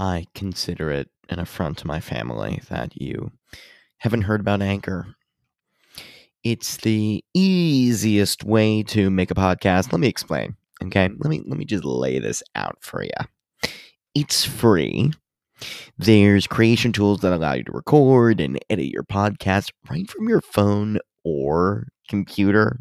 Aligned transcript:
I 0.00 0.24
consider 0.34 0.90
it 0.90 1.10
an 1.28 1.38
affront 1.40 1.76
to 1.78 1.86
my 1.86 2.00
family 2.00 2.62
that 2.70 2.98
you 2.98 3.30
haven't 3.98 4.22
heard 4.22 4.40
about 4.40 4.62
Anchor. 4.62 5.14
It's 6.42 6.78
the 6.78 7.22
easiest 7.34 8.42
way 8.42 8.82
to 8.84 9.10
make 9.10 9.30
a 9.30 9.34
podcast. 9.34 9.92
Let 9.92 10.00
me 10.00 10.08
explain. 10.08 10.56
Okay, 10.82 11.10
let 11.18 11.28
me 11.28 11.42
let 11.46 11.58
me 11.58 11.66
just 11.66 11.84
lay 11.84 12.18
this 12.18 12.42
out 12.54 12.78
for 12.80 13.04
you. 13.04 13.10
It's 14.14 14.42
free. 14.42 15.12
There's 15.98 16.46
creation 16.46 16.92
tools 16.92 17.20
that 17.20 17.34
allow 17.34 17.52
you 17.52 17.64
to 17.64 17.72
record 17.72 18.40
and 18.40 18.58
edit 18.70 18.86
your 18.86 19.04
podcast 19.04 19.70
right 19.90 20.08
from 20.10 20.30
your 20.30 20.40
phone 20.40 20.98
or 21.24 21.88
computer. 22.08 22.80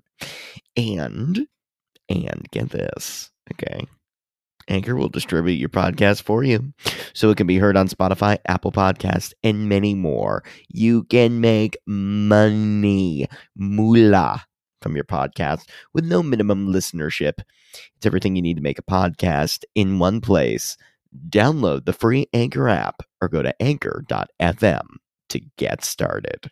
And 0.77 1.47
and 2.07 2.47
get 2.51 2.69
this, 2.69 3.29
okay? 3.51 3.85
Anchor 4.69 4.95
will 4.95 5.09
distribute 5.09 5.53
your 5.55 5.69
podcast 5.69 6.21
for 6.21 6.43
you 6.43 6.73
so 7.13 7.29
it 7.29 7.37
can 7.37 7.47
be 7.47 7.57
heard 7.57 7.75
on 7.75 7.87
Spotify, 7.87 8.37
Apple 8.47 8.71
Podcasts, 8.71 9.33
and 9.43 9.67
many 9.67 9.95
more. 9.95 10.43
You 10.69 11.03
can 11.05 11.41
make 11.41 11.77
money, 11.85 13.27
moolah, 13.55 14.43
from 14.81 14.95
your 14.95 15.05
podcast 15.05 15.67
with 15.93 16.05
no 16.05 16.23
minimum 16.23 16.67
listenership. 16.67 17.39
It's 17.97 18.05
everything 18.05 18.35
you 18.35 18.41
need 18.41 18.57
to 18.57 18.63
make 18.63 18.79
a 18.79 18.83
podcast 18.83 19.63
in 19.75 19.99
one 19.99 20.21
place. 20.21 20.77
Download 21.29 21.85
the 21.85 21.93
free 21.93 22.27
Anchor 22.33 22.69
app 22.69 23.01
or 23.21 23.27
go 23.27 23.41
to 23.41 23.61
anchor.fm 23.61 24.85
to 25.29 25.41
get 25.57 25.83
started. 25.83 26.51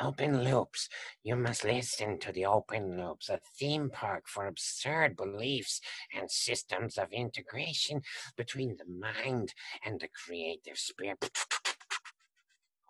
Open 0.00 0.42
Loops. 0.42 0.88
You 1.22 1.36
must 1.36 1.64
listen 1.64 2.18
to 2.18 2.32
the 2.32 2.46
Open 2.46 2.98
Loops, 2.98 3.28
a 3.28 3.38
theme 3.58 3.90
park 3.90 4.24
for 4.26 4.46
absurd 4.46 5.16
beliefs 5.16 5.80
and 6.12 6.28
systems 6.30 6.98
of 6.98 7.12
integration 7.12 8.02
between 8.36 8.76
the 8.76 8.86
mind 8.86 9.54
and 9.84 10.00
the 10.00 10.08
creative 10.08 10.78
spirit. 10.78 11.30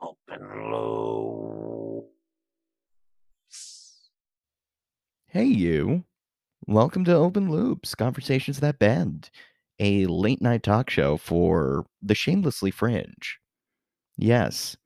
Open 0.00 0.72
Loops. 0.72 2.08
Hey, 5.26 5.44
you. 5.44 6.04
Welcome 6.66 7.04
to 7.04 7.14
Open 7.14 7.50
Loops 7.50 7.94
Conversations 7.94 8.60
That 8.60 8.78
Bend, 8.78 9.28
a 9.78 10.06
late 10.06 10.40
night 10.40 10.62
talk 10.62 10.88
show 10.88 11.18
for 11.18 11.84
the 12.00 12.14
shamelessly 12.14 12.70
fringe. 12.70 13.38
Yes, 14.16 14.78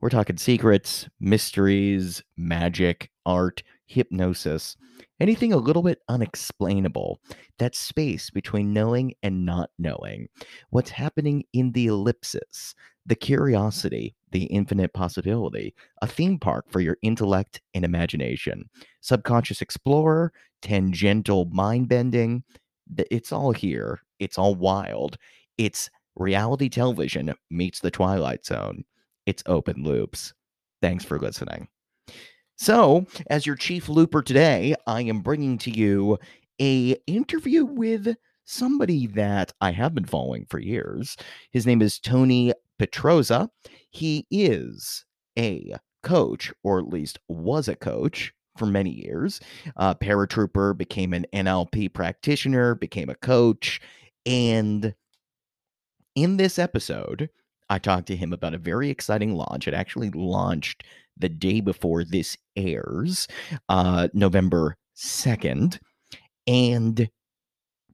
we're 0.00 0.10
talking 0.10 0.36
secrets, 0.36 1.08
mysteries, 1.18 2.22
magic, 2.36 3.10
art, 3.26 3.62
hypnosis, 3.86 4.76
anything 5.18 5.52
a 5.52 5.56
little 5.56 5.82
bit 5.82 5.98
unexplainable. 6.08 7.20
That 7.58 7.74
space 7.74 8.30
between 8.30 8.72
knowing 8.72 9.14
and 9.24 9.44
not 9.44 9.70
knowing. 9.78 10.28
What's 10.70 10.90
happening 10.90 11.44
in 11.52 11.72
the 11.72 11.88
ellipsis, 11.88 12.76
the 13.06 13.16
curiosity, 13.16 14.14
the 14.30 14.44
infinite 14.44 14.92
possibility, 14.92 15.74
a 16.00 16.06
theme 16.06 16.38
park 16.38 16.66
for 16.70 16.80
your 16.80 16.98
intellect 17.02 17.60
and 17.74 17.84
imagination. 17.84 18.70
Subconscious 19.00 19.60
explorer, 19.62 20.32
tangential 20.62 21.46
mind 21.46 21.88
bending. 21.88 22.44
It's 23.10 23.32
all 23.32 23.50
here. 23.50 24.00
It's 24.20 24.38
all 24.38 24.54
wild. 24.54 25.16
It's 25.56 25.90
reality 26.14 26.68
television 26.68 27.34
meets 27.50 27.80
the 27.80 27.90
Twilight 27.90 28.44
Zone 28.44 28.84
it's 29.28 29.42
open 29.44 29.84
loops. 29.84 30.32
Thanks 30.80 31.04
for 31.04 31.18
listening. 31.18 31.68
So, 32.56 33.04
as 33.28 33.44
your 33.44 33.56
chief 33.56 33.90
looper 33.90 34.22
today, 34.22 34.74
I 34.86 35.02
am 35.02 35.20
bringing 35.20 35.58
to 35.58 35.70
you 35.70 36.18
a 36.58 36.96
interview 37.06 37.66
with 37.66 38.16
somebody 38.46 39.06
that 39.08 39.52
I 39.60 39.70
have 39.72 39.94
been 39.94 40.06
following 40.06 40.46
for 40.48 40.58
years. 40.58 41.14
His 41.52 41.66
name 41.66 41.82
is 41.82 41.98
Tony 41.98 42.54
Petrozza. 42.80 43.50
He 43.90 44.26
is 44.30 45.04
a 45.38 45.74
coach, 46.02 46.50
or 46.62 46.78
at 46.78 46.88
least 46.88 47.18
was 47.28 47.68
a 47.68 47.76
coach 47.76 48.32
for 48.56 48.64
many 48.64 48.90
years. 48.90 49.40
Uh, 49.76 49.94
paratrooper, 49.94 50.74
became 50.74 51.12
an 51.12 51.26
NLP 51.34 51.92
practitioner, 51.92 52.74
became 52.74 53.10
a 53.10 53.14
coach. 53.14 53.78
And 54.24 54.94
in 56.14 56.38
this 56.38 56.58
episode, 56.58 57.28
I 57.70 57.78
talked 57.78 58.06
to 58.08 58.16
him 58.16 58.32
about 58.32 58.54
a 58.54 58.58
very 58.58 58.90
exciting 58.90 59.34
launch. 59.34 59.68
It 59.68 59.74
actually 59.74 60.10
launched 60.10 60.84
the 61.16 61.28
day 61.28 61.60
before 61.60 62.04
this 62.04 62.36
airs, 62.56 63.28
uh, 63.68 64.08
November 64.12 64.76
2nd. 64.96 65.78
And 66.46 67.10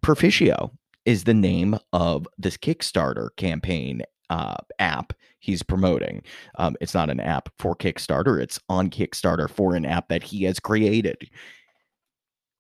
Perficio 0.03 0.71
is 1.05 1.25
the 1.25 1.35
name 1.35 1.79
of 1.93 2.27
this 2.39 2.57
Kickstarter 2.57 3.31
campaign 3.37 4.03
uh, 4.31 4.57
app 4.79 5.13
he's 5.41 5.63
promoting. 5.63 6.23
Um, 6.59 6.77
it's 6.81 6.95
not 6.95 7.11
an 7.11 7.21
app 7.21 7.51
for 7.59 7.77
Kickstarter, 7.77 8.41
it's 8.41 8.59
on 8.69 8.91
Kickstarter 8.91 9.51
for 9.51 9.75
an 9.75 9.85
app 9.85 10.09
that 10.09 10.23
he 10.23 10.45
has 10.45 10.59
created. 10.61 11.29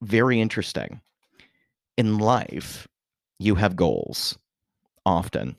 Very 0.02 0.40
interesting. 0.40 1.00
In 1.96 2.18
life, 2.18 2.86
you 3.38 3.54
have 3.54 3.76
goals 3.76 4.36
often 5.06 5.56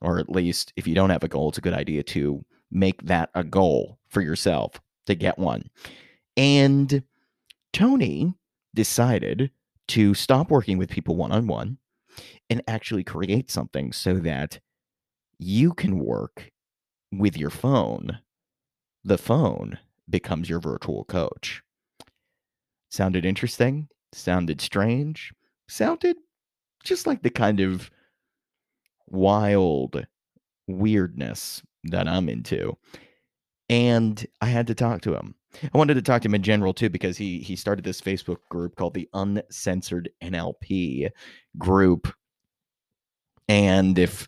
or 0.00 0.18
at 0.18 0.30
least 0.30 0.72
if 0.76 0.86
you 0.86 0.94
don't 0.94 1.10
have 1.10 1.24
a 1.24 1.28
goal, 1.28 1.48
it's 1.48 1.58
a 1.58 1.62
good 1.62 1.74
idea 1.74 2.02
to 2.02 2.44
make 2.70 3.02
that 3.02 3.30
a 3.34 3.44
goal 3.44 3.98
for 4.08 4.20
yourself 4.20 4.80
to 5.06 5.14
get 5.14 5.38
one. 5.38 5.68
And 6.36 7.02
Tony 7.72 8.34
decided 8.74 9.50
to 9.88 10.14
stop 10.14 10.50
working 10.50 10.78
with 10.78 10.90
people 10.90 11.16
one 11.16 11.32
on 11.32 11.46
one 11.46 11.78
and 12.50 12.62
actually 12.66 13.04
create 13.04 13.50
something 13.50 13.92
so 13.92 14.14
that 14.14 14.60
you 15.38 15.72
can 15.72 15.98
work 15.98 16.50
with 17.12 17.36
your 17.36 17.50
phone. 17.50 18.18
The 19.04 19.18
phone 19.18 19.78
becomes 20.08 20.48
your 20.48 20.60
virtual 20.60 21.04
coach. 21.04 21.62
Sounded 22.90 23.24
interesting? 23.24 23.88
Sounded 24.12 24.60
strange? 24.60 25.32
Sounded 25.68 26.16
just 26.82 27.06
like 27.06 27.22
the 27.22 27.30
kind 27.30 27.60
of 27.60 27.90
wild 29.08 30.06
weirdness 30.66 31.62
that 31.84 32.08
I'm 32.08 32.28
into. 32.28 32.76
And 33.68 34.24
I 34.40 34.46
had 34.46 34.66
to 34.68 34.74
talk 34.74 35.02
to 35.02 35.14
him. 35.14 35.34
I 35.62 35.78
wanted 35.78 35.94
to 35.94 36.02
talk 36.02 36.22
to 36.22 36.28
him 36.28 36.34
in 36.34 36.42
general 36.42 36.74
too 36.74 36.88
because 36.88 37.16
he 37.16 37.38
he 37.38 37.56
started 37.56 37.84
this 37.84 38.00
Facebook 38.00 38.38
group 38.50 38.76
called 38.76 38.94
the 38.94 39.08
Uncensored 39.14 40.10
NLP 40.22 41.10
group. 41.58 42.12
And 43.48 43.98
if 43.98 44.26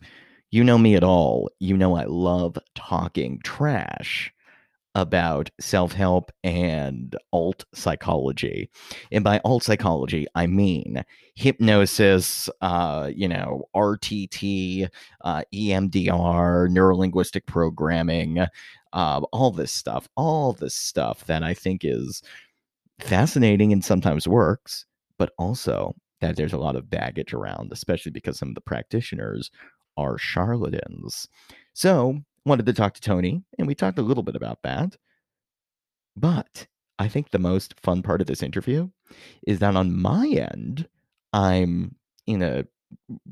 you 0.51 0.63
know 0.63 0.77
me 0.77 0.95
at 0.95 1.03
all, 1.03 1.49
you 1.59 1.75
know 1.75 1.95
I 1.95 2.05
love 2.05 2.57
talking 2.75 3.39
trash 3.43 4.33
about 4.97 5.49
self 5.59 5.93
help 5.93 6.31
and 6.43 7.15
alt 7.31 7.65
psychology. 7.73 8.69
And 9.11 9.23
by 9.23 9.39
alt 9.45 9.63
psychology, 9.63 10.25
I 10.35 10.47
mean 10.47 11.03
hypnosis, 11.35 12.49
uh, 12.61 13.11
you 13.13 13.27
know, 13.27 13.65
RTT, 13.75 14.89
uh, 15.23 15.43
EMDR, 15.53 16.67
neurolinguistic 16.69 17.45
programming, 17.45 18.39
uh, 18.93 19.21
all 19.31 19.51
this 19.51 19.71
stuff, 19.71 20.09
all 20.17 20.53
this 20.53 20.75
stuff 20.75 21.25
that 21.25 21.43
I 21.43 21.53
think 21.53 21.81
is 21.83 22.23
fascinating 22.99 23.71
and 23.71 23.85
sometimes 23.85 24.27
works, 24.27 24.85
but 25.19 25.31
also 25.37 25.95
that 26.21 26.35
there's 26.35 26.53
a 26.53 26.57
lot 26.57 26.75
of 26.75 26.89
baggage 26.89 27.33
around, 27.33 27.71
especially 27.71 28.11
because 28.11 28.39
some 28.39 28.49
of 28.49 28.55
the 28.55 28.61
practitioners 28.61 29.51
are 29.97 30.17
charlatans. 30.17 31.27
So 31.73 32.19
wanted 32.47 32.65
to 32.65 32.73
talk 32.73 32.93
to 32.93 33.01
Tony, 33.01 33.43
and 33.57 33.67
we 33.67 33.75
talked 33.75 33.99
a 33.99 34.03
little 34.03 34.23
bit 34.23 34.35
about 34.35 34.61
that. 34.63 34.95
But 36.15 36.67
I 36.99 37.07
think 37.07 37.29
the 37.29 37.39
most 37.39 37.79
fun 37.79 38.01
part 38.01 38.21
of 38.21 38.27
this 38.27 38.41
interview 38.41 38.89
is 39.45 39.59
that 39.59 39.75
on 39.75 39.95
my 39.95 40.27
end, 40.27 40.87
I'm 41.33 41.95
in 42.25 42.41
a 42.41 42.65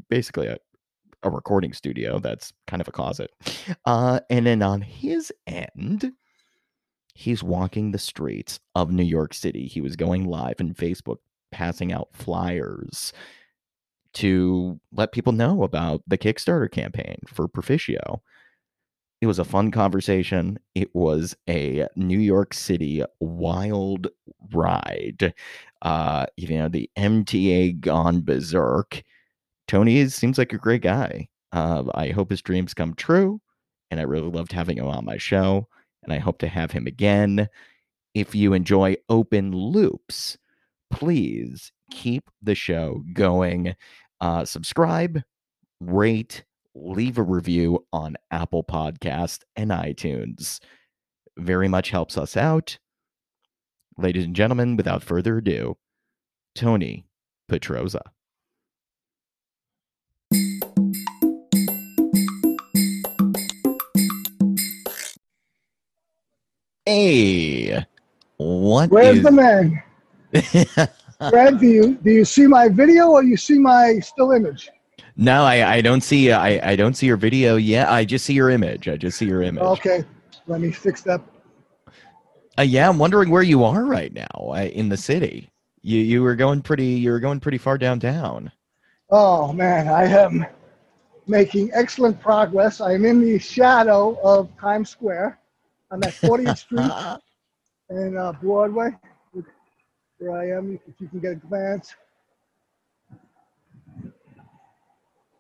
basically 0.10 0.48
a, 0.48 0.58
a 1.24 1.30
recording 1.30 1.74
studio 1.74 2.20
that's 2.20 2.54
kind 2.68 2.82
of 2.82 2.88
a 2.88 2.92
closet. 2.92 3.32
Uh, 3.86 4.20
and 4.30 4.46
then 4.46 4.62
on 4.62 4.82
his 4.82 5.32
end, 5.48 6.12
he's 7.16 7.42
walking 7.42 7.92
the 7.92 7.98
streets 7.98 8.60
of 8.76 8.92
New 8.92 9.04
York 9.04 9.34
City. 9.34 9.66
He 9.66 9.82
was 9.82 9.96
going 9.96 10.26
live 10.26 10.60
in 10.60 10.76
Facebook, 10.76 11.18
passing 11.52 11.92
out 11.92 12.10
flyers 12.14 13.14
to 14.14 14.80
let 14.92 15.12
people 15.12 15.34
know 15.34 15.64
about 15.64 16.02
the 16.08 16.18
Kickstarter 16.18 16.72
campaign 16.72 17.18
for 17.28 17.48
Perficio 17.48 18.20
It 19.26 19.28
was 19.28 19.40
a 19.40 19.44
fun 19.44 19.72
conversation. 19.72 20.60
It 20.76 20.94
was 20.94 21.36
a 21.50 21.88
New 21.96 22.20
York 22.20 22.54
City 22.54 23.04
wild 23.20 24.08
ride. 24.54 25.34
Uh, 25.82 26.28
you 26.38 26.56
know, 26.56 26.70
the 26.70 26.92
MTA 26.96 27.80
gone 27.80 28.22
berserk. 28.22 29.02
Tony 29.68 30.08
seems 30.10 30.38
like 30.38 30.54
a 30.54 30.60
great 30.60 30.84
guy. 30.84 31.28
Uh, 31.52 31.86
I 31.96 32.10
hope 32.10 32.30
his 32.30 32.44
dreams 32.44 32.76
come 32.76 32.94
true. 32.94 33.42
And 33.90 34.00
I 34.00 34.04
really 34.04 34.30
loved 34.30 34.52
having 34.52 34.78
him 34.78 34.86
on 34.86 35.06
my 35.06 35.18
show. 35.18 35.68
And 36.04 36.14
I 36.14 36.20
hope 36.20 36.38
to 36.38 36.48
have 36.48 36.70
him 36.70 36.86
again. 36.86 37.50
If 38.14 38.36
you 38.36 38.54
enjoy 38.54 38.96
open 39.10 39.54
loops, 39.54 40.38
please 40.92 41.72
keep 41.90 42.30
the 42.44 42.54
show 42.54 43.02
going. 43.14 43.76
Uh, 44.22 44.46
subscribe, 44.46 45.24
rate, 45.82 46.44
leave 46.76 47.18
a 47.18 47.24
review 47.24 47.86
on 47.94 48.18
Apple 48.32 48.64
Podcast 48.64 49.40
and 49.56 49.72
iTunes. 49.72 50.60
Very 51.38 51.68
much 51.68 51.90
helps 51.90 52.18
us 52.18 52.38
out. 52.38 52.78
Ladies 53.98 54.26
and 54.26 54.36
gentlemen, 54.36 54.76
without 54.76 55.02
further 55.04 55.38
ado, 55.38 55.78
Tony 56.54 57.06
Petrozza. 57.50 58.02
Hey, 66.86 67.84
what 68.38 68.90
Where's 68.92 69.18
is- 69.18 69.24
the 69.24 69.32
man? 69.32 69.82
Brad, 71.32 71.60
do 71.60 71.66
you 71.68 71.96
do 72.04 72.12
you 72.12 72.26
see 72.26 72.46
my 72.46 72.68
video 72.68 73.08
or 73.10 73.24
you 73.24 73.38
see 73.38 73.58
my 73.58 74.00
still 74.00 74.32
image? 74.34 74.70
No, 75.16 75.44
I, 75.44 75.76
I 75.76 75.82
don't 75.82 76.02
see 76.02 76.32
I, 76.32 76.72
I 76.72 76.76
don't 76.76 76.94
see 76.96 77.06
your 77.06 77.18
video 77.18 77.56
yet. 77.56 77.90
I 77.90 78.06
just 78.06 78.26
see 78.26 78.34
your 78.34 78.50
image. 78.50 78.88
I 78.88 78.98
just 78.98 79.18
see 79.18 79.26
your 79.26 79.42
image. 79.42 79.64
Okay, 79.64 80.04
let 80.48 80.62
me 80.62 80.72
fix 80.72 81.02
that. 81.04 81.22
Uh, 82.58 82.62
yeah, 82.62 82.88
I'm 82.88 82.98
wondering 82.98 83.30
where 83.30 83.44
you 83.44 83.64
are 83.64 83.86
right 83.86 84.14
now 84.14 84.30
uh, 84.34 84.70
in 84.74 84.90
the 84.90 84.98
city. 84.98 85.50
You 85.82 86.00
you 86.00 86.24
were 86.24 86.36
going 86.36 86.62
pretty 86.62 86.88
you 86.88 87.12
were 87.12 87.20
going 87.20 87.40
pretty 87.40 87.58
far 87.58 87.78
downtown. 87.78 88.52
Oh 89.10 89.54
man, 89.54 89.88
I 89.88 90.06
am 90.06 90.46
making 91.28 91.72
excellent 91.74 92.20
progress. 92.20 92.82
I'm 92.82 93.06
in 93.06 93.22
the 93.22 93.40
shadow 93.40 94.18
of 94.24 94.50
Times 94.60 94.90
Square. 94.90 95.40
I'm 95.92 96.04
at 96.04 96.14
40th 96.14 96.58
Street 96.58 97.20
and 97.90 98.18
uh, 98.18 98.34
Broadway. 98.42 98.92
Where 100.18 100.32
I 100.32 100.58
am, 100.58 100.80
if 100.88 101.00
you 101.00 101.08
can 101.08 101.20
get 101.20 101.32
a 101.34 101.36
glance. 101.36 101.94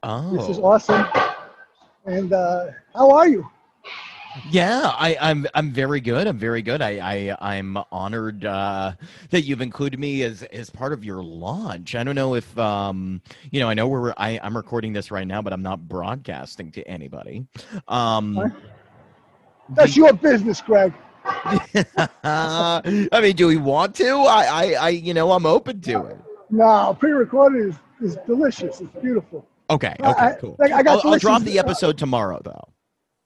This 0.05 0.49
is 0.49 0.59
oh, 0.59 0.65
awesome. 0.65 1.03
And 2.05 2.31
uh, 2.31 2.67
how 2.93 3.09
are 3.09 3.27
you? 3.27 3.49
yeah. 4.51 4.91
I, 4.93 5.17
I'm 5.19 5.47
I'm 5.55 5.71
very 5.71 5.99
good. 5.99 6.27
I'm 6.27 6.37
very 6.37 6.61
good. 6.61 6.79
I, 6.79 6.99
I 6.99 7.55
I'm 7.55 7.75
honored 7.91 8.45
uh, 8.45 8.91
that 9.31 9.45
you've 9.45 9.61
included 9.61 9.99
me 9.99 10.21
as 10.21 10.43
as 10.43 10.69
part 10.69 10.93
of 10.93 11.03
your 11.03 11.23
launch. 11.23 11.95
I 11.95 12.03
don't 12.03 12.13
know 12.13 12.35
if 12.35 12.55
um 12.59 13.19
you 13.49 13.59
know 13.59 13.67
I 13.67 13.73
know 13.73 13.87
we're 13.87 14.13
I, 14.15 14.39
I'm 14.43 14.55
recording 14.55 14.93
this 14.93 15.09
right 15.09 15.25
now, 15.25 15.41
but 15.41 15.53
I'm 15.53 15.63
not 15.63 15.87
broadcasting 15.87 16.71
to 16.73 16.87
anybody. 16.87 17.47
Um? 17.87 18.53
That's 19.69 19.97
your 19.97 20.13
business, 20.13 20.61
Greg. 20.61 20.93
I 21.25 23.09
mean, 23.19 23.35
do 23.35 23.47
we 23.47 23.57
want 23.57 23.95
to? 23.95 24.17
I, 24.19 24.43
I 24.45 24.73
I 24.73 24.89
you 24.89 25.15
know 25.15 25.31
I'm 25.31 25.47
open 25.47 25.81
to 25.81 26.05
it. 26.05 26.19
No, 26.51 26.95
pre-recorded 26.99 27.69
is, 27.69 27.75
is 27.99 28.17
delicious. 28.27 28.81
It's 28.81 28.95
beautiful. 29.01 29.47
Okay. 29.69 29.95
I- 29.99 30.11
Okay. 30.11 30.21
I- 30.25 30.33
cool. 30.33 30.55
like, 30.59 30.71
I 30.71 30.83
got 30.83 31.03
I'll, 31.05 31.13
I'll 31.13 31.19
drop 31.19 31.41
the 31.43 31.59
episode 31.59 31.97
tomorrow 31.97 32.41
though, 32.43 32.67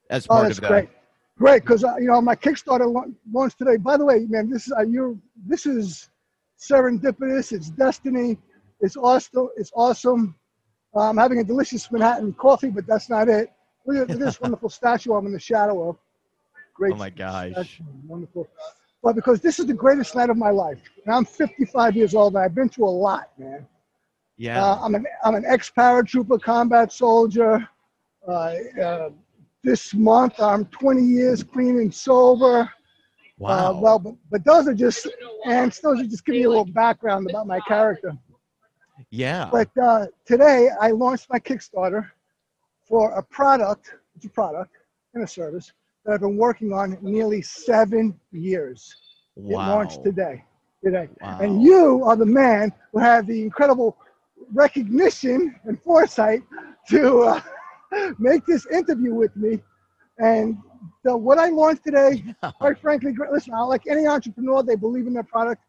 as 0.09 0.25
Oh, 0.29 0.41
that's 0.43 0.57
of 0.57 0.61
the. 0.63 0.67
great. 0.67 0.89
Great, 1.37 1.61
because 1.63 1.83
uh, 1.85 1.95
you 1.97 2.07
know 2.07 2.19
my 2.21 2.35
Kickstarter 2.35 2.91
la- 2.91 3.05
launched 3.31 3.57
today. 3.57 3.77
By 3.77 3.95
the 3.95 4.03
way, 4.05 4.25
man, 4.27 4.49
this 4.49 4.67
is 4.67 4.73
uh, 4.77 4.81
you. 4.81 5.21
This 5.47 5.65
is 5.65 6.09
serendipitous. 6.59 7.51
It's 7.51 7.69
destiny. 7.69 8.37
It's 8.81 8.97
awesome. 8.97 9.49
It's 9.57 9.71
awesome. 9.75 10.35
Uh, 10.95 11.09
I'm 11.09 11.17
having 11.17 11.39
a 11.39 11.43
delicious 11.43 11.89
Manhattan 11.91 12.33
coffee, 12.33 12.69
but 12.69 12.85
that's 12.87 13.09
not 13.09 13.29
it. 13.29 13.51
Look 13.85 13.97
at, 13.97 14.01
look 14.01 14.09
at 14.11 14.19
this 14.19 14.41
wonderful 14.41 14.69
statue 14.69 15.13
I'm 15.13 15.25
in 15.27 15.31
the 15.31 15.39
shadow 15.39 15.89
of. 15.89 15.97
Great. 16.73 16.93
Oh 16.93 16.97
my 16.97 17.09
gosh. 17.09 17.51
statue, 17.51 17.83
Wonderful. 18.07 18.47
But 19.01 19.15
because 19.15 19.39
this 19.39 19.59
is 19.59 19.65
the 19.65 19.73
greatest 19.73 20.15
night 20.15 20.29
of 20.29 20.35
my 20.35 20.49
life, 20.49 20.79
and 21.05 21.13
I'm 21.15 21.23
55 21.23 21.95
years 21.95 22.13
old, 22.15 22.35
and 22.35 22.43
I've 22.43 22.53
been 22.55 22.67
through 22.67 22.87
a 22.87 22.89
lot, 22.89 23.29
man. 23.37 23.65
Yeah. 24.39 24.63
Uh, 24.63 24.79
I'm 24.81 24.95
an 24.95 25.05
I'm 25.23 25.35
an 25.35 25.43
ex 25.45 25.69
paratrooper, 25.69 26.41
combat 26.41 26.93
soldier. 26.93 27.67
Uh, 28.25 28.53
uh, 28.81 29.09
this 29.63 29.93
month 29.93 30.39
I'm 30.39 30.65
20 30.65 31.03
years 31.03 31.43
clean 31.43 31.77
and 31.79 31.93
sober. 31.93 32.71
wow. 33.37 33.49
Uh, 33.49 33.79
well, 33.81 33.99
but, 33.99 34.15
but 34.31 34.45
those 34.45 34.67
are 34.69 34.73
just 34.73 35.07
and 35.45 35.73
those 35.83 35.99
are 35.99 36.05
just 36.05 36.25
giving 36.25 36.41
you 36.41 36.47
a 36.47 36.51
little 36.51 36.65
background 36.65 37.29
about 37.29 37.47
my 37.47 37.59
character. 37.67 38.13
yeah. 39.11 39.49
But 39.51 39.69
uh, 39.77 40.05
today 40.25 40.69
I 40.79 40.91
launched 40.91 41.27
my 41.29 41.39
Kickstarter 41.39 42.09
for 42.87 43.11
a 43.11 43.23
product. 43.23 43.93
It's 44.15 44.25
a 44.25 44.29
product 44.29 44.71
and 45.15 45.23
a 45.25 45.27
service 45.27 45.73
that 46.05 46.13
I've 46.13 46.21
been 46.21 46.37
working 46.37 46.71
on 46.71 46.97
nearly 47.01 47.41
seven 47.41 48.17
years. 48.31 48.95
It 49.35 49.43
launched 49.43 50.01
today. 50.01 50.45
Today. 50.81 51.09
Wow. 51.19 51.39
And 51.41 51.61
you 51.61 52.05
are 52.05 52.15
the 52.15 52.25
man 52.25 52.71
who 52.93 52.99
had 52.99 53.27
the 53.27 53.41
incredible 53.41 53.97
recognition 54.53 55.55
and 55.65 55.81
foresight 55.81 56.41
to 56.89 57.21
uh, 57.21 57.41
make 58.19 58.45
this 58.45 58.65
interview 58.67 59.13
with 59.13 59.35
me. 59.35 59.59
And 60.17 60.57
the, 61.03 61.15
what 61.15 61.37
I 61.37 61.49
launched 61.49 61.83
today, 61.83 62.23
quite 62.59 62.79
frankly, 62.79 63.13
listen, 63.31 63.53
I 63.53 63.61
like 63.61 63.87
any 63.87 64.07
entrepreneur, 64.07 64.63
they 64.63 64.75
believe 64.75 65.07
in 65.07 65.13
their 65.13 65.23
product. 65.23 65.63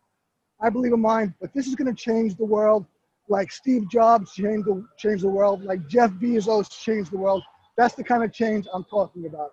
I 0.62 0.69
believe 0.69 0.93
in 0.93 1.00
mine, 1.00 1.35
but 1.41 1.55
this 1.55 1.67
is 1.67 1.75
going 1.75 1.94
to 1.94 1.94
change 1.94 2.37
the 2.37 2.44
world 2.44 2.85
like 3.31 3.50
Steve 3.53 3.88
Jobs 3.88 4.35
changed 4.35 4.67
the, 4.67 4.85
changed 4.99 5.23
the 5.23 5.29
world, 5.29 5.62
like 5.65 5.87
Jeff 5.87 6.11
Bezos 6.11 6.69
changed 6.69 7.12
the 7.12 7.17
world. 7.17 7.43
That's 7.79 7.94
the 7.94 8.05
kind 8.05 8.25
of 8.25 8.32
change 8.32 8.67
I'm 8.75 8.85
talking 8.85 9.25
about. 9.25 9.53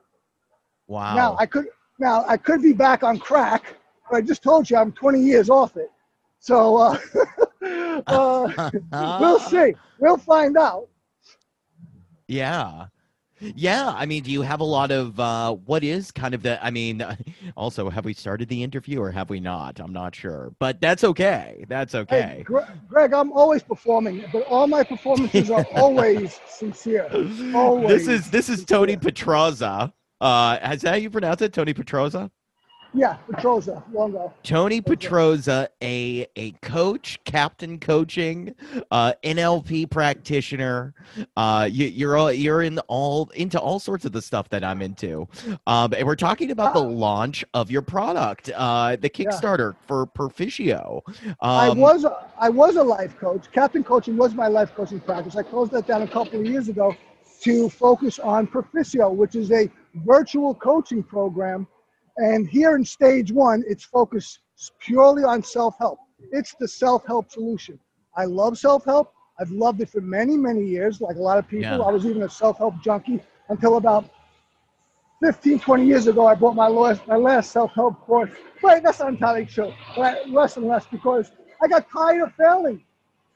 Wow. 0.87 1.15
Now 1.15 1.37
I 1.39 1.45
could 1.45 1.67
now 1.99 2.25
I 2.27 2.37
could 2.37 2.61
be 2.61 2.73
back 2.73 3.03
on 3.03 3.19
crack, 3.19 3.75
but 4.09 4.17
I 4.17 4.21
just 4.21 4.41
told 4.41 4.69
you 4.69 4.77
I'm 4.77 4.91
20 4.91 5.21
years 5.21 5.49
off 5.49 5.77
it. 5.77 5.91
So 6.39 6.77
uh, 6.77 6.97
uh, 8.07 8.71
we'll 9.19 9.39
see. 9.51 9.73
We'll 9.99 10.17
find 10.17 10.57
out. 10.57 10.87
Yeah. 12.27 12.87
Yeah, 13.39 13.93
I 13.95 14.07
mean, 14.07 14.23
do 14.23 14.31
you 14.31 14.41
have 14.41 14.61
a 14.61 14.63
lot 14.63 14.89
of 14.89 15.19
uh 15.19 15.53
what 15.53 15.83
is 15.83 16.11
kind 16.11 16.33
of 16.33 16.41
the 16.41 16.63
I 16.63 16.71
mean, 16.71 17.05
also 17.55 17.89
have 17.89 18.03
we 18.03 18.13
started 18.13 18.49
the 18.49 18.63
interview 18.63 18.99
or 18.99 19.11
have 19.11 19.29
we 19.29 19.39
not? 19.39 19.79
I'm 19.79 19.93
not 19.93 20.15
sure. 20.15 20.53
But 20.59 20.81
that's 20.81 21.03
okay. 21.03 21.63
That's 21.67 21.93
Hey, 21.93 21.99
okay. 22.01 22.43
Gre- 22.43 22.61
Greg, 22.89 23.13
I'm 23.13 23.31
always 23.31 23.61
performing, 23.61 24.25
but 24.33 24.43
all 24.47 24.65
my 24.65 24.83
performances 24.83 25.51
are 25.51 25.65
always 25.75 26.39
sincere. 26.47 27.07
Always. 27.53 28.05
This 28.05 28.07
is 28.07 28.29
this 28.31 28.49
is 28.49 28.65
Tony 28.65 28.97
Petrozza. 28.97 29.93
Uh 30.19 30.57
is 30.71 30.81
that 30.81 30.89
how 30.89 30.95
you 30.95 31.11
pronounce 31.11 31.41
it? 31.43 31.53
Tony 31.53 31.75
Petrozza? 31.75 32.31
Yeah, 32.93 33.17
Petrozza, 33.29 33.83
Longo. 33.93 34.33
Tony 34.43 34.81
Petrozza, 34.81 35.67
a 35.83 36.25
a 36.35 36.51
coach, 36.63 37.19
captain 37.25 37.79
coaching, 37.79 38.55
uh, 38.91 39.13
NLP 39.23 39.89
practitioner. 39.89 40.93
Uh, 41.35 41.67
you, 41.71 41.87
you're 41.87 42.17
all 42.17 42.31
you're 42.31 42.61
in 42.63 42.79
all 42.87 43.29
into 43.35 43.59
all 43.59 43.79
sorts 43.79 44.05
of 44.05 44.13
the 44.13 44.21
stuff 44.21 44.49
that 44.49 44.63
I'm 44.63 44.81
into. 44.81 45.27
Um, 45.67 45.93
and 45.93 46.05
we're 46.07 46.15
talking 46.15 46.51
about 46.51 46.73
the 46.73 46.79
Ah. 46.79 46.83
launch 46.83 47.43
of 47.53 47.69
your 47.69 47.81
product, 47.81 48.49
uh, 48.55 48.95
the 48.95 49.11
Yeah. 49.15 49.29
Kickstarter 49.29 49.75
for 49.87 50.05
Perficio. 50.07 51.01
I 51.41 51.67
Um, 51.69 51.79
was 51.79 52.03
a, 52.05 52.25
I 52.39 52.49
was 52.49 52.77
a 52.77 52.83
life 52.83 53.17
coach. 53.19 53.51
Captain 53.51 53.83
coaching 53.83 54.17
was 54.17 54.33
my 54.33 54.47
life 54.47 54.73
coaching 54.75 54.99
practice. 55.01 55.35
I 55.35 55.43
closed 55.43 55.71
that 55.73 55.87
down 55.87 56.01
a 56.03 56.07
couple 56.07 56.39
of 56.39 56.45
years 56.45 56.67
ago 56.69 56.95
to 57.41 57.69
focus 57.69 58.17
on 58.17 58.47
Perficio, 58.47 59.13
which 59.13 59.35
is 59.35 59.51
a 59.51 59.69
virtual 59.95 60.55
coaching 60.55 61.03
program. 61.03 61.67
And 62.17 62.47
here 62.47 62.75
in 62.75 62.83
stage 62.83 63.31
one, 63.31 63.63
it's 63.67 63.83
focused 63.83 64.39
purely 64.79 65.23
on 65.23 65.43
self-help. 65.43 65.99
It's 66.31 66.55
the 66.59 66.67
self-help 66.67 67.31
solution. 67.31 67.79
I 68.15 68.25
love 68.25 68.57
self-help. 68.57 69.13
I've 69.39 69.51
loved 69.51 69.81
it 69.81 69.89
for 69.89 70.01
many, 70.01 70.35
many 70.35 70.65
years. 70.65 70.99
Like 70.99 71.15
a 71.17 71.21
lot 71.21 71.37
of 71.37 71.47
people, 71.47 71.77
Yeah. 71.77 71.77
I 71.79 71.91
was 71.91 72.05
even 72.05 72.23
a 72.23 72.29
self-help 72.29 72.81
junkie 72.81 73.21
until 73.49 73.77
about 73.77 74.09
15, 75.23 75.59
20 75.59 75.85
years 75.85 76.07
ago, 76.07 76.27
I 76.27 76.35
bought 76.35 76.55
my 76.55 76.67
last, 76.67 77.07
my 77.07 77.15
last 77.15 77.51
self-help 77.51 77.99
course. 78.01 78.29
Wait, 78.61 78.83
that's 78.83 78.99
not 78.99 79.09
entirely 79.09 79.45
true. 79.45 79.73
But 79.95 80.29
less 80.29 80.57
and 80.57 80.67
less 80.67 80.85
because 80.85 81.31
I 81.61 81.67
got 81.67 81.89
tired 81.89 82.21
of 82.21 82.33
failing. 82.35 82.75
Like, 82.75 82.83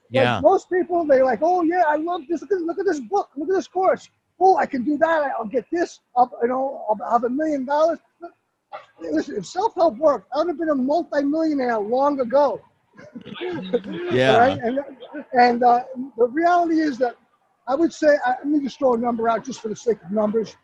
yeah, 0.10 0.40
most 0.42 0.70
people, 0.70 1.06
they're 1.06 1.26
like, 1.26 1.40
oh 1.42 1.64
yeah, 1.64 1.84
I 1.88 1.96
love 1.96 2.22
this. 2.30 2.42
Look 2.42 2.52
at, 2.52 2.62
look 2.62 2.80
at 2.80 2.86
this 2.86 3.00
book. 3.00 3.30
Look 3.36 3.50
at 3.50 3.56
this 3.56 3.68
course. 3.68 4.10
Oh, 4.40 4.58
I 4.58 4.66
can 4.66 4.84
do 4.84 4.98
that. 4.98 5.32
I'll 5.40 5.46
get 5.46 5.66
this. 5.72 6.02
I'll, 6.16 6.32
you 6.42 6.50
know, 6.50 6.86
I'll 6.90 7.12
have 7.12 7.24
a 7.24 7.30
million 7.30 7.66
dollars. 7.66 8.00
Listen, 9.02 9.36
if 9.38 9.46
self-help 9.46 9.98
worked, 9.98 10.28
I 10.34 10.40
would 10.40 10.48
have 10.50 10.58
been 10.58 10.70
a 10.70 10.76
multi-millionaire 10.76 11.80
long 11.80 12.20
ago. 12.20 12.62
yeah. 14.12 14.38
Right? 14.38 14.58
And, 14.64 14.80
and 15.34 15.64
uh, 15.64 15.84
the 16.18 16.28
reality 16.28 16.80
is 16.80 16.98
that 17.00 17.16
I 17.68 17.76
would 17.76 17.94
say, 17.94 18.18
I, 18.26 18.32
let 18.40 18.48
me 18.48 18.62
just 18.62 18.78
throw 18.80 18.94
a 18.94 18.98
number 18.98 19.30
out 19.30 19.46
just 19.46 19.62
for 19.62 19.70
the 19.70 19.76
sake 19.76 19.98
of 20.04 20.12
numbers. 20.12 20.56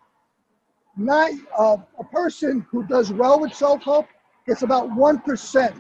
not 0.98 1.32
uh, 1.58 1.78
a 2.00 2.04
person 2.06 2.66
who 2.72 2.84
does 2.88 3.12
well 3.12 3.40
with 3.40 3.54
self-help 3.54 4.08
gets 4.48 4.64
about 4.64 4.94
one 4.96 5.20
percent 5.20 5.76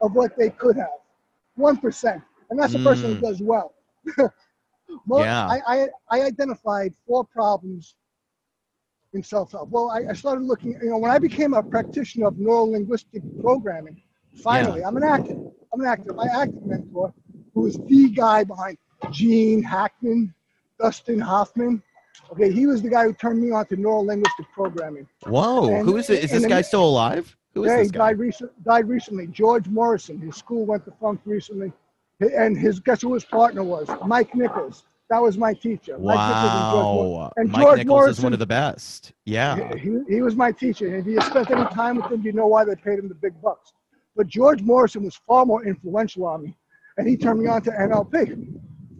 of 0.00 0.14
what 0.14 0.36
they 0.38 0.50
could 0.50 0.76
have. 0.76 0.98
One 1.56 1.76
percent, 1.76 2.22
and 2.50 2.58
that's 2.58 2.74
a 2.74 2.80
person 2.80 3.10
Mm. 3.10 3.16
who 3.16 3.26
does 3.26 3.40
well. 3.42 3.74
Mo- 5.06 5.24
Yeah. 5.24 5.46
I, 5.48 5.60
I 5.66 5.88
I 6.10 6.22
identified 6.22 6.94
four 7.06 7.24
problems 7.24 7.94
in 9.14 9.22
self-help. 9.22 9.70
Well, 9.70 9.90
I, 9.90 10.10
I 10.10 10.12
started 10.12 10.44
looking. 10.44 10.72
You 10.82 10.90
know, 10.90 10.98
when 10.98 11.10
I 11.10 11.18
became 11.18 11.54
a 11.54 11.62
practitioner 11.62 12.26
of 12.26 12.38
neuro-linguistic 12.38 13.22
programming, 13.40 14.02
finally, 14.42 14.84
I'm 14.84 14.96
an 14.96 15.04
actor. 15.04 15.36
I'm 15.72 15.80
an 15.80 15.86
actor. 15.86 16.12
My 16.12 16.26
acting 16.26 16.62
mentor, 16.66 17.12
who 17.54 17.66
is 17.66 17.78
the 17.86 18.10
guy 18.10 18.44
behind 18.44 18.78
Gene 19.10 19.62
Hackman, 19.62 20.34
Dustin 20.80 21.20
Hoffman. 21.20 21.82
Okay, 22.32 22.50
he 22.52 22.66
was 22.66 22.82
the 22.82 22.90
guy 22.90 23.04
who 23.04 23.12
turned 23.12 23.40
me 23.40 23.52
on 23.52 23.64
to 23.66 23.76
neuro-linguistic 23.76 24.46
programming. 24.52 25.06
Whoa, 25.26 25.68
And- 25.68 25.88
who 25.88 25.96
is 25.96 26.10
it? 26.10 26.24
Is 26.24 26.30
this 26.30 26.42
then- 26.42 26.50
guy 26.50 26.62
still 26.62 26.84
alive? 26.84 27.34
Who 27.54 27.64
is 27.64 27.68
Yeah, 27.70 27.76
this 27.78 27.86
he 27.88 27.92
guy? 27.92 27.98
died, 27.98 28.18
recent, 28.18 28.64
died 28.64 28.88
recently. 28.88 29.26
George 29.28 29.68
Morrison. 29.68 30.18
His 30.18 30.36
school 30.36 30.66
went 30.66 30.84
to 30.84 30.90
funk 31.00 31.20
recently. 31.24 31.72
And 32.20 32.58
his 32.58 32.80
guess 32.80 33.02
who 33.02 33.14
his 33.14 33.24
partner 33.24 33.62
was? 33.64 33.88
Mike 34.04 34.34
Nichols. 34.34 34.84
That 35.10 35.22
was 35.22 35.38
my 35.38 35.54
teacher. 35.54 35.98
Mike 35.98 36.16
Nichols 36.18 36.52
and 36.52 36.72
George 36.72 37.08
Wow. 37.08 37.32
and 37.36 37.50
Mike 37.50 37.62
George 37.62 37.78
Nichols 37.78 38.08
is 38.10 38.20
one 38.20 38.32
of 38.34 38.38
the 38.38 38.46
best. 38.46 39.12
Yeah. 39.24 39.74
He, 39.76 39.98
he 40.06 40.20
was 40.20 40.36
my 40.36 40.52
teacher. 40.52 40.86
And 40.86 40.96
if 40.96 41.06
you 41.06 41.20
spent 41.22 41.50
any 41.50 41.64
time 41.70 41.96
with 41.96 42.12
him, 42.12 42.20
you 42.22 42.32
know 42.32 42.46
why 42.46 42.64
they 42.64 42.74
paid 42.76 42.98
him 42.98 43.08
the 43.08 43.14
big 43.14 43.40
bucks. 43.40 43.72
But 44.16 44.26
George 44.26 44.60
Morrison 44.60 45.04
was 45.04 45.16
far 45.26 45.46
more 45.46 45.64
influential 45.64 46.26
on 46.26 46.42
me. 46.42 46.56
And 46.98 47.08
he 47.08 47.16
turned 47.16 47.40
me 47.40 47.46
on 47.46 47.62
to 47.62 47.70
NLP. 47.70 48.48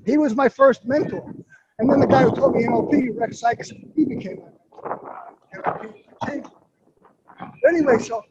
He 0.07 0.17
was 0.17 0.35
my 0.35 0.49
first 0.49 0.87
mentor. 0.87 1.35
And 1.79 1.91
then 1.91 2.01
the 2.01 2.07
guy 2.07 2.23
who 2.23 2.35
taught 2.35 2.55
me 2.55 2.65
NLP, 2.65 3.11
Rex 3.15 3.41
Sikes, 3.41 3.71
he 3.95 4.05
became 4.07 4.39
my 4.83 4.89
mentor. 4.89 5.27
NLP 5.57 5.95
changed 6.27 6.49
me. 6.49 7.47
Anyway, 7.69 7.99
so 7.99 8.23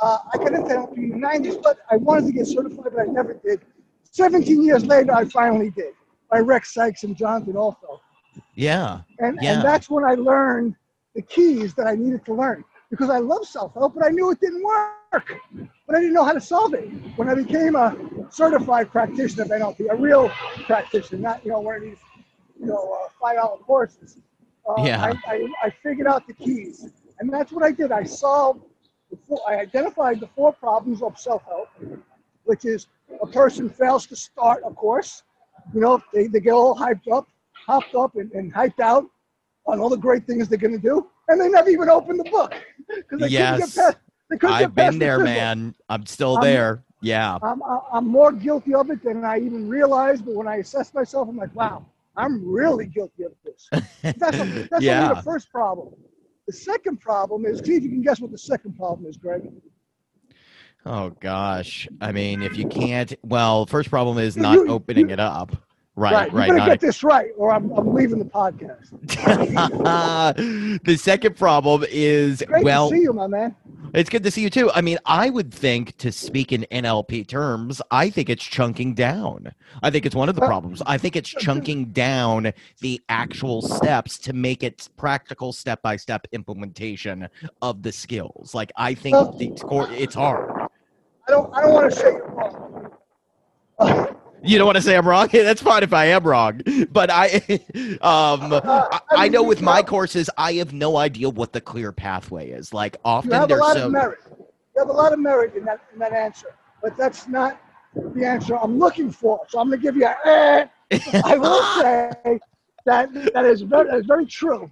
uh, 0.00 0.18
I 0.34 0.36
got 0.36 0.52
into 0.52 0.68
NLP 0.74 0.96
in 0.98 1.20
the 1.20 1.26
90s, 1.26 1.62
but 1.62 1.78
I 1.90 1.96
wanted 1.96 2.26
to 2.26 2.32
get 2.32 2.46
certified, 2.46 2.92
but 2.94 3.00
I 3.00 3.06
never 3.06 3.32
did. 3.32 3.62
17 4.10 4.62
years 4.62 4.84
later, 4.84 5.12
I 5.12 5.24
finally 5.24 5.70
did 5.70 5.94
by 6.30 6.38
Rex 6.38 6.74
Sikes 6.74 7.04
and 7.04 7.16
Jonathan 7.16 7.54
Altfeld. 7.54 8.00
Yeah. 8.54 9.00
And, 9.18 9.38
Yeah. 9.40 9.54
and 9.54 9.64
that's 9.64 9.88
when 9.90 10.04
I 10.04 10.14
learned 10.14 10.74
the 11.14 11.22
keys 11.22 11.74
that 11.74 11.86
I 11.86 11.94
needed 11.94 12.24
to 12.26 12.34
learn 12.34 12.64
because 12.90 13.10
I 13.10 13.18
love 13.18 13.46
self 13.46 13.74
help, 13.74 13.94
but 13.94 14.04
I 14.04 14.10
knew 14.10 14.30
it 14.30 14.40
didn't 14.40 14.62
work. 14.62 14.94
But 15.52 15.96
I 15.96 16.00
didn't 16.00 16.14
know 16.14 16.24
how 16.24 16.32
to 16.32 16.40
solve 16.40 16.74
it. 16.74 16.88
When 17.16 17.28
I 17.28 17.34
became 17.34 17.74
a 17.76 17.96
certified 18.30 18.90
practitioner 18.90 19.44
of 19.44 19.48
NLP, 19.50 19.86
a 19.90 19.96
real 19.96 20.28
practitioner, 20.66 21.20
not 21.20 21.44
you 21.44 21.50
know 21.50 21.60
one 21.60 21.76
of 21.76 21.82
these 21.82 21.98
you 22.58 22.66
know 22.66 22.98
uh, 23.04 23.08
five 23.20 23.36
dollar 23.36 23.58
courses, 23.58 24.18
uh, 24.68 24.82
Yeah. 24.84 25.02
I, 25.26 25.32
I, 25.32 25.46
I 25.64 25.70
figured 25.70 26.06
out 26.06 26.26
the 26.26 26.34
keys, 26.34 26.88
and 27.18 27.32
that's 27.32 27.52
what 27.52 27.64
I 27.64 27.70
did. 27.72 27.90
I 27.92 28.04
solved. 28.04 28.60
The 29.10 29.16
four, 29.26 29.40
I 29.48 29.56
identified 29.56 30.20
the 30.20 30.26
four 30.28 30.52
problems 30.52 31.02
of 31.02 31.18
self 31.18 31.42
help, 31.44 31.68
which 32.44 32.64
is 32.64 32.86
a 33.22 33.26
person 33.26 33.68
fails 33.70 34.06
to 34.06 34.16
start 34.16 34.62
a 34.66 34.70
course. 34.70 35.22
You 35.74 35.80
know, 35.80 36.02
they, 36.12 36.26
they 36.28 36.40
get 36.40 36.52
all 36.52 36.74
hyped 36.76 37.10
up, 37.12 37.28
hopped 37.66 37.94
up, 37.94 38.16
and, 38.16 38.30
and 38.32 38.52
hyped 38.52 38.80
out 38.80 39.06
on 39.66 39.78
all 39.80 39.88
the 39.90 39.96
great 39.96 40.26
things 40.26 40.48
they're 40.48 40.58
going 40.58 40.72
to 40.72 40.78
do, 40.78 41.08
and 41.28 41.40
they 41.40 41.48
never 41.48 41.68
even 41.68 41.88
open 41.90 42.16
the 42.16 42.24
book 42.24 42.54
because 42.88 43.20
they 43.20 43.28
couldn't 43.28 43.58
get 43.58 43.74
past. 43.74 43.96
They 44.30 44.36
couldn't 44.38 44.56
I've 44.56 44.74
get 44.74 44.76
past 44.76 44.90
been 44.92 44.98
the 44.98 45.04
there, 45.04 45.16
symbol. 45.18 45.32
man. 45.32 45.74
I'm 45.88 46.06
still 46.06 46.36
I'm- 46.38 46.44
there. 46.44 46.84
Yeah. 47.00 47.38
I'm, 47.44 47.62
I'm 47.92 48.08
more 48.08 48.32
guilty 48.32 48.74
of 48.74 48.90
it 48.90 49.04
than 49.04 49.24
I 49.24 49.38
even 49.38 49.68
realized. 49.68 50.24
But 50.24 50.34
when 50.34 50.48
I 50.48 50.56
assess 50.56 50.92
myself, 50.92 51.28
I'm 51.28 51.36
like, 51.36 51.54
wow, 51.54 51.86
I'm 52.16 52.44
really 52.50 52.86
guilty 52.86 53.22
of 53.22 53.32
this. 53.44 53.68
That's, 54.02 54.36
a, 54.36 54.66
that's 54.68 54.82
Yeah. 54.82 55.02
only 55.04 55.14
the 55.14 55.22
first 55.22 55.48
problem. 55.52 55.94
The 56.48 56.52
second 56.52 57.00
problem 57.00 57.44
is, 57.46 57.60
see 57.60 57.76
if 57.76 57.84
you 57.84 57.88
can 57.90 58.02
guess 58.02 58.18
what 58.20 58.32
the 58.32 58.38
second 58.38 58.76
problem 58.76 59.06
is, 59.08 59.16
Greg. 59.16 59.42
Oh 60.86 61.10
gosh. 61.20 61.88
I 62.00 62.12
mean, 62.12 62.42
if 62.42 62.56
you 62.56 62.66
can't, 62.66 63.12
well, 63.22 63.66
first 63.66 63.90
problem 63.90 64.18
is 64.18 64.36
not 64.36 64.54
you- 64.54 64.68
opening 64.68 65.08
you- 65.08 65.12
it 65.14 65.20
up. 65.20 65.56
Right, 65.96 66.12
Right. 66.12 66.32
right. 66.32 66.46
You 66.48 66.54
better 66.54 66.70
get 66.70 66.80
this 66.80 67.02
right, 67.02 67.30
or 67.36 67.50
I'm, 67.52 67.72
I'm 67.72 67.92
leaving 67.92 68.20
the 68.20 68.24
podcast. 68.24 68.90
the 70.84 70.96
second 70.96 71.36
problem 71.36 71.84
is 71.90 72.42
Great 72.46 72.62
well, 72.64 72.88
to 72.90 72.96
see 72.96 73.02
you, 73.02 73.12
my 73.12 73.26
man. 73.26 73.56
it's 73.94 74.08
good 74.08 74.22
to 74.22 74.30
see 74.30 74.42
you 74.42 74.50
too. 74.50 74.70
I 74.72 74.80
mean, 74.80 74.98
I 75.06 75.28
would 75.28 75.52
think 75.52 75.96
to 75.98 76.12
speak 76.12 76.52
in 76.52 76.66
NLP 76.70 77.26
terms, 77.26 77.82
I 77.90 78.10
think 78.10 78.30
it's 78.30 78.44
chunking 78.44 78.94
down. 78.94 79.52
I 79.82 79.90
think 79.90 80.06
it's 80.06 80.14
one 80.14 80.28
of 80.28 80.36
the 80.36 80.40
problems. 80.46 80.82
I 80.86 80.98
think 80.98 81.16
it's 81.16 81.28
chunking 81.38 81.86
down 81.86 82.52
the 82.80 83.02
actual 83.08 83.62
steps 83.62 84.18
to 84.20 84.32
make 84.32 84.62
it 84.62 84.88
practical 84.96 85.52
step 85.52 85.82
by 85.82 85.96
step 85.96 86.28
implementation 86.30 87.28
of 87.60 87.82
the 87.82 87.90
skills. 87.90 88.54
Like 88.54 88.70
I 88.76 88.94
think 88.94 89.16
the 89.38 89.50
core 89.66 89.88
it's 89.90 90.14
hard. 90.14 90.48
I 91.28 91.30
don't. 91.30 91.54
I 91.54 91.60
don't 91.60 91.74
want 91.74 91.90
to 91.90 91.96
say 91.96 92.12
you're 92.12 92.28
wrong. 92.28 92.90
Uh, 93.78 94.06
You 94.42 94.56
don't 94.56 94.66
want 94.66 94.76
to 94.76 94.82
say 94.82 94.96
I'm 94.96 95.06
wrong? 95.06 95.28
That's 95.32 95.60
fine 95.60 95.82
if 95.82 95.92
I 95.92 96.06
am 96.06 96.24
wrong. 96.24 96.62
But 96.90 97.10
I 97.12 97.26
um 98.00 98.52
I, 98.64 99.00
I 99.10 99.22
mean, 99.24 99.32
know 99.32 99.42
with 99.42 99.60
my 99.60 99.82
courses 99.82 100.30
I 100.38 100.54
have 100.54 100.72
no 100.72 100.96
idea 100.96 101.28
what 101.28 101.52
the 101.52 101.60
clear 101.60 101.92
pathway 101.92 102.50
is. 102.50 102.72
Like 102.72 102.96
often 103.04 103.30
you 103.30 103.36
have 103.36 103.44
a 103.44 103.46
there's 103.48 103.60
lot 103.60 103.76
so 103.76 103.86
of 103.86 103.92
merit. 103.92 104.18
You 104.28 104.78
have 104.78 104.88
a 104.88 104.92
lot 104.92 105.12
of 105.12 105.18
merit 105.18 105.54
in 105.54 105.64
that 105.64 105.80
in 105.92 105.98
that 105.98 106.12
answer, 106.12 106.54
but 106.82 106.96
that's 106.96 107.28
not 107.28 107.60
the 107.94 108.24
answer 108.24 108.56
I'm 108.56 108.78
looking 108.78 109.10
for. 109.10 109.40
So 109.48 109.58
I'm 109.58 109.68
going 109.68 109.80
to 109.80 109.82
give 109.82 109.96
you 109.96 110.06
a. 110.06 110.16
Eh. 110.24 110.66
I 111.24 111.36
will 111.36 111.62
say 111.82 112.40
that 112.86 113.12
that 113.34 113.44
is 113.44 113.62
very, 113.62 113.90
that 113.90 113.98
is 113.98 114.06
very 114.06 114.24
true. 114.24 114.70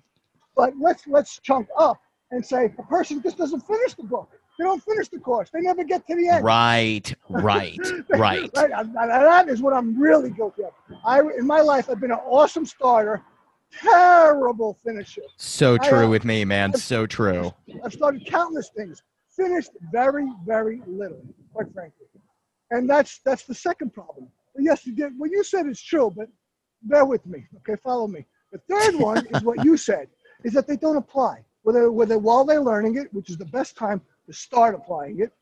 But 0.56 0.72
let's 0.80 1.06
let's 1.06 1.38
chunk 1.40 1.68
up 1.76 2.00
and 2.30 2.44
say 2.44 2.72
a 2.78 2.82
person 2.84 3.22
just 3.22 3.36
doesn't 3.36 3.60
finish 3.60 3.94
the 3.94 4.04
book. 4.04 4.30
They 4.58 4.64
don't 4.64 4.82
finish 4.82 5.08
the 5.08 5.18
course. 5.18 5.50
They 5.50 5.60
never 5.60 5.84
get 5.84 6.06
to 6.06 6.16
the 6.16 6.28
end. 6.28 6.44
Right, 6.44 7.14
right, 7.28 7.78
right. 8.08 8.50
right. 8.54 8.80
That 8.94 9.48
is 9.48 9.60
what 9.60 9.74
I'm 9.74 10.00
really 10.00 10.30
guilty 10.30 10.64
of. 10.64 10.72
I 11.04 11.20
in 11.20 11.46
my 11.46 11.60
life 11.60 11.90
I've 11.90 12.00
been 12.00 12.12
an 12.12 12.20
awesome 12.26 12.64
starter, 12.64 13.22
terrible 13.82 14.78
finisher. 14.84 15.22
So 15.36 15.76
true 15.76 16.08
with 16.08 16.24
me, 16.24 16.44
man. 16.44 16.72
So 16.74 17.06
true. 17.06 17.52
I've 17.84 17.92
started 17.92 18.26
countless 18.26 18.70
things, 18.74 19.02
finished 19.28 19.70
very, 19.92 20.26
very 20.46 20.80
little, 20.86 21.22
quite 21.52 21.72
frankly. 21.72 22.06
And 22.70 22.88
that's 22.88 23.20
that's 23.24 23.44
the 23.44 23.54
second 23.54 23.92
problem. 23.92 24.28
But 24.54 24.64
yes, 24.64 24.86
you 24.86 24.94
did 24.94 25.12
what 25.18 25.30
you 25.30 25.44
said 25.44 25.66
is 25.66 25.80
true, 25.80 26.12
but 26.16 26.28
bear 26.82 27.04
with 27.04 27.24
me. 27.26 27.46
Okay, 27.58 27.78
follow 27.82 28.08
me. 28.08 28.24
The 28.52 28.60
third 28.70 28.94
one 28.96 29.26
is 29.26 29.42
what 29.42 29.64
you 29.64 29.76
said, 29.76 30.08
is 30.44 30.52
that 30.54 30.66
they 30.66 30.76
don't 30.76 30.96
apply. 30.96 31.44
Whether 31.62 31.92
whether 31.92 32.18
while 32.18 32.44
they're 32.44 32.60
learning 32.60 32.96
it, 32.96 33.12
which 33.12 33.28
is 33.28 33.36
the 33.36 33.44
best 33.46 33.76
time 33.76 34.00
to 34.26 34.32
start 34.32 34.74
applying 34.74 35.20
it, 35.20 35.32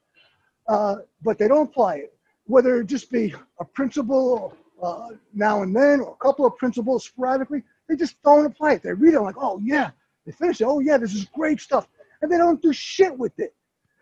uh, 0.69 0.97
but 1.23 1.39
they 1.39 1.49
don't 1.49 1.69
apply 1.71 1.97
it. 1.97 2.15
Whether 2.47 2.81
it 2.81 2.87
just 2.87 3.11
be 3.11 3.35
a 3.61 3.65
principle 3.65 4.55
uh, 4.83 5.09
now 5.33 5.63
and 5.63 5.75
then, 5.75 6.01
or 6.01 6.13
a 6.13 6.17
couple 6.25 6.45
of 6.45 6.57
principles 6.57 7.05
sporadically, 7.05 7.63
they 7.89 7.97
just 7.97 8.21
don't 8.23 8.45
apply 8.47 8.75
it. 8.75 8.83
They 8.83 8.93
read 8.93 9.15
it 9.15 9.21
like, 9.21 9.37
oh 9.39 9.61
yeah, 9.65 9.91
they 10.27 10.33
finish 10.33 10.61
it. 10.61 10.65
Oh 10.65 10.81
yeah, 10.81 10.99
this 10.99 11.15
is 11.15 11.25
great 11.27 11.61
stuff, 11.61 11.89
and 12.21 12.31
they 12.31 12.37
don't 12.37 12.61
do 12.61 12.73
shit 12.73 13.17
with 13.19 13.39
it. 13.39 13.55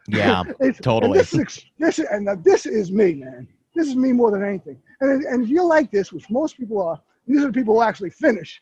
Yeah, 0.08 0.42
It's- 0.60 0.80
totally. 0.80 1.12
And 1.18 1.20
this 1.20 1.32
is 1.34 1.64
this 1.78 1.98
is- 2.00 2.06
and 2.10 2.44
this 2.44 2.66
is 2.66 2.90
me, 2.90 3.14
man. 3.14 3.46
This 3.74 3.88
is 3.88 3.96
me 3.96 4.12
more 4.12 4.30
than 4.30 4.42
anything. 4.44 4.78
And 5.00 5.22
and 5.24 5.44
if 5.44 5.48
you're 5.48 5.64
like 5.64 5.90
this, 5.90 6.12
which 6.12 6.28
most 6.30 6.56
people 6.56 6.82
are, 6.82 7.00
these 7.26 7.42
are 7.42 7.46
the 7.46 7.52
people 7.52 7.74
who 7.74 7.82
actually 7.82 8.10
finish. 8.10 8.60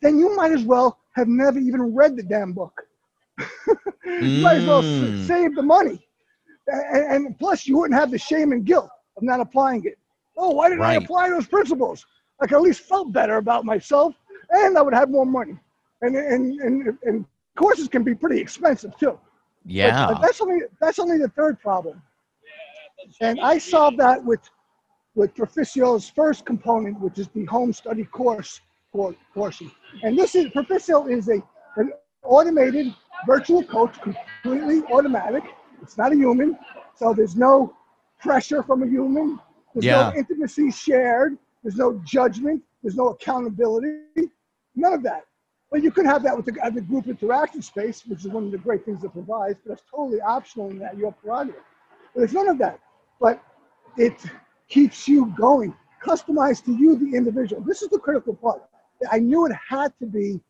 Then 0.00 0.18
you 0.18 0.34
might 0.34 0.52
as 0.52 0.64
well 0.64 0.98
have 1.14 1.28
never 1.28 1.58
even 1.58 1.94
read 1.94 2.16
the 2.16 2.22
damn 2.22 2.52
book. 2.52 2.82
You 4.06 4.40
might 4.40 4.56
as 4.58 4.66
well 4.66 4.82
Mm. 4.82 5.18
save 5.26 5.54
the 5.54 5.62
money, 5.62 6.06
and, 6.68 7.26
and 7.26 7.38
plus 7.38 7.66
you 7.66 7.78
wouldn't 7.78 7.98
have 7.98 8.10
the 8.10 8.18
shame 8.18 8.52
and 8.52 8.64
guilt 8.64 8.90
of 9.16 9.22
not 9.22 9.40
applying 9.40 9.84
it. 9.84 9.98
Oh, 10.36 10.50
why 10.50 10.68
didn't 10.68 10.84
I 10.84 10.94
apply 10.94 11.30
those 11.30 11.46
principles? 11.46 12.04
I 12.40 12.46
could 12.46 12.56
at 12.56 12.62
least 12.62 12.80
felt 12.82 13.12
better 13.12 13.36
about 13.36 13.64
myself, 13.64 14.14
and 14.50 14.76
I 14.78 14.82
would 14.82 14.94
have 14.94 15.10
more 15.10 15.26
money. 15.26 15.58
And 16.02 16.16
and 16.16 16.60
and, 16.60 16.98
and 17.04 17.24
courses 17.56 17.88
can 17.88 18.02
be 18.02 18.14
pretty 18.14 18.40
expensive 18.40 18.96
too. 18.98 19.18
But, 19.64 19.72
Yeah. 19.72 20.06
uh, 20.08 20.18
that's 20.20 20.40
only 20.40 20.60
that's 20.80 20.98
only 20.98 21.18
the 21.18 21.28
third 21.28 21.60
problem. 21.60 22.02
And 23.20 23.40
I 23.40 23.58
solved 23.58 23.98
that 23.98 24.22
with 24.24 24.40
with 25.14 25.34
Perficio's 25.34 26.08
first 26.10 26.44
component, 26.44 27.00
which 27.00 27.18
is 27.18 27.28
the 27.28 27.44
home 27.44 27.72
study 27.72 28.04
course 28.04 28.60
por- 28.92 29.14
portion. 29.34 29.70
And 30.02 30.18
this 30.18 30.34
is 30.34 30.46
Perficio 30.48 31.08
is 31.10 31.28
a 31.28 31.42
an 31.76 31.92
automated 32.24 32.94
virtual 33.26 33.62
coach, 33.62 33.94
completely 34.00 34.82
automatic. 34.92 35.44
It's 35.82 35.96
not 35.98 36.12
a 36.12 36.14
human, 36.16 36.58
so 36.94 37.12
there's 37.12 37.36
no 37.36 37.74
pressure 38.20 38.62
from 38.62 38.82
a 38.82 38.86
human. 38.86 39.40
There's 39.72 39.84
Yeah. 39.84 40.10
no 40.10 40.16
intimacy 40.18 40.70
shared. 40.70 41.36
There's 41.62 41.76
no 41.76 42.00
judgment. 42.04 42.62
There's 42.82 42.96
no 42.96 43.08
accountability. 43.08 44.30
None 44.74 44.92
of 44.92 45.02
that. 45.04 45.24
But 45.70 45.82
you 45.82 45.90
could 45.90 46.06
have 46.06 46.22
that 46.22 46.36
with 46.36 46.46
the, 46.46 46.52
the 46.72 46.80
group 46.80 47.08
interaction 47.08 47.60
space, 47.62 48.04
which 48.06 48.20
is 48.24 48.28
one 48.28 48.44
of 48.44 48.52
the 48.52 48.58
great 48.58 48.84
things 48.84 49.02
it 49.02 49.12
provides, 49.12 49.58
but 49.64 49.70
that's 49.70 49.82
totally 49.90 50.20
optional 50.20 50.70
in 50.70 50.78
that 50.78 50.96
your 50.96 51.12
prerogative. 51.12 51.62
But 52.14 52.20
there's 52.20 52.32
none 52.32 52.48
of 52.48 52.58
that. 52.58 52.78
But 53.20 53.42
it 53.96 54.14
keeps 54.68 55.08
you 55.08 55.26
going, 55.36 55.74
customized 56.02 56.64
to 56.66 56.72
you, 56.72 56.96
the 56.96 57.16
individual. 57.16 57.62
This 57.62 57.82
is 57.82 57.88
the 57.88 57.98
critical 57.98 58.34
part. 58.34 58.62
I 59.10 59.18
knew 59.18 59.46
it 59.46 59.52
had 59.68 59.92
to 59.98 60.06
be 60.06 60.40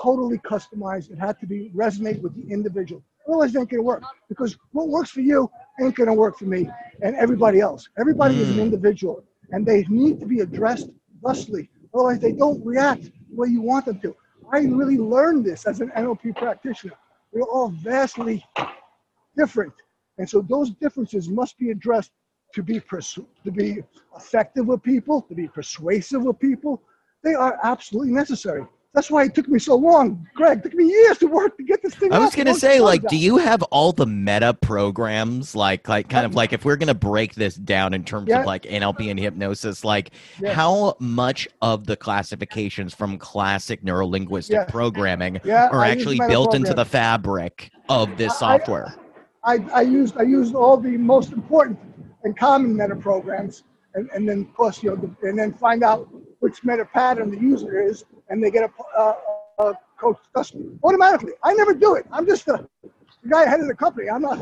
totally 0.00 0.38
customized. 0.38 1.10
It 1.10 1.18
had 1.18 1.38
to 1.40 1.46
be 1.46 1.70
resonate 1.74 2.20
with 2.20 2.34
the 2.34 2.52
individual. 2.52 3.02
Otherwise, 3.28 3.54
it 3.54 3.58
ain't 3.58 3.70
gonna 3.70 3.82
work 3.82 4.02
because 4.28 4.56
what 4.72 4.88
works 4.88 5.10
for 5.10 5.20
you 5.20 5.50
ain't 5.80 5.94
gonna 5.94 6.14
work 6.14 6.38
for 6.38 6.46
me 6.46 6.68
and 7.02 7.14
everybody 7.16 7.60
else. 7.60 7.88
Everybody 7.98 8.40
is 8.40 8.50
an 8.50 8.56
Mm. 8.56 8.62
individual, 8.62 9.22
and 9.52 9.66
they 9.66 9.84
need 9.88 10.18
to 10.20 10.26
be 10.26 10.40
addressed 10.40 10.88
thusly. 11.22 11.68
Otherwise, 11.94 12.20
they 12.20 12.32
don't 12.32 12.64
react 12.64 13.04
the 13.04 13.34
way 13.36 13.48
you 13.48 13.60
want 13.62 13.86
them 13.86 14.00
to. 14.00 14.14
I 14.50 14.60
really 14.60 14.96
learned 14.98 15.44
this 15.44 15.66
as 15.66 15.80
an 15.80 15.90
NLP 15.94 16.32
practitioner. 16.32 16.94
We're 17.32 17.42
all 17.42 17.68
vastly 17.68 18.44
different, 19.36 19.74
and 20.18 20.28
so 20.28 20.40
those 20.40 20.70
differences 20.70 21.28
must 21.28 21.58
be 21.58 21.70
addressed 21.70 22.12
to 22.54 22.62
be 22.62 22.80
persu- 22.80 23.26
to 23.44 23.50
be 23.50 23.82
effective 24.16 24.66
with 24.66 24.82
people, 24.82 25.20
to 25.22 25.34
be 25.34 25.48
persuasive 25.48 26.22
with 26.22 26.38
people. 26.38 26.82
They 27.22 27.34
are 27.34 27.58
absolutely 27.62 28.12
necessary. 28.12 28.66
That's 28.94 29.10
why 29.10 29.24
it 29.24 29.34
took 29.34 29.48
me 29.48 29.58
so 29.58 29.76
long, 29.76 30.26
Greg. 30.34 30.58
It 30.58 30.62
took 30.62 30.74
me 30.74 30.86
years 30.88 31.18
to 31.18 31.26
work 31.26 31.56
to 31.58 31.62
get 31.62 31.82
this 31.82 31.94
thing. 31.94 32.10
I 32.10 32.18
was 32.18 32.34
gonna 32.34 32.54
say, 32.54 32.80
like, 32.80 33.06
do 33.08 33.16
you 33.16 33.36
have 33.36 33.62
all 33.64 33.92
the 33.92 34.06
meta 34.06 34.54
programs? 34.54 35.54
Like, 35.54 35.88
like, 35.88 36.08
kind 36.08 36.24
of 36.24 36.34
like, 36.34 36.54
if 36.54 36.64
we're 36.64 36.76
gonna 36.76 36.94
break 36.94 37.34
this 37.34 37.54
down 37.54 37.92
in 37.92 38.02
terms 38.02 38.28
Yeah. 38.28 38.40
of 38.40 38.46
like 38.46 38.62
NLP 38.64 39.10
and 39.10 39.20
hypnosis, 39.20 39.84
like, 39.84 40.12
how 40.46 40.96
much 41.00 41.46
of 41.60 41.86
the 41.86 41.96
classifications 41.96 42.94
from 42.94 43.18
classic 43.18 43.84
neurolinguistic 43.84 44.50
Yes. 44.50 44.70
programming 44.70 45.38
Yeah, 45.44 45.68
are 45.70 45.84
I 45.84 45.90
actually 45.90 46.18
built 46.26 46.54
into 46.54 46.72
the 46.72 46.84
fabric 46.86 47.70
of 47.90 48.16
this 48.16 48.32
I- 48.42 48.54
I- 48.54 48.58
software? 48.58 48.94
I, 49.44 49.58
I 49.72 49.80
used 49.82 50.16
I 50.16 50.22
used 50.22 50.54
all 50.54 50.76
the 50.78 50.96
most 50.96 51.32
important 51.32 51.78
and 52.24 52.36
common 52.36 52.76
meta 52.76 52.96
programs, 52.96 53.64
and, 53.94 54.08
and 54.14 54.26
then 54.28 54.40
of 54.40 54.54
course 54.54 54.82
you 54.82 54.90
know, 54.90 54.96
the, 54.96 55.28
and 55.28 55.38
then 55.38 55.52
find 55.52 55.82
out 55.84 56.08
which 56.40 56.64
meta 56.64 56.84
pattern 56.86 57.30
the 57.30 57.38
user 57.38 57.80
is, 57.80 58.04
and 58.28 58.42
they 58.42 58.50
get 58.50 58.70
a, 58.70 59.00
a, 59.00 59.16
a 59.58 59.74
coach 59.98 60.18
automatically. 60.84 61.32
I 61.42 61.54
never 61.54 61.74
do 61.74 61.94
it. 61.96 62.06
I'm 62.12 62.26
just 62.26 62.46
the, 62.46 62.66
the 62.82 63.28
guy 63.28 63.44
ahead 63.44 63.60
of 63.60 63.66
the 63.66 63.74
company. 63.74 64.08
I'm 64.08 64.22
not. 64.22 64.38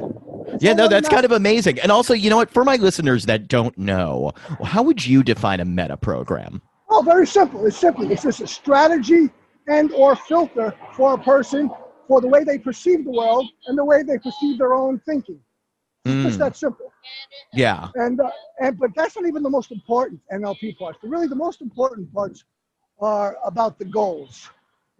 Yeah, 0.61 0.75
no, 0.75 0.89
that's 0.89 1.09
kind 1.09 1.25
of 1.25 1.33
amazing. 1.33 1.81
And 1.81 1.91
also, 1.91 2.15
you 2.15 2.31
know 2.31 2.37
what? 2.37 2.51
For 2.51 2.65
my 2.65 2.77
listeners 2.77 3.27
that 3.27 3.49
don't 3.49 3.77
know, 3.79 4.33
how 4.65 4.83
would 4.83 5.05
you 5.07 5.23
define 5.23 5.61
a 5.61 5.65
meta 5.65 5.97
program? 5.97 6.63
Oh, 6.91 7.03
very 7.03 7.27
simple. 7.27 7.67
It's 7.67 7.77
simply 7.77 8.13
it's 8.13 8.23
just 8.23 8.41
a 8.41 8.47
strategy 8.47 9.31
and 9.69 9.93
or 9.93 10.15
filter 10.15 10.73
for 10.95 11.15
a 11.15 11.19
person 11.19 11.71
for 12.07 12.21
the 12.21 12.29
way 12.29 12.45
they 12.45 12.59
perceive 12.59 13.05
the 13.05 13.11
world 13.11 13.49
and 13.67 13.77
the 13.77 13.85
way 13.85 14.03
they 14.03 14.19
perceive 14.19 14.59
their 14.59 14.75
own 14.75 15.01
thinking. 15.05 15.41
It's 16.05 16.37
Mm, 16.37 16.39
that 16.39 16.57
simple. 16.57 16.93
yeah. 17.53 17.89
And 17.97 18.21
uh, 18.21 18.31
and 18.61 18.79
but 18.79 18.91
that's 18.95 19.17
not 19.17 19.27
even 19.27 19.43
the 19.43 19.51
most 19.51 19.73
important 19.73 20.21
NLP 20.33 20.79
part. 20.79 20.97
But 21.03 21.11
really, 21.11 21.27
the 21.27 21.35
most 21.35 21.61
important 21.61 22.13
parts 22.15 22.45
are 23.01 23.37
about 23.45 23.79
the 23.79 23.85
goals, 23.85 24.51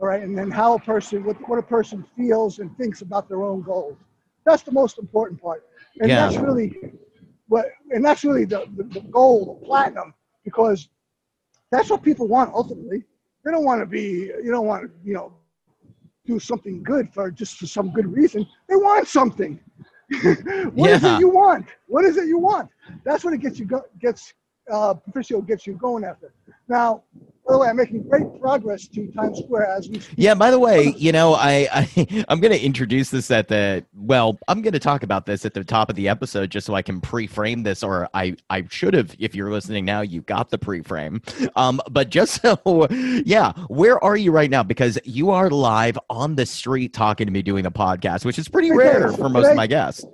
all 0.01 0.09
right, 0.09 0.23
and 0.23 0.37
then 0.37 0.51
how 0.51 0.75
a 0.75 0.79
person 0.81 1.25
what 1.25 1.37
what 1.49 1.59
a 1.59 1.63
person 1.63 2.05
feels 2.17 2.59
and 2.59 2.77
thinks 2.77 3.03
about 3.03 3.29
their 3.29 3.43
own 3.43 3.63
goals. 3.63 3.97
That's 4.45 4.63
the 4.63 4.73
most 4.73 4.99
important 4.99 5.41
part, 5.43 5.65
and 6.01 6.17
Yeah. 6.17 6.25
that's 6.25 6.39
really 6.39 6.83
what 7.49 7.67
and 7.91 8.05
that's 8.05 8.25
really 8.25 8.45
the, 8.45 8.67
the 8.77 8.85
the 8.85 9.01
goal, 9.03 9.59
the 9.61 9.67
platinum, 9.67 10.15
because 10.45 10.89
that's 11.71 11.91
what 11.91 12.03
people 12.03 12.27
want 12.29 12.53
ultimately. 12.55 13.05
They 13.45 13.51
don't 13.53 13.65
want 13.65 13.81
to 13.81 13.87
be 13.87 14.31
you 14.43 14.51
don't 14.51 14.67
want 14.67 14.85
to 14.85 14.91
you 15.05 15.15
know 15.15 15.33
do 16.27 16.39
something 16.39 16.83
good 16.83 17.13
for 17.13 17.31
just 17.31 17.57
for 17.59 17.67
some 17.67 17.91
good 17.93 18.13
reason. 18.13 18.47
They 18.69 18.77
want 18.77 19.07
something. 19.09 19.59
What 20.75 20.91
is 20.93 21.05
Yeah. 21.05 21.05
it 21.05 21.17
you 21.17 21.29
want? 21.29 21.67
What 21.89 22.05
is 22.05 22.17
it 22.17 22.27
you 22.27 22.39
want? 22.39 22.71
That's 23.05 23.25
what 23.25 23.33
it 23.35 23.39
gets 23.41 23.59
you 23.59 23.67
go, 23.67 23.83
gets 24.01 24.35
uh, 24.71 24.95
Perficio 24.95 25.47
gets 25.47 25.67
you 25.67 25.75
going 25.75 26.05
after. 26.05 26.33
Now, 26.69 27.03
by 27.47 27.53
the 27.53 27.59
way, 27.59 27.69
I'm 27.69 27.77
making 27.77 28.03
great 28.09 28.41
progress 28.41 28.89
to 28.89 29.07
Times 29.13 29.39
Square 29.39 29.69
as 29.69 29.89
we 29.89 30.01
speak. 30.01 30.15
Yeah, 30.19 30.35
by 30.35 30.51
the 30.51 30.59
way, 30.59 30.95
you 30.97 31.13
know, 31.13 31.35
I, 31.35 31.69
I 31.73 32.25
I'm 32.29 32.41
going 32.41 32.53
to 32.53 32.61
introduce 32.61 33.11
this 33.11 33.31
at 33.31 33.47
the 33.49 33.85
well, 33.95 34.39
I'm 34.49 34.63
going 34.63 34.73
to 34.73 34.81
talk 34.81 35.05
about 35.05 35.27
this 35.27 35.45
at 35.45 35.55
the 35.55 35.63
top 35.63 35.89
of 35.89 35.95
the 35.95 36.09
episode 36.09 36.51
just 36.51 36.67
so 36.67 36.75
I 36.75 36.83
can 36.83 37.01
pre-frame 37.01 37.63
this 37.63 37.85
or 37.85 38.09
I 38.15 38.37
I 38.51 38.65
should 38.69 38.95
have 38.95 39.15
if 39.19 39.35
you're 39.35 39.53
listening 39.53 39.85
now, 39.85 40.01
you 40.01 40.23
got 40.23 40.51
the 40.51 40.59
pre-frame. 40.59 41.23
Um 41.55 41.81
but 41.91 42.11
just 42.11 42.43
so 42.43 42.89
yeah, 42.91 43.53
where 43.69 44.03
are 44.03 44.17
you 44.17 44.33
right 44.33 44.51
now 44.51 44.65
because 44.65 44.99
you 45.05 45.31
are 45.31 45.49
live 45.49 45.99
on 46.11 46.35
the 46.35 46.47
street 46.47 46.93
talking 46.93 47.27
to 47.27 47.33
me 47.33 47.43
doing 47.43 47.63
the 47.63 47.71
podcast, 47.71 48.25
which 48.25 48.39
is 48.39 48.49
pretty 48.49 48.73
rare 48.73 49.13
for 49.13 49.29
most 49.29 49.49
of 49.51 49.57
my 49.57 49.67
guests. 49.69 50.05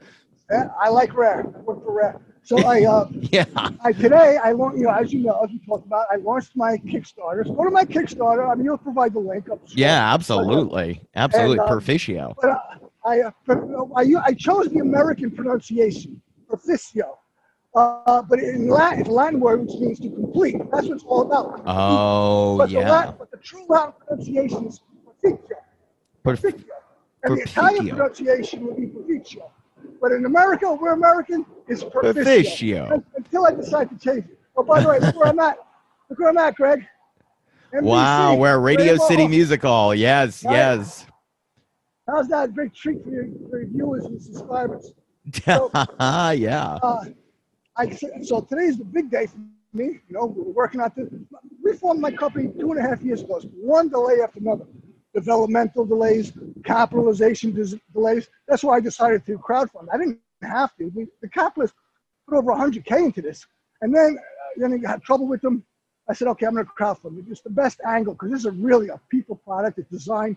I 0.83 0.90
like 0.90 1.14
rare. 1.14 1.40
I 1.40 1.61
work 1.61 1.83
for 1.83 1.95
rare. 1.95 2.21
So 2.44 2.59
I, 2.59 2.85
uh, 2.85 3.09
Yeah. 3.33 3.44
I 3.81 3.92
today 3.92 4.38
I 4.42 4.52
want 4.52 4.76
you 4.76 4.85
know 4.85 4.90
as 4.90 5.12
you 5.12 5.22
know 5.22 5.40
as 5.42 5.50
we 5.50 5.61
talked 5.66 5.87
about 5.87 6.07
I 6.11 6.16
launched 6.16 6.57
my 6.57 6.76
Kickstarter. 6.78 7.46
So 7.46 7.52
go 7.52 7.64
to 7.64 7.70
my 7.70 7.85
Kickstarter. 7.85 8.50
I 8.50 8.55
mean 8.55 8.64
you'll 8.64 8.78
provide 8.78 9.14
the 9.14 9.20
link 9.20 9.48
up. 9.50 9.61
Yeah, 9.68 10.12
absolutely. 10.12 11.00
Absolutely 11.14 11.59
And, 11.59 11.68
uh, 11.68 11.72
Proficio. 11.72 12.35
But 12.40 12.50
uh, 12.50 12.59
I, 13.05 13.20
uh, 13.20 13.31
I 13.96 14.31
I 14.31 14.33
chose 14.35 14.68
the 14.68 14.81
American 14.81 15.31
pronunciation 15.31 16.20
Perficio. 16.50 17.16
Uh, 17.74 18.20
but 18.22 18.38
in 18.38 18.68
Latin, 18.68 19.00
it's 19.00 19.09
Latin 19.09 19.40
word 19.40 19.62
which 19.62 19.81
means 19.81 19.98
to 20.00 20.11
complete. 20.11 20.57
That's 20.70 20.88
what 20.88 20.94
it's 20.96 21.05
all 21.05 21.22
about. 21.22 21.62
Oh, 21.64 22.59
but, 22.59 22.66
the 22.66 22.72
yeah. 22.72 22.90
Latin, 22.90 23.14
but 23.18 23.31
the 23.31 23.38
true 23.38 23.64
Latin 23.68 23.94
pronunciation 24.07 24.66
is 24.66 24.83
Perficio. 25.24 25.38
Perf- 26.24 26.40
Proficio. 26.40 26.64
And 27.24 27.38
the 27.38 27.42
Italian 27.42 27.88
pronunciation 27.88 28.66
would 28.66 28.76
be 28.76 28.87
Proficio. 28.88 29.48
But 30.01 30.12
in 30.12 30.25
America, 30.25 30.73
we're 30.75 30.92
American, 30.92 31.47
it's 31.68 31.83
Proficio. 31.85 32.14
Proficio. 32.25 33.05
Until 33.16 33.47
I 33.47 33.53
decide 33.53 33.88
to 33.90 33.99
change 33.99 34.25
it. 34.27 34.38
Oh, 34.57 34.62
by 34.62 34.81
the 34.81 34.88
way, 34.88 34.99
look 34.99 35.16
where 35.16 35.29
I'm 35.29 35.38
at. 35.40 35.57
Look 36.11 36.18
where 36.18 36.29
I'm 36.31 36.38
at, 36.38 36.55
Greg. 36.57 36.85
NBC, 37.75 37.83
Wow, 37.85 38.35
we're 38.37 38.59
Radio 38.59 38.92
Rainbow 38.92 39.07
City. 39.09 39.29
Music 39.29 39.62
Hall. 39.62 39.95
Yes, 39.95 40.45
Right. 40.45 40.53
yes. 40.55 41.07
How's 42.09 42.29
that? 42.29 42.49
a 42.51 42.53
Great 42.53 42.75
treat 42.75 43.03
for 43.03 43.11
your, 43.11 43.25
for 43.49 43.61
your 43.61 43.68
viewers 43.71 44.05
and 44.05 44.21
subscribers. 44.21 44.92
So- 45.45 45.71
yeah. 46.01 46.79
uh, 46.83 47.05
I 47.77 47.90
so 48.23 48.40
today's 48.42 48.77
the 48.77 48.85
big 48.85 49.11
day 49.11 49.27
for 49.27 49.38
me. 49.73 49.85
You 49.85 50.01
know, 50.11 50.27
we're 50.27 50.53
working 50.53 50.81
on 50.83 50.92
this. 50.95 51.09
We 51.64 51.73
formed 51.75 52.01
my 52.01 52.11
company 52.11 52.49
two 52.59 52.73
and 52.73 52.79
a 52.79 52.83
half 52.87 53.01
years 53.03 53.23
ago. 53.23 53.40
One 53.55 53.88
delay 53.88 54.16
after 54.23 54.40
another. 54.40 54.66
Developmental 55.14 55.85
delays, 55.85 56.33
capitalization 56.64 57.53
des- 57.53 57.79
delays. 57.92 58.29
That's 58.48 58.64
why 58.64 58.77
I 58.77 58.81
decided 58.81 59.27
to 59.27 59.38
crowdfund. 59.38 59.88
I 59.92 59.98
didn't 59.98 60.20
have 60.42 60.75
to. 60.77 60.87
We, 60.94 61.07
the 61.20 61.29
capitalists 61.29 61.77
put 62.29 62.38
over 62.38 62.53
100k 62.53 63.05
into 63.05 63.20
this, 63.20 63.46
and 63.83 63.94
then 63.94 64.16
uh, 64.18 64.22
then 64.57 64.83
I 64.87 64.90
had 64.90 65.03
trouble 65.03 65.27
with 65.27 65.42
them. 65.42 65.64
I 66.09 66.14
said, 66.14 66.29
okay, 66.29 66.46
I'm 66.46 66.55
going 66.55 66.66
to 66.66 66.72
crowdfund. 66.72 67.31
It's 67.31 67.42
the 67.42 67.51
best 67.51 67.81
angle 67.87 68.14
because 68.14 68.31
this 68.31 68.40
is 68.40 68.46
a 68.46 68.53
really 68.53 68.88
a 68.88 69.01
people 69.11 69.37
product. 69.37 69.79
It's 69.79 69.90
designed 69.90 70.37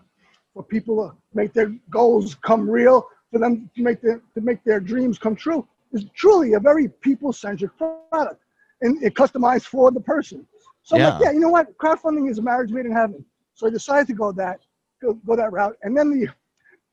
for 0.52 0.62
people 0.62 0.96
to 1.08 1.16
make 1.34 1.52
their 1.54 1.74
goals 1.90 2.34
come 2.34 2.68
real, 2.68 3.08
for 3.32 3.38
them 3.38 3.70
to 3.76 3.82
make 3.82 4.00
their 4.02 4.20
to 4.34 4.40
make 4.40 4.62
their 4.64 4.80
dreams 4.80 5.18
come 5.18 5.34
true. 5.36 5.66
It's 5.92 6.04
truly 6.14 6.52
a 6.54 6.60
very 6.60 6.88
people-centric 6.88 7.70
product, 8.10 8.42
and 8.82 9.02
it 9.02 9.14
customized 9.14 9.66
for 9.66 9.90
the 9.90 10.00
person. 10.00 10.46
So 10.82 10.96
I'm 10.96 11.02
like, 11.02 11.14
Yeah. 11.20 11.26
yeah, 11.28 11.32
you 11.32 11.40
know 11.40 11.48
what? 11.48 11.76
Crowdfunding 11.78 12.30
is 12.30 12.38
a 12.38 12.42
marriage 12.42 12.70
made 12.70 12.86
in 12.86 12.92
heaven. 12.92 13.24
So 13.56 13.66
I 13.66 13.70
decided 13.70 14.06
to 14.08 14.12
go 14.12 14.32
that 14.32 14.60
go, 15.02 15.14
go 15.14 15.34
that 15.34 15.50
route, 15.50 15.76
and 15.82 15.96
then 15.96 16.10
the 16.10 16.28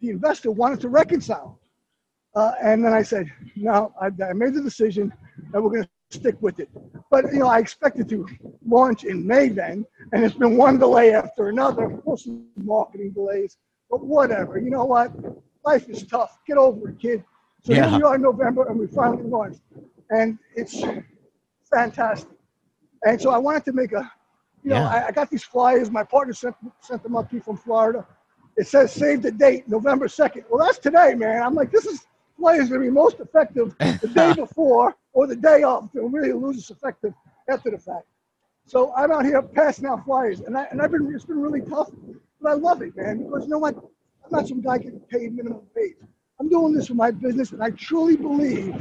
the 0.02 0.10
investor 0.10 0.50
wanted 0.52 0.80
to 0.82 0.90
reconcile, 0.90 1.60
uh, 2.36 2.54
and 2.62 2.84
then 2.84 2.94
I 2.94 3.04
said, 3.04 3.32
no, 3.56 3.94
I, 4.02 4.08
I 4.24 4.34
made 4.34 4.54
the 4.54 4.62
decision 4.62 5.14
that 5.52 5.62
we're 5.62 5.70
going 5.70 5.84
to 5.84 5.90
stick 6.20 6.36
with 6.42 6.60
it. 6.60 6.70
But 7.12 7.32
you 7.34 7.40
know, 7.40 7.48
I 7.48 7.60
expected 7.60 8.10
to 8.10 8.28
launch 8.66 9.04
in 9.04 9.26
May 9.28 9.50
then, 9.50 9.86
and 10.12 10.24
it's 10.24 10.36
been 10.36 10.58
one 10.58 10.80
delay 10.80 11.14
after 11.14 11.50
another, 11.50 12.02
mostly 12.06 12.40
marketing 12.58 13.12
delays. 13.12 13.58
But 13.90 14.06
whatever, 14.06 14.58
you 14.58 14.70
know 14.72 14.86
what? 14.86 15.12
Life 15.66 15.88
is 15.90 16.04
tough. 16.04 16.40
Get 16.48 16.58
over 16.58 16.90
it, 16.90 17.00
kid. 17.00 17.24
So 17.64 17.74
Yeah. 17.74 17.90
here 17.90 17.98
we 18.00 18.04
are 18.04 18.16
in 18.16 18.22
November, 18.22 18.68
and 18.70 18.80
we 18.80 18.88
finally 18.88 19.24
launched, 19.24 19.62
and 20.10 20.38
it's 20.56 20.82
fantastic. 21.70 22.30
And 23.06 23.22
so 23.22 23.32
I 23.32 23.38
wanted 23.38 23.64
to 23.66 23.74
make 23.74 23.92
a, 23.94 24.10
you 24.64 24.70
know, 24.72 24.78
Yeah. 24.78 24.88
I, 24.90 25.08
I 25.08 25.12
got 25.12 25.30
these 25.30 25.44
flyers. 25.44 25.92
My 25.92 26.04
partner 26.04 26.34
sent 26.34 26.56
sent 26.82 27.04
them 27.04 27.16
up 27.16 27.30
to 27.30 27.36
me 27.36 27.42
from 27.42 27.58
Florida. 27.58 28.06
It 28.56 28.68
says 28.68 28.92
save 28.94 29.22
the 29.22 29.32
date, 29.32 29.68
November 29.68 30.08
second. 30.08 30.46
Well, 30.50 30.66
that's 30.66 30.78
today, 30.80 31.16
man. 31.16 31.42
I'm 31.42 31.56
like, 31.56 31.72
this 31.72 31.86
is 31.86 32.06
flyers 32.38 32.70
going 32.70 32.82
to 32.82 32.88
be 32.88 32.92
most 32.92 33.20
effective 33.20 33.76
the 33.80 34.12
day 34.14 34.34
before 34.38 34.96
or 35.14 35.28
the 35.28 35.36
day 35.36 35.64
of. 35.64 35.90
It'll 35.96 36.10
really 36.10 36.34
lose 36.34 36.58
its 36.58 36.70
effective 36.70 37.14
after 37.50 37.72
the 37.72 37.78
fact. 37.78 38.06
So 38.66 38.94
I'm 38.96 39.12
out 39.12 39.26
here 39.26 39.42
passing 39.42 39.86
out 39.86 40.06
flyers, 40.06 40.40
and 40.42 40.58
I 40.58 40.66
and 40.72 40.82
I've 40.82 40.92
been 40.92 41.12
it's 41.14 41.26
been 41.26 41.42
really 41.42 41.62
tough, 41.62 41.90
but 42.42 42.50
I 42.50 42.54
love 42.54 42.82
it, 42.82 42.96
man. 42.96 43.24
Because 43.24 43.44
you 43.44 43.50
know 43.50 43.60
what? 43.60 43.76
I'm 43.76 44.32
not 44.32 44.48
some 44.48 44.62
guy 44.62 44.78
getting 44.78 45.02
paid 45.02 45.36
minimum 45.36 45.64
wage. 45.76 45.96
I'm 46.40 46.48
doing 46.50 46.74
this 46.74 46.88
for 46.88 46.94
my 46.94 47.12
business, 47.12 47.52
and 47.52 47.62
I 47.62 47.72
truly 47.72 48.16
believe, 48.16 48.74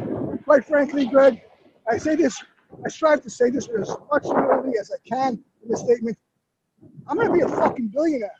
quite 0.44 0.64
frankly, 0.64 1.06
Greg, 1.06 1.42
I 1.90 1.98
say 1.98 2.14
this, 2.14 2.42
I 2.84 2.88
strive 2.88 3.22
to 3.22 3.30
say 3.30 3.50
this 3.50 3.68
with 3.68 3.82
as 3.82 3.96
much 4.10 4.24
humility 4.24 4.78
as 4.80 4.90
I 4.90 5.08
can 5.08 5.42
in 5.62 5.68
this 5.70 5.80
statement. 5.80 6.16
I'm 7.06 7.16
gonna 7.16 7.32
be 7.32 7.40
a 7.40 7.48
fucking 7.48 7.88
billionaire. 7.88 8.30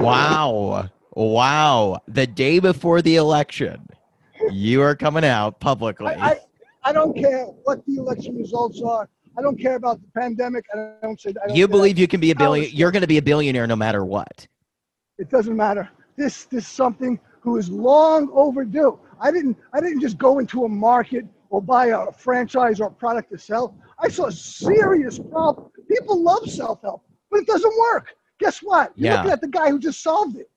Wow. 0.00 0.88
Wow. 1.14 2.00
The 2.08 2.26
day 2.26 2.58
before 2.58 3.02
the 3.02 3.16
election, 3.16 3.86
you 4.50 4.82
are 4.82 4.94
coming 4.94 5.24
out 5.24 5.58
publicly. 5.60 6.06
I, 6.06 6.30
I, 6.30 6.38
I 6.84 6.92
don't 6.92 7.16
care 7.16 7.44
what 7.64 7.84
the 7.86 7.96
election 7.96 8.36
results 8.36 8.80
are. 8.82 9.08
I 9.36 9.42
don't 9.42 9.60
care 9.60 9.76
about 9.76 10.00
the 10.00 10.08
pandemic. 10.20 10.64
I 10.74 10.94
don't 11.02 11.20
say. 11.20 11.32
Don't 11.32 11.54
You 11.54 11.68
believe 11.68 11.98
you 11.98 12.08
can 12.08 12.20
be 12.20 12.30
a 12.30 12.34
billion? 12.36 12.70
You're 12.72 12.90
going 12.90 13.02
to 13.02 13.08
be 13.08 13.18
a 13.18 13.22
billionaire 13.22 13.66
no 13.66 13.76
matter 13.76 14.04
what. 14.04 14.46
it 15.18 15.28
doesn't 15.30 15.56
matter. 15.56 15.88
This 16.16 16.44
this 16.44 16.64
is 16.64 16.68
something 16.70 17.18
who 17.40 17.56
is 17.56 17.68
long 17.70 18.30
overdue. 18.32 18.98
I 19.20 19.30
didn't 19.30 19.56
I 19.72 19.80
didn't 19.80 20.00
just 20.00 20.18
go 20.18 20.38
into 20.38 20.64
a 20.64 20.68
market 20.68 21.24
or 21.50 21.62
buy 21.62 21.86
a 21.86 22.12
franchise 22.12 22.80
or 22.80 22.88
a 22.88 22.90
product 22.90 23.30
to 23.32 23.38
sell. 23.38 23.74
I 24.00 24.08
saw 24.08 24.26
a 24.26 24.32
serious 24.32 25.18
problem. 25.18 25.70
People 25.88 26.22
love 26.22 26.48
self 26.50 26.82
help, 26.82 27.02
but 27.30 27.40
it 27.40 27.46
doesn't 27.46 27.74
work. 27.92 28.14
Guess 28.38 28.60
what? 28.60 28.92
You're 28.96 29.10
Yeah. 29.10 29.16
looking 29.16 29.32
at 29.32 29.40
the 29.40 29.48
guy 29.48 29.70
who 29.70 29.78
just 29.78 30.02
solved 30.02 30.36
it. 30.36 30.50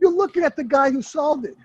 You're 0.00 0.12
looking 0.12 0.42
at 0.42 0.56
the 0.56 0.64
guy 0.64 0.90
who 0.90 1.02
solved 1.02 1.44
it. 1.46 1.56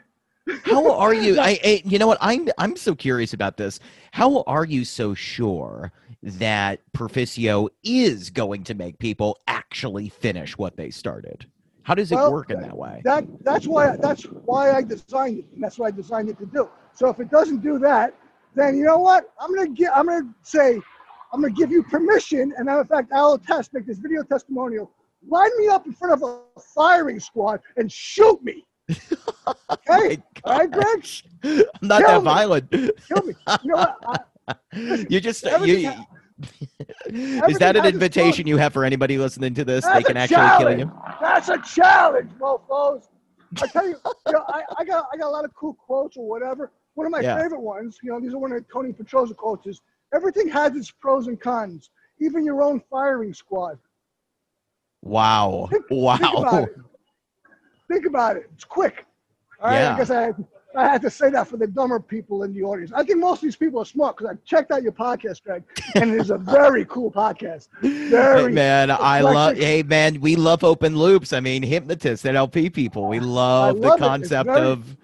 How 0.63 0.91
are 0.91 1.13
you? 1.13 1.39
I, 1.39 1.59
I, 1.63 1.81
you 1.85 1.97
know 1.97 2.07
what? 2.07 2.17
I'm, 2.21 2.49
I'm 2.57 2.75
so 2.75 2.93
curious 2.93 3.33
about 3.33 3.57
this. 3.57 3.79
How 4.11 4.41
are 4.43 4.65
you 4.65 4.85
so 4.85 5.13
sure 5.13 5.91
that 6.21 6.81
Perficio 6.93 7.69
is 7.83 8.29
going 8.29 8.63
to 8.65 8.73
make 8.73 8.97
people 8.99 9.39
actually 9.47 10.09
finish 10.09 10.57
what 10.57 10.77
they 10.77 10.89
started? 10.89 11.45
How 11.83 11.95
does 11.95 12.11
it 12.11 12.15
Well, 12.15 12.31
work 12.31 12.49
in 12.49 12.61
that 12.61 12.77
way? 12.77 13.01
That 13.03 13.25
that's 13.43 13.67
why 13.67 13.97
that's 13.97 14.23
why 14.23 14.71
I 14.73 14.81
designed 14.83 15.39
it. 15.39 15.45
And 15.53 15.63
that's 15.63 15.77
what 15.77 15.87
I 15.87 15.91
designed 15.91 16.29
it 16.29 16.37
to 16.39 16.45
do. 16.45 16.69
So 16.93 17.09
if 17.09 17.19
it 17.19 17.29
doesn't 17.29 17.61
do 17.61 17.77
that, 17.79 18.13
then 18.55 18.77
you 18.77 18.83
know 18.85 18.99
what? 18.99 19.33
I'm 19.39 19.53
gonna 19.53 19.69
get 19.69 19.95
I'm 19.95 20.05
gonna 20.07 20.33
say 20.43 20.79
I'm 21.33 21.41
gonna 21.41 21.53
give 21.53 21.71
you 21.71 21.81
permission, 21.83 22.53
and 22.57 22.69
in 22.69 22.85
fact 22.85 23.11
I'll 23.11 23.33
attest, 23.33 23.73
make 23.73 23.87
this 23.87 23.97
video 23.97 24.21
testimonial. 24.23 24.91
Line 25.27 25.49
me 25.57 25.67
up 25.67 25.87
in 25.87 25.93
front 25.93 26.13
of 26.13 26.21
a 26.21 26.59
firing 26.75 27.19
squad 27.19 27.59
and 27.75 27.91
shoot 27.91 28.41
me. 28.43 28.65
Okay? 29.89 30.23
All 30.45 30.59
right, 30.59 30.71
Greg? 30.71 31.05
I'm 31.43 31.63
not 31.81 31.99
Kill 31.99 32.07
that 32.07 32.19
me. 32.19 32.23
violent. 32.23 32.71
Kill 32.71 33.23
me. 33.23 33.33
You 33.61 33.71
know 33.71 33.75
what? 33.75 33.97
I, 34.47 35.05
you 35.09 35.19
just 35.19 35.43
you, 35.43 35.89
ha- 35.89 36.05
is 37.49 37.59
that 37.59 37.75
an 37.75 37.85
invitation 37.85 38.47
you 38.47 38.55
have 38.55 38.71
for 38.71 38.85
anybody 38.85 39.17
listening 39.17 39.53
to 39.55 39.65
this? 39.65 39.85
They 39.85 40.03
can 40.03 40.15
actually 40.15 40.49
kill 40.57 40.77
you. 40.77 40.91
That's 41.21 41.49
a 41.49 41.57
challenge, 41.57 42.31
mofos. 42.39 43.09
I 43.61 43.67
tell 43.67 43.87
you, 43.87 43.97
you 44.27 44.33
know, 44.33 44.45
I, 44.47 44.63
I 44.77 44.85
got 44.85 45.07
I 45.13 45.17
got 45.17 45.27
a 45.27 45.29
lot 45.29 45.43
of 45.43 45.53
cool 45.53 45.73
quotes 45.73 46.15
or 46.15 46.27
whatever. 46.27 46.71
One 46.95 47.05
of 47.05 47.11
my 47.11 47.19
Yeah. 47.19 47.41
favorite 47.41 47.61
ones, 47.61 47.97
you 48.01 48.11
know, 48.11 48.21
these 48.21 48.33
are 48.33 48.39
one 48.39 48.53
of 48.53 48.63
Tony 48.71 48.93
Petrozza 48.93 49.35
quotes 49.35 49.67
is 49.67 49.81
everything 50.13 50.47
has 50.49 50.75
its 50.75 50.91
pros 50.91 51.27
and 51.27 51.39
cons, 51.39 51.89
even 52.19 52.45
your 52.45 52.61
own 52.61 52.81
firing 52.89 53.33
squad. 53.33 53.77
Wow. 55.01 55.67
Think 55.71 55.85
Wow. 55.89 56.15
about 56.37 56.63
it. 56.69 56.75
Think 57.89 58.05
about 58.05 58.37
it. 58.37 58.49
It's 58.53 58.63
quick. 58.63 59.05
All 59.61 59.69
right. 59.69 59.79
Yeah. 59.79 59.93
I 59.93 59.97
guess 59.97 60.09
I 60.09 60.21
had, 60.21 60.45
I 60.75 60.87
had 60.87 61.01
to 61.03 61.09
say 61.09 61.29
that 61.29 61.47
for 61.47 61.57
the 61.57 61.67
dumber 61.67 61.99
people 61.99 62.43
in 62.43 62.53
the 62.53 62.63
audience. 62.63 62.91
I 62.95 63.03
think 63.03 63.19
most 63.19 63.37
of 63.37 63.41
these 63.43 63.55
people 63.55 63.79
are 63.81 63.85
smart 63.85 64.17
because 64.17 64.33
I 64.35 64.39
checked 64.45 64.71
out 64.71 64.81
your 64.81 64.91
podcast, 64.93 65.43
Greg, 65.43 65.63
and 65.95 66.11
it 66.13 66.19
is 66.19 66.29
a 66.31 66.37
very 66.37 66.85
cool 66.95 67.11
podcast. 67.11 67.67
Hey, 67.81 68.09
Very 68.09 68.51
man, 68.51 68.89
I 68.89 69.21
love. 69.21 69.57
Hey, 69.57 69.83
man, 69.83 70.19
we 70.21 70.35
love 70.35 70.63
open 70.63 70.97
loops. 70.97 71.31
I 71.33 71.41
mean, 71.41 71.61
hypnotists, 71.61 72.25
NLP 72.25 72.73
people. 72.73 73.07
We 73.07 73.19
love, 73.19 73.77
love 73.77 73.99
the 73.99 74.05
concept 74.05 74.47
very- 74.47 74.61
of. 74.67 74.97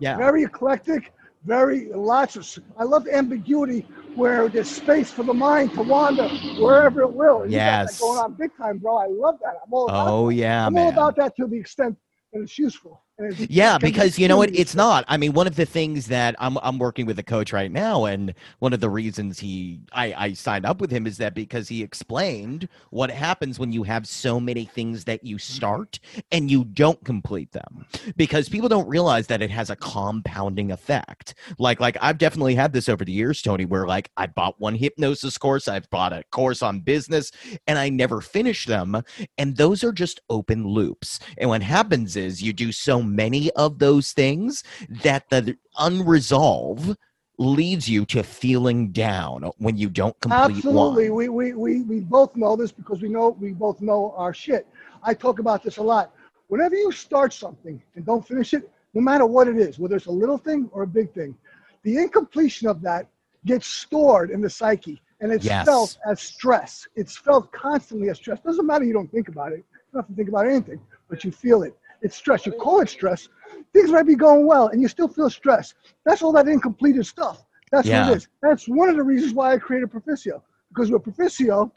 Yeah. 0.00 0.16
Very 0.16 0.42
eclectic, 0.42 1.12
very 1.46 1.90
lots 1.94 2.36
of. 2.36 2.46
I 2.78 2.84
love 2.84 3.06
ambiguity 3.08 3.86
where 4.14 4.48
there's 4.48 4.68
space 4.70 5.10
for 5.12 5.24
the 5.24 5.34
mind 5.34 5.72
to 5.74 5.82
wander 5.82 6.28
wherever 6.58 7.02
it 7.02 7.12
will. 7.12 7.42
And 7.42 7.54
you 7.54 7.60
got 7.60 7.82
that 7.84 7.86
Yes. 7.86 7.98
going 7.98 8.18
on 8.18 8.34
big 8.34 8.50
time, 8.56 8.78
bro. 8.78 8.96
I 8.96 9.06
love 9.06 9.36
that. 9.42 9.54
I'm 9.64 9.72
all 9.72 9.88
about 9.88 10.16
Oh 10.16 10.28
that. 10.28 10.34
yeah, 10.34 10.66
I'm 10.66 10.74
man. 10.74 10.86
all 10.86 10.88
about 10.90 11.16
that 11.16 11.36
to 11.36 11.46
the 11.46 11.58
extent 11.58 11.96
that 12.32 12.42
it's 12.42 12.58
useful. 12.58 13.02
Yeah, 13.18 13.78
because 13.78 14.18
you 14.18 14.28
know 14.28 14.36
what? 14.36 14.50
It's 14.54 14.74
not. 14.74 15.04
I 15.08 15.16
mean, 15.16 15.32
one 15.32 15.46
of 15.46 15.56
the 15.56 15.64
things 15.64 16.06
that 16.08 16.34
I'm 16.38 16.58
I'm 16.62 16.78
working 16.78 17.06
with 17.06 17.18
a 17.18 17.22
coach 17.22 17.50
right 17.50 17.72
now, 17.72 18.04
and 18.04 18.34
one 18.58 18.74
of 18.74 18.80
the 18.80 18.90
reasons 18.90 19.38
he 19.38 19.80
I, 19.92 20.12
I 20.16 20.32
signed 20.34 20.66
up 20.66 20.82
with 20.82 20.90
him 20.90 21.06
is 21.06 21.16
that 21.16 21.34
because 21.34 21.66
he 21.66 21.82
explained 21.82 22.68
what 22.90 23.10
happens 23.10 23.58
when 23.58 23.72
you 23.72 23.84
have 23.84 24.06
so 24.06 24.38
many 24.38 24.66
things 24.66 25.04
that 25.04 25.24
you 25.24 25.38
start 25.38 25.98
and 26.30 26.50
you 26.50 26.64
don't 26.64 27.02
complete 27.06 27.52
them. 27.52 27.86
Because 28.16 28.50
people 28.50 28.68
don't 28.68 28.86
realize 28.88 29.28
that 29.28 29.40
it 29.40 29.50
has 29.50 29.70
a 29.70 29.76
compounding 29.76 30.70
effect. 30.70 31.34
Like 31.58 31.80
like 31.80 31.96
I've 32.02 32.18
definitely 32.18 32.54
had 32.54 32.74
this 32.74 32.86
over 32.88 33.02
the 33.04 33.12
years, 33.12 33.40
Tony, 33.40 33.64
where 33.64 33.86
like 33.86 34.10
I 34.18 34.26
bought 34.26 34.60
one 34.60 34.74
hypnosis 34.74 35.38
course, 35.38 35.68
I've 35.68 35.88
bought 35.88 36.12
a 36.12 36.22
course 36.32 36.62
on 36.62 36.80
business, 36.80 37.32
and 37.66 37.78
I 37.78 37.88
never 37.88 38.20
finished 38.20 38.68
them. 38.68 39.02
And 39.38 39.56
those 39.56 39.82
are 39.82 39.92
just 39.92 40.20
open 40.28 40.66
loops. 40.66 41.18
And 41.38 41.48
what 41.48 41.62
happens 41.62 42.16
is 42.16 42.42
you 42.42 42.52
do 42.52 42.72
so 42.72 43.02
many 43.06 43.50
of 43.52 43.78
those 43.78 44.12
things 44.12 44.62
that 44.88 45.28
the 45.30 45.56
unresolve 45.78 46.96
leads 47.38 47.88
you 47.88 48.04
to 48.06 48.22
feeling 48.22 48.90
down 48.90 49.50
when 49.58 49.76
you 49.76 49.88
don't 49.88 50.18
complete 50.20 50.64
Absolutely. 50.64 51.10
one. 51.10 51.16
We, 51.16 51.28
we, 51.28 51.52
we, 51.52 51.82
we 51.82 52.00
both 52.00 52.34
know 52.36 52.56
this 52.56 52.72
because 52.72 53.02
we 53.02 53.08
know 53.08 53.36
we 53.40 53.52
both 53.52 53.80
know 53.80 54.14
our 54.16 54.32
shit. 54.32 54.66
I 55.02 55.14
talk 55.14 55.38
about 55.38 55.62
this 55.62 55.76
a 55.76 55.82
lot. 55.82 56.14
Whenever 56.48 56.74
you 56.76 56.92
start 56.92 57.32
something 57.32 57.82
and 57.94 58.06
don't 58.06 58.26
finish 58.26 58.54
it, 58.54 58.70
no 58.94 59.00
matter 59.00 59.26
what 59.26 59.48
it 59.48 59.56
is, 59.56 59.78
whether 59.78 59.96
it's 59.96 60.06
a 60.06 60.10
little 60.10 60.38
thing 60.38 60.70
or 60.72 60.82
a 60.82 60.86
big 60.86 61.12
thing, 61.12 61.36
the 61.82 61.98
incompletion 61.98 62.66
of 62.68 62.80
that 62.82 63.06
gets 63.44 63.66
stored 63.66 64.30
in 64.30 64.40
the 64.40 64.50
psyche 64.50 65.00
and 65.20 65.32
it's 65.32 65.44
Yes. 65.44 65.66
felt 65.66 65.98
as 66.06 66.20
stress. 66.20 66.86
It's 66.96 67.16
felt 67.16 67.52
constantly 67.52 68.08
as 68.10 68.16
stress. 68.18 68.40
Doesn't 68.40 68.66
matter 68.66 68.84
you 68.84 68.92
don't 68.92 69.10
think 69.10 69.28
about 69.28 69.52
it. 69.52 69.58
You 69.58 69.64
don't 69.92 70.02
have 70.02 70.08
to 70.08 70.14
think 70.14 70.28
about 70.28 70.46
anything, 70.46 70.80
but 71.08 71.24
you 71.24 71.30
feel 71.30 71.62
it. 71.62 71.76
It's 72.02 72.16
stress. 72.16 72.46
You 72.46 72.52
call 72.52 72.80
it 72.80 72.88
stress. 72.88 73.28
Things 73.72 73.90
might 73.90 74.06
be 74.06 74.14
going 74.14 74.46
well 74.46 74.68
and 74.68 74.80
you 74.80 74.88
still 74.88 75.08
feel 75.08 75.30
stress. 75.30 75.74
That's 76.04 76.22
all 76.22 76.32
that 76.32 76.48
incompleted 76.48 77.06
stuff. 77.06 77.44
That's 77.72 77.86
Yeah. 77.88 78.06
what 78.06 78.12
it 78.12 78.16
is. 78.18 78.28
That's 78.42 78.68
one 78.68 78.88
of 78.88 78.96
the 78.96 79.02
reasons 79.02 79.34
why 79.34 79.52
I 79.54 79.58
created 79.58 79.90
Perficio. 79.90 80.42
Because 80.68 80.90
with 80.90 81.02
Perficio, 81.02 81.70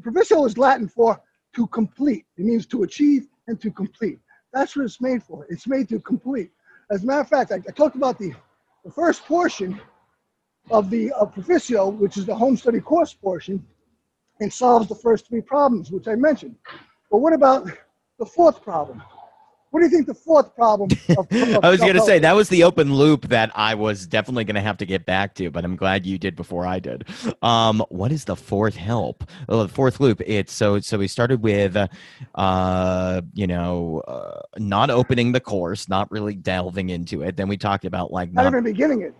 Perficio 0.00 0.46
is 0.46 0.58
Latin 0.58 0.88
for 0.88 1.20
to 1.54 1.66
complete. 1.68 2.26
It 2.36 2.44
means 2.44 2.66
to 2.66 2.82
achieve 2.82 3.26
and 3.46 3.60
to 3.60 3.70
complete. 3.70 4.18
That's 4.52 4.76
what 4.76 4.84
it's 4.84 5.00
made 5.00 5.22
for. 5.22 5.46
It's 5.48 5.66
made 5.66 5.88
to 5.88 6.00
complete. 6.00 6.50
As 6.90 7.02
a 7.02 7.06
matter 7.06 7.20
of 7.22 7.28
fact, 7.28 7.52
I, 7.52 7.56
I 7.56 7.72
talked 7.72 7.96
about 7.96 8.18
the, 8.18 8.32
the 8.84 8.90
first 8.90 9.24
portion 9.24 9.80
of 10.70 10.90
the 10.90 11.10
of 11.12 11.34
Perficio, 11.34 11.92
which 11.98 12.16
is 12.16 12.26
the 12.26 12.34
home 12.34 12.56
study 12.56 12.80
course 12.80 13.12
portion, 13.12 13.64
and 14.40 14.52
solves 14.52 14.88
the 14.88 14.94
first 14.94 15.28
three 15.28 15.40
problems, 15.40 15.90
which 15.90 16.08
I 16.08 16.14
mentioned. 16.14 16.56
But 17.10 17.18
what 17.18 17.32
about 17.32 17.68
the 18.18 18.26
fourth 18.26 18.62
problem? 18.62 19.02
What 19.74 19.80
do 19.80 19.86
you 19.86 19.90
think 19.90 20.06
the 20.06 20.14
fourth 20.14 20.54
problem 20.54 20.88
of, 21.18 21.26
of 21.32 21.64
I 21.64 21.68
was 21.68 21.80
going 21.80 21.94
to 21.94 22.00
say 22.02 22.20
that 22.20 22.36
was 22.36 22.48
the 22.48 22.62
open 22.62 22.94
loop 22.94 23.26
that 23.30 23.50
I 23.56 23.74
was 23.74 24.06
definitely 24.06 24.44
going 24.44 24.54
to 24.54 24.60
have 24.60 24.76
to 24.76 24.86
get 24.86 25.04
back 25.04 25.34
to, 25.34 25.50
but 25.50 25.64
I'm 25.64 25.74
glad 25.74 26.06
you 26.06 26.16
did 26.16 26.36
before 26.36 26.64
I 26.64 26.78
did. 26.78 27.08
Um, 27.42 27.84
what 27.88 28.12
is 28.12 28.24
the 28.24 28.36
fourth 28.36 28.76
help? 28.76 29.28
Oh, 29.48 29.64
the 29.64 29.68
fourth 29.68 29.98
loop. 29.98 30.22
It's 30.24 30.52
so 30.52 30.78
so 30.78 30.96
we 30.96 31.08
started 31.08 31.42
with, 31.42 31.74
uh, 31.74 31.88
uh, 32.36 33.22
you 33.32 33.48
know, 33.48 34.04
uh, 34.06 34.42
not 34.58 34.90
opening 34.90 35.32
the 35.32 35.40
course, 35.40 35.88
not 35.88 36.08
really 36.12 36.36
delving 36.36 36.90
into 36.90 37.22
it. 37.22 37.36
Then 37.36 37.48
we 37.48 37.56
talked 37.56 37.84
about 37.84 38.12
like 38.12 38.32
not 38.32 38.44
not 38.44 38.52
even 38.52 38.62
beginning 38.62 39.02
it. 39.02 39.12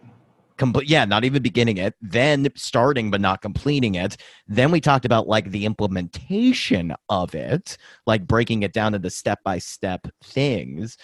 Complete 0.56 0.88
yeah 0.88 1.04
not 1.04 1.24
even 1.24 1.42
beginning 1.42 1.76
it 1.78 1.94
then 2.00 2.48
starting 2.54 3.10
but 3.10 3.20
not 3.20 3.42
completing 3.42 3.94
it 3.96 4.16
then 4.46 4.70
we 4.70 4.80
talked 4.80 5.04
about 5.04 5.26
like 5.26 5.50
the 5.50 5.64
implementation 5.66 6.94
of 7.08 7.34
it 7.34 7.76
like 8.06 8.26
breaking 8.26 8.62
it 8.62 8.72
down 8.72 8.94
into 8.94 9.10
step 9.10 9.40
by 9.44 9.58
step 9.58 10.06
things 10.22 10.96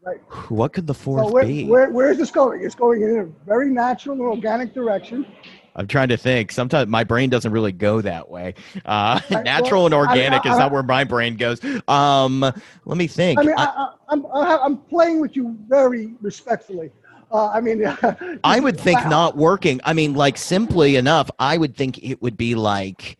Right. 0.00 0.20
what 0.48 0.72
could 0.72 0.86
the 0.86 0.94
fourth 0.94 1.26
So 1.26 1.32
where, 1.32 1.44
be 1.44 1.66
where, 1.66 1.90
where 1.90 2.10
is 2.12 2.18
this 2.18 2.30
going? 2.30 2.62
It's 2.62 2.76
going 2.76 3.02
in 3.02 3.18
a 3.18 3.24
very 3.44 3.68
natural 3.68 4.14
and 4.14 4.22
organic 4.22 4.72
direction. 4.72 5.26
i'm 5.74 5.88
trying 5.88 6.08
to 6.08 6.16
think 6.16 6.52
sometimes 6.52 6.88
my 6.88 7.02
brain 7.02 7.28
doesn't 7.28 7.50
really 7.50 7.72
go 7.72 8.00
that 8.00 8.28
way 8.30 8.54
uh 8.86 9.18
Right, 9.30 9.44
natural 9.44 9.86
and 9.86 9.94
well, 9.94 10.04
I- 10.04 10.08
organic 10.10 10.46
I- 10.46 10.50
is 10.50 10.54
I- 10.54 10.58
not 10.60 10.72
where 10.72 10.84
my 10.84 11.02
brain 11.02 11.36
goes 11.36 11.60
um 11.88 12.40
let 12.40 12.96
me 12.96 13.08
think 13.08 13.40
I 13.40 13.42
mean, 13.42 13.54
I- 13.58 13.64
I, 13.64 13.66
I, 13.66 13.92
I'm, 14.10 14.26
I 14.26 14.58
I'm 14.62 14.76
playing 14.78 15.20
with 15.20 15.34
you 15.34 15.58
very 15.68 16.14
respectfully. 16.22 16.90
Uh, 17.30 17.48
I 17.48 17.60
mean, 17.60 17.84
I 18.44 18.60
would 18.60 18.78
think 18.78 19.00
wow. 19.00 19.08
not 19.08 19.36
working. 19.36 19.80
I 19.84 19.92
mean, 19.92 20.14
like 20.14 20.36
simply 20.36 20.96
enough, 20.96 21.30
I 21.38 21.58
would 21.58 21.76
think 21.76 22.02
it 22.02 22.22
would 22.22 22.36
be 22.36 22.54
like 22.54 23.18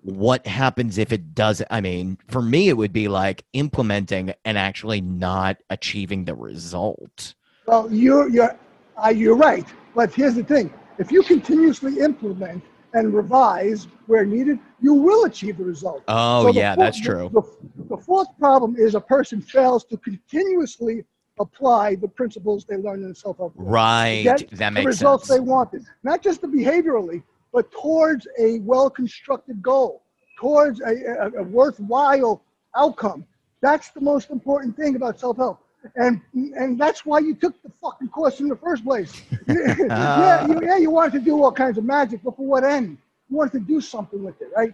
what 0.00 0.46
happens 0.46 0.98
if 0.98 1.12
it 1.12 1.34
doesn't. 1.34 1.68
I 1.70 1.80
mean, 1.80 2.18
for 2.28 2.42
me, 2.42 2.68
it 2.68 2.76
would 2.76 2.92
be 2.92 3.08
like 3.08 3.44
implementing 3.52 4.34
and 4.44 4.58
actually 4.58 5.00
not 5.00 5.58
achieving 5.70 6.24
the 6.24 6.34
result. 6.34 7.34
Well, 7.66 7.92
you're 7.92 8.28
you're 8.28 8.58
uh, 9.02 9.10
you're 9.10 9.36
right. 9.36 9.66
But 9.94 10.12
here's 10.12 10.34
the 10.34 10.44
thing: 10.44 10.72
if 10.98 11.12
you 11.12 11.22
continuously 11.22 12.00
implement 12.00 12.64
and 12.94 13.14
revise 13.14 13.86
where 14.06 14.24
needed, 14.24 14.58
you 14.80 14.94
will 14.94 15.24
achieve 15.24 15.58
the 15.58 15.64
result. 15.64 16.02
Oh, 16.08 16.46
So 16.46 16.52
the 16.52 16.58
yeah, 16.58 16.74
fourth- 16.74 16.86
that's 16.86 17.00
true. 17.00 17.30
The, 17.32 17.42
the 17.88 17.96
fourth 17.96 18.28
problem 18.38 18.76
is 18.76 18.94
a 18.94 19.00
person 19.00 19.40
fails 19.40 19.84
to 19.84 19.96
continuously 19.96 21.04
apply 21.40 21.96
the 21.96 22.08
principles 22.08 22.64
they 22.64 22.76
learned 22.76 23.04
in 23.04 23.14
self-help. 23.14 23.52
Right. 23.56 24.24
That 24.52 24.74
the 24.74 24.82
results 24.82 25.28
sense. 25.28 25.38
they 25.38 25.40
wanted, 25.40 25.84
not 26.02 26.22
just 26.22 26.40
the 26.40 26.48
behaviorally, 26.48 27.22
but 27.52 27.70
towards 27.72 28.26
a 28.38 28.60
well-constructed 28.60 29.62
goal, 29.62 30.02
towards 30.38 30.80
a, 30.80 30.92
a, 31.20 31.40
a 31.40 31.42
worthwhile 31.42 32.42
outcome. 32.76 33.24
That's 33.60 33.90
the 33.90 34.00
most 34.00 34.30
important 34.30 34.76
thing 34.76 34.96
about 34.96 35.20
self-help. 35.20 35.60
And 35.96 36.20
and 36.32 36.78
that's 36.78 37.04
why 37.04 37.18
you 37.18 37.34
took 37.34 37.60
the 37.64 37.70
fucking 37.82 38.08
course 38.10 38.38
in 38.38 38.48
the 38.48 38.54
first 38.54 38.84
place. 38.84 39.20
yeah, 39.48 40.46
you, 40.46 40.60
yeah, 40.62 40.76
you 40.76 40.90
wanted 40.90 41.12
to 41.14 41.18
do 41.18 41.42
all 41.42 41.50
kinds 41.50 41.76
of 41.76 41.82
magic, 41.84 42.20
but 42.22 42.36
for 42.36 42.46
what 42.46 42.62
end? 42.62 42.98
You 43.28 43.36
wanted 43.36 43.52
to 43.54 43.60
do 43.60 43.80
something 43.80 44.22
with 44.22 44.40
it, 44.40 44.48
right? 44.56 44.72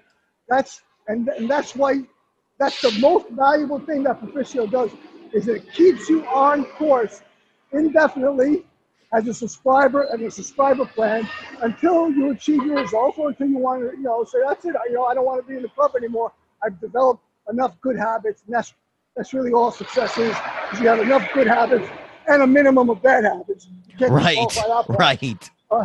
That's 0.51 0.83
and, 1.07 1.27
and 1.29 1.49
that's 1.49 1.75
why 1.75 2.03
that's 2.59 2.83
the 2.83 2.93
most 3.01 3.31
valuable 3.31 3.79
thing 3.79 4.03
that 4.03 4.21
Perficio 4.21 4.71
does 4.71 4.91
is 5.33 5.49
it 5.49 5.71
keeps 5.73 6.09
you 6.09 6.25
on 6.27 6.65
course 6.65 7.23
indefinitely 7.73 8.65
as 9.13 9.27
a 9.27 9.35
subscriber 9.35 10.03
and 10.13 10.23
a 10.23 10.31
subscriber 10.31 10.85
plan 10.85 11.29
until 11.63 12.11
you 12.11 12.31
achieve 12.31 12.63
your 12.65 12.81
results 12.81 13.19
or 13.19 13.29
until 13.29 13.49
you 13.49 13.59
want 13.59 13.81
to, 13.81 13.97
you 13.97 14.03
know, 14.03 14.25
say 14.25 14.39
that's 14.47 14.65
it. 14.65 14.75
You 14.89 14.95
know, 14.95 15.05
I 15.05 15.15
don't 15.15 15.25
want 15.25 15.43
to 15.43 15.49
be 15.49 15.57
in 15.57 15.63
the 15.63 15.69
club 15.69 15.93
anymore. 15.97 16.33
I've 16.63 16.79
developed 16.81 17.23
enough 17.51 17.81
good 17.81 17.97
habits, 17.97 18.43
and 18.47 18.55
that's 18.55 18.75
that's 19.17 19.33
really 19.33 19.53
all 19.53 19.71
success 19.71 20.17
is. 20.19 20.37
is 20.73 20.81
you 20.81 20.89
have 20.89 21.01
enough 21.01 21.27
good 21.33 21.47
habits 21.47 21.89
and 22.29 22.43
a 22.43 22.47
minimum 22.47 22.91
of 22.91 23.03
bad 23.03 23.25
habits. 23.25 23.69
Right. 24.01 24.37
Right. 24.89 25.51
Uh, 25.71 25.85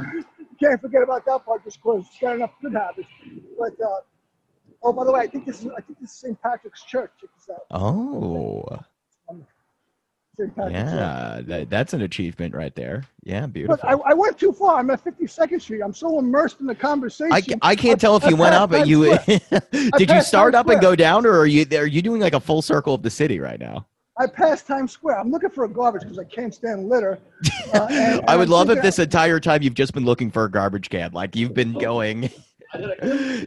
can't 0.62 0.80
forget 0.80 1.02
about 1.02 1.26
that 1.26 1.46
part 1.46 1.64
just 1.64 1.82
because 1.82 2.06
you 2.14 2.28
got 2.28 2.36
enough 2.36 2.52
good 2.62 2.74
habits. 2.74 3.08
But 3.58 3.74
uh, 3.82 4.02
oh, 4.84 4.94
by 4.94 5.06
the 5.06 5.12
way, 5.12 5.22
I 5.22 5.28
think 5.28 5.46
this 5.46 5.62
is 5.62 5.72
I 5.76 5.82
think 5.82 6.00
this 6.00 6.12
is 6.12 6.18
St. 6.18 6.42
Patrick's 6.42 6.84
Church. 6.84 7.12
Check 7.20 7.30
this 7.38 7.50
out. 7.50 7.66
Oh. 7.72 8.80
St. 10.38 10.56
Patrick's 10.56 10.80
Church. 10.80 10.90
Yeah, 10.90 11.42
that, 11.44 11.70
that's 11.70 11.94
an 11.94 12.02
achievement 12.02 12.56
right 12.56 12.76
there. 12.76 13.04
Yeah, 13.24 13.46
beautiful. 13.46 13.76
Look, 13.90 14.02
I, 14.06 14.12
I 14.12 14.14
went 14.14 14.40
too 14.40 14.52
far. 14.52 14.80
I'm 14.80 14.90
at 14.90 15.04
52nd 15.04 15.62
Street. 15.62 15.82
I'm 15.82 15.94
so 15.94 16.18
immersed 16.18 16.60
in 16.60 16.66
the 16.66 16.76
conversation. 16.76 17.60
I, 17.62 17.72
I 17.72 17.76
can't 17.76 18.02
tell 18.02 18.16
if 18.18 18.26
you 18.26 18.36
went 18.38 18.56
up, 18.56 18.72
but 18.72 18.88
you 18.88 19.18
did. 19.72 20.10
You 20.10 20.22
start 20.22 20.56
up 20.56 20.70
and 20.70 20.82
go 20.82 20.96
down, 20.96 21.26
or 21.26 21.38
are 21.40 21.46
you 21.46 21.66
are 21.78 21.86
you 21.86 22.02
doing 22.02 22.22
like 22.22 22.34
a 22.34 22.40
full 22.40 22.62
circle 22.62 22.96
of 22.96 23.04
the 23.04 23.12
city 23.12 23.40
right 23.40 23.60
now? 23.60 23.86
I 24.18 24.28
passed 24.28 24.68
Times 24.68 24.92
Square. 24.92 25.20
I'm 25.20 25.32
looking 25.32 25.50
for 25.50 25.64
a 25.64 25.70
garbage 25.70 26.04
because 26.04 26.20
I 26.20 26.24
can't 26.26 26.54
stand 26.54 26.88
litter. 26.88 27.20
Uh, 27.74 27.88
and- 27.92 28.24
I 28.28 28.36
would 28.36 28.48
I'm 28.48 28.52
love 28.52 28.70
if 28.70 28.82
this 28.82 29.00
entire 29.00 29.40
time 29.40 29.62
you've 29.64 29.74
just 29.74 29.94
been 29.94 30.06
looking 30.06 30.30
for 30.32 30.46
a 30.46 30.52
garbage 30.52 30.90
can, 30.90 31.12
like 31.14 31.36
you've 31.36 31.54
been 31.54 31.74
going. 31.74 32.30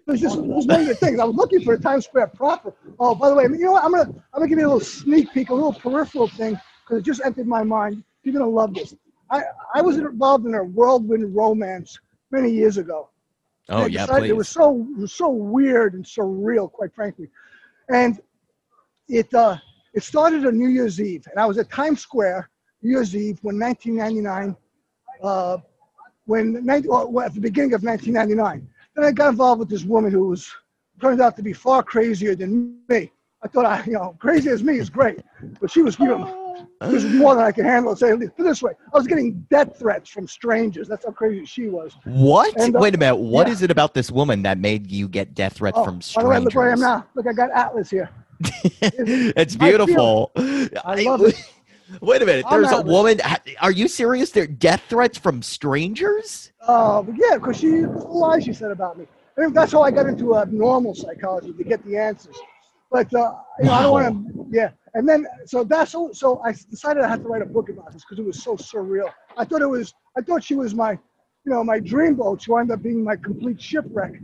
Was 0.06 0.20
just 0.20 0.36
it 0.36 0.44
was 0.44 0.66
one 0.66 0.80
of 0.82 0.86
the 0.86 0.94
things. 0.94 1.18
I 1.18 1.24
was 1.24 1.34
looking 1.34 1.60
for 1.62 1.76
the 1.76 1.82
Times 1.82 2.04
Square 2.04 2.28
proper. 2.28 2.72
Oh, 3.00 3.12
by 3.14 3.28
the 3.28 3.34
way, 3.34 3.44
you 3.44 3.58
know 3.58 3.72
what? 3.72 3.82
I'm 3.84 3.90
gonna 3.90 4.08
I'm 4.32 4.38
gonna 4.40 4.48
give 4.48 4.58
you 4.58 4.66
a 4.66 4.72
little 4.72 4.80
sneak 4.80 5.32
peek, 5.32 5.50
a 5.50 5.54
little 5.54 5.72
peripheral 5.72 6.28
thing, 6.28 6.56
because 6.86 7.00
it 7.00 7.04
just 7.04 7.20
entered 7.24 7.46
my 7.46 7.64
mind. 7.64 8.04
You're 8.22 8.34
gonna 8.34 8.48
love 8.48 8.74
this. 8.74 8.94
I 9.30 9.42
I 9.74 9.82
was 9.82 9.96
involved 9.96 10.46
in 10.46 10.54
a 10.54 10.62
whirlwind 10.62 11.34
romance 11.34 11.98
many 12.30 12.50
years 12.50 12.76
ago. 12.78 13.08
Oh 13.68 13.82
I 13.82 13.86
yeah, 13.86 14.06
decided 14.06 14.30
It 14.30 14.36
was 14.36 14.48
so 14.48 14.86
it 14.96 15.00
was 15.00 15.12
so 15.12 15.28
weird 15.28 15.94
and 15.94 16.04
surreal, 16.04 16.70
quite 16.70 16.94
frankly. 16.94 17.28
And 17.88 18.20
it 19.08 19.32
uh, 19.34 19.56
it 19.94 20.02
started 20.02 20.46
on 20.46 20.56
New 20.56 20.68
Year's 20.68 21.00
Eve, 21.00 21.26
and 21.30 21.40
I 21.40 21.46
was 21.46 21.58
at 21.58 21.70
Times 21.70 22.00
Square 22.00 22.48
New 22.82 22.90
Year's 22.90 23.16
Eve 23.16 23.38
when 23.42 23.58
1999, 23.58 24.56
uh, 25.22 25.58
when 26.26 26.64
90, 26.64 26.88
well, 26.88 27.20
at 27.20 27.34
the 27.34 27.40
beginning 27.40 27.74
of 27.74 27.82
1999. 27.82 28.68
Then 28.94 29.04
I 29.04 29.12
got 29.12 29.30
involved 29.30 29.60
with 29.60 29.68
this 29.68 29.84
woman 29.84 30.10
who 30.10 30.28
was 30.28 30.50
turned 31.00 31.20
out 31.20 31.36
to 31.36 31.42
be 31.42 31.52
far 31.52 31.82
crazier 31.82 32.34
than 32.34 32.78
me. 32.88 33.12
I 33.42 33.48
thought 33.48 33.66
I, 33.66 33.84
you 33.84 33.92
know, 33.92 34.16
crazy 34.18 34.50
as 34.50 34.62
me 34.62 34.78
is 34.78 34.88
great, 34.88 35.20
but 35.60 35.70
she 35.70 35.82
was, 35.82 35.98
you 35.98 36.06
know, 36.06 36.45
she 36.84 36.92
was 36.92 37.04
more 37.04 37.34
than 37.34 37.44
I 37.44 37.52
can 37.52 37.64
handle. 37.64 37.94
Say, 37.96 38.16
put 38.16 38.36
this 38.38 38.62
way, 38.62 38.72
I 38.92 38.96
was 38.96 39.06
getting 39.06 39.46
death 39.50 39.78
threats 39.78 40.10
from 40.10 40.26
strangers. 40.28 40.88
That's 40.88 41.04
how 41.04 41.12
crazy 41.12 41.44
she 41.44 41.68
was. 41.68 41.96
What? 42.04 42.58
And, 42.60 42.74
uh, 42.74 42.78
Wait 42.78 42.94
a 42.94 42.98
minute. 42.98 43.16
What 43.16 43.48
is 43.48 43.60
yeah. 43.60 43.66
it 43.66 43.70
about 43.70 43.94
this 43.94 44.10
woman 44.10 44.42
that 44.42 44.58
made 44.58 44.90
you 44.90 45.08
get 45.08 45.34
death 45.34 45.54
threats 45.54 45.78
Oh, 45.78 45.84
from 45.84 46.00
by 46.14 46.22
the 46.22 46.28
way, 46.28 46.38
look 46.40 46.54
where 46.54 46.68
I 46.68 46.72
am 46.72 46.78
strangers? 46.78 46.80
now. 46.80 47.06
Look, 47.14 47.26
I 47.26 47.32
got 47.32 47.50
Atlas 47.50 47.90
here. 47.90 48.10
it's 48.40 49.56
I 49.58 49.68
beautiful. 49.68 50.32
I 50.36 51.02
love 51.02 51.22
it. 51.22 51.34
Wait 52.00 52.20
a 52.20 52.26
minute. 52.26 52.44
There's 52.50 52.72
a 52.72 52.82
woman. 52.82 53.20
Are 53.60 53.70
you 53.70 53.88
serious? 53.88 54.30
There 54.30 54.46
death 54.46 54.82
threats 54.88 55.18
from 55.18 55.42
strangers? 55.42 56.52
Uh, 56.60 57.04
yeah, 57.14 57.38
because 57.38 57.58
she 57.58 57.82
the 57.82 57.88
lies 57.88 58.44
she 58.44 58.52
said 58.52 58.72
about 58.72 58.98
me. 58.98 59.06
I 59.38 59.48
that's 59.50 59.72
how 59.72 59.82
I 59.82 59.90
got 59.90 60.06
into 60.06 60.34
uh, 60.34 60.46
normal 60.50 60.94
psychology 60.94 61.52
to 61.52 61.64
get 61.64 61.84
the 61.84 61.96
answers. 61.96 62.36
But 62.90 63.12
uh, 63.14 63.34
you 63.60 63.66
know, 63.66 63.72
I 63.72 63.82
don't 63.82 63.92
want 63.92 64.34
to. 64.34 64.46
Yeah, 64.50 64.70
and 64.96 65.06
then 65.06 65.26
so 65.44 65.62
that's 65.62 65.92
so. 65.92 66.10
So 66.12 66.40
I 66.42 66.52
decided 66.52 67.02
I 67.02 67.08
had 67.08 67.22
to 67.22 67.28
write 67.28 67.42
a 67.42 67.46
book 67.46 67.68
about 67.68 67.92
this 67.92 68.02
because 68.02 68.18
it 68.18 68.24
was 68.24 68.42
so 68.42 68.56
surreal. 68.56 69.12
I 69.36 69.44
thought 69.44 69.60
it 69.60 69.68
was. 69.68 69.92
I 70.16 70.22
thought 70.22 70.42
she 70.42 70.54
was 70.54 70.74
my, 70.74 70.92
you 70.92 71.52
know, 71.52 71.62
my 71.62 71.78
dreamboat. 71.78 72.40
She 72.40 72.50
wound 72.50 72.70
up 72.70 72.82
being 72.82 73.04
my 73.04 73.16
complete 73.16 73.60
shipwreck, 73.60 74.14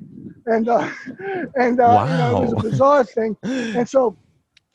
and 0.46 0.70
uh, 0.70 0.88
and 1.56 1.78
uh, 1.78 2.06
you 2.08 2.16
know, 2.16 2.37
it 2.38 2.44
was 2.44 2.52
a 2.54 2.68
bizarre 2.70 3.04
thing. 3.04 3.37
And 3.44 3.87
so 3.87 4.16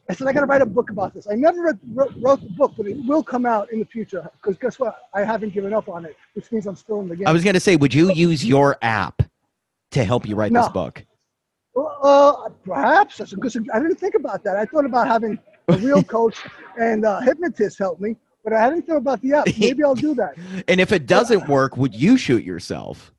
I 0.07 0.13
said, 0.13 0.27
I 0.27 0.33
got 0.33 0.41
to 0.41 0.45
write 0.45 0.61
a 0.61 0.67
book 0.67 0.91
about 0.91 1.15
this. 1.15 1.27
I 1.29 1.33
never 1.33 1.77
wrote, 1.93 2.13
wrote, 2.17 2.41
the 2.41 2.49
book, 2.51 2.73
but 2.77 2.87
it 2.87 2.97
will 3.05 3.23
come 3.23 3.45
out 3.47 3.71
in 3.73 3.79
the 3.79 3.85
future. 3.85 4.29
Because 4.37 4.57
guess 4.57 4.77
what? 4.79 5.09
I 5.15 5.23
haven't 5.23 5.53
given 5.53 5.73
up 5.73 5.89
on 5.89 6.05
it, 6.05 6.15
which 6.33 6.51
means 6.51 6.67
I'm 6.67 6.75
still 6.75 7.01
in 7.01 7.09
the 7.09 7.15
game. 7.15 7.27
I 7.27 7.33
was 7.33 7.43
gonna 7.43 7.59
say, 7.59 7.75
would 7.75 7.93
you 7.93 8.13
use 8.13 8.45
your 8.45 8.77
app 8.83 9.23
to 9.91 10.03
help 10.03 10.27
you 10.27 10.35
write 10.35 10.53
this 10.53 10.69
book? 10.69 11.03
Well, 11.73 11.99
Uh, 12.03 12.49
perhaps 12.63 13.17
that's 13.17 13.33
a 13.33 13.35
good. 13.35 13.51
I 13.73 13.79
didn't 13.79 13.99
think 13.99 14.13
about 14.13 14.43
that. 14.43 14.55
I 14.55 14.65
thought 14.65 14.85
about 14.85 15.07
having 15.07 15.39
a 15.67 15.77
real 15.77 16.03
coach 16.03 16.37
and 16.79 17.05
uh, 17.05 17.19
hypnotist 17.21 17.77
helped 17.77 18.01
me, 18.01 18.15
but 18.43 18.53
I 18.53 18.61
hadn't 18.61 18.87
thought 18.87 18.97
about 18.97 19.21
the 19.21 19.33
app. 19.33 19.47
Maybe 19.59 19.83
I'll 19.83 19.95
do 19.95 20.15
that. 20.15 20.35
And 20.67 20.79
if 20.79 20.91
it 20.91 21.05
doesn't 21.05 21.47
work, 21.47 21.77
would 21.77 21.93
you 21.93 22.17
shoot 22.17 22.43
yourself? 22.43 23.13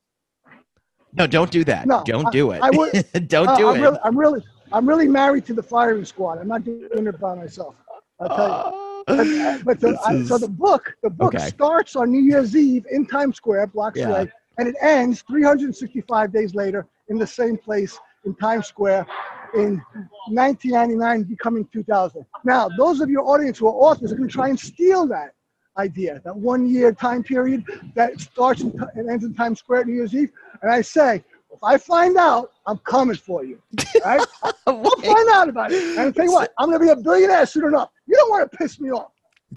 No, 1.13 1.27
don't 1.27 1.51
do 1.51 1.65
that. 1.65 1.87
No, 1.87 2.03
don't 2.05 2.27
I- 2.27 2.31
do 2.31 2.51
it. 2.53 2.61
I 2.63 2.71
would- 2.71 3.07
don't 3.29 3.49
Uh, 3.49 3.57
do 3.57 3.69
I'm 3.69 3.77
it. 3.77 3.81
Really, 3.83 3.99
I'm 4.05 4.19
really, 4.19 4.45
I'm 4.73 4.89
really 4.89 5.09
married 5.09 5.45
to 5.47 5.55
the 5.55 5.63
firing 5.63 6.05
squad. 6.05 6.39
I'm 6.39 6.49
not 6.49 6.65
doing 6.65 6.89
it 6.93 7.21
by 7.21 7.35
myself. 7.35 7.75
I'll 8.21 8.29
tell 8.37 8.49
you. 8.49 8.85
But, 9.07 9.27
uh, 9.27 9.59
but 9.65 9.81
the, 9.81 9.99
I, 10.07 10.23
so 10.25 10.37
the 10.39 10.49
book, 10.49 10.95
the 11.03 11.09
book 11.11 11.35
Okay. 11.35 11.47
starts 11.49 11.97
on 11.97 12.11
New 12.11 12.21
Year's 12.23 12.55
Eve 12.55 12.85
in 12.91 13.07
Times 13.07 13.37
Square, 13.37 13.69
blocks 13.69 13.99
Yeah. 13.99 14.09
away, 14.09 14.33
and 14.59 14.69
it 14.69 14.75
ends 14.83 15.23
365 15.23 16.31
days 16.33 16.55
later 16.55 16.87
in 17.09 17.17
the 17.17 17.27
same 17.27 17.57
place 17.57 17.99
in 18.27 18.35
Times 18.35 18.67
Square 18.67 19.07
in 19.55 19.83
1999, 20.29 21.23
becoming 21.25 21.69
2000. 21.73 22.25
Now, 22.45 22.69
those 22.77 23.01
of 23.01 23.11
your 23.11 23.27
audience 23.29 23.59
who 23.59 23.67
are 23.69 23.73
authors 23.73 24.13
are 24.13 24.17
going 24.17 24.29
to 24.29 24.33
try 24.33 24.49
and 24.49 24.59
steal 24.59 25.07
that 25.09 25.35
idea, 25.77 26.21
that 26.25 26.37
one-year 26.37 26.93
time 26.93 27.23
period 27.23 27.65
that 27.95 28.21
starts 28.21 28.63
and 28.63 29.11
ends 29.11 29.25
in 29.25 29.35
Times 29.35 29.61
Square 29.61 29.87
New 29.87 29.95
Year's 29.95 30.15
Eve, 30.15 30.33
and 30.63 30.71
I 30.71 30.81
say, 30.81 31.25
if 31.53 31.65
I 31.65 31.79
find 31.79 32.17
out, 32.17 32.53
I'm 32.67 32.79
coming 32.79 33.17
for 33.17 33.45
you. 33.45 33.61
Right? 34.05 34.21
I'll 34.67 34.85
find 35.01 35.29
out 35.31 35.49
about 35.49 35.73
it. 35.73 35.83
And 35.83 36.01
I'll 36.01 36.13
tell 36.13 36.27
you 36.27 36.33
what, 36.33 36.53
I'm 36.59 36.71
gonna 36.71 36.85
be 36.85 36.91
a 36.91 36.97
billionaire 36.97 37.47
soon 37.47 37.67
enough. 37.67 37.91
You 38.07 38.17
don't 38.17 38.31
want 38.31 38.51
to 38.51 38.57
piss 38.57 38.79
me 38.79 38.91
off, 38.91 39.13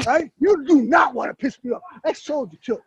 right? 0.06 0.32
You 0.40 0.66
do 0.66 0.82
not 0.84 1.14
want 1.14 1.30
to 1.32 1.36
piss 1.36 1.58
me 1.64 1.72
off. 1.72 1.82
I 2.06 2.14
told 2.14 2.54
you 2.54 2.60
too. 2.64 2.82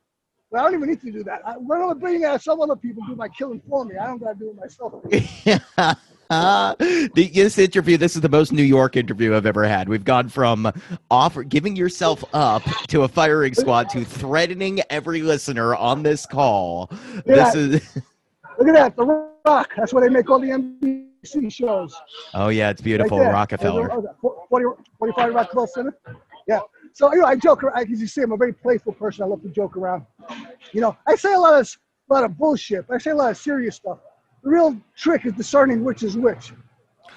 But 0.51 0.61
I 0.61 0.62
don't 0.64 0.75
even 0.75 0.88
need 0.88 1.01
to 1.03 1.11
do 1.11 1.25
that. 1.25 1.43
I, 1.47 1.53
when 1.57 1.83
I'm 1.83 1.90
a 1.90 1.95
billionaire, 1.95 2.38
some 2.38 2.61
other 2.61 2.77
people 2.77 3.03
do 3.07 3.14
my 3.14 3.29
killing 3.29 3.61
for 3.69 3.85
me. 3.85 3.97
I 3.97 4.07
don't 4.07 4.19
gotta 4.19 4.38
do 4.38 4.51
it 4.51 4.57
myself. 4.57 4.95
The- 7.14 7.31
this 7.35 7.59
interview, 7.59 7.97
this 7.97 8.14
is 8.16 8.23
the 8.23 8.29
most 8.29 8.53
New 8.53 8.62
York 8.62 8.97
interview 8.97 9.35
I've 9.35 9.47
ever 9.47 9.64
had. 9.64 9.88
We've 9.88 10.05
gone 10.05 10.29
from 10.29 10.70
offer 11.11 11.42
giving 11.42 11.77
yourself 11.77 12.25
up 12.33 12.62
to 12.88 13.03
a 13.03 13.09
firing 13.09 13.55
squad 13.55 13.88
to 13.90 14.05
threatening 14.05 14.81
every 14.90 15.23
listener 15.23 15.75
on 15.75 16.03
this 16.03 16.27
call. 16.27 16.90
Yeah. 17.27 17.51
This 17.51 17.55
is 17.55 17.97
Look 18.59 18.68
at 18.68 18.75
that, 18.75 18.97
The 18.97 19.05
Rock. 19.44 19.70
That's 19.77 19.92
where 19.92 20.07
they 20.09 20.12
make 20.12 20.31
all 20.31 20.38
the 20.38 20.51
NBC 20.51 21.53
shows. 21.53 21.94
oh 22.35 22.49
yeah, 22.49 22.70
it's 22.70 22.81
beautiful, 22.81 23.18
right. 23.18 23.33
Rockefeller. 23.33 23.92
Oh, 23.92 24.01
that 24.01 24.16
40, 24.49 24.66
45 24.99 25.35
Rockefeller 25.35 25.66
Center. 25.66 25.99
Yeah. 26.47 26.61
So 26.92 27.12
you 27.12 27.20
know, 27.20 27.27
I 27.27 27.37
joke. 27.37 27.64
around. 27.64 27.90
As 27.90 28.01
you 28.01 28.07
see, 28.07 28.23
I'm 28.23 28.33
a 28.33 28.37
very 28.37 28.53
playful 28.53 28.92
person. 28.92 29.25
I 29.25 29.27
love 29.27 29.42
to 29.42 29.49
joke 29.49 29.77
around. 29.77 30.07
You 30.73 30.81
know, 30.81 30.97
I 31.09 31.16
say 31.16 31.33
a 31.35 31.38
lot 31.38 31.61
of 31.61 31.77
a 32.11 32.14
lot 32.14 32.25
of 32.25 32.38
bullshit. 32.38 32.87
But 32.87 32.94
I 32.94 32.99
say 32.99 33.11
a 33.11 33.16
lot 33.16 33.31
of 33.33 33.37
serious 33.37 33.77
stuff. 33.77 33.99
The 34.44 34.50
real 34.50 34.76
trick 34.94 35.24
is 35.26 35.33
discerning 35.33 35.83
which 35.83 36.02
is 36.02 36.16
which. 36.16 36.52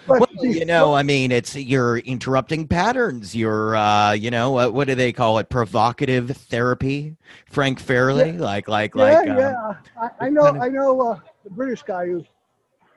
But 0.08 0.22
Well, 0.22 0.30
you 0.46 0.64
know, 0.64 0.94
I 0.94 1.04
mean, 1.04 1.34
it's 1.34 1.54
you're 1.56 1.98
interrupting 1.98 2.66
patterns. 2.66 3.36
You're, 3.36 3.76
uh, 3.76 4.14
you 4.14 4.32
know, 4.32 4.52
what, 4.52 4.74
what 4.74 4.88
do 4.88 4.96
they 4.96 5.12
call 5.12 5.38
it? 5.40 5.50
Provocative 5.50 6.30
therapy. 6.32 7.18
Frank 7.52 7.82
Farrelly, 7.82 8.40
like, 8.40 8.70
like, 8.70 8.96
yeah, 8.96 9.02
like. 9.04 9.30
um, 9.30 9.38
yeah. 9.38 9.74
I, 10.02 10.26
I 10.28 10.30
know. 10.30 10.44
kind 10.44 10.56
of- 10.58 10.64
I 10.64 10.68
know 10.70 11.02
uh, 11.02 11.20
the 11.44 11.50
British 11.50 11.84
guy 11.84 12.06
who, 12.06 12.24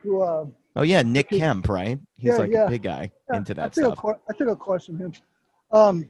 who. 0.02 0.22
Uh, 0.22 0.46
Oh 0.76 0.82
yeah, 0.82 1.02
Nick 1.02 1.30
Kemp, 1.30 1.68
right? 1.68 1.98
He's 2.16 2.28
Yeah, 2.28 2.36
like 2.36 2.52
yeah. 2.52 2.66
a 2.66 2.70
big 2.70 2.84
guy 2.84 3.10
yeah, 3.28 3.38
into 3.38 3.54
that 3.54 3.72
took 3.72 3.82
A 3.82 3.86
stuff. 3.88 3.98
course, 3.98 4.18
I 4.30 4.32
took 4.34 4.46
a 4.48 4.54
course 4.54 4.86
from 4.86 4.98
him. 4.98 5.12
Um, 5.72 6.08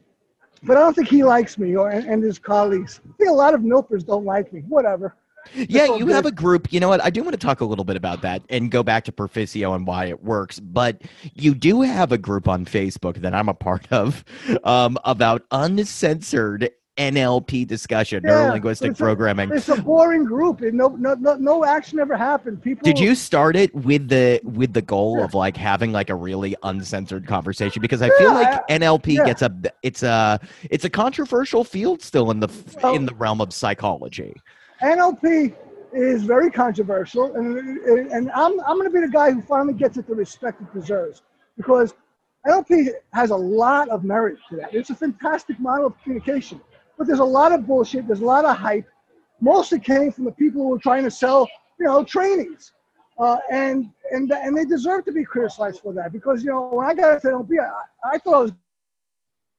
but 0.63 0.77
I 0.77 0.81
don't 0.81 0.93
think 0.95 1.09
he 1.09 1.25
likes 1.25 1.57
me 1.57 1.75
or 1.77 1.89
and, 1.89 2.07
and 2.07 2.23
his 2.23 2.39
colleagues. 2.39 3.01
I 3.09 3.17
think 3.17 3.31
a 3.31 3.33
lot 3.33 3.55
of 3.55 3.63
milpers 3.63 4.05
don't 4.07 4.27
like 4.27 4.53
me. 4.53 4.61
Whatever. 4.69 5.17
Yeah, 5.55 5.97
you 5.97 6.07
have 6.09 6.27
a 6.27 6.31
group. 6.31 6.73
You 6.73 6.81
know 6.81 6.89
what? 6.89 7.03
I 7.03 7.11
do 7.11 7.23
want 7.23 7.33
to 7.33 7.39
talk 7.39 7.61
a 7.61 7.65
little 7.65 7.85
bit 7.85 7.97
about 7.97 8.23
that 8.23 8.43
and 8.49 8.71
go 8.71 8.83
back 8.83 9.05
to 9.05 9.13
Perficio 9.13 9.75
and 9.75 9.87
why 9.87 10.07
it 10.07 10.23
works. 10.23 10.61
But 10.61 11.03
you 11.35 11.55
do 11.55 11.83
have 11.83 12.13
a 12.13 12.19
group 12.19 12.49
on 12.49 12.65
Facebook 12.65 13.17
that 13.23 13.35
I'm 13.35 13.49
a 13.49 13.55
part 13.55 13.91
of 13.91 14.25
um, 14.65 14.97
about 15.05 15.43
uncensored 15.51 16.71
NLP 16.97 17.67
discussion, 17.67 18.23
Yeah, 18.25 18.31
neuro 18.43 18.53
linguistic 18.53 18.91
it's 18.91 19.01
a- 19.01 19.03
programming. 19.03 19.51
It's 19.53 19.69
a 19.71 19.81
boring 19.81 20.25
group. 20.25 20.61
And 20.61 20.75
no, 20.75 20.89
no, 20.89 21.15
no, 21.15 21.35
no 21.37 21.65
action 21.65 21.99
ever 21.99 22.15
happened. 22.17 22.61
People. 22.63 22.85
Did 22.85 22.99
you 22.99 23.15
start 23.15 23.57
it 23.57 23.75
with 23.75 24.09
the 24.09 24.41
with 24.45 24.75
the 24.75 24.83
goal 24.83 25.17
Yeah. 25.19 25.25
of 25.25 25.33
like 25.35 25.57
having 25.57 25.93
like 25.93 26.11
a 26.11 26.15
really 26.15 26.55
uncensored 26.63 27.27
conversation? 27.27 27.81
Because 27.81 28.03
I 28.03 28.11
feel 28.19 28.35
like 28.35 28.67
NLP 28.69 29.15
yeah. 29.17 29.25
gets 29.25 29.41
a 29.41 29.51
it's 29.83 30.03
a 30.03 30.39
it's 30.71 30.85
a 30.85 30.91
controversial 30.91 31.65
field 31.65 32.03
still 32.03 32.31
in 32.31 32.41
the 32.41 32.49
Well- 32.83 32.95
in 32.95 33.07
the 33.07 33.15
realm 33.15 33.41
of 33.41 33.55
psychology. 33.55 34.35
NLP 34.83 35.55
is 35.93 36.23
very 36.23 36.51
controversial, 36.51 37.35
and 37.35 37.69
and 37.79 38.31
I'm 38.33 38.61
I'm 38.61 38.77
going 38.79 38.85
to 38.85 38.91
be 38.91 39.01
the 39.01 39.13
guy 39.13 39.33
who 39.33 39.43
finally 39.43 39.75
gets 39.75 39.97
it 39.97 40.07
the 40.07 40.15
respect 40.15 40.61
it 40.61 40.73
deserves 40.73 41.23
because 41.57 41.95
NLP 42.47 42.91
has 43.13 43.31
a 43.31 43.37
lot 43.37 43.89
of 43.89 44.05
merit 44.05 44.39
to 44.49 44.57
that. 44.57 44.75
It's 44.75 44.91
a 44.91 44.95
fantastic 44.95 45.59
model 45.61 45.87
of 45.87 46.03
communication, 46.03 46.61
but 46.97 47.07
there's 47.07 47.19
a 47.19 47.25
lot 47.25 47.53
of 47.53 47.67
bullshit. 47.67 48.07
There's 48.07 48.21
a 48.21 48.25
lot 48.25 48.45
of 48.45 48.57
hype. 48.57 48.87
Mostly 49.41 49.81
came 49.81 50.13
from 50.13 50.25
the 50.25 50.33
people 50.33 50.63
who 50.63 50.69
were 50.69 50.79
trying 50.79 51.05
to 51.05 51.11
sell, 51.11 51.49
you 51.79 51.87
know, 51.87 52.05
trainings, 52.05 52.73
uh, 53.19 53.39
and 53.51 53.91
and 54.13 54.31
and 54.33 54.57
they 54.57 54.65
deserve 54.65 55.05
to 55.07 55.13
be 55.13 55.25
criticized 55.25 55.81
for 55.81 55.93
that 55.93 56.13
because 56.13 56.43
you 56.43 56.51
know 56.51 56.69
when 56.73 56.87
I 56.87 56.95
got 56.95 57.15
into 57.15 57.29
NLP, 57.29 57.59
I, 57.61 58.15
I 58.15 58.19
thought 58.19 58.35
I 58.35 58.39
was 58.39 58.53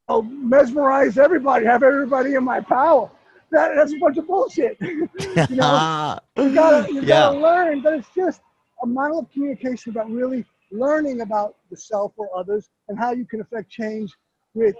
I'll 0.07 0.23
mesmerize 0.23 1.17
everybody, 1.17 1.65
have 1.65 1.83
everybody 1.83 2.33
in 2.33 2.43
my 2.43 2.59
power. 2.59 3.09
That, 3.51 3.75
that's 3.75 3.93
a 3.93 3.97
bunch 3.97 4.17
of 4.17 4.27
bullshit. 4.27 4.77
you 4.81 5.07
know, 5.49 6.17
you 6.37 6.53
gotta, 6.53 6.91
you 6.91 7.01
Yeah. 7.01 7.31
gotta 7.31 7.37
learn, 7.39 7.81
but 7.81 7.93
it's 7.93 8.07
just 8.15 8.41
a 8.81 8.85
model 8.85 9.19
of 9.19 9.31
communication 9.31 9.91
about 9.91 10.09
really 10.09 10.45
learning 10.71 11.21
about 11.21 11.55
the 11.69 11.75
self 11.77 12.13
or 12.17 12.29
others 12.35 12.69
and 12.87 12.97
how 12.97 13.11
you 13.11 13.25
can 13.25 13.41
affect 13.41 13.69
change 13.69 14.13
with 14.53 14.75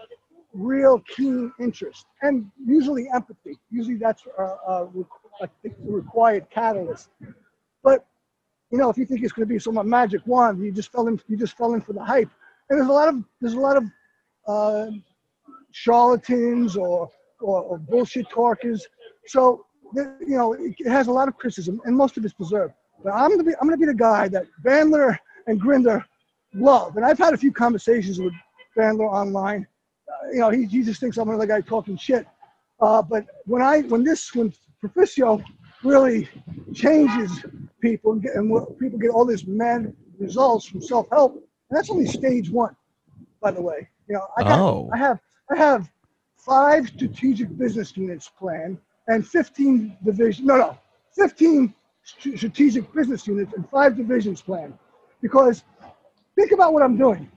real 0.53 0.99
keen 1.15 1.51
interest 1.60 2.05
and 2.21 2.49
usually 2.65 3.10
empathy. 3.13 3.57
Usually 3.69 3.95
that's 3.97 4.23
a, 4.38 4.43
a, 4.43 4.88
a 5.41 5.49
required 5.84 6.49
catalyst. 6.49 7.10
But 7.84 8.05
you 8.71 8.77
know, 8.77 8.89
if 8.89 8.97
you 8.97 9.05
think 9.05 9.21
it's 9.21 9.34
going 9.34 9.47
to 9.47 9.53
be 9.53 9.60
some 9.60 9.77
magic 9.89 10.21
wand, 10.25 10.63
you 10.63 10.71
just 10.71 10.91
fell 10.93 11.07
in. 11.07 11.19
You 11.27 11.36
just 11.36 11.57
fell 11.57 11.73
in 11.73 11.81
for 11.81 11.91
the 11.93 12.03
hype. 12.03 12.29
And 12.69 12.79
there's 12.79 12.89
a 12.89 12.93
lot 12.93 13.10
of 13.10 13.21
there's 13.41 13.53
a 13.53 13.60
lot 13.60 13.75
of 13.75 13.84
uh, 14.47 14.91
charlatans 15.71 16.77
or, 16.77 17.10
or, 17.41 17.62
or 17.62 17.77
bullshit 17.77 18.30
talkers. 18.30 18.86
So 19.27 19.65
you 19.95 20.38
know, 20.38 20.54
it, 20.54 20.75
has 20.88 21.08
a 21.08 21.12
lot 21.12 21.27
of 21.27 21.38
criticism, 21.38 21.82
and 21.86 21.95
most 21.95 22.17
of 22.17 22.25
it's 22.25 22.34
deserved. 22.34 22.73
But 23.04 23.13
I'm 23.13 23.30
gonna 23.32 23.43
be 23.43 23.54
I'm 23.60 23.67
gonna 23.67 23.77
be 23.77 23.86
the 23.86 23.93
guy 23.93 24.27
that 24.30 24.45
Bandler 24.63 25.17
and 25.47 25.60
Grinder 25.60 26.06
love, 26.54 26.97
and 26.97 27.06
I've 27.06 27.17
had 27.17 27.34
a 27.34 27.38
few 27.38 27.51
conversations 27.51 28.19
with 28.19 28.34
Bandler 28.77 29.12
online. 29.12 29.67
Uh, 30.08 30.32
you 30.32 30.39
know, 30.39 30.49
he, 30.49 30.65
he 30.65 30.84
just 30.84 30.99
thinks 30.99 31.17
I'm 31.17 31.30
another 31.30 31.45
guy 31.45 31.62
talking 31.62 31.97
shit. 31.97 32.25
Uh, 32.80 33.01
but 33.01 33.25
when 33.45 33.62
I 33.62 33.82
when 33.82 34.04
this 34.04 34.34
when 34.34 34.54
Perficio 34.84 35.43
really 35.84 36.27
changes 36.73 37.43
people 37.82 38.13
and, 38.13 38.21
get, 38.21 38.36
and 38.36 38.80
people 38.80 38.99
get 38.99 39.10
all 39.10 39.25
this 39.25 39.45
mad 39.45 39.93
results 40.19 40.65
from 40.65 40.82
self 40.82 41.08
help, 41.12 41.34
and 41.34 41.77
that's 41.77 41.89
only 41.89 42.06
stage 42.06 42.49
one, 42.49 42.75
by 43.41 43.51
the 43.51 43.62
way. 43.62 43.88
You 44.08 44.15
know, 44.15 44.27
I 44.38 44.43
got 44.43 44.60
Oh. 44.60 44.89
I 44.93 44.97
have 44.97 45.19
I 45.51 45.58
have 45.58 45.89
five 46.45 46.88
strategic 46.88 47.56
business 47.58 47.95
units 47.95 48.30
planned 48.30 48.77
and 49.08 49.27
15 49.27 49.97
division 50.04 50.45
no 50.45 50.58
no 50.58 50.77
15 51.15 51.73
st- 52.04 52.38
strategic 52.38 52.91
business 52.93 53.27
units 53.27 53.54
and 53.54 53.67
five 53.69 53.95
divisions 53.95 54.41
planned 54.41 54.73
because 55.21 55.63
think 56.36 56.51
about 56.51 56.73
what 56.73 56.82
I'm 56.82 56.97
doing. 56.97 57.30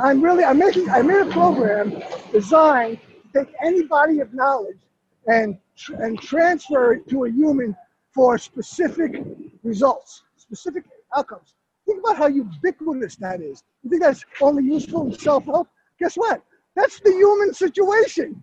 I'm 0.00 0.20
really 0.20 0.44
I'm 0.44 0.58
making 0.58 0.88
I 0.90 1.02
made 1.02 1.20
a 1.20 1.30
program 1.30 2.02
designed 2.32 2.98
to 3.32 3.44
take 3.44 3.54
any 3.62 3.84
body 3.84 4.20
of 4.20 4.34
knowledge 4.34 4.78
and 5.26 5.58
tr- 5.76 5.94
and 5.94 6.20
transfer 6.20 6.94
it 6.94 7.08
to 7.10 7.24
a 7.24 7.30
human 7.30 7.76
for 8.12 8.36
specific 8.38 9.24
results, 9.62 10.22
specific 10.36 10.84
outcomes. 11.16 11.54
Think 11.86 12.00
about 12.00 12.16
how 12.16 12.26
ubiquitous 12.26 13.16
that 13.16 13.40
is. 13.40 13.62
You 13.82 13.90
think 13.90 14.02
that's 14.02 14.24
only 14.40 14.64
useful 14.64 15.06
in 15.06 15.18
self-help? 15.18 15.68
Guess 15.98 16.16
what? 16.16 16.42
That's 16.78 17.00
the 17.00 17.10
human 17.12 17.52
situation. 17.54 18.42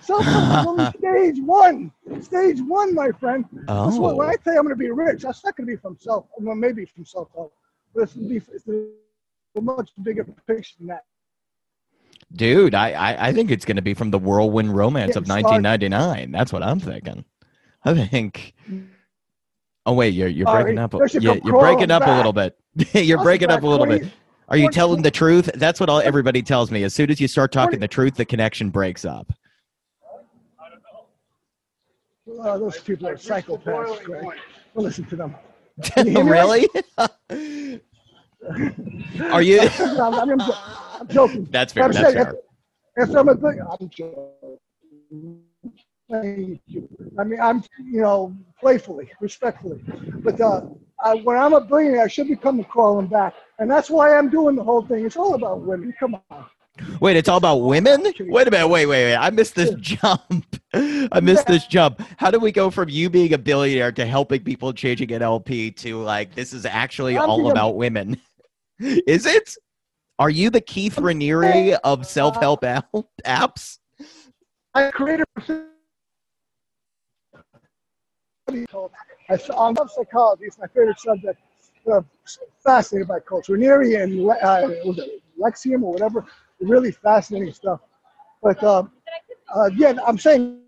self-help 0.00 0.60
is 0.60 0.66
only 0.66 0.86
stage 0.98 1.40
one. 1.42 1.90
Stage 2.20 2.60
one, 2.60 2.94
my 2.94 3.10
friend. 3.12 3.44
That's 3.66 3.96
what, 3.96 4.16
when 4.16 4.28
Oh. 4.28 4.30
I 4.30 4.34
say 4.44 4.50
I'm 4.56 4.64
going 4.64 4.68
to 4.68 4.76
be 4.76 4.90
rich, 4.90 5.22
that's 5.22 5.42
not 5.44 5.56
going 5.56 5.66
to 5.66 5.72
be 5.72 5.76
from 5.80 5.96
self, 5.98 6.26
well, 6.38 6.54
maybe 6.54 6.84
from 6.84 7.04
self-help, 7.04 7.52
but 7.94 8.02
it's, 8.04 8.12
gonna 8.14 8.28
be, 8.28 8.36
it's 8.36 8.66
a 8.68 9.60
much 9.60 9.90
bigger 10.02 10.24
picture 10.46 10.74
than 10.78 10.88
that. 10.88 11.04
Dude, 12.34 12.74
I, 12.74 12.92
I, 12.92 13.28
I 13.28 13.32
think 13.32 13.50
it's 13.50 13.64
going 13.64 13.76
to 13.76 13.82
be 13.82 13.94
from 13.94 14.10
the 14.10 14.18
whirlwind 14.18 14.74
romance 14.76 15.16
of 15.16 15.24
Getting 15.24 15.44
started. 15.46 15.64
1999. 15.66 16.30
That's 16.32 16.52
what 16.52 16.62
I'm 16.62 16.80
thinking. 16.80 17.24
I 17.84 17.94
think. 18.06 18.54
Oh 19.84 19.92
wait, 19.94 20.14
you're 20.14 20.28
you're 20.28 20.46
Sorry, 20.46 20.62
breaking 20.62 20.78
up. 20.78 20.94
a- 20.94 20.98
Yeah, 21.20 21.34
you're 21.44 21.58
breaking 21.60 21.90
up 21.90 22.06
a 22.06 22.10
little 22.16 22.32
bit. 22.32 22.56
you're 22.94 23.18
I'll 23.18 23.24
breaking 23.24 23.50
up 23.50 23.62
a 23.62 23.66
little 23.66 23.84
20 23.86 24.04
bit. 24.04 24.12
Are 24.48 24.56
you 24.56 24.70
telling 24.70 25.02
the 25.02 25.10
truth? 25.10 25.50
That's 25.54 25.80
what 25.80 25.88
all 25.88 26.00
everybody 26.00 26.42
tells 26.42 26.70
me. 26.70 26.84
As 26.84 26.94
soon 26.94 27.10
as 27.10 27.20
you 27.20 27.28
start 27.28 27.52
talking 27.52 27.80
the 27.80 27.88
truth, 27.88 28.16
the 28.16 28.24
connection 28.24 28.70
breaks 28.70 29.04
up. 29.04 29.32
Uh, 32.40 32.58
those 32.58 32.80
people 32.80 33.08
are 33.08 33.16
psychopaths, 33.16 34.04
Greg. 34.04 34.24
Don't 34.74 34.84
listen 34.84 35.04
to 35.06 35.16
them. 35.16 35.34
you 35.96 36.04
hear 36.04 36.24
me 36.24 36.30
really? 36.30 36.68
Are 39.30 39.42
you? 39.42 39.60
I'm, 39.60 40.14
I'm, 40.14 40.40
I'm 40.40 41.08
joking. 41.08 41.44
That's 41.50 41.72
fair. 41.72 41.84
I'm 41.84 41.92
That's 41.92 42.12
saying, 42.12 42.24
fair. 42.24 42.34
If, 42.96 43.08
if 43.08 43.16
I'm 43.16 43.28
a 43.28 43.34
big, 43.34 43.58
I'm 43.60 43.88
joking. 43.88 45.40
I 46.12 47.24
mean, 47.24 47.40
I'm, 47.40 47.62
you 47.78 48.00
know, 48.02 48.36
playfully, 48.60 49.10
respectfully. 49.20 49.80
But 50.22 50.40
uh, 50.40 50.62
I, 51.02 51.14
when 51.16 51.36
I'm 51.36 51.52
a 51.52 51.60
billionaire, 51.60 52.04
I 52.04 52.08
should 52.08 52.28
be 52.28 52.36
coming 52.36 52.64
crawling 52.64 53.06
back. 53.06 53.34
And 53.58 53.70
that's 53.70 53.90
why 53.90 54.16
I'm 54.16 54.30
doing 54.30 54.56
the 54.56 54.64
whole 54.64 54.82
thing. 54.82 55.04
It's 55.04 55.16
all 55.16 55.34
about 55.34 55.60
women. 55.60 55.94
Come 55.98 56.16
on. 56.30 56.46
Wait, 57.00 57.16
it's 57.16 57.28
all 57.28 57.36
about 57.36 57.56
women? 57.56 58.02
Wait 58.02 58.48
a 58.48 58.50
minute. 58.50 58.68
Wait, 58.68 58.86
wait, 58.86 58.86
wait. 58.86 59.16
I 59.16 59.30
missed 59.30 59.54
this 59.54 59.74
jump. 59.74 60.60
I 60.74 61.20
missed 61.20 61.46
this 61.46 61.66
jump. 61.66 62.00
How 62.16 62.30
do 62.30 62.38
we 62.38 62.50
go 62.50 62.70
from 62.70 62.88
you 62.88 63.10
being 63.10 63.34
a 63.34 63.38
billionaire 63.38 63.92
to 63.92 64.06
helping 64.06 64.42
people 64.42 64.72
changing 64.72 65.08
NLP 65.08 65.76
to 65.76 66.00
like 66.02 66.34
this 66.34 66.52
is 66.52 66.64
actually 66.64 67.18
I'm 67.18 67.28
all 67.28 67.50
about 67.50 67.76
women? 67.76 68.20
Is 68.78 69.26
it? 69.26 69.54
Are 70.18 70.30
you 70.30 70.50
the 70.50 70.60
Keith 70.60 70.96
Raniere 70.96 71.78
of 71.84 72.06
self-help 72.06 72.64
uh, 72.64 72.82
al- 72.94 73.10
apps? 73.24 73.78
I 74.74 74.90
created. 74.90 75.26
I 79.32 79.70
love 79.70 79.90
psychology. 79.90 80.44
It's 80.44 80.58
my 80.58 80.66
favorite 80.68 80.98
subject. 80.98 81.40
I'm 81.92 82.06
fascinated 82.64 83.08
by 83.08 83.20
culture. 83.20 83.56
Neri 83.56 83.96
and 83.96 84.30
uh, 84.30 84.68
Lexium 85.40 85.82
or 85.82 85.92
whatever. 85.92 86.24
Really 86.60 86.92
fascinating 86.92 87.52
stuff. 87.52 87.80
But 88.42 88.62
uh, 88.62 88.84
uh, 89.54 89.70
yeah, 89.76 89.94
I'm 90.06 90.18
saying 90.18 90.58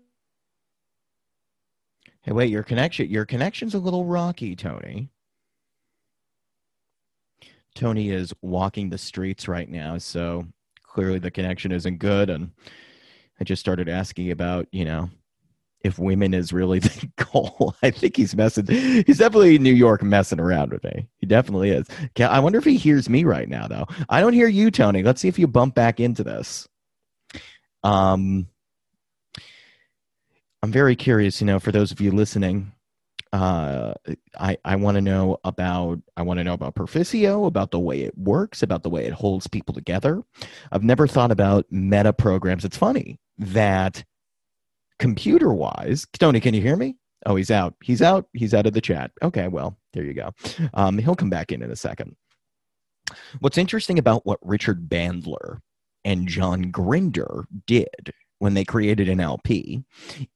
Hey, 2.21 2.31
wait, 2.31 2.49
your 2.49 2.63
connection 2.63 3.09
your 3.09 3.25
connection's 3.25 3.75
a 3.75 3.79
little 3.79 4.03
rocky, 4.03 4.55
Tony. 4.55 5.09
Tony 7.75 8.09
is 8.09 8.33
walking 8.41 8.89
the 8.89 8.97
streets 8.97 9.47
right 9.47 9.69
now, 9.69 9.97
so 9.97 10.47
clearly 10.81 11.19
the 11.19 11.29
connection 11.29 11.71
isn't 11.71 11.97
good 11.97 12.29
and 12.29 12.51
I 13.39 13.43
just 13.43 13.59
started 13.59 13.89
asking 13.89 14.31
about, 14.31 14.67
you 14.71 14.85
know, 14.85 15.09
if 15.85 15.99
women 15.99 16.33
is 16.33 16.51
really 16.51 16.79
the 16.79 17.09
goal. 17.31 17.75
I 17.83 17.91
think 17.91 18.17
he's 18.17 18.35
messing 18.35 18.65
he's 18.67 19.19
definitely 19.19 19.55
in 19.55 19.63
New 19.63 19.73
York 19.73 20.01
messing 20.01 20.39
around 20.39 20.71
with 20.71 20.83
me. 20.83 21.07
He 21.19 21.27
definitely 21.27 21.69
is. 21.69 21.87
I 22.19 22.39
wonder 22.39 22.57
if 22.57 22.65
he 22.65 22.77
hears 22.77 23.07
me 23.07 23.23
right 23.23 23.47
now 23.47 23.67
though. 23.67 23.85
I 24.09 24.19
don't 24.19 24.33
hear 24.33 24.47
you, 24.47 24.71
Tony. 24.71 25.03
Let's 25.03 25.21
see 25.21 25.27
if 25.27 25.37
you 25.37 25.47
bump 25.47 25.75
back 25.75 25.99
into 25.99 26.23
this. 26.23 26.67
Um 27.83 28.47
I'm 30.63 30.71
very 30.71 30.95
curious, 30.95 31.39
you 31.39 31.45
know, 31.45 31.59
for 31.59 31.71
those 31.71 31.91
of 31.91 32.01
you 32.01 32.09
listening, 32.09 32.71
uh, 33.31 33.93
I 34.39 34.57
I 34.65 34.77
want 34.77 34.95
to 34.95 35.01
know 35.01 35.37
about 35.43 35.99
I 36.17 36.23
want 36.23 36.39
to 36.39 36.43
know 36.43 36.53
about 36.53 36.73
Perficio, 36.73 37.45
about 37.45 37.69
the 37.69 37.79
way 37.79 38.01
it 38.01 38.17
works, 38.17 38.63
about 38.63 38.81
the 38.81 38.89
way 38.89 39.05
it 39.05 39.13
holds 39.13 39.45
people 39.45 39.75
together. 39.75 40.23
I've 40.71 40.83
never 40.83 41.05
thought 41.05 41.31
about 41.31 41.67
meta 41.69 42.13
programs. 42.13 42.65
It's 42.65 42.77
funny 42.77 43.19
that 43.37 44.03
computer 44.99 45.53
wise, 45.53 46.05
Tony, 46.17 46.39
can 46.39 46.53
you 46.53 46.61
hear 46.61 46.75
me? 46.75 46.95
Oh, 47.25 47.35
he's 47.35 47.51
out. 47.51 47.75
He's 47.83 48.01
out. 48.01 48.27
He's 48.33 48.53
out 48.53 48.67
of 48.67 48.73
the 48.73 48.81
chat. 48.81 49.11
Okay, 49.21 49.47
well, 49.47 49.77
there 49.93 50.03
you 50.03 50.13
go. 50.13 50.31
Um, 50.73 50.97
he'll 50.97 51.15
come 51.15 51.29
back 51.29 51.51
in 51.51 51.61
in 51.61 51.71
a 51.71 51.75
second. 51.75 52.15
What's 53.39 53.57
interesting 53.57 53.99
about 53.99 54.25
what 54.25 54.39
Richard 54.41 54.87
Bandler 54.87 55.59
and 56.03 56.27
John 56.27 56.71
Grinder 56.71 57.45
did 57.65 58.13
when 58.39 58.53
they 58.53 58.65
created 58.65 59.07
NLP 59.07 59.83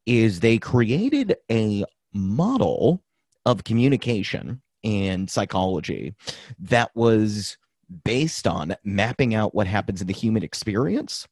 is 0.05 0.39
they 0.39 0.57
created 0.57 1.35
a 1.51 1.85
model 2.13 3.03
of 3.45 3.63
communication 3.63 4.61
and 4.83 5.29
psychology 5.29 6.15
that 6.59 6.91
was 6.95 7.57
based 8.03 8.47
on 8.47 8.75
mapping 8.83 9.35
out 9.35 9.53
what 9.53 9.67
happens 9.67 10.01
in 10.01 10.07
the 10.07 10.13
human 10.13 10.43
experience 10.43 11.27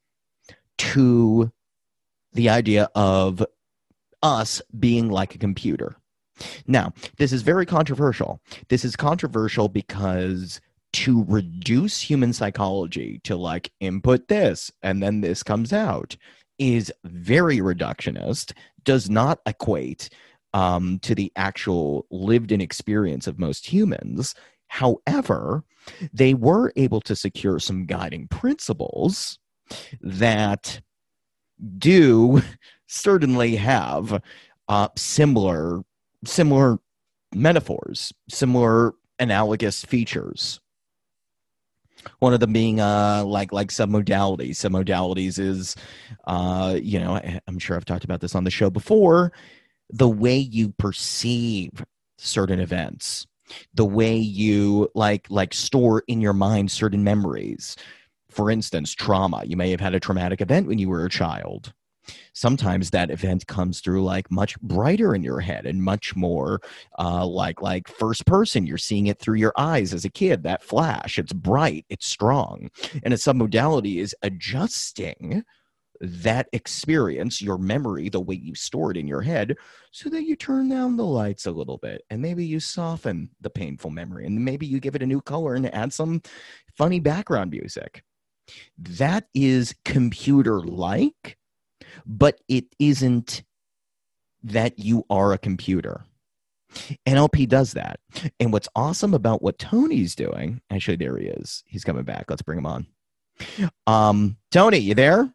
to 0.77 1.51
the 2.33 2.49
idea 2.49 2.89
of 2.95 3.45
us 4.23 4.61
being 4.79 5.09
like 5.09 5.35
a 5.35 5.39
computer. 5.39 5.95
Now, 6.67 6.93
this 7.17 7.31
is 7.33 7.41
very 7.41 7.65
controversial. 7.65 8.41
This 8.69 8.85
is 8.85 8.95
controversial 8.95 9.69
because 9.69 10.61
to 10.93 11.25
reduce 11.27 12.01
human 12.01 12.33
psychology 12.33 13.19
to 13.23 13.35
like 13.35 13.71
input 13.79 14.27
this 14.27 14.71
and 14.81 15.01
then 15.01 15.21
this 15.21 15.43
comes 15.43 15.73
out 15.73 16.15
is 16.59 16.91
very 17.03 17.57
reductionist, 17.57 18.53
does 18.83 19.09
not 19.09 19.39
equate 19.45 20.09
um, 20.53 20.99
to 20.99 21.13
the 21.13 21.31
actual 21.35 22.05
lived 22.09 22.51
in 22.51 22.61
experience 22.61 23.27
of 23.27 23.37
most 23.37 23.67
humans. 23.67 24.33
However, 24.69 25.63
they 26.13 26.33
were 26.33 26.73
able 26.75 27.01
to 27.01 27.15
secure 27.15 27.59
some 27.59 27.85
guiding 27.85 28.27
principles 28.27 29.39
that 30.01 30.81
do 31.77 32.41
certainly 32.87 33.55
have 33.55 34.21
uh, 34.67 34.89
similar 34.95 35.81
similar 36.25 36.79
metaphors, 37.33 38.13
similar 38.29 38.93
analogous 39.19 39.83
features. 39.85 40.59
One 42.19 42.33
of 42.33 42.39
them 42.39 42.53
being 42.53 42.79
uh, 42.79 43.23
like 43.25 43.51
like 43.51 43.69
submodalities. 43.69 44.51
Submodalities 44.51 45.39
is, 45.39 45.75
uh, 46.25 46.77
you 46.81 46.99
know, 46.99 47.15
I- 47.15 47.39
I'm 47.47 47.59
sure 47.59 47.75
I've 47.75 47.85
talked 47.85 48.03
about 48.05 48.21
this 48.21 48.35
on 48.35 48.43
the 48.43 48.51
show 48.51 48.69
before. 48.69 49.31
The 49.89 50.09
way 50.09 50.37
you 50.37 50.69
perceive 50.77 51.71
certain 52.17 52.59
events, 52.59 53.27
the 53.73 53.85
way 53.85 54.15
you 54.17 54.89
like 54.95 55.27
like 55.29 55.53
store 55.53 56.03
in 56.07 56.21
your 56.21 56.33
mind 56.33 56.71
certain 56.71 57.03
memories. 57.03 57.75
For 58.29 58.51
instance, 58.51 58.93
trauma. 58.93 59.43
You 59.45 59.57
may 59.57 59.71
have 59.71 59.79
had 59.79 59.95
a 59.95 59.99
traumatic 59.99 60.41
event 60.41 60.67
when 60.67 60.79
you 60.79 60.89
were 60.89 61.05
a 61.05 61.09
child. 61.09 61.73
Sometimes 62.33 62.89
that 62.89 63.09
event 63.11 63.47
comes 63.47 63.81
through 63.81 64.03
like 64.03 64.31
much 64.31 64.59
brighter 64.61 65.15
in 65.15 65.23
your 65.23 65.39
head 65.39 65.65
and 65.65 65.83
much 65.83 66.15
more 66.15 66.61
uh, 66.99 67.25
like 67.25 67.61
like 67.61 67.87
first 67.87 68.25
person. 68.25 68.65
You're 68.65 68.77
seeing 68.77 69.07
it 69.07 69.19
through 69.19 69.37
your 69.37 69.53
eyes 69.57 69.93
as 69.93 70.05
a 70.05 70.09
kid 70.09 70.43
that 70.43 70.63
flash. 70.63 71.19
It's 71.19 71.33
bright. 71.33 71.85
It's 71.89 72.07
strong. 72.07 72.69
And 73.03 73.13
a 73.13 73.17
submodality 73.17 73.97
is 73.97 74.15
adjusting 74.21 75.43
that 75.99 76.47
experience 76.53 77.41
your 77.41 77.57
memory 77.57 78.07
the 78.07 78.21
way 78.21 78.35
you 78.35 78.53
store 78.53 78.91
it 78.91 78.97
in 78.97 79.07
your 79.07 79.21
head 79.21 79.55
so 79.91 80.09
that 80.09 80.25
you 80.25 80.35
turn 80.35 80.69
down 80.69 80.95
the 80.95 81.05
lights 81.05 81.47
a 81.47 81.51
little 81.51 81.77
bit. 81.77 82.03
And 82.09 82.21
maybe 82.21 82.45
you 82.45 82.59
soften 82.59 83.29
the 83.41 83.49
painful 83.49 83.89
memory. 83.89 84.27
And 84.27 84.45
maybe 84.45 84.67
you 84.67 84.79
give 84.79 84.95
it 84.95 85.01
a 85.01 85.07
new 85.07 85.21
color 85.21 85.55
and 85.55 85.73
add 85.73 85.91
some 85.91 86.21
funny 86.75 86.99
background 86.99 87.49
music 87.49 88.03
that 88.77 89.27
is 89.33 89.75
computer 89.83 90.61
like 90.61 91.37
but 92.07 92.39
it 92.47 92.65
isn't 92.79 93.43
that 94.43 94.79
you 94.79 95.05
are 95.09 95.33
a 95.33 95.37
computer. 95.37 96.05
NLP 97.05 97.47
does 97.47 97.73
that. 97.73 97.99
And 98.39 98.53
what's 98.53 98.69
awesome 98.75 99.13
about 99.13 99.41
what 99.41 99.57
Tony's 99.57 100.15
doing, 100.15 100.61
actually, 100.69 100.97
there 100.97 101.17
he 101.17 101.27
is. 101.27 101.63
He's 101.67 101.83
coming 101.83 102.03
back. 102.03 102.25
Let's 102.29 102.41
bring 102.41 102.59
him 102.59 102.65
on. 102.65 102.87
Um, 103.85 104.37
Tony, 104.51 104.77
you 104.77 104.95
there? 104.95 105.31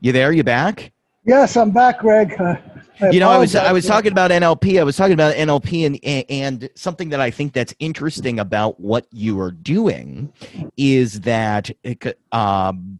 You 0.00 0.12
there? 0.12 0.32
You 0.32 0.44
back? 0.44 0.92
Yes, 1.26 1.56
I'm 1.56 1.70
back, 1.70 2.00
Greg. 2.00 2.34
Uh, 2.98 3.10
you 3.10 3.20
know, 3.20 3.28
I 3.28 3.36
was 3.36 3.54
I 3.54 3.72
was 3.72 3.84
talking 3.84 4.10
about 4.10 4.30
NLP. 4.30 4.80
I 4.80 4.82
was 4.82 4.96
talking 4.96 5.12
about 5.12 5.34
NLP 5.34 5.84
and 6.02 6.24
and 6.30 6.70
something 6.74 7.10
that 7.10 7.20
I 7.20 7.30
think 7.30 7.52
that's 7.52 7.74
interesting 7.78 8.38
about 8.38 8.80
what 8.80 9.06
you 9.12 9.38
are 9.38 9.50
doing 9.50 10.32
is 10.78 11.20
that 11.20 11.70
it 11.82 12.18
um, 12.32 12.98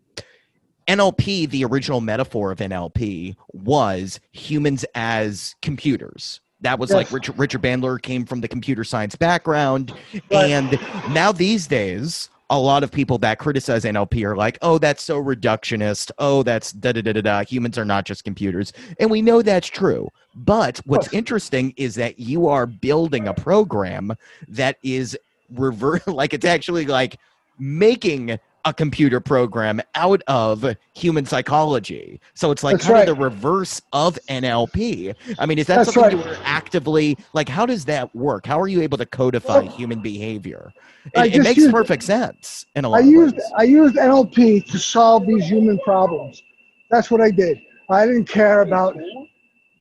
NLP, 0.86 1.48
the 1.48 1.64
original 1.64 2.02
metaphor 2.02 2.52
of 2.52 2.58
NLP, 2.58 3.36
was 3.54 4.20
humans 4.32 4.84
as 4.94 5.54
computers. 5.62 6.42
That 6.60 6.78
was 6.78 6.90
like 6.90 7.10
Richard, 7.10 7.38
Richard 7.38 7.62
Bandler 7.62 8.00
came 8.00 8.26
from 8.26 8.42
the 8.42 8.48
computer 8.48 8.84
science 8.84 9.16
background. 9.16 9.94
Right. 10.30 10.50
And 10.50 10.78
now 11.10 11.32
these 11.32 11.66
days, 11.66 12.28
a 12.50 12.58
lot 12.58 12.84
of 12.84 12.92
people 12.92 13.18
that 13.18 13.38
criticize 13.38 13.84
NLP 13.84 14.22
are 14.24 14.36
like, 14.36 14.58
oh, 14.62 14.78
that's 14.78 15.02
so 15.02 15.22
reductionist. 15.22 16.10
Oh, 16.18 16.42
that's 16.42 16.72
da 16.72 16.92
da 16.92 17.02
da 17.02 17.12
da 17.12 17.20
da. 17.20 17.44
Humans 17.44 17.76
are 17.76 17.84
not 17.84 18.04
just 18.04 18.24
computers. 18.24 18.72
And 19.00 19.10
we 19.10 19.20
know 19.20 19.42
that's 19.42 19.66
true. 19.66 20.08
But 20.34 20.80
what's 20.84 21.12
interesting 21.12 21.74
is 21.76 21.94
that 21.96 22.20
you 22.20 22.46
are 22.46 22.66
building 22.66 23.26
a 23.26 23.34
program 23.34 24.14
that 24.48 24.78
is 24.82 25.18
revert, 25.50 26.06
like 26.08 26.34
it's 26.34 26.44
actually 26.44 26.86
like 26.86 27.18
making 27.58 28.38
a 28.66 28.74
computer 28.74 29.20
program 29.20 29.80
out 29.94 30.20
of 30.26 30.66
human 30.92 31.24
psychology. 31.24 32.20
So 32.34 32.50
it's 32.50 32.64
like 32.64 32.74
That's 32.74 32.84
kind 32.86 32.94
right. 32.98 33.08
of 33.08 33.16
the 33.16 33.22
reverse 33.24 33.80
of 33.92 34.18
NLP. 34.28 35.14
I 35.38 35.46
mean, 35.46 35.58
is 35.58 35.68
that 35.68 35.76
That's 35.76 35.94
something 35.94 36.18
right. 36.18 36.26
you 36.26 36.32
are 36.32 36.38
actively 36.44 37.16
like? 37.32 37.48
How 37.48 37.64
does 37.64 37.84
that 37.86 38.14
work? 38.14 38.44
How 38.44 38.60
are 38.60 38.66
you 38.68 38.82
able 38.82 38.98
to 38.98 39.06
codify 39.06 39.60
Well, 39.60 39.68
human 39.68 40.02
behavior? 40.02 40.72
It, 41.14 41.36
it 41.36 41.42
makes 41.42 41.58
used- 41.58 41.72
perfect 41.72 42.02
sense 42.02 42.66
in 42.74 42.84
a 42.84 42.88
lot 42.88 42.98
I 42.98 43.00
of 43.00 43.06
used 43.06 43.36
ways. 43.36 43.52
I 43.56 43.62
used 43.62 43.94
NLP 43.94 44.66
to 44.70 44.78
solve 44.78 45.26
these 45.26 45.44
human 45.44 45.78
problems. 45.78 46.42
That's 46.90 47.10
what 47.10 47.20
I 47.20 47.30
did. 47.30 47.58
I 47.88 48.04
didn't 48.04 48.26
care 48.28 48.62
about 48.62 48.98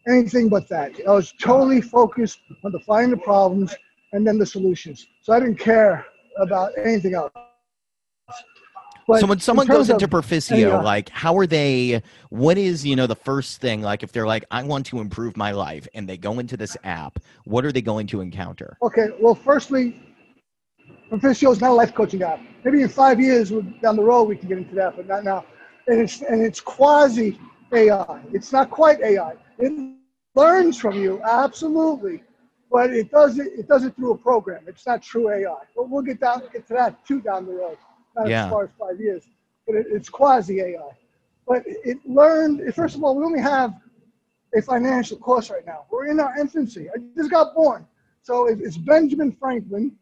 anything 0.08 0.48
but 0.48 0.70
that. 0.70 0.92
I 1.08 1.12
was 1.12 1.34
totally 1.42 1.82
focused 1.82 2.38
on 2.64 2.72
defining 2.72 3.10
the 3.10 3.18
problems 3.18 3.76
and 4.14 4.26
then 4.26 4.38
the 4.38 4.46
solutions. 4.46 5.08
So 5.24 5.34
I 5.34 5.40
didn't 5.40 5.58
care 5.60 6.06
about 6.40 6.72
anything 6.78 7.16
else. 7.16 7.32
But 9.08 9.20
so 9.20 9.28
when 9.28 9.40
someone 9.40 9.68
goes 9.68 9.90
into 9.90 10.06
of- 10.06 10.12
Perficio, 10.12 10.58
yeah. 10.58 10.82
like 10.82 11.10
how 11.10 11.38
are 11.38 11.46
they? 11.46 12.02
What 12.30 12.58
is 12.58 12.86
you 12.86 12.96
know 12.96 13.08
the 13.08 13.16
first 13.16 13.62
thing? 13.62 13.82
Like 13.82 14.02
if 14.02 14.12
they're 14.12 14.26
like, 14.26 14.46
I 14.50 14.64
want 14.64 14.86
to 14.88 15.00
improve 15.00 15.38
my 15.38 15.52
life, 15.52 15.88
and 15.94 16.10
they 16.10 16.18
go 16.18 16.40
into 16.40 16.58
this 16.58 16.76
app, 16.84 17.20
what 17.46 17.66
are 17.66 17.72
they 17.72 17.82
going 17.82 18.08
to 18.08 18.22
encounter? 18.22 18.78
Okay, 18.82 19.10
well, 19.20 19.36
firstly, 19.36 20.02
Perficio 21.12 21.52
is 21.52 21.62
not 21.62 21.72
a 21.72 21.74
life 21.74 21.94
coaching 21.94 22.24
app. 22.24 22.40
Maybe 22.64 22.82
in 22.82 22.90
five 22.90 23.20
years 23.20 23.52
down 23.82 23.96
the 23.96 24.04
road 24.04 24.24
we 24.24 24.38
can 24.38 24.50
get 24.50 24.58
into 24.58 24.76
that, 24.76 24.96
but 24.96 25.08
not 25.08 25.24
now. 25.24 25.46
And 25.88 26.02
it's 26.02 26.22
and 26.22 26.42
it's 26.42 26.60
quasi 26.60 27.40
AI. 27.72 28.22
It's 28.34 28.52
not 28.52 28.72
quite 28.72 29.02
AI. 29.02 29.34
It 29.60 29.96
learns 30.34 30.80
from 30.80 30.96
you 30.96 31.22
absolutely, 31.24 32.24
but 32.72 32.92
it 32.92 33.12
does 33.12 33.38
it. 33.38 33.48
It 33.56 33.68
does 33.68 33.84
it 33.84 33.96
through 33.96 34.14
a 34.14 34.18
program. 34.18 34.64
It's 34.66 34.88
not 34.88 35.04
true 35.04 35.30
AI. 35.30 35.54
But 35.76 35.90
we'll 35.90 36.02
get 36.02 36.20
down 36.20 36.42
get 36.52 36.68
to 36.68 36.74
that 36.74 37.06
too 37.06 37.22
down 37.22 37.46
the 37.46 37.54
road. 37.54 37.78
Not 38.16 38.28
Yeah. 38.30 38.46
as 38.46 38.50
far 38.52 38.64
as 38.64 38.70
five 38.80 39.00
years, 39.00 39.24
but 39.66 39.76
it, 39.76 39.88
it's 39.90 40.10
quasi 40.10 40.62
AI. 40.62 40.92
But 41.48 41.64
it 41.66 41.98
learned. 42.08 42.74
First 42.74 42.96
of 42.96 43.04
all, 43.04 43.16
we 43.16 43.24
only 43.24 43.40
have 43.42 43.74
a 44.56 44.62
financial 44.62 45.18
course 45.18 45.50
right 45.50 45.66
now. 45.66 45.86
We're 45.92 46.08
in 46.08 46.20
our 46.20 46.38
infancy. 46.40 46.90
I 46.90 46.94
just 47.16 47.30
got 47.30 47.54
born. 47.54 47.86
So 48.22 48.48
it- 48.48 48.60
it's 48.62 48.78
Benjamin 48.78 49.32
Franklin, 49.34 49.98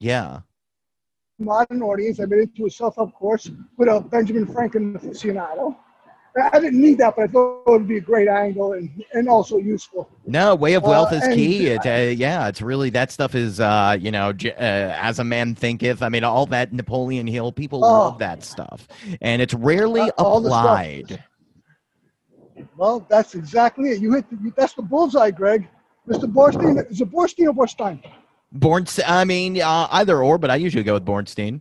Yeah, 0.00 0.40
modern 1.38 1.82
audience. 1.82 2.20
I've 2.20 2.28
been 2.30 2.40
into 2.40 2.66
a 2.66 2.70
self-help 2.70 3.12
course 3.14 3.50
with 3.76 3.88
a 3.88 4.00
Benjamin 4.00 4.46
Franklin 4.46 4.94
aficionado. 4.94 5.76
I 6.36 6.58
didn't 6.58 6.80
need 6.80 6.98
that, 6.98 7.14
but 7.16 7.22
I 7.22 7.26
thought 7.28 7.62
it 7.66 7.70
would 7.70 7.86
be 7.86 7.98
a 7.98 8.00
great 8.00 8.26
angle 8.28 8.72
and, 8.72 8.90
and 9.12 9.28
also 9.28 9.58
useful. 9.58 10.08
no, 10.26 10.54
way 10.56 10.74
of 10.74 10.82
wealth 10.82 11.12
Uh, 11.12 11.16
is 11.16 11.34
key. 11.34 11.68
It, 11.68 11.86
uh, 11.86 12.10
yeah, 12.12 12.48
it's 12.48 12.60
really 12.60 12.90
that 12.90 13.12
stuff 13.12 13.34
is 13.36 13.60
uh, 13.60 13.96
you 14.00 14.10
know, 14.10 14.32
j- 14.32 14.50
uh, 14.52 14.56
as 14.58 15.20
a 15.20 15.24
man 15.24 15.54
thinketh. 15.54 16.02
I 16.02 16.08
mean, 16.08 16.24
all 16.24 16.46
that 16.46 16.72
Napoleon 16.72 17.26
Hill, 17.28 17.52
people 17.52 17.84
Oh. 17.84 17.88
love 17.88 18.18
that 18.18 18.42
stuff, 18.42 18.88
and 19.20 19.40
it's 19.40 19.54
rarely 19.54 20.10
all 20.18 20.40
the 20.40 20.50
stuff. 20.50 20.64
applied. 20.64 21.24
Well, 22.76 23.06
that's 23.08 23.34
exactly 23.34 23.90
it. 23.90 24.00
You 24.00 24.12
hit 24.14 24.28
the, 24.30 24.52
that's 24.56 24.74
the 24.74 24.82
bullseye, 24.82 25.30
Greg. 25.30 25.68
Mr. 26.08 26.24
Borstein, 26.30 26.90
is 26.90 27.00
it 27.00 27.10
Borstein 27.10 27.46
or 27.48 27.52
Borstein? 27.54 28.02
Born, 28.52 28.86
I 29.06 29.24
mean, 29.24 29.60
uh, 29.60 29.88
either 29.90 30.22
or, 30.22 30.38
but 30.38 30.50
I 30.50 30.56
usually 30.56 30.84
go 30.84 30.94
with 30.94 31.04
Bornstein. 31.04 31.60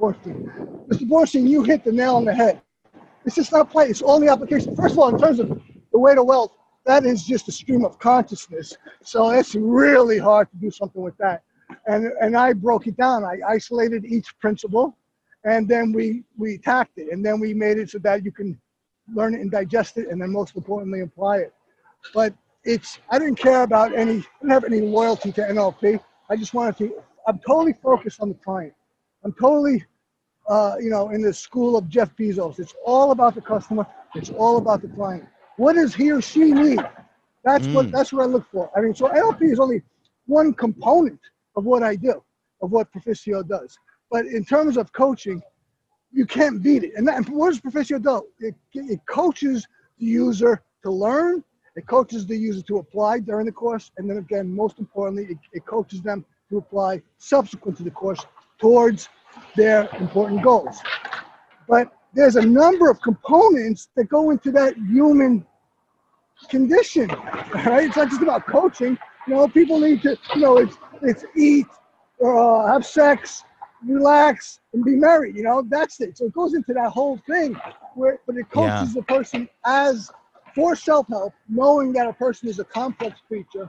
Borstein. 0.00 0.44
Mr. 0.88 1.08
Borstein, 1.08 1.48
you 1.48 1.62
hit 1.62 1.84
the 1.84 1.92
nail 1.92 2.16
on 2.16 2.24
the 2.24 2.34
head. 2.34 2.60
It's 3.24 3.34
just 3.34 3.52
not 3.52 3.70
play. 3.70 3.86
It's 3.88 4.02
all 4.02 4.20
the 4.20 4.28
application. 4.28 4.76
First 4.76 4.92
of 4.92 4.98
all, 4.98 5.08
in 5.14 5.20
terms 5.20 5.40
of 5.40 5.60
the 5.92 5.98
way 5.98 6.14
to 6.14 6.22
wealth, 6.22 6.52
that 6.84 7.06
is 7.06 7.24
just 7.24 7.48
a 7.48 7.52
stream 7.52 7.84
of 7.84 7.98
consciousness. 7.98 8.76
So 9.02 9.30
it's 9.30 9.54
really 9.54 10.18
hard 10.18 10.50
to 10.50 10.56
do 10.56 10.70
something 10.70 11.02
with 11.02 11.16
that. 11.18 11.42
And 11.86 12.06
and 12.20 12.36
I 12.36 12.52
broke 12.52 12.86
it 12.86 12.96
down. 12.96 13.24
I 13.24 13.38
isolated 13.48 14.04
each 14.04 14.38
principle, 14.38 14.96
and 15.44 15.66
then 15.66 15.92
we 15.92 16.24
we 16.36 16.54
attacked 16.56 16.98
it, 16.98 17.10
and 17.10 17.24
then 17.24 17.40
we 17.40 17.54
made 17.54 17.78
it 17.78 17.90
so 17.90 17.98
that 18.00 18.24
you 18.24 18.32
can 18.32 18.60
learn 19.14 19.34
it 19.34 19.40
and 19.40 19.50
digest 19.50 19.96
it, 19.96 20.08
and 20.08 20.20
then 20.20 20.30
most 20.30 20.56
importantly 20.56 21.00
apply 21.00 21.38
it. 21.38 21.54
But 22.12 22.34
it's 22.64 22.98
I 23.10 23.18
didn't 23.18 23.36
care 23.36 23.62
about 23.62 23.94
any. 23.94 24.18
I 24.18 24.24
didn't 24.40 24.50
have 24.50 24.64
any 24.64 24.80
loyalty 24.80 25.32
to 25.32 25.40
NLP. 25.40 26.00
I 26.28 26.36
just 26.36 26.52
wanted 26.52 26.76
to. 26.78 27.02
I'm 27.26 27.38
totally 27.38 27.72
focused 27.72 28.20
on 28.20 28.28
the 28.28 28.34
client. 28.34 28.74
I'm 29.24 29.32
totally 29.32 29.82
uh, 30.48 30.76
you 30.80 30.90
know, 30.90 31.10
in 31.10 31.22
the 31.22 31.32
school 31.32 31.76
of 31.76 31.88
Jeff 31.88 32.14
Bezos. 32.16 32.58
It's 32.58 32.74
all 32.84 33.10
about 33.12 33.34
the 33.34 33.40
customer. 33.40 33.86
It's 34.14 34.30
all 34.30 34.58
about 34.58 34.82
the 34.82 34.88
client. 34.88 35.24
What 35.56 35.74
does 35.74 35.94
he 35.94 36.10
or 36.10 36.20
she 36.20 36.52
need? 36.52 36.80
That's 37.44 37.66
what 37.68 37.86
Mm. 37.86 37.92
that's 37.92 38.12
what 38.12 38.22
I 38.22 38.26
look 38.26 38.46
for. 38.50 38.70
I 38.76 38.80
mean, 38.80 38.94
so 38.94 39.08
NLP 39.08 39.52
is 39.52 39.60
only 39.60 39.82
one 40.26 40.52
component 40.54 41.20
of 41.56 41.64
what 41.64 41.82
I 41.82 41.96
do, 41.96 42.22
of 42.62 42.70
what 42.72 42.90
Perficio 42.92 43.46
does. 43.46 43.76
But 44.10 44.26
in 44.26 44.44
terms 44.44 44.76
of 44.76 44.92
coaching, 44.92 45.42
you 46.12 46.26
can't 46.26 46.62
beat 46.62 46.84
it. 46.84 46.92
And, 46.96 47.06
that, 47.08 47.16
and 47.16 47.28
what 47.28 47.50
does 47.50 47.60
Perficio 47.60 48.02
do? 48.02 48.26
It, 48.40 48.54
it 48.74 49.00
coaches 49.08 49.66
the 49.98 50.06
user 50.06 50.62
to 50.84 50.90
learn. 50.90 51.42
It 51.76 51.86
coaches 51.86 52.24
the 52.26 52.36
user 52.36 52.62
to 52.62 52.78
apply 52.78 53.20
during 53.20 53.46
the 53.46 53.52
course, 53.52 53.90
and 53.98 54.08
then 54.08 54.18
again, 54.18 54.54
most 54.54 54.78
importantly, 54.78 55.26
it, 55.32 55.38
it 55.52 55.66
coaches 55.66 56.02
them 56.02 56.24
to 56.50 56.58
apply 56.58 57.02
subsequent 57.18 57.76
to 57.78 57.82
the 57.82 57.90
course 57.90 58.24
towards 58.58 59.08
their 59.56 59.88
important 59.98 60.42
goals. 60.42 60.80
But 61.68 61.92
there's 62.12 62.36
a 62.36 62.42
number 62.44 62.90
of 62.90 63.00
components 63.00 63.88
that 63.96 64.04
go 64.08 64.30
into 64.30 64.50
that 64.52 64.76
human 64.76 65.46
condition, 66.48 67.08
right? 67.54 67.84
It's 67.86 67.96
not 67.96 68.08
just 68.10 68.22
about 68.22 68.46
coaching. 68.46 68.98
You 69.26 69.34
know, 69.34 69.48
people 69.48 69.80
need 69.80 70.02
to, 70.02 70.16
you 70.34 70.40
know, 70.40 70.58
it's 70.58 70.76
it's 71.02 71.24
eat, 71.36 71.66
uh, 72.24 72.66
have 72.66 72.84
sex, 72.86 73.42
relax, 73.86 74.60
and 74.72 74.84
be 74.84 74.92
merry. 74.96 75.32
You 75.34 75.42
know, 75.42 75.62
that's 75.68 76.00
it. 76.00 76.18
So 76.18 76.26
it 76.26 76.32
goes 76.34 76.54
into 76.54 76.72
that 76.74 76.90
whole 76.90 77.18
thing, 77.28 77.56
where 77.94 78.20
but 78.26 78.36
it 78.36 78.46
Yeah. 78.54 78.78
coaches 78.78 78.94
the 78.94 79.02
person 79.02 79.48
as 79.64 80.10
for 80.54 80.76
self-help, 80.76 81.32
knowing 81.48 81.92
that 81.94 82.06
a 82.06 82.12
person 82.12 82.48
is 82.48 82.58
a 82.60 82.64
complex 82.64 83.20
creature, 83.26 83.68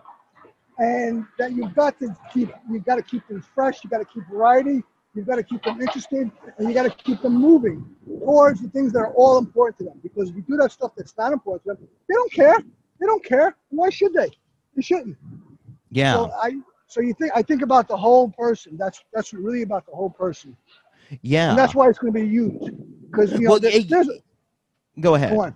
and 0.77 1.25
that 1.39 1.53
you've 1.53 1.73
got 1.73 1.97
to 1.99 2.15
keep 2.33 2.51
you've 2.69 2.85
got 2.85 2.95
to 2.95 3.01
keep 3.03 3.27
them 3.27 3.41
fresh. 3.41 3.83
you've 3.83 3.91
got 3.91 3.99
to 3.99 4.05
keep 4.05 4.23
variety. 4.29 4.83
You've 5.15 5.27
got 5.27 5.35
to 5.35 5.43
keep 5.43 5.63
them 5.63 5.79
interested, 5.81 6.29
and 6.57 6.67
you 6.67 6.73
got 6.73 6.83
to 6.83 6.89
keep 7.03 7.21
them 7.21 7.33
moving 7.35 7.85
towards 8.05 8.61
the 8.61 8.69
things 8.69 8.91
that 8.93 8.99
are 8.99 9.13
all 9.13 9.37
important 9.37 9.77
to 9.79 9.85
them. 9.85 9.99
Because 10.03 10.29
if 10.29 10.35
you 10.35 10.41
do 10.41 10.57
that 10.57 10.71
stuff 10.71 10.91
that's 10.97 11.17
not 11.17 11.31
important 11.31 11.63
to 11.63 11.81
them, 11.81 11.89
they 12.07 12.13
don't 12.13 12.31
care. 12.31 12.57
They 12.99 13.05
don't 13.05 13.23
care. 13.23 13.55
Why 13.69 13.89
should 13.89 14.13
they? 14.13 14.29
They 14.75 14.81
shouldn't. 14.81 15.17
Yeah. 15.91 16.13
So 16.13 16.31
I 16.33 16.57
so 16.87 17.01
you 17.01 17.13
think 17.13 17.31
I 17.35 17.41
think 17.41 17.61
about 17.61 17.87
the 17.87 17.97
whole 17.97 18.29
person. 18.29 18.77
That's 18.77 19.03
that's 19.13 19.33
really 19.33 19.61
about 19.61 19.85
the 19.85 19.93
whole 19.93 20.09
person, 20.09 20.55
yeah. 21.21 21.49
and 21.49 21.57
that's 21.57 21.73
why 21.73 21.89
it's 21.89 21.97
going 21.99 22.13
to 22.13 22.19
be 22.19 22.27
huge. 22.27 22.71
Because 23.09 23.31
you 23.33 23.41
know 23.41 23.51
Well, 23.51 23.59
there- 23.59 23.71
eh, 23.73 23.83
there's 23.87 24.09
Go 24.99 25.15
ahead. 25.15 25.31
go 25.31 25.41
on. 25.43 25.55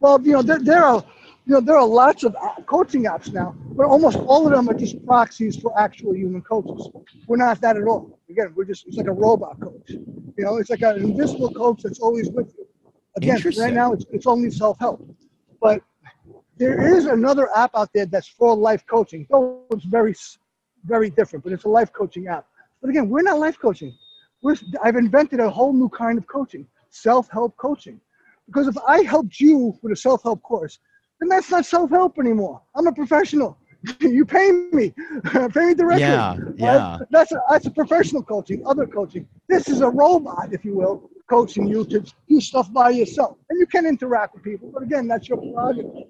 Well, 0.00 0.20
you 0.22 0.32
know 0.32 0.42
there, 0.42 0.58
there 0.58 0.84
are 0.84 1.04
you 1.46 1.54
know 1.54 1.60
there 1.60 1.76
are 1.76 1.86
lots 1.86 2.24
of 2.24 2.36
uh, 2.36 2.62
coaching 2.66 3.04
apps 3.04 3.32
now, 3.32 3.54
but 3.76 3.86
almost 3.86 4.16
all 4.18 4.46
of 4.46 4.52
them 4.52 4.68
are 4.68 4.74
just 4.74 5.04
proxies 5.04 5.56
for 5.56 5.78
actual 5.78 6.14
human 6.14 6.42
coaches. 6.42 6.88
We're 7.26 7.36
not 7.36 7.60
that 7.60 7.76
at 7.76 7.84
all. 7.84 8.19
Again, 8.30 8.52
we're 8.54 8.64
just 8.64 8.86
it's 8.86 8.96
like 8.96 9.08
a 9.08 9.12
robot 9.12 9.60
coach. 9.60 9.90
You 9.90 10.44
know, 10.44 10.56
it's 10.58 10.70
like 10.70 10.82
an 10.82 10.96
invisible 11.02 11.52
coach 11.52 11.82
that's 11.82 12.00
always 12.00 12.30
with 12.30 12.54
you. 12.56 12.66
Again, 13.16 13.40
right 13.58 13.74
now 13.74 13.92
it's 13.92 14.04
it's 14.12 14.26
only 14.26 14.50
self 14.50 14.78
help, 14.78 15.04
but 15.60 15.82
there 16.56 16.96
is 16.96 17.06
another 17.06 17.48
app 17.56 17.72
out 17.74 17.90
there 17.92 18.06
that's 18.06 18.28
for 18.28 18.56
life 18.56 18.84
coaching. 18.86 19.26
Though 19.30 19.64
it's 19.72 19.84
very 19.84 20.14
very 20.84 21.10
different, 21.10 21.44
but 21.44 21.52
it's 21.52 21.64
a 21.64 21.68
life 21.68 21.92
coaching 21.92 22.28
app. 22.28 22.46
But 22.80 22.90
again, 22.90 23.08
we're 23.08 23.22
not 23.22 23.38
life 23.38 23.58
coaching. 23.58 23.96
We're, 24.42 24.56
I've 24.82 24.96
invented 24.96 25.40
a 25.40 25.50
whole 25.50 25.72
new 25.72 25.88
kind 25.90 26.16
of 26.16 26.26
coaching, 26.26 26.66
self-help 26.90 27.56
coaching. 27.56 28.00
Because 28.46 28.68
if 28.68 28.76
I 28.86 29.02
helped 29.02 29.38
you 29.38 29.78
with 29.82 29.92
a 29.92 29.96
self-help 29.96 30.42
course, 30.42 30.78
then 31.18 31.28
that's 31.28 31.50
not 31.50 31.66
self-help 31.66 32.18
anymore. 32.18 32.62
I'm 32.74 32.86
a 32.86 32.92
professional. 32.92 33.58
you 34.00 34.24
pay 34.24 34.50
me, 34.72 34.92
pay 35.24 35.66
me 35.66 35.74
directly. 35.74 36.00
Yeah, 36.00 36.36
right? 36.36 36.54
yeah. 36.56 36.98
That's 37.10 37.32
a, 37.32 37.42
that's 37.48 37.66
a 37.66 37.70
professional 37.70 38.22
coaching, 38.22 38.62
other 38.66 38.86
coaching. 38.86 39.26
This 39.48 39.68
is 39.68 39.80
a 39.80 39.88
robot, 39.88 40.52
if 40.52 40.64
you 40.64 40.74
will, 40.74 41.10
coaching 41.28 41.66
you 41.66 41.84
to 41.86 42.00
do 42.28 42.40
stuff 42.40 42.72
by 42.72 42.90
yourself. 42.90 43.38
And 43.48 43.58
you 43.58 43.66
can 43.66 43.86
interact 43.86 44.34
with 44.34 44.44
people, 44.44 44.70
but 44.72 44.82
again, 44.82 45.06
that's 45.08 45.28
your 45.28 45.38
prerogative. 45.38 46.08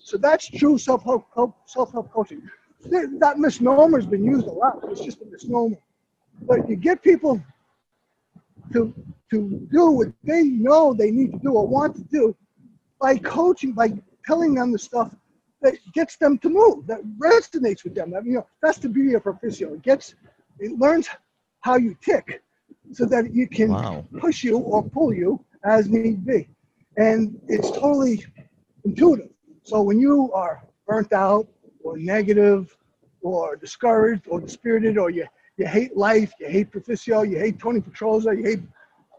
So 0.00 0.16
that's 0.16 0.48
true 0.48 0.78
self-help, 0.78 1.26
self-help 1.66 2.12
coaching. 2.12 2.42
That 2.84 3.38
misnomer 3.38 3.98
has 3.98 4.06
been 4.06 4.24
used 4.24 4.46
a 4.46 4.52
lot. 4.52 4.78
It's 4.84 5.00
just 5.00 5.20
a 5.20 5.26
misnomer. 5.26 5.76
But 6.42 6.68
you 6.68 6.76
get 6.76 7.02
people 7.02 7.42
to 8.72 8.94
to 9.30 9.68
do 9.70 9.90
what 9.90 10.08
they 10.24 10.42
know 10.42 10.92
they 10.92 11.10
need 11.10 11.32
to 11.32 11.38
do 11.38 11.52
or 11.52 11.66
want 11.66 11.94
to 11.94 12.02
do 12.04 12.34
by 13.00 13.16
coaching, 13.16 13.72
by 13.72 13.92
telling 14.26 14.54
them 14.54 14.72
the 14.72 14.78
stuff 14.78 15.14
that 15.62 15.74
gets 15.92 16.16
them 16.16 16.38
to 16.38 16.48
move, 16.48 16.86
that 16.86 17.00
resonates 17.18 17.84
with 17.84 17.94
them. 17.94 18.14
I 18.16 18.20
mean, 18.20 18.32
you 18.32 18.38
know, 18.38 18.46
that's 18.62 18.78
the 18.78 18.88
beauty 18.88 19.14
of 19.14 19.24
Perficio. 19.24 19.74
It 19.74 19.82
gets, 19.82 20.14
it 20.58 20.78
learns 20.78 21.08
how 21.60 21.76
you 21.76 21.96
tick, 22.00 22.42
so 22.92 23.04
that 23.06 23.32
you 23.32 23.46
can 23.48 23.70
Wow. 23.70 24.04
push 24.18 24.42
you 24.42 24.58
or 24.58 24.82
pull 24.82 25.12
you 25.12 25.44
as 25.64 25.88
need 25.88 26.24
be, 26.24 26.48
and 26.96 27.38
it's 27.48 27.70
totally 27.70 28.24
intuitive. 28.84 29.30
So 29.62 29.82
when 29.82 30.00
you 30.00 30.32
are 30.32 30.62
burnt 30.86 31.12
out 31.12 31.46
or 31.84 31.98
negative 31.98 32.76
or 33.22 33.56
discouraged 33.56 34.26
or 34.28 34.40
dispirited 34.40 34.96
or 34.98 35.10
you, 35.10 35.26
you 35.56 35.66
hate 35.66 35.96
life, 35.96 36.32
you 36.40 36.48
hate 36.48 36.70
Perficio, 36.70 37.28
you 37.28 37.38
hate 37.38 37.58
Tony 37.58 37.80
Petrozza, 37.80 38.36
you 38.36 38.42
hate 38.44 38.60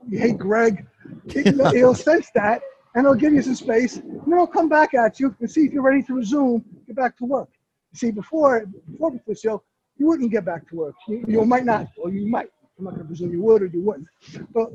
you 0.10 0.18
hate 0.20 0.38
Greg, 0.38 0.86
it, 1.28 1.56
will 1.56 1.94
sense 1.94 2.32
that 2.34 2.62
and 2.96 3.06
it'll 3.06 3.16
give 3.16 3.34
you 3.34 3.42
some 3.42 3.56
space 3.56 3.98
and 3.98 4.22
then 4.22 4.34
it'll 4.34 4.48
come 4.48 4.70
back 4.70 4.94
at 4.94 5.20
you 5.20 5.36
and 5.40 5.50
see 5.50 5.62
if 5.66 5.72
you're 5.74 5.84
ready 5.84 6.04
to 6.04 6.14
resume, 6.16 6.64
get 6.88 6.96
back 6.96 7.18
to 7.18 7.26
work. 7.26 7.50
You 7.94 7.98
See, 7.98 8.12
before 8.12 8.66
before 8.92 9.12
Perficio, 9.12 9.62
you 9.98 10.08
wouldn't 10.08 10.32
get 10.32 10.46
back 10.46 10.68
to 10.70 10.76
work. 10.76 10.96
You, 11.08 11.24
you 11.28 11.46
might 11.46 11.66
not, 11.66 11.88
or 11.98 12.10
you 12.10 12.28
might. 12.28 12.50
I'm 12.78 12.86
not 12.86 12.92
going 12.92 13.04
to 13.04 13.08
presume 13.08 13.32
you 13.32 13.42
would 13.44 13.62
or 13.62 13.68
you 13.68 13.82
wouldn't. 13.82 14.08
But 14.54 14.70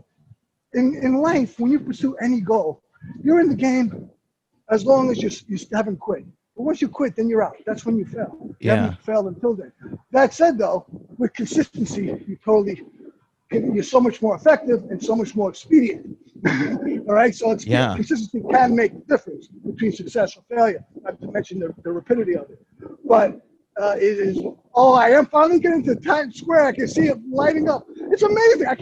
in, 0.75 0.95
in 1.03 1.14
life, 1.21 1.59
when 1.59 1.73
you 1.73 1.81
pursue 1.81 2.14
any 2.17 2.41
goal, 2.41 2.83
you're 3.23 3.41
in 3.41 3.49
the 3.49 3.55
game 3.57 4.09
as 4.71 4.85
long 4.85 5.11
as 5.11 5.23
you, 5.23 5.31
you 5.49 5.59
haven't 5.73 5.99
quit. 5.99 6.25
But 6.57 6.62
once 6.64 6.81
you 6.83 6.89
quit, 6.89 7.17
then 7.17 7.29
you're 7.29 7.43
out. 7.43 7.57
That's 7.67 7.85
when 7.85 7.97
you 7.99 8.05
fail. 8.05 8.37
You 8.41 8.55
Yeah. 8.61 8.77
haven't 8.77 9.03
failed 9.03 9.27
until 9.27 9.55
then. 9.55 9.73
That 10.11 10.33
said, 10.35 10.59
though, 10.59 10.87
with 11.19 11.33
consistency, 11.35 12.05
you 12.27 12.39
totally 12.45 12.83
you're 13.51 13.82
so 13.82 14.01
much 14.01 14.22
more 14.22 14.34
effective 14.34 14.84
and 14.90 15.03
so 15.03 15.14
much 15.14 15.34
more 15.34 15.51
expedient. 15.51 16.16
All 17.09 17.14
right, 17.14 17.34
so 17.34 17.51
it's 17.53 17.64
Yeah. 17.66 17.94
consistency 17.94 18.42
can 18.51 18.74
make 18.74 18.92
a 18.92 18.99
difference 19.09 19.49
between 19.49 19.92
success 19.92 20.36
or 20.36 20.42
failure. 20.55 20.84
Not 21.03 21.20
to 21.20 21.30
mention 21.30 21.61
the, 21.61 21.74
the 21.84 21.92
rapidity 21.92 22.36
of 22.36 22.51
it, 22.51 22.64
but 23.05 23.40
uh, 23.80 23.94
it 23.99 24.18
is. 24.18 24.38
Oh, 24.74 24.94
I 24.94 25.11
am 25.11 25.26
finally 25.26 25.61
getting 25.61 25.82
to 25.84 25.94
Times 25.94 26.38
Square. 26.38 26.64
I 26.66 26.72
can 26.72 26.88
see 26.88 27.07
it 27.07 27.18
lighting 27.30 27.68
up. 27.68 27.86
It's 27.88 28.22
amazing. 28.22 28.66
I, 28.66 28.74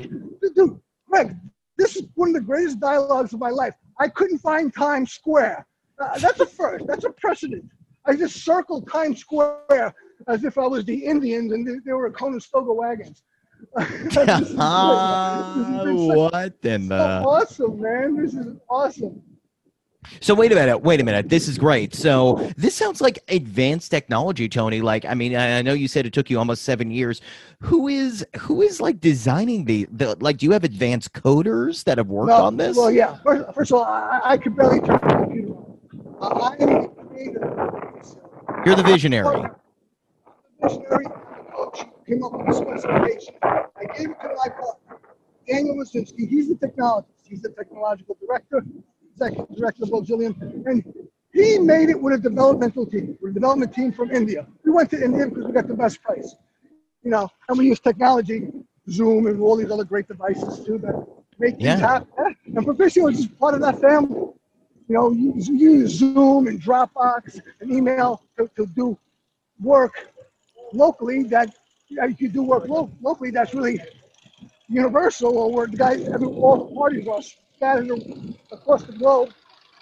dude, 0.55 0.81
Greg, 1.09 1.37
this 1.77 1.97
is 1.97 2.05
one 2.15 2.29
of 2.29 2.35
the 2.35 2.41
greatest 2.41 2.81
dialogues 2.81 3.33
of 3.35 3.41
my 3.41 3.51
life. 3.51 3.75
I 4.01 4.09
couldn't 4.09 4.39
find 4.39 4.73
Times 4.73 5.13
Square. 5.13 5.67
Uh, 5.99 6.19
that's 6.19 6.41
a 6.41 6.47
first. 6.47 6.87
That's 6.87 7.05
a 7.05 7.11
precedent. 7.11 7.65
I 8.07 8.17
just 8.17 8.45
circled 8.45 8.89
Times 8.91 9.21
Square 9.21 9.95
as 10.29 10.45
if 10.45 10.59
I 10.59 10.67
was 10.67 10.85
the 10.85 11.05
Indians 11.05 11.53
and 11.53 11.67
they, 11.67 11.75
they 11.85 11.93
were 11.93 12.11
Conestoga 12.11 12.73
wagons. 12.73 13.23
This 13.77 13.91
is 13.91 14.15
great. 14.15 14.27
This 14.27 14.41
is 14.41 14.57
such- 14.57 16.17
what 16.17 16.55
in 16.63 16.89
the? 16.89 17.23
awesome, 17.27 17.81
man. 17.81 18.17
This 18.17 18.35
is 18.35 18.57
awesome. 18.69 19.23
So 20.21 20.35
wait 20.35 20.53
a 20.53 20.55
minute, 20.55 20.79
wait 20.79 21.01
a 21.01 21.05
minute. 21.05 21.29
This 21.29 21.49
is 21.49 21.59
great. 21.59 21.95
So 21.95 22.51
this 22.57 22.75
sounds 22.75 23.01
like 23.01 23.19
advanced 23.29 23.91
technology, 23.91 24.49
Tony. 24.49 24.81
Like, 24.81 25.05
I 25.05 25.15
mean, 25.15 25.35
I 25.35 25.63
know 25.63 25.73
you 25.73 25.89
said 25.89 26.05
it 26.07 26.13
took 26.13 26.29
you 26.31 26.39
almost 26.39 26.63
seven 26.63 26.91
years. 26.91 27.21
Who 27.61 27.89
is 27.89 28.25
who 28.39 28.61
is 28.63 28.81
like 28.81 29.01
designing 29.01 29.65
the 29.65 29.87
the 29.91 30.17
like? 30.21 30.39
Do 30.39 30.47
you 30.47 30.53
have 30.53 30.65
advanced 30.65 31.13
coders 31.13 31.85
that 31.85 31.99
have 31.99 32.09
worked 32.09 32.29
No, 32.29 32.45
on 32.45 32.57
this? 32.57 32.77
Well, 32.77 32.91
yeah. 32.91 33.17
First, 33.25 33.55
first 33.55 33.73
of 33.73 33.79
all, 33.79 33.85
I, 33.85 34.21
I 34.25 34.37
could 34.37 34.57
barely 34.57 34.81
turn 34.81 35.01
the 35.03 35.09
computer 35.09 35.55
on. 35.55 36.43
I, 36.43 36.63
am 36.63 36.83
the 36.83 36.89
creator. 37.09 37.93
You're 38.67 38.77
the 38.77 38.83
visionary. 38.83 39.49
visionary 40.63 41.07
coach 41.55 41.87
came 42.07 42.23
up 42.25 42.33
with 42.33 42.47
the 42.47 42.53
specification. 42.55 43.35
I 43.43 43.85
gave 43.97 44.11
it 44.11 44.21
to 44.23 44.29
my 44.37 44.49
partner, 44.49 44.99
Daniel 45.49 45.77
Wasinski. 45.77 46.29
He's 46.29 46.49
the 46.49 46.55
technologist. 46.55 47.27
He's 47.29 47.43
the 47.43 47.51
technological 47.51 48.17
director, 48.25 48.63
executive 49.13 49.57
director 49.57 49.83
of 49.85 49.91
Auxilium. 49.91 50.41
And 50.67 50.85
he 51.33 51.59
made 51.59 51.89
it 51.91 52.01
with 52.01 52.15
a 52.15 52.19
developmental 52.19 52.87
team, 52.87 53.17
with 53.21 53.33
a 53.33 53.35
development 53.35 53.75
team 53.75 53.93
from 53.93 54.11
India. 54.11 54.47
We 54.65 54.71
went 54.73 54.91
to 54.91 55.03
India 55.03 55.27
because 55.27 55.45
we 55.47 55.53
got 55.53 55.67
the 55.67 55.75
best 55.75 56.03
price. 56.03 56.35
You 57.03 57.11
know, 57.11 57.29
and 57.49 57.59
we 57.59 57.67
use 57.67 57.81
technology, 57.81 58.49
Zoom 58.89 59.27
and 59.27 59.41
all 59.41 59.57
these 59.57 59.71
other 59.71 59.85
great 59.85 60.09
devices 60.09 60.65
too 60.65 60.79
that 60.79 60.95
make 61.39 61.57
Yeah. 61.59 61.77
things 61.77 61.81
happen. 61.81 62.37
And 62.47 62.67
Perficio 62.67 63.11
is 63.11 63.19
just 63.25 63.39
part 63.39 63.55
of 63.55 63.61
that 63.61 63.81
family. 63.81 64.21
You 64.89 64.95
know, 64.97 65.11
you, 65.13 65.33
you 65.37 65.55
use 65.81 65.93
Zoom 65.95 66.47
and 66.47 66.61
Dropbox 66.63 67.41
and 67.61 67.73
email 67.73 68.23
to, 68.37 68.49
to 68.57 68.67
do 68.67 68.97
work 69.63 69.93
locally 70.73 71.23
that 71.25 71.55
yeah, 71.89 72.07
you 72.19 72.29
do 72.29 72.43
work 72.43 72.69
lo- 72.69 72.91
locally 73.03 73.31
that's 73.31 73.55
really 73.55 73.81
universal 74.69 75.37
or 75.37 75.53
where 75.53 75.67
the 75.67 75.77
guy 75.77 75.95
every 76.13 76.27
all 76.27 76.69
the 76.69 76.75
parties 76.75 77.07
are 77.07 77.23
scattered 77.57 77.91
across 78.51 78.83
the 78.85 78.93
globe. 78.93 79.33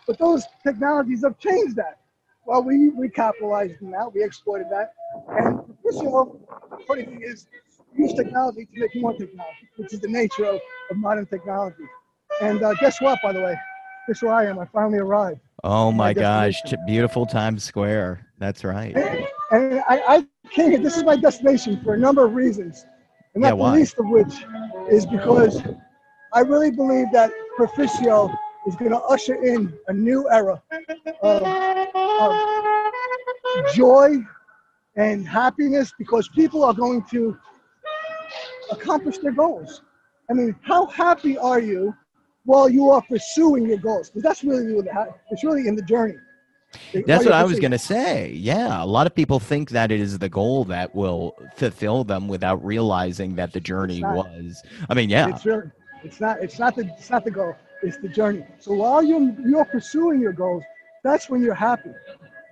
But 0.07 0.19
those 0.19 0.45
technologies 0.65 1.23
have 1.23 1.39
changed 1.39 1.77
that. 1.77 2.01
Well 2.45 2.63
we 2.63 2.91
we 2.91 3.09
capitalized 3.09 3.83
on 3.83 3.93
that 3.93 4.13
we 4.13 4.23
exploited 4.23 4.67
that. 4.71 4.95
And 5.29 5.75
you 5.85 6.03
know, 6.03 6.41
the 6.71 6.85
funny 6.87 7.05
thing 7.05 7.23
is 7.23 7.47
use 7.95 8.13
technology 8.15 8.67
to 8.67 8.81
make 8.81 8.97
more 8.97 9.13
technology 9.13 9.69
which 9.77 9.93
is 9.93 10.01
the 10.01 10.09
nature 10.09 10.45
of, 10.47 10.61
of 10.91 10.97
modern 10.97 11.27
technology. 11.27 11.85
And 12.41 12.63
uh, 12.63 12.75
guess 12.81 13.01
what 13.01 13.19
by 13.23 13.33
the 13.33 13.41
way? 13.41 13.57
Guess 14.09 14.23
where 14.23 14.35
i 14.35 14.47
am? 14.47 14.59
I 14.59 14.67
finally 14.67 14.99
arrived. 14.99 15.41
Oh 15.63 15.93
my 15.93 16.09
my 16.09 16.13
gosh, 16.13 16.61
beautiful 16.87 17.25
Times 17.25 17.63
Square. 17.63 18.27
That's 18.39 18.65
right. 18.65 18.97
And 18.97 19.27
I, 19.53 20.03
I 20.09 20.27
came 20.51 20.71
here, 20.71 20.79
this 20.79 20.97
is 20.97 21.05
my 21.05 21.17
destination 21.17 21.81
for 21.85 21.95
a 21.95 21.99
number 21.99 22.25
of 22.25 22.35
reasons. 22.35 22.87
And 23.35 23.43
Yeah, 23.43 23.51
not 23.51 23.59
why? 23.59 23.71
the 23.73 23.77
least 23.79 23.99
of 23.99 24.09
which 24.09 24.35
is 24.91 25.07
because 25.07 25.63
I 26.33 26.41
really 26.41 26.71
believe 26.71 27.07
that 27.13 27.31
Perficio 27.59 28.35
is 28.67 28.77
going 28.77 28.91
to 28.93 28.99
usher 28.99 29.35
in 29.35 29.73
a 29.89 29.93
new 29.93 30.29
era 30.31 30.63
of, 31.23 31.43
of 32.21 33.75
joy 33.75 34.17
and 34.97 35.27
happiness 35.27 35.93
because 35.99 36.29
people 36.29 36.65
are 36.65 36.75
going 36.75 37.05
to 37.11 37.37
accomplish 38.71 39.19
their 39.19 39.33
goals. 39.33 39.83
I 40.31 40.35
mean, 40.35 40.55
how 40.63 40.87
happy 40.87 41.37
are 41.37 41.61
you 41.61 41.95
while 42.45 42.69
you 42.69 42.91
are 42.91 43.03
pursuing 43.03 43.67
your 43.67 43.79
goals? 43.79 44.09
Because 44.11 44.23
that's 44.23 44.45
really 44.45 44.75
what 44.75 44.89
ha- 44.89 45.07
it's 45.31 45.45
really 45.45 45.69
in 45.69 45.77
the 45.77 45.83
journey. 45.83 46.15
That's 47.07 47.25
what 47.25 47.35
I 47.35 47.45
was 47.45 47.59
going 47.61 47.71
to 47.73 47.79
say. 47.79 48.33
Yeah. 48.33 48.83
A 48.83 48.87
lot 48.87 49.07
of 49.07 49.15
people 49.15 49.39
think 49.39 49.71
that 49.71 49.91
it 49.91 50.01
is 50.01 50.19
the 50.19 50.29
goal 50.29 50.65
that 50.67 50.95
will 50.95 51.35
fulfill 51.57 52.05
them 52.05 52.29
without 52.29 52.65
realizing 52.65 53.35
that 53.37 53.53
the 53.53 53.61
journey 53.61 54.01
not. 54.01 54.17
was. 54.17 54.63
I 54.89 54.95
mean, 54.95 55.11
yeah. 55.11 55.29
It's 55.29 55.45
really, 55.45 55.71
it's 56.05 56.21
not, 56.21 56.43
it's 56.43 56.59
not 56.59 56.77
the, 56.77 56.85
it's 56.99 57.11
not 57.11 57.25
the 57.25 57.31
goal. 57.31 57.55
It's 57.83 57.97
the 57.99 58.09
journey. 58.09 58.45
So 58.61 58.73
while 58.75 59.03
you're 59.03 59.35
you're 59.45 59.65
pursuing 59.65 60.21
your 60.21 60.33
goals, 60.33 60.63
that's 61.03 61.29
when 61.29 61.43
you're 61.43 61.55
happy. 61.55 61.91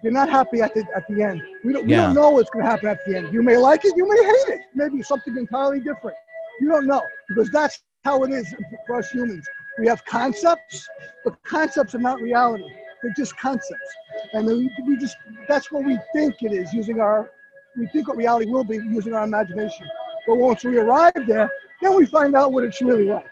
You're 0.02 0.12
not 0.12 0.28
happy 0.28 0.60
at 0.60 0.74
the 0.74 0.84
at 0.96 1.06
the 1.08 1.22
end. 1.22 1.40
We 1.64 1.72
don't, 1.72 1.86
we 1.86 1.92
Yeah. 1.92 2.06
don't 2.06 2.14
know 2.14 2.30
what's 2.30 2.50
going 2.50 2.64
to 2.64 2.70
happen 2.70 2.88
at 2.88 2.98
the 3.06 3.16
end. 3.16 3.32
You 3.32 3.42
may 3.42 3.56
like 3.56 3.84
it, 3.84 3.92
you 3.96 4.08
may 4.08 4.16
hate 4.24 4.54
it. 4.58 4.60
Maybe 4.74 5.02
something 5.02 5.36
entirely 5.36 5.78
different. 5.80 6.16
You 6.60 6.68
don't 6.68 6.86
know 6.86 7.02
because 7.28 7.48
that's 7.50 7.78
how 8.04 8.24
it 8.24 8.32
is 8.32 8.52
for 8.86 8.96
us 8.96 9.10
humans. 9.10 9.46
We 9.78 9.86
have 9.86 10.04
concepts, 10.04 10.88
but 11.24 11.40
concepts 11.44 11.94
are 11.94 11.98
not 11.98 12.20
reality. 12.20 12.64
They're 13.02 13.14
just 13.16 13.36
concepts, 13.38 13.94
and 14.34 14.46
then 14.46 14.70
we, 14.86 14.96
just 14.98 15.16
that's 15.48 15.72
what 15.72 15.84
we 15.84 15.98
think 16.14 16.42
it 16.42 16.52
is 16.52 16.72
using 16.72 17.00
our 17.00 17.30
we 17.76 17.86
think 17.86 18.08
what 18.08 18.16
reality 18.16 18.50
will 18.50 18.64
be 18.64 18.76
using 18.76 19.14
our 19.14 19.24
imagination. 19.24 19.86
But 20.26 20.36
once 20.36 20.64
we 20.64 20.76
arrive 20.78 21.12
there, 21.26 21.50
then 21.80 21.96
we 21.96 22.04
find 22.04 22.34
out 22.34 22.52
what 22.52 22.64
it's 22.64 22.80
really 22.82 23.06
like. 23.06 23.24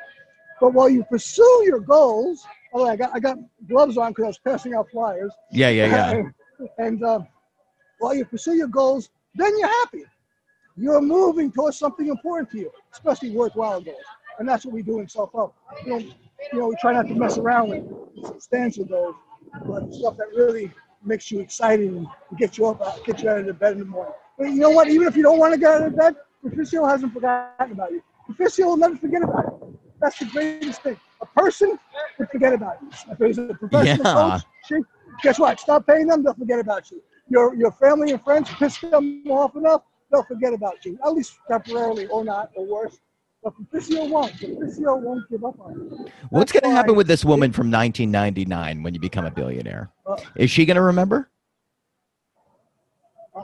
But 0.61 0.73
while 0.73 0.89
you 0.89 1.05
pursue 1.05 1.63
your 1.67 1.81
goals, 1.81 2.47
oh, 2.73 2.87
I 2.87 2.97
got 2.97 3.11
I 3.15 3.21
got 3.21 3.39
gloves 3.69 3.97
on 3.97 4.13
because 4.13 4.25
I 4.25 4.29
was 4.29 4.39
passing 4.39 4.75
out 4.75 4.91
flyers. 4.91 5.33
Yeah. 5.53 5.69
Yeah. 5.69 6.13
Yeah. 6.13 6.67
and 6.79 7.05
uh, 7.05 7.21
while 7.99 8.15
you 8.15 8.25
pursue 8.25 8.55
your 8.55 8.69
goals, 8.69 9.11
then 9.35 9.57
you're 9.59 9.69
happy. 9.69 10.05
You're 10.77 11.01
moving 11.01 11.51
towards 11.51 11.79
something 11.79 12.09
important 12.09 12.51
to 12.53 12.59
you, 12.59 12.71
especially 12.93 13.31
worthwhile 13.31 13.81
goals. 13.81 13.97
And 14.39 14.49
that's 14.49 14.65
what 14.65 14.73
we 14.73 14.83
do 14.83 15.01
in 15.01 15.09
self 15.09 15.33
help. 15.33 15.55
You 15.85 15.91
know, 15.91 15.99
you 15.99 16.59
know, 16.59 16.69
we 16.69 16.77
try 16.81 16.93
not 16.93 17.09
to 17.09 17.15
mess 17.15 17.39
around 17.39 17.71
with 17.71 18.27
substantial 18.27 18.85
goals, 18.85 19.17
but 19.67 19.93
stuff 19.93 20.17
that 20.17 20.29
really 20.35 20.71
makes 21.05 21.31
you 21.31 21.41
excited 21.41 21.89
and 21.91 22.07
gets 22.39 22.59
you 22.59 22.67
up, 22.67 23.05
gets 23.05 23.23
you 23.23 23.29
out 23.31 23.39
of 23.39 23.47
the 23.47 23.53
bed 23.55 23.73
in 23.73 23.79
the 23.81 23.85
morning. 23.85 24.15
But 24.39 24.51
you 24.51 24.57
know 24.57 24.71
what? 24.71 24.89
Even 24.89 25.07
if 25.07 25.17
you 25.17 25.23
don't 25.23 25.39
want 25.39 25.53
to 25.55 25.59
get 25.61 25.71
out 25.73 25.83
of 25.83 25.97
bed, 25.97 26.17
Perficio 26.45 26.89
hasn't 26.89 27.13
forgotten 27.13 27.73
about 27.73 27.91
you. 27.93 28.03
Perficio 28.31 28.65
will 28.67 28.77
never 28.77 28.97
forget 28.97 29.23
about 29.23 29.45
you. 29.63 29.79
That's 30.01 30.19
the 30.19 30.27
greatest 30.27 30.83
thing. 30.83 30.97
A 31.21 31.27
person 31.27 31.79
would 32.19 32.29
forget 32.29 32.53
about 32.53 32.79
you. 32.83 32.89
If 33.11 33.19
there's 33.19 33.39
a 33.39 33.55
professional 33.55 34.07
Yeah. 34.07 34.41
coach, 34.41 34.43
guess 35.23 35.39
what? 35.39 35.59
Stop 35.59 35.87
paying 35.87 36.07
them, 36.07 36.23
they'll 36.23 36.35
forget 36.35 36.59
about 36.61 36.91
you. 36.91 37.03
Your 37.29 37.55
your 37.55 37.73
family 37.73 38.11
and 38.13 38.23
friends 38.23 38.49
piss 38.59 38.79
them 38.81 39.25
off 39.31 39.55
enough, 39.57 39.83
they'll 40.11 40.23
forget 40.25 40.53
about 40.53 40.85
you. 40.85 40.99
At 41.05 41.13
least 41.15 41.39
temporarily, 41.51 42.07
or 42.07 42.25
not, 42.25 42.51
or 42.57 42.65
worse. 42.67 42.99
But 43.43 43.55
Perficio 43.55 44.09
won't. 44.11 44.33
Perficio 44.35 45.01
won't 45.01 45.29
give 45.31 45.45
up 45.45 45.59
on 45.61 45.75
you. 45.75 46.07
What's 46.31 46.53
going 46.53 46.65
to 46.65 46.71
happen 46.71 46.97
with 46.97 47.07
this 47.07 47.25
woman 47.25 47.53
from 47.53 47.71
1999 47.71 48.83
when 48.83 48.95
you 48.95 49.01
become 49.01 49.25
a 49.27 49.31
billionaire? 49.31 49.91
Uh, 50.07 50.17
Is 50.37 50.51
she 50.51 50.65
going 50.67 50.75
to 50.77 50.83
remember? 50.83 51.31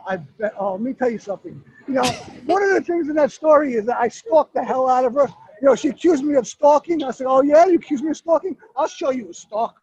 I 0.09 0.17
bet. 0.17 0.55
Oh, 0.59 0.73
let 0.73 0.81
me 0.81 0.93
tell 0.93 1.09
you 1.11 1.19
something. 1.21 1.63
You 1.87 1.95
know, 1.95 2.03
one 2.47 2.63
of 2.65 2.71
the 2.71 2.81
things 2.81 3.09
in 3.09 3.15
that 3.15 3.31
story 3.31 3.75
is 3.75 3.87
that 3.87 3.97
I 3.99 4.09
stalked 4.09 4.55
the 4.55 4.65
hell 4.65 4.89
out 4.89 5.05
of 5.05 5.15
her. 5.15 5.29
You 5.63 5.69
know, 5.69 5.77
she 5.77 5.89
accused 5.89 6.25
me 6.25 6.35
of 6.35 6.49
stalking. 6.49 7.05
I 7.05 7.13
said, 7.13 7.29
"Oh 7.29 7.43
yeah, 7.43 7.67
you 7.67 7.77
accused 7.77 8.03
me 8.03 8.11
of 8.11 8.17
stalking? 8.17 8.57
I'll 8.77 8.89
show 8.89 9.11
you 9.11 9.31
a 9.31 9.35
stalker." 9.35 9.81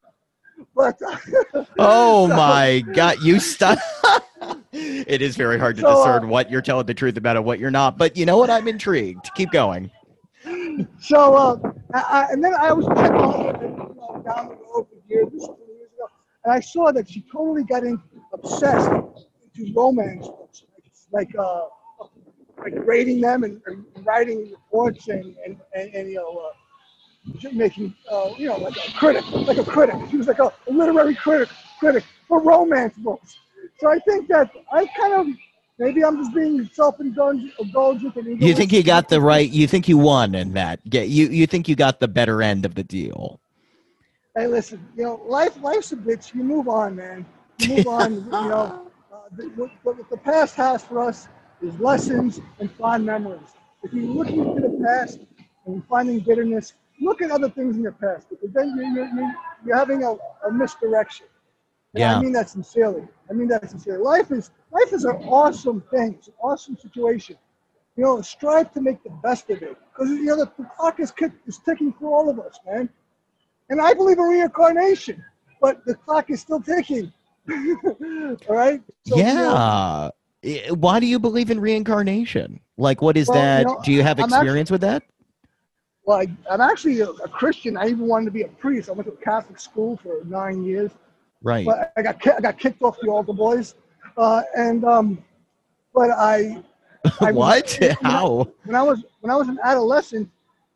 But 0.75 0.99
Oh 1.79 2.27
so- 2.27 2.35
my 2.35 2.83
God, 2.93 3.21
you 3.21 3.39
stop. 3.39 3.79
it 4.73 5.21
is 5.21 5.37
very 5.37 5.57
hard 5.57 5.77
to 5.77 5.81
So, 5.81 5.87
uh, 5.87 5.95
discern 5.95 6.29
what 6.29 6.51
you're 6.51 6.61
telling 6.61 6.87
the 6.87 6.93
truth 6.93 7.15
about 7.15 7.37
and 7.37 7.45
what 7.45 7.57
you're 7.57 7.71
not. 7.71 7.97
But 7.97 8.17
you 8.17 8.25
know 8.25 8.37
what? 8.37 8.49
I'm 8.49 8.67
intrigued. 8.67 9.33
Keep 9.35 9.51
going. 9.51 9.89
So, 10.99 11.35
uh, 11.35 11.71
I, 11.93 12.27
and 12.31 12.43
then 12.43 12.53
I 12.53 12.71
was 12.71 12.85
checking 12.85 13.15
you 13.15 13.95
know, 13.95 14.23
down 14.25 14.49
the 14.49 14.55
road 14.55 14.87
for 14.87 14.95
years, 15.07 15.27
this 15.31 15.41
was 15.41 15.57
20 15.57 15.73
years 15.73 15.91
ago, 15.97 16.07
and 16.45 16.53
I 16.53 16.59
saw 16.59 16.91
that 16.91 17.09
she 17.09 17.23
totally 17.31 17.63
got 17.63 17.83
in, 17.83 18.01
obsessed 18.33 18.89
into 18.89 19.73
romance 19.73 20.27
books, 20.27 20.63
like, 21.11 21.27
like, 21.27 21.37
uh, 21.37 21.61
like 22.59 22.73
rating 22.85 23.19
them 23.21 23.43
and, 23.43 23.61
and 23.65 23.83
writing 24.05 24.51
reports 24.51 25.07
and, 25.07 25.35
and, 25.45 25.57
and, 25.75 25.93
and 25.95 26.09
you 26.09 26.15
know, 26.15 26.37
uh, 26.37 27.49
making, 27.53 27.93
uh, 28.11 28.29
you 28.37 28.47
know, 28.47 28.57
like 28.57 28.75
a 28.77 28.91
critic, 28.93 29.23
like 29.31 29.57
a 29.57 29.63
critic. 29.63 29.95
She 30.09 30.17
was 30.17 30.27
like 30.27 30.39
a, 30.39 30.53
a 30.67 30.71
literary 30.71 31.15
critic, 31.15 31.49
critic 31.79 32.03
for 32.27 32.41
romance 32.41 32.95
books. 32.97 33.37
So 33.79 33.89
I 33.89 33.99
think 33.99 34.27
that 34.29 34.51
I 34.71 34.85
kind 34.99 35.13
of, 35.13 35.27
maybe 35.81 36.05
I'm 36.05 36.17
just 36.17 36.33
being 36.33 36.69
self-indulgent 36.71 37.53
indulgent 37.59 38.15
and 38.15 38.41
You 38.41 38.53
think 38.53 38.71
you 38.71 38.83
got 38.83 39.09
the 39.09 39.19
right? 39.19 39.49
You 39.49 39.67
think 39.67 39.87
you 39.87 39.97
won 39.97 40.35
in 40.35 40.53
that? 40.53 40.87
Get 40.89 41.09
you? 41.09 41.27
You 41.27 41.47
think 41.47 41.67
you 41.67 41.75
got 41.75 41.99
the 41.99 42.07
better 42.07 42.41
end 42.41 42.65
of 42.65 42.75
the 42.75 42.83
deal? 42.83 43.39
Hey, 44.35 44.47
listen, 44.47 44.87
you 44.95 45.03
know, 45.03 45.21
life, 45.25 45.61
life's 45.61 45.91
a 45.91 45.97
bitch. 45.97 46.33
You 46.33 46.43
move 46.43 46.69
on, 46.69 46.95
man. 46.95 47.25
You 47.57 47.75
move 47.75 47.87
on. 47.99 48.13
You 48.13 48.29
know, 48.29 48.89
uh, 49.11 49.17
the, 49.35 49.43
what, 49.55 49.71
what 49.83 50.09
the 50.09 50.17
past 50.17 50.55
has 50.55 50.83
for 50.83 50.99
us 50.99 51.27
is 51.61 51.77
lessons 51.79 52.39
and 52.59 52.71
fond 52.71 53.05
memories. 53.05 53.49
If 53.83 53.91
you're 53.91 54.05
looking 54.05 54.55
to 54.55 54.61
the 54.61 54.83
past 54.85 55.19
and 55.65 55.83
finding 55.87 56.19
bitterness, 56.19 56.73
look 57.01 57.21
at 57.21 57.31
other 57.31 57.49
things 57.49 57.75
in 57.75 57.81
your 57.81 57.91
past 57.93 58.29
because 58.29 58.51
then 58.53 58.73
you're, 58.77 58.85
you're, 58.85 59.15
you're, 59.15 59.35
you're 59.65 59.77
having 59.77 60.03
a, 60.03 60.11
a 60.47 60.51
misdirection. 60.51 61.25
And 61.95 62.01
Yeah. 62.01 62.17
I 62.17 62.21
mean 62.21 62.31
that 62.33 62.49
sincerely. 62.49 63.07
I 63.29 63.33
mean 63.33 63.47
that 63.49 63.69
sincerely. 63.69 64.01
Life 64.01 64.31
is 64.31 64.51
life 64.71 64.93
is 64.93 65.05
an 65.05 65.15
awesome 65.27 65.81
thing. 65.91 66.15
It's 66.17 66.27
an 66.27 66.33
awesome 66.41 66.77
situation. 66.77 67.37
You 67.97 68.05
know, 68.05 68.21
strive 68.21 68.71
to 68.73 68.81
make 68.81 69.03
the 69.03 69.09
best 69.23 69.49
of 69.49 69.61
it 69.61 69.77
because 69.93 70.09
you 70.09 70.25
know 70.25 70.37
the, 70.37 70.51
the 70.57 70.65
clock 70.65 70.99
is, 70.99 71.11
kick, 71.11 71.31
is 71.45 71.59
ticking 71.59 71.93
for 71.93 72.07
all 72.07 72.29
of 72.29 72.39
us, 72.39 72.59
man. 72.65 72.89
And 73.69 73.81
I 73.81 73.93
believe 73.93 74.17
in 74.17 74.25
reincarnation, 74.25 75.23
but 75.61 75.83
the 75.85 75.95
clock 75.95 76.29
is 76.29 76.41
still 76.41 76.61
ticking. 76.61 77.11
all 77.51 78.37
right. 78.49 78.81
So, 79.05 79.17
you 79.17 79.23
know, 79.23 80.11
yeah. 80.43 80.71
Why 80.71 80.99
do 80.99 81.05
you 81.05 81.19
believe 81.19 81.51
in 81.51 81.59
reincarnation? 81.59 82.59
Like, 82.77 83.01
what 83.01 83.15
is 83.17 83.27
Well, 83.27 83.37
you 83.37 83.41
that? 83.43 83.67
know, 83.67 83.81
do 83.83 83.91
you 83.91 84.01
have 84.03 84.19
I'm 84.19 84.25
experience 84.25 84.71
with 84.71 84.81
that? 84.81 85.03
well, 86.03 86.17
I, 86.19 86.27
I'm 86.49 86.61
actually 86.61 87.01
a, 87.01 87.09
a 87.09 87.27
Christian. 87.29 87.77
I 87.77 87.87
even 87.87 88.07
wanted 88.07 88.25
to 88.25 88.31
be 88.31 88.41
a 88.43 88.47
priest. 88.47 88.89
I 88.89 88.93
went 88.93 89.07
to 89.07 89.13
a 89.13 89.17
Catholic 89.17 89.59
school 89.59 89.97
for 89.97 90.23
nine 90.25 90.63
years. 90.63 90.91
Right. 91.43 91.65
but 91.65 91.91
I 91.97 92.01
got 92.01 92.27
I 92.27 92.39
got 92.39 92.59
kicked 92.59 92.81
off 92.83 92.97
the 93.01 93.09
altar 93.09 93.33
boys, 93.33 93.75
uh, 94.17 94.41
and 94.57 94.83
um, 94.85 95.23
but 95.93 96.11
I, 96.11 96.61
I 97.21 97.31
was- 97.31 97.35
what? 97.35 97.79
know, 97.79 97.89
How? 98.01 98.47
when 98.65 98.75
I 98.75 98.83
was 98.83 99.03
when 99.21 99.31
I 99.31 99.35
was 99.35 99.47
an 99.49 99.59
adolescent, 99.63 100.29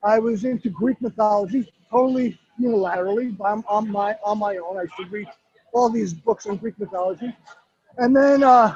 I 0.04 0.20
was 0.20 0.46
into 0.46 0.70
Greek 0.70 1.02
mythology 1.02 1.72
totally 1.90 2.38
unilaterally 2.60 3.40
on, 3.42 3.64
on 3.68 3.90
my 3.92 4.16
on 4.24 4.40
my 4.40 4.58
own. 4.58 4.78
I 4.78 4.84
used 4.84 4.96
to 4.98 5.06
read 5.06 5.28
all 5.74 5.90
these 5.90 6.14
books 6.14 6.46
on 6.46 6.58
Greek 6.58 6.78
mythology, 6.80 7.36
and 7.98 8.16
then 8.16 8.44
uh, 8.44 8.76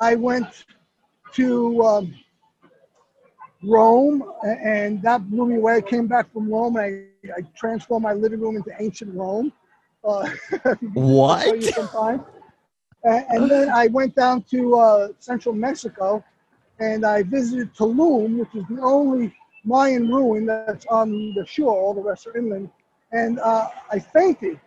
I 0.00 0.14
went 0.14 0.46
to 1.34 1.82
um, 1.84 2.14
Rome, 3.62 4.24
and 4.44 5.02
that 5.02 5.28
blew 5.30 5.46
me 5.46 5.56
away. 5.56 5.76
I 5.76 5.80
came 5.80 6.06
back 6.06 6.32
from 6.32 6.50
Rome, 6.50 6.76
and 6.76 6.84
I, 6.84 6.88
I 7.38 7.40
transformed 7.56 7.68
my 8.04 8.12
living 8.12 8.40
room 8.40 8.56
into 8.56 8.72
ancient 8.80 9.14
Rome. 9.14 9.52
Uh, 10.04 10.28
What? 10.94 11.46
And, 13.04 13.50
then 13.50 13.70
I 13.70 13.86
went 13.86 14.14
down 14.14 14.42
to 14.50 14.76
uh, 14.76 15.08
central 15.18 15.54
Mexico 15.54 16.24
and 16.80 17.04
I 17.04 17.22
visited 17.22 17.74
Tulum, 17.74 18.38
which 18.38 18.54
is 18.54 18.64
the 18.68 18.80
only 18.82 19.34
Mayan 19.64 20.08
ruin 20.08 20.46
that's 20.46 20.86
on 20.86 21.34
the 21.34 21.44
shore. 21.46 21.72
All 21.72 21.94
the 21.94 22.02
rest 22.02 22.26
are 22.26 22.36
inland. 22.36 22.70
And 23.12 23.38
uh, 23.40 23.68
I 23.90 23.98
fainted, 23.98 24.60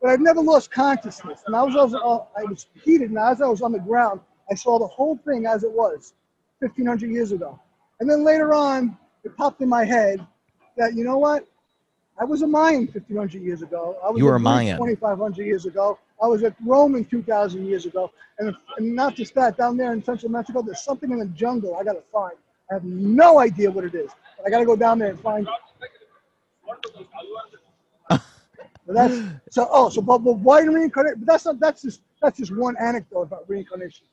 but 0.00 0.10
I've 0.10 0.20
never 0.20 0.40
lost 0.40 0.70
consciousness. 0.70 1.42
And 1.46 1.54
I 1.54 1.62
was, 1.62 1.76
I 1.76 1.84
was, 1.84 1.94
uh, 1.94 2.40
I 2.40 2.44
was 2.44 2.66
heated, 2.82 3.10
and 3.10 3.18
as 3.18 3.40
I 3.40 3.46
was 3.46 3.62
on 3.62 3.72
the 3.72 3.78
ground, 3.78 4.20
I 4.50 4.54
saw 4.54 4.78
the 4.78 4.86
whole 4.86 5.16
thing 5.24 5.46
as 5.46 5.62
it 5.62 5.70
was 5.70 6.14
1,500 6.58 7.10
years 7.10 7.32
ago. 7.32 7.58
And 8.00 8.10
then 8.10 8.24
later 8.24 8.52
on, 8.52 8.98
it 9.22 9.36
popped 9.36 9.60
in 9.60 9.68
my 9.68 9.84
head 9.84 10.26
that, 10.76 10.94
you 10.94 11.04
know 11.04 11.18
what? 11.18 11.46
I 12.18 12.24
was 12.24 12.42
a 12.42 12.46
Mayan 12.46 12.86
1,500 12.86 13.42
years 13.42 13.62
ago. 13.62 13.96
I 14.04 14.10
was 14.10 14.18
You 14.18 14.26
were 14.26 14.36
a 14.36 14.40
Mayan. 14.40 14.76
2,500 14.78 15.44
years 15.44 15.66
ago. 15.66 15.98
I 16.22 16.26
was 16.26 16.42
at 16.42 16.54
Rome 16.64 16.94
in 16.94 17.04
2,000 17.04 17.66
years 17.66 17.86
ago. 17.86 18.10
And, 18.38 18.54
and 18.78 18.94
not 18.94 19.14
just 19.14 19.34
that, 19.34 19.56
down 19.56 19.76
there 19.76 19.92
in 19.92 20.02
central 20.02 20.30
Mexico, 20.30 20.62
there's 20.62 20.82
something 20.82 21.10
in 21.10 21.18
the 21.18 21.26
jungle 21.26 21.76
I 21.76 21.84
got 21.84 21.92
to 21.94 22.02
find. 22.12 22.36
I 22.70 22.74
have 22.74 22.84
no 22.84 23.38
idea 23.38 23.70
what 23.70 23.84
it 23.84 23.94
is. 23.94 24.10
But 24.36 24.46
I 24.46 24.50
got 24.50 24.60
to 24.60 24.64
go 24.64 24.76
down 24.76 24.98
there 24.98 25.10
and 25.10 25.20
find 25.20 25.46
that's 28.86 29.14
so. 29.50 29.68
Oh, 29.70 29.88
so 29.88 30.00
but, 30.02 30.18
but 30.18 30.34
why 30.34 30.60
reincarnation? 30.62 31.20
But 31.20 31.26
that's 31.26 31.44
not. 31.44 31.60
That's 31.60 31.82
just 31.82 32.00
that's 32.20 32.38
just 32.38 32.54
one 32.54 32.76
anecdote 32.78 33.22
about 33.22 33.48
reincarnation. 33.48 34.06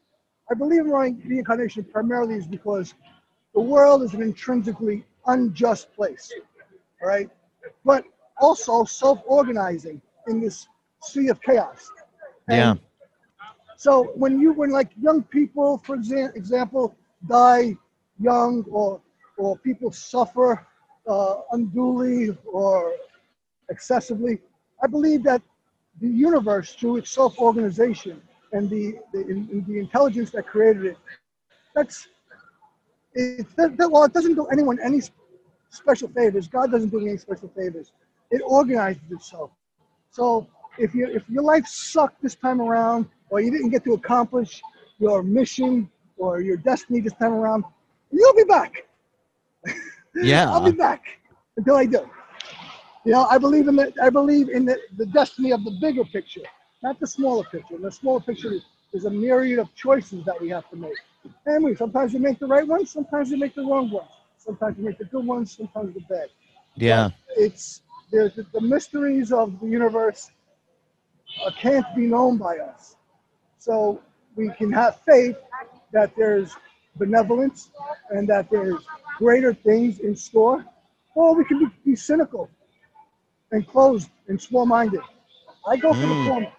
I 0.49 0.53
believe 0.53 0.81
in 0.81 0.91
reincarnation 0.91 1.83
primarily 1.85 2.35
is 2.35 2.47
because 2.47 2.93
the 3.53 3.61
world 3.61 4.03
is 4.03 4.13
an 4.13 4.21
intrinsically 4.21 5.05
unjust 5.27 5.93
place. 5.93 6.31
All 7.01 7.07
right, 7.07 7.29
but 7.85 8.05
also 8.39 8.83
self-organizing 8.83 10.01
in 10.27 10.39
this 10.41 10.67
sea 11.03 11.29
of 11.29 11.41
chaos. 11.41 11.91
Yeah. 12.49 12.75
So 13.77 14.11
when 14.15 14.39
you 14.39 14.53
when 14.53 14.69
like 14.69 14.91
young 15.01 15.23
people, 15.23 15.79
for 15.79 15.97
exa- 15.97 16.35
example, 16.35 16.95
die 17.27 17.75
young 18.19 18.63
or 18.69 19.01
or 19.37 19.57
people 19.57 19.91
suffer 19.91 20.67
uh, 21.07 21.35
unduly 21.51 22.37
or 22.45 22.93
excessively, 23.69 24.39
I 24.83 24.87
believe 24.87 25.23
that 25.23 25.41
the 25.99 26.07
universe 26.07 26.73
through 26.73 26.97
its 26.97 27.11
self-organization 27.11 28.21
and 28.53 28.69
the 28.69 28.99
the, 29.13 29.21
in, 29.27 29.65
the 29.67 29.79
intelligence 29.79 30.31
that 30.31 30.45
created 30.45 30.85
it. 30.85 30.97
That's 31.75 32.07
it. 33.13 33.47
That, 33.55 33.77
that, 33.77 33.89
well, 33.89 34.03
it 34.03 34.13
doesn't 34.13 34.35
do 34.35 34.45
anyone 34.47 34.77
any 34.83 35.01
special 35.69 36.09
favors. 36.09 36.47
God 36.47 36.71
doesn't 36.71 36.89
do 36.89 36.99
any 36.99 37.17
special 37.17 37.49
favors. 37.55 37.93
It 38.29 38.41
organizes 38.45 39.01
itself. 39.09 39.51
So 40.11 40.47
if 40.77 40.93
you 40.95 41.07
if 41.07 41.23
your 41.29 41.43
life 41.43 41.65
sucked 41.67 42.21
this 42.21 42.35
time 42.35 42.61
around, 42.61 43.07
or 43.29 43.41
you 43.41 43.51
didn't 43.51 43.69
get 43.69 43.83
to 43.85 43.93
accomplish 43.93 44.61
your 44.99 45.23
mission 45.23 45.89
or 46.17 46.41
your 46.41 46.57
destiny 46.57 47.01
this 47.01 47.13
time 47.13 47.33
around, 47.33 47.63
you'll 48.11 48.35
be 48.35 48.43
back. 48.43 48.87
Yeah. 50.13 50.51
I'll 50.51 50.65
be 50.65 50.71
back 50.71 51.03
until 51.55 51.77
I 51.77 51.85
do. 51.85 52.05
You 53.05 53.13
know, 53.13 53.23
I 53.31 53.37
believe 53.37 53.69
in 53.69 53.77
the 53.77 53.93
I 54.03 54.09
believe 54.09 54.49
in 54.49 54.65
the, 54.65 54.77
the 54.97 55.05
destiny 55.05 55.51
of 55.51 55.63
the 55.63 55.71
bigger 55.79 56.03
picture, 56.03 56.41
not 56.83 56.99
the 56.99 57.07
smaller 57.07 57.45
picture. 57.45 57.75
And 57.75 57.85
the 57.85 57.91
smaller 57.91 58.19
picture 58.19 58.51
is, 58.51 58.63
is 58.91 59.05
a 59.05 59.09
myriad 59.09 59.59
of 59.59 59.73
choices 59.73 60.25
that 60.25 60.39
we 60.41 60.49
have 60.49 60.69
to 60.71 60.75
make. 60.75 60.97
And 61.45 61.63
we 61.63 61.75
sometimes 61.75 62.13
we 62.13 62.19
make 62.19 62.39
the 62.39 62.47
right 62.47 62.67
ones, 62.67 62.91
sometimes 62.91 63.31
we 63.31 63.37
make 63.37 63.55
the 63.55 63.63
wrong 63.63 63.89
ones. 63.89 64.09
Sometimes 64.37 64.77
we 64.77 64.83
make 64.83 64.97
the 64.97 65.05
good 65.05 65.25
ones, 65.25 65.55
sometimes 65.55 65.93
the 65.93 66.01
bad. 66.01 66.27
Yeah. 66.75 67.09
It's 67.37 67.81
there's 68.11 68.33
the, 68.35 68.45
the 68.51 68.61
mysteries 68.61 69.31
of 69.31 69.59
the 69.61 69.67
universe 69.67 70.29
uh, 71.45 71.51
can't 71.51 71.85
be 71.95 72.07
known 72.07 72.37
by 72.37 72.57
us. 72.57 72.95
So 73.57 74.01
we 74.35 74.49
can 74.57 74.71
have 74.71 74.99
faith 75.01 75.37
that 75.91 76.15
there's 76.15 76.55
benevolence 76.95 77.69
and 78.09 78.27
that 78.29 78.49
there's 78.49 78.81
greater 79.17 79.53
things 79.53 79.99
in 79.99 80.15
store, 80.15 80.65
or 81.15 81.35
we 81.35 81.43
can 81.45 81.59
be, 81.59 81.67
be 81.85 81.95
cynical 81.95 82.49
and 83.51 83.67
closed 83.67 84.09
and 84.27 84.41
small-minded. 84.41 85.01
I 85.67 85.77
go 85.77 85.93
for 85.93 85.99
the 86.07 86.07
Mm. 86.07 86.27
former. 86.27 86.51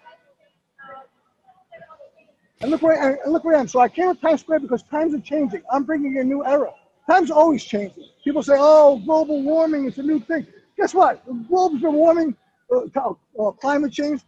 And 2.61 2.71
look 2.71 2.81
where 2.81 3.01
I, 3.01 3.11
and 3.23 3.33
look 3.33 3.43
where 3.43 3.57
I 3.57 3.59
am. 3.59 3.67
So 3.67 3.79
I 3.79 3.89
came 3.89 4.13
to 4.15 4.21
Times 4.21 4.39
Square 4.41 4.59
because 4.61 4.83
times 4.83 5.13
are 5.13 5.19
changing. 5.19 5.61
I'm 5.69 5.83
bringing 5.83 6.17
a 6.19 6.23
new 6.23 6.45
era. 6.45 6.73
Times 7.09 7.29
are 7.29 7.37
always 7.37 7.63
changing. 7.63 8.05
People 8.23 8.41
say, 8.41 8.55
"Oh, 8.57 9.01
global 9.03 9.41
warming 9.43 9.85
is 9.85 9.97
a 9.97 10.03
new 10.03 10.19
thing." 10.21 10.47
Guess 10.77 10.93
what? 10.93 11.25
The 11.25 11.33
globe's 11.33 11.81
been 11.81 11.93
warming. 11.93 12.35
Uh, 12.71 13.13
uh, 13.39 13.51
climate 13.51 13.91
change. 13.91 14.21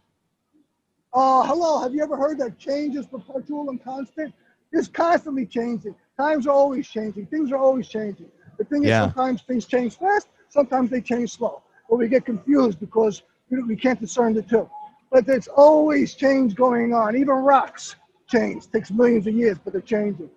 Uh, 1.16 1.42
hello. 1.44 1.78
Have 1.80 1.94
you 1.94 2.02
ever 2.02 2.14
heard 2.14 2.36
that 2.40 2.58
change 2.58 2.94
is 2.94 3.06
perpetual 3.06 3.70
and 3.70 3.82
constant? 3.82 4.34
It's 4.70 4.86
constantly 4.86 5.46
changing. 5.46 5.94
Times 6.18 6.46
are 6.46 6.52
always 6.52 6.86
changing. 6.86 7.24
Things 7.28 7.50
are 7.52 7.56
always 7.56 7.88
changing. 7.88 8.30
The 8.58 8.64
thing 8.64 8.82
is, 8.84 8.90
Yeah. 8.90 9.00
sometimes 9.00 9.40
things 9.40 9.64
change 9.64 9.96
fast. 9.96 10.28
Sometimes 10.50 10.90
they 10.90 11.00
change 11.00 11.30
slow. 11.32 11.62
But 11.88 11.96
we 11.96 12.08
get 12.08 12.26
confused 12.26 12.80
because 12.80 13.22
we, 13.48 13.76
can't 13.76 13.98
discern 13.98 14.34
the 14.34 14.42
two. 14.42 14.68
But 15.10 15.24
there's 15.24 15.48
always 15.48 16.12
change 16.14 16.54
going 16.54 16.92
on. 16.92 17.16
Even 17.16 17.36
rocks 17.36 17.96
change. 18.26 18.70
takes 18.70 18.90
millions 18.90 19.26
of 19.26 19.32
years, 19.32 19.56
but 19.58 19.72
they're 19.72 19.80
changing, 19.80 20.28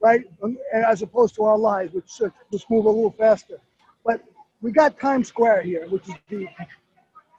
right? 0.00 0.24
As 0.72 1.02
opposed 1.02 1.34
to 1.34 1.44
our 1.44 1.58
lives, 1.58 1.92
which 1.92 2.22
uh, 2.22 2.30
just 2.50 2.70
move 2.70 2.86
a 2.86 2.88
little 2.88 3.10
faster. 3.10 3.58
But 4.02 4.24
we 4.62 4.72
got 4.72 4.98
Times 4.98 5.28
Square 5.28 5.60
here, 5.62 5.86
which 5.90 6.08
is 6.08 6.14
the 6.30 6.48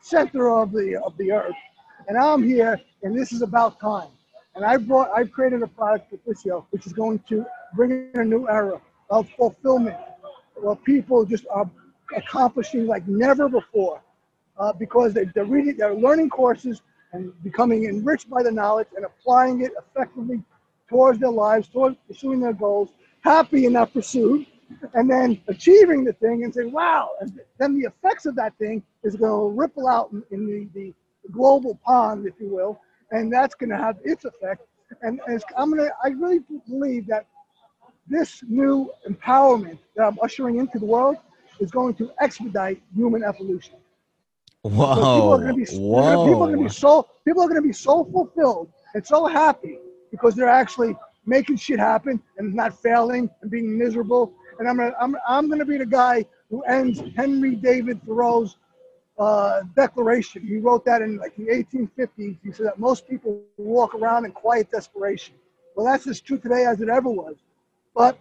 center 0.02 0.52
of 0.52 0.72
the 0.72 1.02
of 1.04 1.18
the 1.18 1.32
earth, 1.32 1.56
and 2.08 2.18
I'm 2.18 2.44
here, 2.44 2.80
and 3.04 3.18
this 3.18 3.32
is 3.32 3.42
about 3.42 3.80
time. 3.80 4.10
And 4.56 4.64
I 4.64 4.78
brought, 4.78 5.10
I've 5.16 5.32
created 5.32 5.62
a 5.64 5.68
product 5.68 6.12
with 6.12 6.24
this 6.26 6.46
year, 6.46 6.58
which 6.70 6.86
is 6.86 6.94
going 6.94 7.20
to 7.30 7.46
bring 7.76 8.10
in 8.14 8.20
a 8.20 8.26
new 8.26 8.48
era 8.48 8.80
of 9.10 9.28
fulfillment, 9.38 9.98
where 10.56 10.76
people 10.76 11.26
just 11.26 11.46
are 11.50 11.70
accomplishing 12.16 12.86
like 12.86 13.08
never 13.08 13.50
before, 13.50 14.02
uh, 14.60 14.74
because 14.74 15.14
they, 15.14 15.26
they're 15.26 15.46
reading, 15.46 15.76
they're 15.78 15.96
learning 15.96 16.30
courses 16.30 16.82
and 17.14 17.32
becoming 17.44 17.86
enriched 17.86 18.30
by 18.30 18.44
the 18.44 18.52
knowledge 18.52 18.88
and 18.96 19.06
applying 19.06 19.62
it 19.62 19.72
effectively 19.78 20.42
towards 20.88 21.20
their 21.20 21.32
lives, 21.32 21.68
towards 21.68 21.98
pursuing 22.08 22.40
their 22.40 22.54
goals, 22.54 22.90
happy 23.22 23.66
in 23.66 23.74
that 23.74 23.94
pursuit, 23.94 24.48
and 24.94 25.10
then 25.10 25.42
achieving 25.48 26.04
the 26.04 26.14
thing 26.14 26.44
and 26.44 26.54
say, 26.54 26.66
wow, 26.66 27.12
and 27.22 27.40
then 27.58 27.80
the 27.80 27.88
effects 27.88 28.26
of 28.26 28.36
that 28.36 28.56
thing 28.58 28.84
is 29.04 29.16
going 29.16 29.32
to 29.32 29.60
ripple 29.60 29.88
out 29.88 30.12
in, 30.12 30.24
in 30.32 30.46
the, 30.46 30.68
the 30.80 30.94
global 31.32 31.80
pond, 31.86 32.26
if 32.28 32.34
you 32.40 32.50
will, 32.50 32.80
and 33.12 33.32
that's 33.32 33.56
going 33.56 33.70
to 33.70 33.78
have 33.78 33.98
its 34.04 34.26
effect. 34.26 34.62
And 35.02 35.20
as 35.28 35.44
I'm 35.58 35.72
going 35.72 35.86
to, 35.86 35.94
I 36.04 36.10
really 36.10 36.40
believe 36.68 37.08
that 37.08 37.26
this 38.08 38.44
new 38.48 38.92
empowerment 39.10 39.80
that 39.96 40.06
I'm 40.06 40.18
ushering 40.22 40.60
into 40.60 40.80
the 40.80 40.86
world 40.86 41.18
is 41.60 41.72
going 41.72 41.96
to 41.96 42.12
expedite 42.20 42.82
human 42.96 43.24
evolution. 43.24 43.76
So 44.94 45.06
people 45.06 45.34
are 45.34 45.40
going 45.40 45.48
to 45.50 45.54
be 45.54 45.66
they're 45.66 46.18
people 46.18 46.44
are 46.44 46.48
going 46.48 46.58
to 46.58 46.64
be 46.64 46.70
so 46.70 47.08
people 47.26 47.44
are 47.44 47.48
going 47.48 47.62
to 47.62 47.68
be 47.68 47.74
so 47.74 48.04
fulfilled 48.06 48.70
and 48.94 49.06
so 49.06 49.26
happy 49.28 49.80
because 50.12 50.36
they're 50.36 50.50
actually 50.50 50.96
making 51.26 51.58
shit 51.58 51.80
happen 51.80 52.22
and 52.38 52.54
not 52.54 52.80
failing 52.82 53.30
and 53.42 53.52
being 53.52 53.78
miserable. 53.78 54.34
And 54.60 54.68
I'm 54.68 54.78
gonna, 54.78 54.94
I'm 55.00 55.16
I'm 55.28 55.48
going 55.48 55.60
to 55.60 55.66
be 55.66 55.78
the 55.78 55.86
guy 55.86 56.26
who 56.50 56.62
ends 56.64 57.02
Henry 57.16 57.56
David 57.56 58.02
Thoreau's 58.06 58.58
uh, 59.20 59.62
declaration. 59.76 60.46
He 60.46 60.58
wrote 60.58 60.86
that 60.86 61.02
in 61.02 61.18
like 61.18 61.36
the 61.36 61.46
1850s. 61.48 62.38
He 62.44 62.52
said 62.52 62.66
that 62.66 62.80
most 62.80 63.08
people 63.08 63.42
walk 63.58 63.94
around 63.96 64.26
in 64.26 64.32
quiet 64.32 64.72
desperation. 64.72 65.36
Well, 65.76 65.86
that's 65.86 66.08
as 66.08 66.22
true 66.22 66.38
today 66.38 66.66
as 66.66 66.82
it 66.82 66.90
ever 66.90 67.10
was. 67.10 67.36
But 67.96 68.20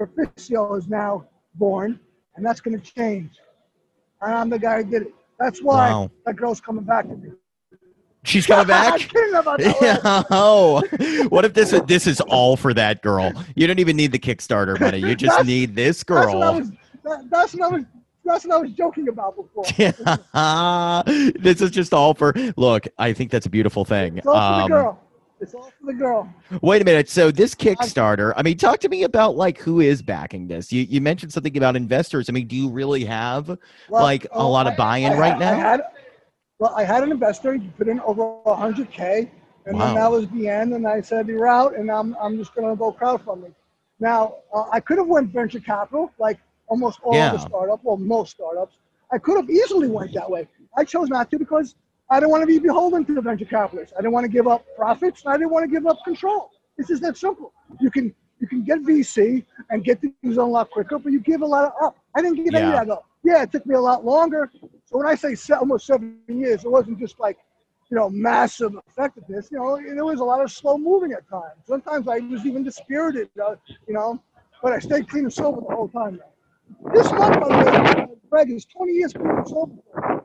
Perficio 0.00 0.76
is 0.78 0.88
now 0.88 1.26
born, 1.54 1.98
and 2.36 2.44
that's 2.44 2.60
going 2.60 2.80
to 2.80 2.92
change. 2.94 3.30
And 4.20 4.34
I'm 4.34 4.48
the 4.50 4.58
guy 4.58 4.82
who 4.82 4.90
did 4.90 5.02
it. 5.02 5.14
That's 5.38 5.60
why 5.62 5.90
Wow. 5.90 6.10
that 6.26 6.36
girl's 6.36 6.60
coming 6.60 6.84
back 6.84 7.08
to 7.08 7.16
me. 7.16 7.30
She's 8.24 8.46
coming 8.46 8.66
back. 8.68 9.00
kidding 9.00 9.34
about 9.34 9.58
that. 9.58 9.74
one. 9.80 9.84
Yeah. 10.04 10.22
Oh, 10.30 11.26
what 11.28 11.44
if 11.44 11.54
this 11.54 11.70
this 11.86 12.06
is 12.06 12.20
all 12.20 12.56
for 12.56 12.72
that 12.74 13.02
girl? 13.02 13.32
You 13.56 13.66
don't 13.66 13.80
even 13.80 13.96
need 13.96 14.12
the 14.12 14.18
Kickstarter 14.20 14.78
money. 14.78 14.98
You 14.98 15.16
just 15.16 15.44
need 15.44 15.74
this 15.74 16.04
That's 16.04 16.26
what 16.26 16.32
girl. 16.32 16.54
was. 16.54 16.70
That, 17.04 17.28
that's 17.30 17.54
what 17.54 17.62
I 17.72 17.76
was. 17.76 17.84
That's 18.24 18.44
what 18.46 18.54
I 18.56 18.60
was 18.60 18.70
joking 18.72 19.08
about 19.08 19.34
before. 19.36 19.64
this 21.42 21.60
is 21.60 21.70
just 21.70 21.92
all 21.92 22.14
for. 22.14 22.32
Look, 22.56 22.86
I 22.98 23.12
think 23.12 23.30
that's 23.30 23.46
a 23.46 23.50
beautiful 23.50 23.84
thing. 23.84 24.18
It's 24.18 24.26
all 24.26 24.34
for 24.34 24.40
Um, 24.40 24.62
the 24.62 24.68
girl. 24.68 24.98
It's 25.40 25.54
all 25.54 25.72
for 25.80 25.86
the 25.86 25.94
girl. 25.94 26.32
Wait 26.60 26.80
a 26.82 26.84
minute. 26.84 27.08
So 27.08 27.32
this 27.32 27.52
Kickstarter, 27.52 28.32
I 28.36 28.42
mean, 28.44 28.56
talk 28.56 28.78
to 28.80 28.88
me 28.88 29.02
about 29.02 29.34
like 29.34 29.58
who 29.58 29.80
is 29.80 30.00
backing 30.00 30.46
this. 30.46 30.72
You 30.72 30.82
you 30.82 31.00
mentioned 31.00 31.32
something 31.32 31.56
about 31.56 31.74
investors. 31.74 32.28
I 32.28 32.32
mean, 32.32 32.46
do 32.46 32.54
you 32.54 32.68
really 32.70 33.04
have 33.06 33.48
Well, 33.88 34.02
like 34.04 34.24
a 34.26 34.36
uh, 34.38 34.46
lot 34.46 34.68
of 34.68 34.76
buy-in 34.76 35.12
I 35.14 35.16
right 35.18 35.32
had- 35.32 35.38
now? 35.40 35.52
I 35.52 35.56
had, 35.56 35.80
well, 36.60 36.74
I 36.76 36.84
had 36.84 37.02
an 37.02 37.10
investor. 37.10 37.54
He 37.54 37.66
put 37.76 37.88
in 37.88 37.98
over 38.00 38.22
100k, 38.46 39.28
and 39.66 39.76
Wow. 39.76 39.86
then 39.86 39.94
that 39.96 40.10
was 40.12 40.28
the 40.28 40.46
end. 40.48 40.74
And 40.74 40.86
I 40.86 41.00
said, 41.00 41.26
"You're 41.26 41.48
out," 41.48 41.74
and 41.74 41.90
I'm 41.90 42.16
I'm 42.20 42.38
just 42.38 42.54
going 42.54 42.68
to 42.70 42.76
go 42.76 42.92
crowdfunding. 42.92 43.52
Now, 43.98 44.36
uh, 44.54 44.66
I 44.72 44.78
could 44.78 44.98
have 44.98 45.08
went 45.08 45.32
venture 45.32 45.58
capital, 45.58 46.12
like 46.20 46.38
almost 46.72 46.98
all 47.10 47.28
Yeah. 47.28 47.32
the 47.34 47.40
startups, 47.48 47.82
well, 47.86 47.96
most 48.14 48.30
startups. 48.38 48.74
I 49.14 49.18
could 49.24 49.36
have 49.40 49.50
easily 49.60 49.88
went 49.96 50.12
that 50.18 50.28
way. 50.34 50.42
I 50.80 50.82
chose 50.94 51.08
not 51.16 51.30
to 51.30 51.38
because 51.44 51.68
I 52.12 52.14
didn't 52.18 52.30
want 52.34 52.42
to 52.42 52.50
be 52.54 52.58
beholden 52.68 53.04
to 53.08 53.12
the 53.18 53.24
venture 53.30 53.50
capitalists. 53.58 53.92
I 53.96 54.00
didn't 54.02 54.14
want 54.16 54.26
to 54.28 54.32
give 54.38 54.46
up 54.54 54.62
profits. 54.82 55.18
and 55.24 55.34
I 55.34 55.36
didn't 55.38 55.52
want 55.56 55.64
to 55.68 55.72
give 55.76 55.86
up 55.92 55.98
control. 56.10 56.50
It's 56.78 56.88
just 56.88 57.02
that 57.02 57.16
simple. 57.26 57.48
You 57.84 57.90
can 57.96 58.06
you 58.40 58.46
can 58.52 58.60
get 58.70 58.78
VC 58.88 59.44
and 59.70 59.78
get 59.88 59.96
things 60.02 60.36
done 60.36 60.48
a 60.52 60.54
lot 60.58 60.68
quicker, 60.76 60.98
but 61.04 61.10
you 61.16 61.20
give 61.32 61.42
a 61.42 61.50
lot 61.56 61.64
of 61.68 61.72
up. 61.86 61.94
I 62.16 62.22
didn't 62.22 62.38
give 62.44 62.54
any 62.60 62.68
of 62.72 62.72
that 62.78 62.88
up. 62.96 63.02
Yeah, 63.28 63.42
it 63.44 63.50
took 63.52 63.64
me 63.70 63.74
a 63.82 63.84
lot 63.90 64.00
longer. 64.04 64.50
So 64.88 64.92
when 64.98 65.06
I 65.12 65.14
say 65.14 65.32
se- 65.34 65.54
almost 65.62 65.86
seven 65.86 66.08
years, 66.44 66.64
it 66.64 66.70
wasn't 66.76 66.98
just 67.04 67.18
like, 67.26 67.38
you 67.90 67.96
know, 67.98 68.08
massive 68.10 68.72
effectiveness. 68.90 69.48
You 69.52 69.58
know, 69.58 69.70
there 69.98 70.04
was 70.12 70.20
a 70.20 70.24
lot 70.32 70.40
of 70.46 70.50
slow 70.60 70.76
moving 70.90 71.12
at 71.18 71.24
times. 71.28 71.58
Sometimes 71.72 72.04
I 72.14 72.18
was 72.34 72.44
even 72.50 72.62
dispirited, 72.64 73.28
uh, 73.46 73.54
you 73.86 73.94
know, 73.98 74.20
but 74.62 74.72
I 74.72 74.78
stayed 74.80 75.08
clean 75.08 75.24
and 75.28 75.32
sober 75.32 75.60
the 75.68 75.74
whole 75.74 75.88
time. 75.88 76.20
This 76.92 77.10
month, 77.12 77.40
by 77.40 77.48
the 77.48 77.82
way, 78.00 78.06
Greg 78.30 78.50
is 78.50 78.64
20 78.64 78.92
years 78.92 79.12
clean 79.12 79.28
and 79.30 79.48
sober. 79.48 79.82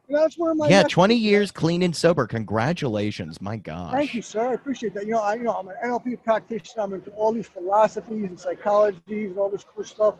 That's 0.09 0.37
where 0.37 0.55
my 0.55 0.69
Yeah, 0.69 0.83
20 0.83 1.15
years 1.15 1.51
clean 1.51 1.81
and 1.83 1.95
sober. 1.95 2.25
Congratulations. 2.25 3.41
My 3.41 3.57
God. 3.57 3.91
Thank 3.91 4.13
you, 4.13 4.21
sir. 4.21 4.49
I 4.49 4.53
appreciate 4.53 4.93
that. 4.93 5.05
You 5.05 5.13
know, 5.13 5.19
I, 5.19 5.35
you 5.35 5.43
know, 5.43 5.53
I'm 5.53 5.67
an 5.67 5.75
NLP 5.83 6.23
practitioner. 6.23 6.83
I'm 6.83 6.93
into 6.93 7.11
all 7.11 7.33
these 7.33 7.47
philosophies 7.47 8.23
and 8.23 8.37
psychologies 8.37 9.27
and 9.27 9.37
all 9.37 9.49
this 9.49 9.65
cool 9.65 9.83
stuff. 9.83 10.15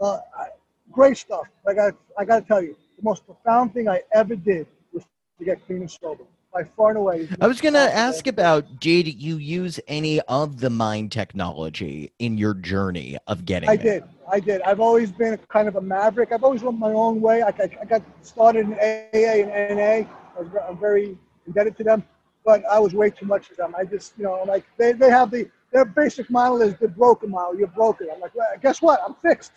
Uh, 0.00 0.18
I, 0.38 0.48
great 0.90 1.16
stuff. 1.16 1.46
I 1.66 1.72
got, 1.72 1.94
I 2.18 2.24
got 2.24 2.40
to 2.40 2.46
tell 2.46 2.62
you, 2.62 2.76
the 2.96 3.02
most 3.02 3.24
profound 3.24 3.72
thing 3.72 3.88
I 3.88 4.02
ever 4.14 4.36
did 4.36 4.66
was 4.92 5.04
to 5.38 5.44
get 5.44 5.64
clean 5.66 5.80
and 5.80 5.90
sober. 5.90 6.24
By 6.52 6.64
far 6.64 6.90
and 6.90 6.98
away. 6.98 7.28
I 7.40 7.46
was 7.46 7.62
going 7.62 7.72
to 7.72 7.80
ask 7.80 8.26
about 8.26 8.78
did 8.78 9.08
you 9.08 9.38
use 9.38 9.80
any 9.88 10.20
of 10.20 10.60
the 10.60 10.68
mind 10.68 11.10
technology 11.10 12.12
in 12.18 12.36
your 12.36 12.52
journey 12.52 13.16
of 13.26 13.46
getting 13.46 13.70
I 13.70 13.72
it? 13.72 13.82
did. 13.82 14.04
I 14.32 14.40
did. 14.40 14.62
I've 14.62 14.80
always 14.80 15.12
been 15.12 15.38
kind 15.48 15.68
of 15.68 15.76
a 15.76 15.80
maverick. 15.80 16.32
I've 16.32 16.42
always 16.42 16.62
went 16.62 16.78
my 16.78 16.92
own 16.92 17.20
way. 17.20 17.42
I, 17.42 17.48
I, 17.48 17.70
I 17.82 17.84
got 17.84 18.02
started 18.22 18.64
in 18.64 18.72
AA 18.72 19.44
and 19.44 19.76
NA. 19.76 20.08
I 20.40 20.68
I'm 20.68 20.78
very 20.78 21.18
indebted 21.46 21.76
to 21.76 21.84
them, 21.84 22.02
but 22.44 22.64
I 22.64 22.78
was 22.78 22.94
way 22.94 23.10
too 23.10 23.26
much 23.26 23.48
for 23.48 23.54
them. 23.54 23.74
I 23.78 23.84
just, 23.84 24.14
you 24.16 24.24
know, 24.24 24.42
like 24.44 24.64
they, 24.78 24.92
they 24.92 25.10
have 25.10 25.30
the, 25.30 25.50
their 25.70 25.84
basic 25.84 26.30
model 26.30 26.62
is 26.62 26.74
the 26.76 26.88
broken 26.88 27.30
model. 27.30 27.58
You're 27.58 27.68
broken. 27.68 28.08
I'm 28.12 28.20
like, 28.20 28.34
well, 28.34 28.48
guess 28.62 28.80
what? 28.80 29.00
I'm 29.06 29.14
fixed. 29.14 29.52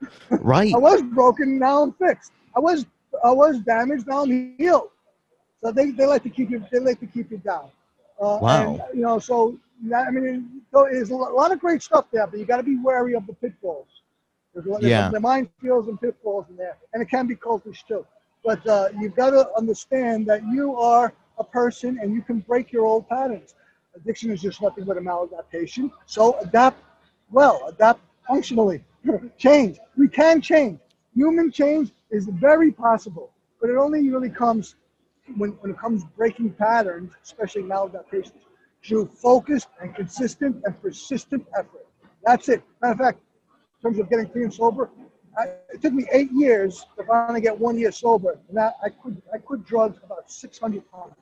Right. 0.30 0.74
I 0.74 0.78
was 0.78 1.02
broken. 1.02 1.58
Now 1.58 1.82
I'm 1.82 1.92
fixed. 1.92 2.32
I 2.56 2.60
was, 2.60 2.86
I 3.24 3.30
was 3.30 3.58
damaged. 3.60 4.06
Now 4.06 4.22
I'm 4.22 4.54
healed. 4.56 4.90
So 5.62 5.70
they, 5.72 5.90
they 5.90 6.06
like 6.06 6.22
to 6.24 6.30
keep 6.30 6.50
you 6.50 6.64
they 6.72 6.80
like 6.80 6.98
to 7.00 7.06
keep 7.06 7.30
you 7.30 7.38
down. 7.38 7.70
Uh, 8.20 8.38
Wow. 8.40 8.70
And, 8.70 8.82
you 8.98 9.02
know, 9.02 9.18
so 9.18 9.58
that, 9.84 10.06
I 10.08 10.10
mean, 10.10 10.62
so 10.72 10.88
there's 10.90 11.10
a 11.10 11.14
lot 11.16 11.52
of 11.52 11.60
great 11.60 11.82
stuff 11.82 12.06
there, 12.12 12.26
but 12.26 12.38
you 12.38 12.44
got 12.44 12.56
to 12.58 12.62
be 12.62 12.76
wary 12.82 13.14
of 13.14 13.26
the 13.26 13.34
pitfalls. 13.34 13.86
There's, 14.54 14.66
there's 14.80 14.96
Yeah. 14.96 15.10
the 15.10 15.18
minefields 15.18 15.76
and 15.78 15.88
pitfalls 15.88 16.36
in 16.40 16.46
there, 16.46 16.64
and 16.82 16.90
it 16.90 16.96
can 16.96 17.16
be 17.16 17.26
cultish 17.26 17.78
too. 17.80 18.04
But 18.44 18.64
uh, 18.66 18.88
you've 18.98 19.14
got 19.14 19.30
to 19.30 19.48
understand 19.56 20.26
that 20.26 20.42
you 20.46 20.76
are 20.76 21.12
a 21.38 21.44
person 21.44 21.98
and 22.00 22.12
you 22.12 22.22
can 22.22 22.40
break 22.40 22.72
your 22.72 22.84
old 22.84 23.08
patterns. 23.08 23.54
Addiction 23.94 24.30
is 24.30 24.40
just 24.40 24.60
nothing 24.62 24.84
but 24.84 24.96
a 24.96 25.00
maladaptation. 25.00 25.90
So 26.06 26.38
adapt 26.40 26.78
well, 27.30 27.62
adapt 27.68 28.00
functionally, 28.26 28.82
change. 29.38 29.78
We 29.96 30.08
can 30.08 30.40
change. 30.40 30.78
Human 31.14 31.50
change 31.50 31.92
is 32.10 32.26
very 32.26 32.70
possible, 32.72 33.30
but 33.60 33.70
it 33.70 33.76
only 33.76 34.08
really 34.10 34.30
comes 34.30 34.76
when, 35.36 35.50
when 35.60 35.70
it 35.72 35.78
comes 35.78 36.04
breaking 36.16 36.50
patterns, 36.52 37.12
especially 37.22 37.62
maladaptations, 37.62 38.42
through 38.84 39.06
focused 39.06 39.68
and 39.80 39.94
consistent 39.94 40.56
and 40.64 40.80
persistent 40.82 41.46
effort. 41.56 41.86
That's 42.24 42.48
it. 42.48 42.62
Matter 42.80 42.92
of 42.92 42.98
fact, 42.98 43.18
in 43.82 43.90
terms 43.90 44.00
of 44.00 44.08
getting 44.10 44.26
clean 44.26 44.44
and 44.44 44.54
sober, 44.54 44.90
I, 45.36 45.44
it 45.72 45.80
took 45.80 45.92
me 45.92 46.06
eight 46.12 46.30
years 46.32 46.86
to 46.96 47.04
finally 47.04 47.40
get 47.40 47.58
one 47.58 47.78
year 47.78 47.90
sober, 47.90 48.38
and 48.48 48.58
I, 48.58 48.70
I 48.84 48.88
quit 48.90 49.14
I 49.32 49.38
quit 49.38 49.64
drugs 49.64 49.98
about 50.04 50.30
600 50.30 50.82
times. 50.90 51.14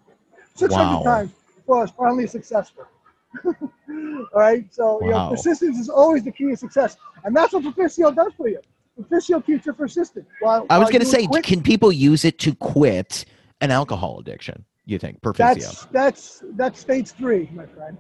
600 0.57 0.97
Wow. 0.97 1.03
times 1.03 1.33
before 1.57 1.79
I 1.79 1.81
was 1.83 1.91
finally 1.93 2.27
successful. 2.27 2.85
All 3.45 4.27
right, 4.35 4.67
so 4.75 5.01
you 5.03 5.11
know, 5.11 5.29
persistence 5.31 5.79
is 5.79 5.89
always 5.89 6.25
the 6.25 6.33
key 6.33 6.47
to 6.51 6.57
success, 6.57 6.97
and 7.25 7.35
that's 7.35 7.53
what 7.53 7.63
Perficio 7.63 8.15
does 8.15 8.33
for 8.37 8.49
you. 8.49 8.61
Perficio 9.01 9.45
keeps 9.45 9.67
you 9.67 9.73
persistent. 9.73 10.27
While, 10.41 10.67
I 10.69 10.79
was 10.79 10.91
going 10.91 11.01
to 11.01 11.07
say, 11.07 11.27
quit, 11.27 11.45
can 11.45 11.63
people 11.63 11.93
use 11.93 12.25
it 12.25 12.39
to 12.41 12.55
quit 12.57 13.25
an 13.61 13.71
alcohol 13.71 14.19
addiction? 14.19 14.65
You 14.85 14.99
think, 14.99 15.21
Perficio? 15.21 15.37
that's 15.37 15.85
that's 15.87 16.43
that's 16.57 16.81
stage 16.81 17.11
three, 17.13 17.49
my 17.55 17.67
friend. 17.67 17.97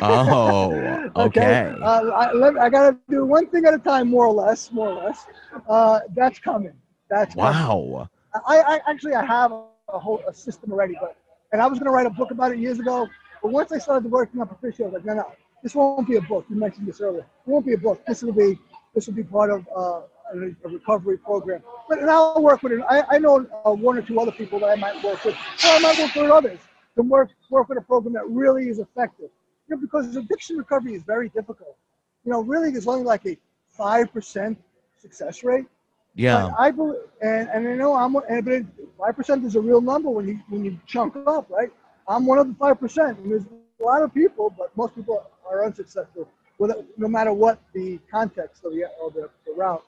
Oh, 0.00 1.10
okay. 1.16 1.74
Uh, 1.82 2.08
I, 2.10 2.32
let, 2.32 2.56
I 2.58 2.70
got 2.70 2.90
to 2.90 2.98
do 3.10 3.24
one 3.26 3.46
thing 3.48 3.64
at 3.66 3.74
a 3.74 3.78
time, 3.78 4.08
more 4.08 4.26
or 4.26 4.32
less, 4.32 4.72
more 4.72 4.88
or 4.88 5.04
less. 5.04 5.26
Uh, 5.68 6.00
that's 6.14 6.38
coming. 6.38 6.72
That's 7.10 7.34
coming. 7.34 7.52
Wow. 7.52 8.08
I, 8.46 8.60
I 8.60 8.80
actually 8.90 9.14
I 9.14 9.24
have 9.24 9.52
a 9.52 9.98
whole 9.98 10.22
a 10.26 10.32
system 10.32 10.72
already, 10.72 10.94
but 11.00 11.16
and 11.52 11.60
I 11.60 11.66
was 11.66 11.78
going 11.78 11.86
to 11.86 11.90
write 11.92 12.06
a 12.06 12.10
book 12.10 12.30
about 12.30 12.52
it 12.52 12.58
years 12.58 12.78
ago. 12.78 13.06
But 13.42 13.52
once 13.52 13.72
I 13.72 13.78
started 13.78 14.10
working 14.10 14.40
on 14.40 14.48
Perficio, 14.48 14.82
I 14.82 14.84
was 14.84 14.94
like, 14.94 15.04
no, 15.04 15.14
no, 15.14 15.32
this 15.62 15.74
won't 15.74 16.08
be 16.08 16.16
a 16.16 16.22
book. 16.22 16.46
You 16.48 16.56
mentioned 16.56 16.86
this 16.86 17.00
earlier. 17.00 17.20
It 17.20 17.50
won't 17.50 17.66
be 17.66 17.74
a 17.74 17.78
book. 17.78 18.02
This 18.06 18.22
will 18.22 18.32
be 18.32 18.58
this 18.94 19.06
will 19.06 19.14
be 19.14 19.24
part 19.24 19.50
of 19.50 19.68
uh, 19.76 20.00
a, 20.32 20.54
a 20.64 20.68
recovery 20.68 21.18
program. 21.18 21.62
But 21.88 21.98
and 21.98 22.10
I'll 22.10 22.42
work 22.42 22.62
with 22.62 22.72
it. 22.72 22.80
I, 22.88 23.02
I 23.10 23.18
know 23.18 23.46
uh, 23.66 23.72
one 23.72 23.98
or 23.98 24.02
two 24.02 24.18
other 24.20 24.32
people 24.32 24.58
that 24.60 24.70
I 24.70 24.76
might 24.76 25.02
work 25.04 25.22
with. 25.24 25.34
Or 25.34 25.70
I 25.70 25.78
might 25.80 25.98
work 25.98 26.14
with 26.14 26.30
others 26.30 26.60
to 26.96 27.02
work 27.02 27.30
work 27.50 27.68
with 27.68 27.78
a 27.78 27.82
program 27.82 28.14
that 28.14 28.26
really 28.28 28.68
is 28.68 28.78
effective. 28.78 29.30
You 29.68 29.76
know, 29.76 29.80
because 29.80 30.14
addiction 30.16 30.56
recovery 30.56 30.94
is 30.94 31.02
very 31.02 31.28
difficult. 31.28 31.76
You 32.24 32.32
know, 32.32 32.42
really, 32.42 32.70
there's 32.70 32.86
only 32.86 33.04
like 33.04 33.26
a 33.26 33.36
five 33.68 34.12
percent 34.12 34.58
success 35.00 35.42
rate. 35.42 35.66
Yeah. 36.14 36.50
But 36.50 36.60
I 36.60 36.70
believe, 36.70 37.00
and, 37.22 37.48
and 37.48 37.68
I 37.68 37.74
know 37.74 37.94
I'm, 37.94 38.14
and 38.16 38.44
but 38.44 38.62
five 38.98 39.16
percent 39.16 39.44
is 39.44 39.56
a 39.56 39.60
real 39.60 39.80
number 39.80 40.10
when 40.10 40.28
you 40.28 40.40
when 40.48 40.64
you 40.64 40.78
chunk 40.86 41.16
up, 41.26 41.48
right? 41.50 41.70
I'm 42.06 42.26
one 42.26 42.38
of 42.38 42.48
the 42.48 42.54
five 42.54 42.78
percent, 42.78 43.18
and 43.18 43.30
there's 43.30 43.44
a 43.80 43.84
lot 43.84 44.02
of 44.02 44.12
people, 44.12 44.54
but 44.56 44.76
most 44.76 44.94
people 44.94 45.24
are 45.48 45.64
unsuccessful, 45.64 46.28
with 46.58 46.72
no 46.96 47.08
matter 47.08 47.32
what 47.32 47.60
the 47.72 47.98
context 48.10 48.64
of 48.64 48.72
the 48.72 48.84
of 49.02 49.14
the, 49.14 49.30
the 49.46 49.52
route. 49.54 49.84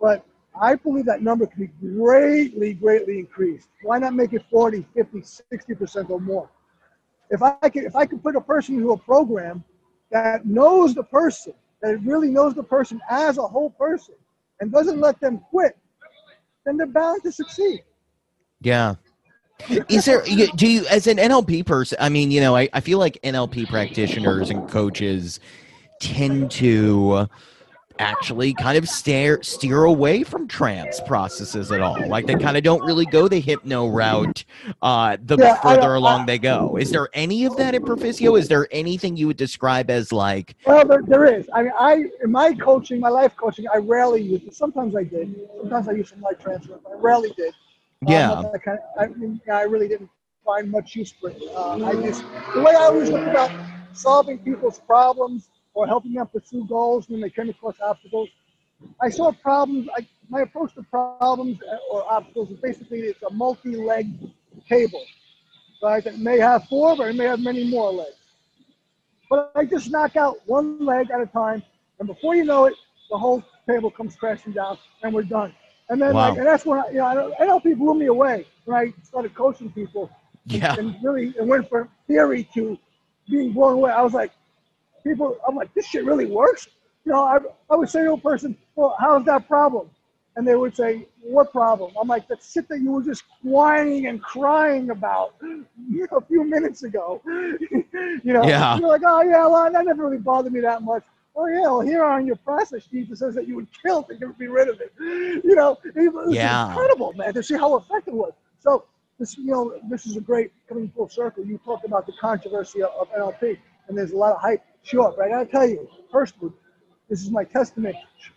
But 0.00 0.24
I 0.60 0.74
believe 0.74 1.06
that 1.06 1.22
number 1.22 1.46
can 1.46 1.66
be 1.66 1.88
greatly, 1.88 2.74
greatly 2.74 3.18
increased. 3.18 3.68
Why 3.82 3.98
not 3.98 4.14
make 4.14 4.32
it 4.32 4.44
40, 4.50 4.86
50, 4.94 5.22
60 5.22 5.74
percent 5.74 6.10
or 6.10 6.20
more? 6.20 6.48
If 7.30 7.42
I 7.42 7.68
could, 7.68 7.84
if 7.84 7.96
I 7.96 8.06
could 8.06 8.22
put 8.22 8.36
a 8.36 8.40
person 8.40 8.76
into 8.76 8.92
a 8.92 8.96
program 8.96 9.64
that 10.10 10.46
knows 10.46 10.94
the 10.94 11.02
person, 11.02 11.54
that 11.82 11.98
really 12.02 12.30
knows 12.30 12.54
the 12.54 12.62
person 12.62 13.00
as 13.10 13.38
a 13.38 13.42
whole 13.42 13.70
person, 13.70 14.14
and 14.60 14.70
doesn't 14.70 15.00
let 15.00 15.20
them 15.20 15.38
quit, 15.50 15.76
then 16.64 16.76
they're 16.76 16.86
bound 16.86 17.22
to 17.22 17.32
succeed. 17.32 17.82
Yeah. 18.60 18.94
Is 19.88 20.04
there, 20.04 20.22
do 20.56 20.66
you, 20.66 20.86
as 20.86 21.06
an 21.06 21.18
NLP 21.18 21.64
person, 21.64 21.96
I 22.00 22.08
mean, 22.08 22.30
you 22.30 22.40
know, 22.40 22.56
I, 22.56 22.68
I 22.72 22.80
feel 22.80 22.98
like 22.98 23.18
NLP 23.22 23.68
practitioners 23.68 24.50
and 24.50 24.68
coaches 24.68 25.38
tend 26.00 26.50
to 26.52 27.28
actually 27.98 28.54
kind 28.54 28.76
of 28.76 28.88
steer, 28.88 29.42
steer 29.42 29.84
away 29.84 30.22
from 30.22 30.48
trance 30.48 31.00
processes 31.00 31.70
at 31.70 31.80
all. 31.80 32.08
Like 32.08 32.26
they 32.26 32.34
kind 32.34 32.56
of 32.56 32.62
don't 32.62 32.82
really 32.82 33.06
go 33.06 33.28
the 33.28 33.40
hypno 33.40 33.88
route 33.88 34.44
uh, 34.82 35.16
the 35.22 35.36
Yeah, 35.38 35.54
further 35.60 35.94
along 35.94 36.22
I- 36.22 36.26
they 36.26 36.38
go. 36.38 36.76
Is 36.76 36.90
there 36.90 37.08
any 37.14 37.44
of 37.44 37.56
that 37.56 37.74
at 37.74 37.82
Perficio? 37.82 38.38
Is 38.38 38.48
there 38.48 38.66
anything 38.70 39.16
you 39.16 39.26
would 39.28 39.36
describe 39.36 39.90
as 39.90 40.12
like, 40.12 40.56
Well, 40.66 40.84
there, 40.86 41.02
there 41.06 41.24
is. 41.26 41.48
I 41.54 41.62
mean, 41.62 41.72
I 41.78 42.04
in 42.22 42.30
my 42.32 42.52
coaching, 42.54 43.00
my 43.00 43.08
life 43.10 43.36
coaching, 43.36 43.66
I 43.72 43.78
rarely 43.78 44.22
use 44.22 44.42
it. 44.44 44.54
Sometimes 44.54 44.96
I 44.96 45.04
did. 45.04 45.34
Sometimes 45.60 45.88
I 45.88 45.92
use 45.92 46.10
some 46.10 46.20
light 46.20 46.40
trance, 46.40 46.66
But 46.66 46.80
I 46.90 46.96
rarely 46.96 47.30
did. 47.36 47.48
Um, 48.06 48.12
yeah, 48.12 48.42
I, 48.52 48.58
kind 48.58 48.78
of, 48.78 49.02
I, 49.02 49.06
mean, 49.14 49.40
I 49.50 49.62
really 49.62 49.88
didn't 49.88 50.10
find 50.44 50.70
much 50.70 50.94
use 50.94 51.12
for 51.12 51.30
it. 51.30 51.40
Uh, 51.54 51.84
I 51.84 51.94
just 52.02 52.22
the 52.54 52.60
way 52.60 52.72
I 52.72 52.84
always 52.84 53.08
look 53.08 53.26
about 53.26 53.50
solving 53.92 54.38
people's 54.38 54.80
problems 54.80 55.48
or 55.74 55.86
helping 55.86 56.12
them 56.14 56.26
pursue 56.28 56.64
goals 56.66 57.08
when 57.08 57.20
they 57.20 57.30
come 57.30 57.48
across 57.50 57.74
obstacles. 57.80 58.28
I 59.00 59.10
saw 59.10 59.32
problems. 59.32 59.88
I, 59.96 60.06
my 60.28 60.42
approach 60.42 60.74
to 60.74 60.82
problems 60.82 61.58
uh, 61.62 61.76
or 61.90 62.10
obstacles 62.10 62.50
is 62.50 62.58
basically 62.58 63.00
it's 63.00 63.22
a 63.22 63.32
multi-legged 63.32 64.30
table, 64.68 65.02
right? 65.82 66.02
That 66.02 66.18
may 66.18 66.38
have 66.38 66.64
four, 66.68 66.96
but 66.96 67.08
it 67.08 67.16
may 67.16 67.24
have 67.24 67.40
many 67.40 67.64
more 67.68 67.92
legs. 67.92 68.16
But 69.28 69.52
I 69.54 69.64
just 69.64 69.90
knock 69.90 70.16
out 70.16 70.38
one 70.46 70.84
leg 70.84 71.10
at 71.10 71.20
a 71.20 71.26
time, 71.26 71.62
and 71.98 72.06
before 72.06 72.34
you 72.34 72.44
know 72.44 72.66
it, 72.66 72.74
the 73.10 73.18
whole 73.18 73.42
table 73.66 73.90
comes 73.90 74.16
crashing 74.16 74.52
down, 74.52 74.78
and 75.02 75.12
we're 75.12 75.22
done. 75.22 75.52
And 75.88 76.00
then, 76.00 76.14
Wow. 76.14 76.30
like, 76.30 76.38
and 76.38 76.46
that's 76.46 76.64
when 76.64 76.78
I, 76.78 76.88
you 76.88 76.98
know, 76.98 77.34
NLP 77.40 77.76
blew 77.76 77.94
me 77.94 78.06
away 78.06 78.46
when 78.64 78.76
I 78.76 78.92
started 79.02 79.34
coaching 79.34 79.70
people, 79.72 80.10
and, 80.50 80.62
yeah, 80.62 80.76
and 80.78 80.96
really, 81.02 81.34
it 81.38 81.44
went 81.44 81.68
from 81.68 81.88
theory 82.06 82.48
to 82.54 82.78
being 83.28 83.52
blown 83.52 83.74
away. 83.74 83.90
I 83.92 84.02
was 84.02 84.14
like, 84.14 84.32
people, 85.04 85.38
I'm 85.46 85.54
like, 85.54 85.72
this 85.74 85.86
shit 85.86 86.04
really 86.04 86.26
works. 86.26 86.68
You 87.04 87.12
know, 87.12 87.22
I, 87.22 87.38
I 87.70 87.76
would 87.76 87.88
say 87.88 88.02
to 88.04 88.12
a 88.14 88.18
person, 88.18 88.56
well, 88.74 88.96
how's 88.98 89.24
that 89.26 89.46
problem? 89.46 89.90
And 90.36 90.48
they 90.48 90.56
would 90.56 90.74
say, 90.74 91.06
what 91.22 91.52
problem? 91.52 91.92
I'm 92.00 92.08
like, 92.08 92.26
that 92.28 92.42
shit 92.42 92.66
that 92.68 92.80
you 92.80 92.90
were 92.92 93.02
just 93.02 93.22
whining 93.42 94.06
and 94.06 94.20
crying 94.20 94.90
about 94.90 95.34
a 95.42 96.20
few 96.22 96.44
minutes 96.44 96.82
ago. 96.82 97.22
you 97.26 98.32
know, 98.32 98.44
Yeah. 98.48 98.76
you're 98.78 98.88
like, 98.88 99.02
oh 99.06 99.22
yeah, 99.22 99.46
well, 99.46 99.70
that 99.70 99.84
never 99.84 100.04
really 100.04 100.18
bothered 100.18 100.52
me 100.52 100.60
that 100.60 100.82
much. 100.82 101.04
Oh 101.36 101.46
yeah, 101.46 101.62
well 101.62 101.80
here 101.80 102.04
on 102.04 102.26
your 102.26 102.36
process 102.36 102.82
sheet 102.88 103.10
it 103.10 103.18
says 103.18 103.34
that 103.34 103.48
you 103.48 103.56
would 103.56 103.66
kill 103.84 104.04
to 104.04 104.14
get 104.14 104.38
be 104.38 104.46
rid 104.46 104.68
of 104.68 104.80
it. 104.80 104.92
You 105.44 105.54
know, 105.54 105.78
it 105.84 106.12
was 106.12 106.34
Yeah. 106.34 106.68
incredible, 106.68 107.12
man, 107.12 107.34
to 107.34 107.42
see 107.42 107.54
how 107.56 107.76
effective 107.76 108.14
it 108.14 108.16
was. 108.16 108.32
So 108.60 108.84
this, 109.18 109.36
you 109.38 109.46
know, 109.46 109.78
this 109.90 110.06
is 110.06 110.16
a 110.16 110.20
great 110.20 110.52
coming 110.68 110.90
full 110.94 111.08
circle. 111.08 111.44
You 111.44 111.58
talked 111.64 111.84
about 111.84 112.06
the 112.06 112.12
controversy 112.20 112.82
of, 112.82 112.90
of 113.00 113.08
NLP, 113.12 113.58
and 113.88 113.96
there's 113.98 114.12
a 114.12 114.16
lot 114.16 114.32
of 114.34 114.40
hype. 114.40 114.64
Sure, 114.84 115.12
but 115.16 115.26
I 115.26 115.28
gotta 115.30 115.46
tell 115.46 115.66
you, 115.66 115.88
personally, 116.12 116.52
this 117.08 117.22
is 117.22 117.30
my 117.30 117.44
testament, 117.44 117.96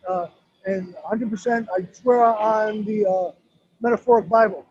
uh, 0.10 0.28
and 0.66 0.96
100%, 0.96 1.68
I 1.78 1.88
swear 1.94 2.24
on 2.26 2.84
the 2.86 3.06
uh, 3.06 3.32
metaphoric 3.82 4.28
Bible. 4.28 4.66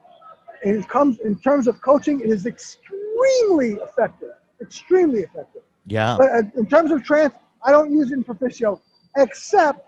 And 0.65 0.77
it 0.77 0.89
comes 0.89 1.21
in 1.21 1.39
terms 1.39 1.69
of 1.69 1.81
coaching, 1.81 2.21
it 2.21 2.31
is 2.31 2.47
extremely 2.47 3.75
effective. 3.83 4.31
Extremely 4.61 5.21
effective. 5.21 5.63
yeah, 5.87 6.17
But 6.19 6.31
uh, 6.31 6.43
in 6.57 6.67
terms 6.67 6.91
of 6.91 7.05
trance, 7.05 7.35
I 7.63 7.71
don't 7.71 7.93
use 7.93 8.11
it 8.11 8.15
in 8.15 8.25
Perficio, 8.25 8.81
except 9.17 9.87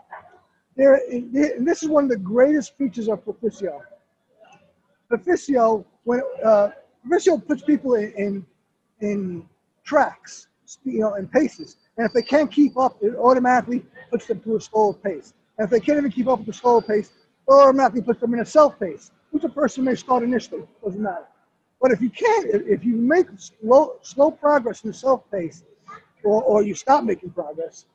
there. 0.77 1.01
And 1.11 1.67
this 1.67 1.83
is 1.83 1.89
one 1.89 2.05
of 2.05 2.11
the 2.11 2.19
greatest 2.19 2.77
features 2.77 3.09
of 3.09 3.25
Perficio. 3.25 3.81
Perficio, 5.11 5.85
when 6.05 6.21
uh, 6.45 6.71
Perficio 7.07 7.45
puts 7.47 7.63
people 7.63 7.95
in, 7.95 8.13
in 8.13 8.47
in 9.01 9.49
tracks, 9.85 10.49
you 10.85 11.01
know, 11.01 11.15
in 11.15 11.29
paces, 11.29 11.77
and 11.97 12.07
if 12.07 12.13
they 12.13 12.23
can't 12.23 12.51
keep 12.51 12.77
up, 12.77 12.97
it 13.01 13.15
automatically 13.17 13.85
puts 14.11 14.27
them 14.27 14.41
to 14.41 14.57
a 14.57 14.61
slower 14.61 14.95
pace. 14.95 15.33
And 15.57 15.65
if 15.65 15.71
they 15.71 15.81
can't 15.81 15.99
even 15.99 16.11
keep 16.11 16.29
up 16.29 16.39
with 16.39 16.47
the 16.47 16.53
slower 16.53 16.83
pace, 16.83 17.11
it 17.49 17.53
automatically 17.53 18.03
puts 18.03 18.21
them 18.21 18.35
in 18.35 18.41
a 18.41 18.47
self 18.47 18.79
pace, 18.79 19.11
which 19.31 19.45
a 19.45 19.49
person 19.49 19.85
may 19.85 19.95
start 19.95 20.23
initially. 20.23 20.63
Doesn't 20.85 21.03
matter. 21.03 21.27
But 21.81 21.93
if 21.93 22.01
you 22.01 22.11
can't, 22.11 22.47
if 22.53 22.85
you 22.85 22.95
make 22.95 23.27
slow, 23.39 23.97
slow 24.03 24.31
progress 24.31 24.85
in 24.85 24.91
the 24.91 24.95
self 24.95 25.23
pace, 25.31 25.63
or, 26.25 26.43
or 26.43 26.63
you 26.63 26.75
stop 26.75 27.05
making 27.05 27.31
progress, 27.31 27.87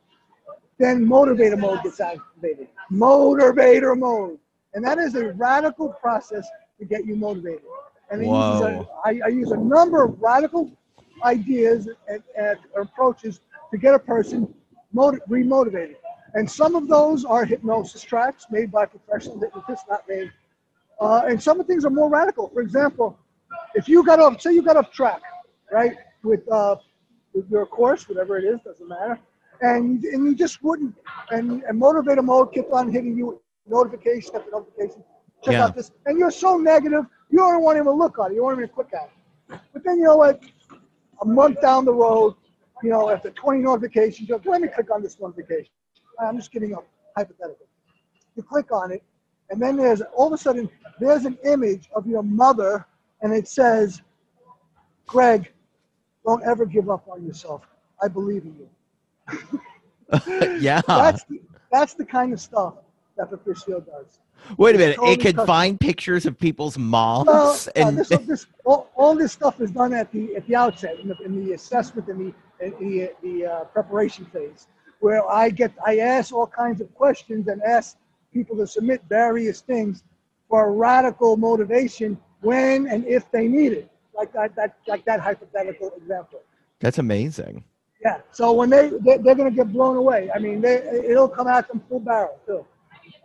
then 0.78 1.06
motivator 1.06 1.58
mode 1.58 1.84
gets 1.84 2.00
activated. 2.00 2.68
Motivator 2.92 3.98
mode. 3.98 4.40
And 4.74 4.84
that 4.86 4.98
is 4.98 5.16
a 5.16 5.34
radical 5.34 5.90
process 5.90 6.48
to 6.80 6.86
get 6.86 7.06
you 7.06 7.16
motivated. 7.16 7.62
And 8.10 8.22
it 8.22 8.26
uses 8.26 8.62
a. 8.62 8.88
I, 9.06 9.20
I 9.26 9.28
use 9.30 9.52
a 9.52 9.58
number 9.58 10.04
of 10.04 10.22
radical 10.22 10.72
ideas 11.24 11.90
and, 12.08 12.24
and 12.38 12.58
approaches 12.80 13.42
to 13.72 13.78
get 13.78 13.94
a 13.94 14.00
person 14.00 14.54
motiv- 14.94 15.22
remotivated. 15.30 15.96
And 16.36 16.50
some 16.50 16.76
of 16.76 16.88
those 16.88 17.26
are 17.26 17.46
hypnosis 17.46 18.02
tracks 18.02 18.48
made 18.50 18.72
by 18.72 18.86
professional 18.86 19.40
hypnotists, 19.40 19.86
not 19.90 20.04
made. 20.10 20.32
Uh, 21.00 21.24
and 21.28 21.42
some 21.42 21.60
of 21.60 21.68
the 21.68 21.72
things 21.74 21.86
are 21.86 21.90
more 21.90 22.10
radical. 22.10 22.50
For 22.50 22.62
example, 22.62 23.18
if 23.76 23.88
you 23.88 24.04
got 24.04 24.20
off, 24.20 24.42
say 24.42 24.54
you 24.54 24.62
got 24.64 24.78
off 24.78 24.92
track, 24.92 25.22
right, 25.72 25.94
with 26.24 26.50
uh, 26.52 26.76
with 27.34 27.50
your 27.50 27.66
course, 27.66 28.08
whatever 28.08 28.38
it 28.38 28.46
is, 28.46 28.60
doesn't 28.64 28.88
matter, 28.88 29.20
and 29.62 30.04
and 30.06 30.26
you 30.26 30.36
just 30.36 30.64
wouldn't, 30.64 30.96
and, 31.32 31.64
and 31.64 31.82
motivator 31.82 32.24
mode 32.24 32.54
kept 32.54 32.72
on 32.72 32.92
hitting 32.92 33.18
you 33.18 33.26
with 33.28 33.38
notification 33.68 34.36
after 34.36 34.52
notification. 34.52 35.04
Check 35.44 35.54
Yeah. 35.54 35.66
out 35.66 35.76
this, 35.76 35.92
and 36.06 36.18
you're 36.18 36.32
so 36.32 36.58
negative, 36.58 37.06
you 37.30 37.40
don't 37.40 37.62
want 37.64 37.78
him 37.78 37.86
to 37.86 37.92
look 37.92 38.18
at 38.20 38.28
it. 38.32 38.36
You 38.36 38.38
don't 38.38 38.46
want 38.46 38.60
him 38.62 38.68
to 38.68 38.74
click 38.74 38.92
at 38.94 39.10
it. 39.10 39.60
But 39.74 39.84
then 39.84 39.98
you 39.98 40.06
know 40.06 40.16
what? 40.18 40.42
A 41.24 41.26
month 41.26 41.62
down 41.62 41.86
the 41.86 41.94
road, 41.94 42.36
you 42.84 42.90
know, 42.90 43.10
after 43.10 43.30
20 43.30 43.62
notifications, 43.62 44.28
you're 44.28 44.38
like, 44.38 44.46
let 44.46 44.62
me 44.62 44.68
click 44.68 44.92
on 44.92 45.02
this 45.02 45.18
notification. 45.22 45.72
I'm 46.20 46.36
just 46.36 46.52
giving 46.52 46.74
a 46.74 46.78
hypothetical. 47.16 47.66
You 48.36 48.44
click 48.44 48.74
on 48.74 48.92
it, 48.92 49.02
and 49.50 49.62
then 49.62 49.78
there's 49.78 50.02
all 50.16 50.28
of 50.28 50.34
a 50.34 50.38
sudden 50.38 50.70
there's 51.00 51.24
an 51.24 51.38
image 51.46 51.90
of 51.96 52.06
your 52.06 52.24
mother, 52.24 52.86
and 53.22 53.34
it 53.34 53.48
says, 53.48 54.02
"Greg, 55.08 55.54
don't 56.26 56.44
ever 56.44 56.66
give 56.66 56.90
up 56.90 57.08
on 57.08 57.26
yourself. 57.26 57.62
I 58.02 58.10
believe 58.10 58.44
in 58.44 58.58
you." 58.60 59.62
yeah. 60.60 60.82
That's 60.86 61.24
the, 61.24 61.40
that's 61.72 61.94
the 61.94 62.06
kind 62.06 62.34
of 62.34 62.42
stuff 62.42 62.83
that 63.18 63.30
Perficio 63.32 63.86
does. 63.86 64.20
Wait 64.58 64.76
a 64.76 64.78
minute. 64.78 64.98
it 65.04 65.22
could 65.22 65.36
find 65.46 65.80
pictures 65.80 66.26
of 66.26 66.38
people's 66.38 66.78
moms 66.78 67.28
Well, 67.28 67.52
uh, 67.54 67.72
and 67.76 67.98
this, 67.98 68.10
this, 68.10 68.46
all, 68.66 68.90
all 68.96 69.16
this 69.16 69.32
stuff 69.32 69.62
is 69.62 69.72
done 69.72 69.94
at 69.94 70.12
the 70.12 70.36
at 70.36 70.46
the 70.48 70.56
outset 70.56 71.00
in 71.00 71.08
the, 71.10 71.16
in 71.24 71.46
the 71.46 71.54
assessment 71.54 72.08
and 72.10 72.20
the 72.60 72.66
in 72.66 72.74
the, 72.80 73.12
the 73.22 73.46
uh, 73.46 73.64
preparation 73.66 74.26
phase, 74.26 74.68
where 75.00 75.28
I 75.30 75.50
get 75.50 75.72
I 75.86 75.98
ask 76.00 76.34
all 76.34 76.48
kinds 76.48 76.82
of 76.82 76.94
questions 76.96 77.48
and 77.48 77.62
ask 77.64 77.98
people 78.34 78.58
to 78.58 78.68
submit 78.68 79.02
various 79.08 79.62
things 79.62 80.04
for 80.50 80.74
radical 80.74 81.38
motivation 81.38 82.18
when 82.42 82.88
and 82.88 83.06
if 83.06 83.30
they 83.32 83.48
need 83.48 83.72
it, 83.74 83.90
like 84.16 84.34
that 84.34 84.56
that 84.56 84.76
like 84.88 85.06
that 85.06 85.20
hypothetical 85.22 85.92
example. 85.98 86.42
that's 86.80 86.98
amazing. 86.98 87.64
Yeah. 88.04 88.20
So 88.32 88.52
when 88.52 88.70
they 88.70 88.90
they- 88.90 89.18
they're 89.20 89.36
going 89.36 89.50
to 89.50 89.56
get 89.56 89.72
blown 89.72 89.96
away. 89.96 90.30
I 90.36 90.40
mean, 90.40 90.60
they 90.60 90.76
it'll 91.12 91.30
come 91.30 91.48
at 91.48 91.70
them 91.70 91.82
full 91.88 92.02
barrel 92.02 92.38
too. 92.46 92.66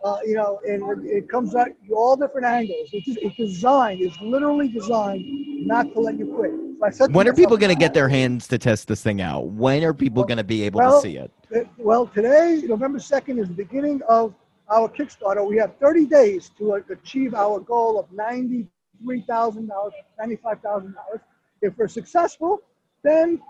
Uh, 0.03 0.17
you 0.25 0.33
know, 0.33 0.61
and 0.65 1.05
it 1.05 1.27
comes 1.27 1.53
at 1.55 1.75
you 1.83 1.95
all 1.95 2.15
different 2.15 2.47
angles. 2.47 2.89
It's, 2.93 3.05
just, 3.05 3.19
it's 3.21 3.35
designed. 3.35 4.01
It's 4.01 4.19
literally 4.21 4.69
designed 4.69 5.25
not 5.67 5.93
to 5.93 5.99
let 5.99 6.17
you 6.17 6.33
quit. 6.33 6.95
So 6.95 7.07
When 7.09 7.27
are 7.27 7.33
people 7.33 7.57
going 7.57 7.73
to 7.73 7.79
get 7.79 7.93
their 7.93 8.07
hands 8.07 8.47
to 8.47 8.57
test 8.57 8.87
this 8.87 9.03
thing 9.03 9.21
out? 9.21 9.47
When 9.47 9.83
are 9.83 9.93
people 9.93 10.21
Well- 10.21 10.27
going 10.27 10.37
to 10.37 10.45
be 10.45 10.63
able 10.63 10.79
well, 10.79 11.01
to 11.01 11.07
see 11.07 11.17
it? 11.17 11.31
Uh, 11.53 11.61
Well, 11.77 12.07
today, 12.07 12.61
November 12.65 12.99
2nd, 12.99 13.39
is 13.39 13.49
the 13.49 13.53
beginning 13.53 14.01
of 14.07 14.33
our 14.71 14.87
Kickstarter. 14.87 15.45
We 15.45 15.57
have 15.57 15.75
30 15.81 16.05
days 16.05 16.49
to 16.57 16.75
uh, 16.75 16.79
achieve 16.89 17.33
our 17.33 17.59
goal 17.59 17.99
of 17.99 18.09
$93,000, 18.11 19.67
$95,000. 20.17 20.93
If 21.61 21.77
we're 21.77 21.89
successful, 21.89 22.61
then 23.03 23.41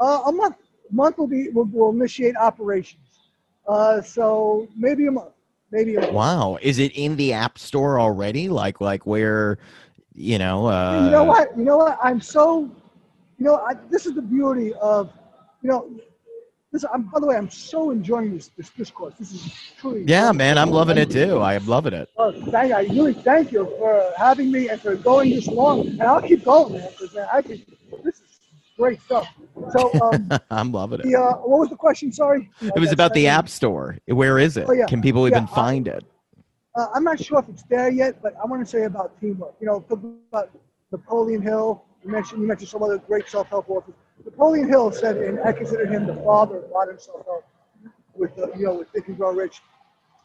uh, 0.00 0.24
a 0.26 0.32
month. 0.32 0.56
Month 0.90 1.18
will 1.18 1.26
be, 1.26 1.48
we'll, 1.48 1.68
we'll 1.72 1.90
initiate 1.90 2.36
operations. 2.36 3.00
Uh, 3.66 4.02
so 4.02 4.68
maybe 4.76 5.06
a 5.06 5.10
month. 5.10 5.32
Maybe. 5.70 5.96
Wow. 5.96 6.58
Is 6.62 6.78
it 6.78 6.92
in 6.94 7.16
the 7.16 7.32
App 7.32 7.58
Store 7.58 8.00
already? 8.00 8.48
Like 8.48 8.80
like 8.80 9.06
where 9.06 9.58
you 10.14 10.38
know 10.38 10.66
uh 10.66 11.04
you 11.04 11.10
know 11.10 11.24
what? 11.24 11.56
You 11.56 11.64
know 11.64 11.76
what? 11.78 11.98
I'm 12.02 12.20
so, 12.20 12.70
you 13.38 13.44
know, 13.44 13.56
I, 13.56 13.74
this 13.90 14.06
is 14.06 14.14
the 14.14 14.22
beauty 14.22 14.72
of, 14.74 15.12
you 15.62 15.68
know, 15.68 15.90
this. 16.72 16.84
I'm, 16.92 17.02
by 17.04 17.20
the 17.20 17.26
way, 17.26 17.36
I'm 17.36 17.50
so 17.50 17.90
enjoying 17.90 18.34
this 18.34 18.48
this 18.56 18.70
discourse. 18.70 19.14
This 19.18 19.32
is 19.32 19.52
truly. 19.78 20.04
Yeah, 20.06 20.32
man, 20.32 20.58
I'm 20.58 20.70
loving 20.70 20.98
it 20.98 21.10
too. 21.10 21.40
I'm 21.40 21.66
loving 21.66 21.92
it. 21.92 22.08
Oh, 22.16 22.32
thank, 22.50 22.72
I 22.72 22.82
really 22.82 23.12
thank 23.12 23.52
you 23.52 23.66
for 23.78 24.12
having 24.16 24.50
me 24.50 24.68
and 24.70 24.80
for 24.80 24.96
going 24.96 25.30
this 25.30 25.46
long. 25.46 25.86
And 25.86 26.02
I'll 26.02 26.22
keep 26.22 26.44
going, 26.44 26.74
man, 26.74 26.90
because 26.92 27.16
I 27.16 27.42
can. 27.42 27.64
This 28.04 28.16
is 28.16 28.27
great 28.78 29.02
stuff. 29.02 29.28
So, 29.72 29.92
um, 30.00 30.30
I'm 30.50 30.72
loving 30.72 31.00
it. 31.00 31.06
the 31.06 31.16
uh, 31.20 31.32
what 31.34 31.58
was 31.60 31.68
the 31.68 31.76
question? 31.76 32.12
Sorry. 32.12 32.48
It 32.62 32.78
was 32.78 32.92
about 32.92 33.12
the 33.12 33.26
App 33.26 33.48
Store. 33.48 33.98
Where 34.06 34.38
is 34.38 34.56
it? 34.56 34.66
Oh, 34.68 34.72
yeah. 34.72 34.86
Can 34.86 35.02
people 35.02 35.22
Yeah, 35.28 35.36
even 35.36 35.48
I- 35.50 35.54
find 35.54 35.88
it? 35.88 36.04
Uh, 36.76 36.86
I'm 36.94 37.02
not 37.02 37.18
sure 37.18 37.40
if 37.40 37.48
it's 37.48 37.64
there 37.64 37.90
yet, 37.90 38.22
but 38.22 38.34
I 38.40 38.46
want 38.46 38.64
to 38.64 38.70
say 38.70 38.84
about 38.84 39.20
teamwork. 39.20 39.54
You 39.60 39.66
know, 39.66 39.84
about 40.30 40.50
Napoleon 40.92 41.42
Hill. 41.42 41.82
You 42.04 42.10
mentioned 42.12 42.40
you 42.40 42.46
mentioned 42.46 42.68
some 42.70 42.82
other 42.84 42.98
great 42.98 43.28
self-help 43.28 43.68
authors. 43.68 43.94
Napoleon 44.24 44.68
Hill 44.68 44.92
said, 44.92 45.16
and 45.16 45.40
I 45.40 45.52
consider 45.52 45.86
him 45.86 46.06
the 46.06 46.14
father 46.16 46.58
of 46.58 46.70
modern 46.72 46.98
self-help. 47.00 47.44
With 48.14 48.34
the, 48.36 48.52
you 48.56 48.66
know, 48.66 48.74
with 48.74 48.88
Think 48.90 49.08
and 49.08 49.16
Grow 49.16 49.32
Rich, 49.32 49.60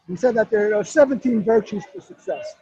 he 0.08 0.14
said 0.16 0.34
that 0.36 0.50
there 0.50 0.74
are 0.76 0.84
17 0.84 1.42
virtues 1.44 1.84
for 1.92 2.00
success, 2.00 2.54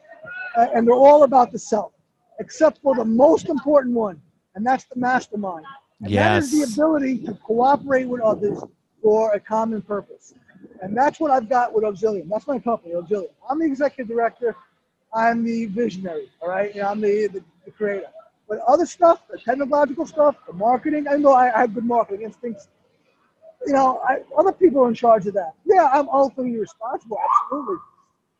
uh, 0.56 0.66
and 0.74 0.86
they're 0.86 0.94
all 0.94 1.22
about 1.24 1.52
the 1.52 1.58
self, 1.58 1.92
except 2.38 2.80
for 2.82 2.94
the 2.94 3.04
most 3.04 3.48
important 3.48 3.94
one, 3.94 4.20
and 4.54 4.64
that's 4.64 4.84
the 4.84 4.96
mastermind. 4.96 5.64
And 6.02 6.14
that 6.14 6.42
is 6.42 6.50
the 6.50 6.62
ability 6.62 7.18
to 7.26 7.34
cooperate 7.34 8.06
with 8.06 8.20
others 8.20 8.60
for 9.02 9.32
a 9.32 9.40
common 9.40 9.82
purpose. 9.82 10.34
And 10.80 10.96
that's 10.96 11.20
what 11.20 11.30
I've 11.30 11.48
got 11.48 11.72
with 11.72 11.84
Auxilium. 11.84 12.28
That's 12.28 12.46
my 12.46 12.58
company, 12.58 12.94
Auxilium. 12.94 13.28
I'm 13.48 13.60
the 13.60 13.66
executive 13.66 14.08
director. 14.08 14.56
I'm 15.14 15.44
the 15.44 15.66
visionary, 15.66 16.30
all 16.40 16.48
right? 16.48 16.74
And 16.74 16.82
I'm 16.82 17.00
the, 17.00 17.28
the, 17.28 17.44
the 17.64 17.70
creator. 17.70 18.06
But 18.48 18.58
other 18.66 18.86
stuff, 18.86 19.20
the 19.30 19.38
technological 19.38 20.06
stuff, 20.06 20.36
the 20.46 20.52
marketing, 20.52 21.06
I 21.08 21.16
know 21.16 21.32
I, 21.32 21.54
I 21.56 21.60
have 21.60 21.74
good 21.74 21.84
marketing 21.84 22.22
instincts. 22.26 22.68
You 23.66 23.74
know, 23.74 24.00
I, 24.06 24.22
other 24.36 24.52
people 24.52 24.82
are 24.82 24.88
in 24.88 24.94
charge 24.94 25.26
of 25.26 25.34
that. 25.34 25.52
Yeah, 25.64 25.88
I'm 25.92 26.08
ultimately 26.08 26.58
responsible, 26.58 27.18
absolutely. 27.44 27.76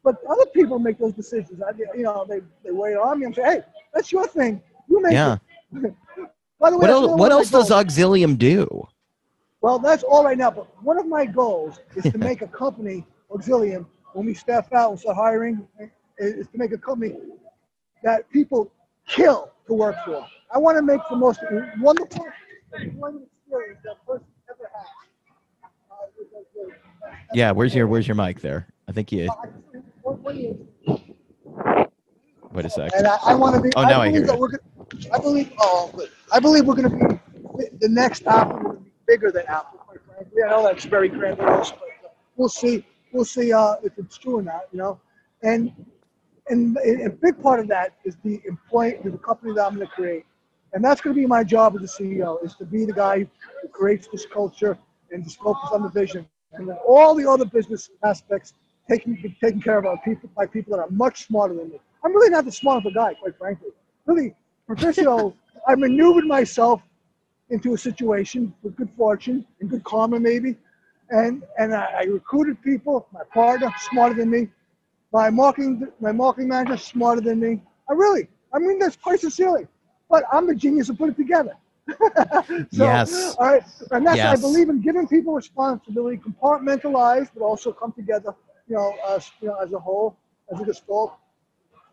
But 0.02 0.16
other 0.28 0.46
people 0.46 0.80
make 0.80 0.98
those 0.98 1.12
decisions. 1.12 1.62
I, 1.62 1.70
you 1.96 2.02
know, 2.02 2.26
they, 2.28 2.40
they 2.64 2.72
weigh 2.72 2.92
it 2.92 2.98
on 2.98 3.20
me 3.20 3.26
and 3.26 3.34
say, 3.34 3.42
hey, 3.42 3.60
that's 3.94 4.10
your 4.10 4.26
thing. 4.26 4.60
You 4.88 5.00
make 5.00 5.12
Yeah. 5.12 5.36
it. 5.74 5.94
By 6.62 6.70
the 6.70 6.78
way, 6.78 6.82
What 6.82 6.90
else, 6.90 7.18
what 7.18 7.32
else 7.32 7.50
does. 7.50 7.70
Auxilium 7.70 8.38
do? 8.38 8.86
Well, 9.62 9.80
that's 9.80 10.04
all 10.04 10.22
right 10.24 10.38
now. 10.38 10.52
But 10.52 10.68
one 10.84 10.96
of 10.96 11.08
my 11.08 11.26
goals 11.26 11.80
is 11.96 12.04
to 12.12 12.18
make 12.18 12.40
a 12.40 12.46
company, 12.46 13.04
Auxilium, 13.32 13.84
when 14.12 14.26
we 14.26 14.34
staff 14.34 14.72
out 14.72 14.90
and 14.92 15.00
start 15.00 15.16
hiring, 15.16 15.66
is 16.18 16.46
to 16.46 16.58
make 16.58 16.70
a 16.70 16.78
company 16.78 17.16
that 18.04 18.30
people 18.30 18.70
kill 19.08 19.50
to 19.66 19.74
work 19.74 19.96
for. 20.04 20.24
I 20.54 20.58
want 20.58 20.76
to 20.78 20.82
make 20.82 21.00
the 21.10 21.16
most 21.16 21.40
wonderful 21.80 22.26
employment 22.80 23.28
experience 23.44 23.80
that 23.84 24.06
person 24.06 24.24
ever 24.48 24.70
had. 24.72 24.86
Yeah, 27.34 27.50
where's 27.50 27.74
your 27.74 27.88
where's 27.88 28.06
your 28.06 28.14
mic 28.14 28.40
there? 28.40 28.68
I 28.88 28.92
think 28.92 29.10
you 29.10 29.24
I- 29.24 29.48
what- 30.02 30.18
what 30.20 30.36
is- 30.36 30.56
wait 32.52 32.64
a 32.66 32.70
sec. 32.70 32.92
And 32.96 33.06
I, 33.06 33.16
I 33.24 33.34
want 33.34 33.56
to 33.56 33.60
be. 33.62 33.70
Oh, 33.76 33.82
now 33.82 34.00
I 34.00 34.08
believe 34.08 34.12
hear 34.14 34.26
that. 34.26 34.38
We're 34.38 34.48
gonna, 34.48 35.14
I 35.14 35.18
believe. 35.18 35.52
Oh, 35.58 35.90
good. 35.94 36.10
I 36.32 36.40
believe 36.40 36.64
we're 36.66 36.74
going 36.74 36.90
to 36.90 36.96
be 36.96 37.04
the- 37.56 37.70
the 37.80 37.88
next 37.88 38.26
Apple. 38.26 38.58
We're 38.62 38.72
be 38.74 38.90
bigger 39.06 39.30
than 39.30 39.44
Apple. 39.46 39.78
Quite 39.80 39.98
frankly, 40.06 40.42
I 40.44 40.50
know 40.50 40.62
that's 40.62 40.84
very 40.84 41.08
grandiose, 41.08 41.70
but 41.70 41.80
uh, 42.04 42.08
we'll 42.36 42.48
see. 42.48 42.84
We'll 43.12 43.24
see 43.24 43.52
uh, 43.52 43.76
if 43.82 43.92
it's 43.98 44.16
true 44.16 44.38
or 44.38 44.42
not. 44.42 44.62
You 44.72 44.78
know, 44.78 45.00
and 45.42 45.72
and 46.48 46.76
a 46.76 47.10
big 47.10 47.40
part 47.42 47.60
of 47.60 47.68
that 47.68 47.94
is 48.04 48.16
the 48.24 48.40
employ 48.46 48.98
the 49.04 49.10
company 49.18 49.52
that 49.54 49.64
I'm 49.66 49.74
going 49.76 49.86
to 49.86 49.92
create, 49.92 50.24
and 50.72 50.84
that's 50.84 51.00
going 51.00 51.14
to 51.14 51.20
be 51.20 51.26
my 51.26 51.44
job 51.44 51.76
as 51.76 51.82
a 51.98 52.02
CEO 52.02 52.42
is 52.44 52.54
to 52.56 52.64
be 52.64 52.84
the 52.84 52.92
guy 52.92 53.20
who 53.20 53.68
creates 53.68 54.08
this 54.08 54.26
culture 54.26 54.76
and 55.10 55.22
just 55.24 55.38
focus 55.38 55.70
on 55.72 55.82
the 55.82 55.90
vision, 55.90 56.26
and 56.52 56.68
then 56.68 56.76
all 56.86 57.14
the 57.14 57.28
other 57.28 57.44
business 57.44 57.90
aspects 58.02 58.54
taken 58.88 59.16
taken 59.40 59.60
care 59.60 59.78
of 59.78 59.84
by 59.84 59.96
people 60.04 60.30
by 60.36 60.46
people 60.46 60.74
that 60.76 60.82
are 60.82 60.90
much 60.90 61.26
smarter 61.26 61.54
than 61.54 61.68
me. 61.70 61.80
I'm 62.04 62.14
really 62.14 62.30
not 62.30 62.44
the 62.44 62.52
smart 62.52 62.84
of 62.84 62.86
a 62.86 62.94
guy, 62.94 63.14
quite 63.14 63.36
frankly. 63.36 63.70
Really, 64.06 64.34
Perficio, 64.68 65.34
I 65.68 65.74
maneuvered 65.74 66.26
myself 66.26 66.82
into 67.50 67.74
a 67.74 67.78
situation 67.78 68.52
with 68.62 68.76
good 68.76 68.90
fortune 68.90 69.46
and 69.60 69.70
good 69.70 69.84
karma, 69.84 70.18
maybe, 70.18 70.56
and 71.10 71.42
and 71.58 71.74
I, 71.74 72.00
I 72.00 72.02
recruited 72.04 72.60
people. 72.62 73.06
My 73.12 73.22
partner 73.32 73.72
smarter 73.90 74.14
than 74.14 74.30
me. 74.30 74.48
My 75.12 75.30
marketing 75.30 75.88
my 76.00 76.12
marketing 76.12 76.48
manager 76.48 76.76
smarter 76.76 77.20
than 77.20 77.40
me. 77.40 77.62
I 77.88 77.92
really, 77.92 78.28
I 78.52 78.58
mean, 78.58 78.78
that's 78.78 78.96
quite 78.96 79.20
ceiling, 79.20 79.68
but 80.08 80.24
I'm 80.32 80.46
the 80.46 80.54
genius 80.54 80.86
to 80.88 80.94
put 80.94 81.10
it 81.10 81.16
together. 81.16 81.56
so, 81.88 82.66
Yes. 82.70 83.36
All 83.38 83.46
right, 83.46 83.62
and 83.90 84.06
that's 84.06 84.16
Yes. 84.16 84.38
I 84.38 84.40
believe 84.40 84.68
in 84.68 84.80
giving 84.80 85.06
people 85.06 85.34
responsibility, 85.34 86.16
compartmentalized, 86.16 87.30
but 87.34 87.44
also 87.44 87.72
come 87.72 87.92
together. 87.92 88.34
You 88.68 88.76
know, 88.76 88.94
uh, 89.06 89.20
you 89.40 89.48
know, 89.48 89.56
as 89.56 89.72
a 89.72 89.78
whole, 89.78 90.16
as 90.52 90.60
a 90.60 90.64
gestalt. 90.64 91.14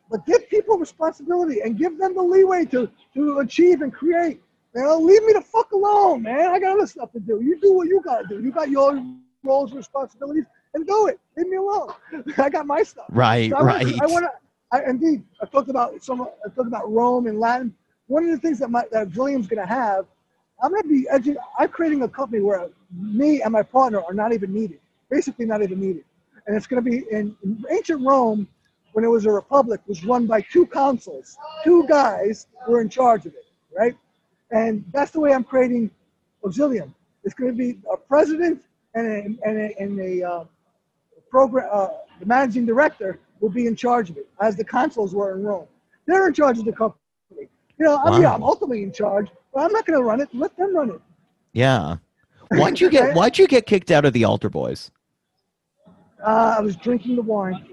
But 0.10 0.26
give 0.26 0.50
people 0.50 0.78
responsibility 0.78 1.62
and 1.62 1.78
give 1.78 1.98
them 1.98 2.16
the 2.16 2.22
leeway 2.22 2.66
to 2.66 2.90
to 3.14 3.40
achieve 3.40 3.82
and 3.82 3.94
create. 3.94 4.42
You 4.76 4.84
know, 4.84 4.98
leave 5.00 5.24
me 5.24 5.34
the 5.34 5.42
fuck 5.42 5.72
alone, 5.72 6.24
man. 6.24 6.50
I 6.52 6.60
got 6.60 6.78
other 6.78 6.88
stuff 6.88 7.12
to 7.14 7.20
do. 7.20 7.42
You 7.42 7.60
do 7.60 7.74
what 7.74 7.88
you 7.88 8.02
gotta 8.04 8.28
do. 8.28 8.42
You 8.42 8.52
got 8.52 8.70
your 8.70 9.02
roles 9.44 9.72
and 9.72 9.78
responsibilities, 9.78 10.46
and 10.74 10.86
do 10.86 11.08
it. 11.08 11.20
Leave 11.38 11.48
me 11.48 11.58
alone. 11.58 11.94
I 12.38 12.50
got 12.50 12.66
my 12.68 12.84
stuff. 12.84 13.10
Right, 13.10 13.52
So 13.52 13.58
I 13.58 13.64
right. 13.64 13.86
Want 13.86 13.88
to, 13.88 14.04
I 14.04 14.08
want 14.08 14.26
to. 14.26 14.32
I, 14.72 14.90
indeed, 14.90 15.24
I 15.42 15.46
talked 15.46 15.70
about 15.70 16.02
some. 16.04 16.22
I 16.22 16.50
talked 16.50 16.68
about 16.68 16.92
Rome 16.92 17.28
and 17.28 17.40
Latin. 17.40 17.74
One 18.08 18.24
of 18.26 18.32
the 18.32 18.38
things 18.38 18.60
that 18.60 18.70
my 18.70 18.84
that 18.92 19.16
William's 19.16 19.48
going 19.48 19.62
to 19.66 19.72
have, 19.72 20.06
I'm 20.62 20.72
to 20.76 20.84
be. 20.88 21.08
edu- 21.12 21.38
I'm 21.58 21.70
creating 21.70 22.04
a 22.04 22.08
company 22.10 22.42
where 22.42 22.70
me 22.96 23.42
and 23.42 23.52
my 23.54 23.64
partner 23.64 24.02
are 24.02 24.14
not 24.14 24.34
even 24.34 24.54
needed. 24.54 24.80
Basically, 25.10 25.46
not 25.46 25.62
even 25.64 25.80
needed. 25.80 26.04
And 26.46 26.56
it's 26.56 26.68
going 26.68 26.84
to 26.84 26.90
be 26.90 27.06
in, 27.12 27.36
in 27.44 27.64
ancient 27.72 28.06
Rome. 28.06 28.48
When 28.94 29.06
it 29.06 29.08
was 29.08 29.26
a 29.26 29.32
republic, 29.32 29.82
was 29.88 30.04
run 30.04 30.26
by 30.26 30.42
two 30.42 30.66
consuls. 30.66 31.38
Two 31.64 31.86
guys 31.88 32.48
were 32.68 32.82
in 32.82 32.90
charge 32.90 33.26
of 33.26 33.34
it, 33.34 33.46
right? 33.78 33.96
And 34.52 34.84
that's 34.92 35.12
the 35.12 35.20
way 35.20 35.34
I'm 35.34 35.44
creating 35.44 35.92
Auxilium. 36.44 36.94
It's 37.24 37.34
going 37.34 37.52
to 37.52 37.58
be 37.58 37.78
a 37.92 37.98
president 37.98 38.62
and 38.96 39.08
a, 39.08 39.48
and 39.48 39.58
a, 39.58 39.80
and 39.80 40.00
a 40.00 40.28
uh, 40.28 40.44
program, 41.30 41.70
uh, 41.72 41.90
the 42.20 42.26
managing 42.26 42.66
director 42.66 43.20
will 43.40 43.50
be 43.50 43.68
in 43.68 43.76
charge 43.76 44.10
of 44.10 44.18
it, 44.18 44.28
as 44.42 44.56
the 44.56 44.64
consuls 44.64 45.14
were 45.14 45.36
in 45.36 45.44
Rome. 45.44 45.68
They're 46.06 46.28
in 46.28 46.34
charge 46.34 46.58
of 46.58 46.66
the 46.66 46.74
company. 46.74 47.00
You 47.32 47.86
know, 47.86 47.98
I 47.98 48.12
mean, 48.12 48.24
Wow. 48.24 48.36
I'm 48.36 48.44
ultimately 48.44 48.84
in 48.84 48.92
charge, 48.92 49.30
but 49.54 49.62
I'm 49.62 49.72
not 49.72 49.86
going 49.86 49.98
to 49.98 50.04
run 50.04 50.20
it. 50.20 50.30
Let 50.34 50.56
them 50.58 50.76
run 50.76 50.90
it. 50.90 51.02
Yeah. 51.54 51.98
Why'd 52.52 52.80
you 52.80 52.90
get 52.98 53.16
Why'd 53.16 53.38
you 53.38 53.48
get 53.48 53.66
kicked 53.66 53.92
out 53.92 54.06
of 54.06 54.14
the 54.14 54.24
Altar 54.26 54.50
Boys? 54.50 54.92
Uh, 56.22 56.56
I 56.58 56.62
was 56.62 56.76
drinking 56.76 57.16
the 57.16 57.22
wine. 57.22 57.66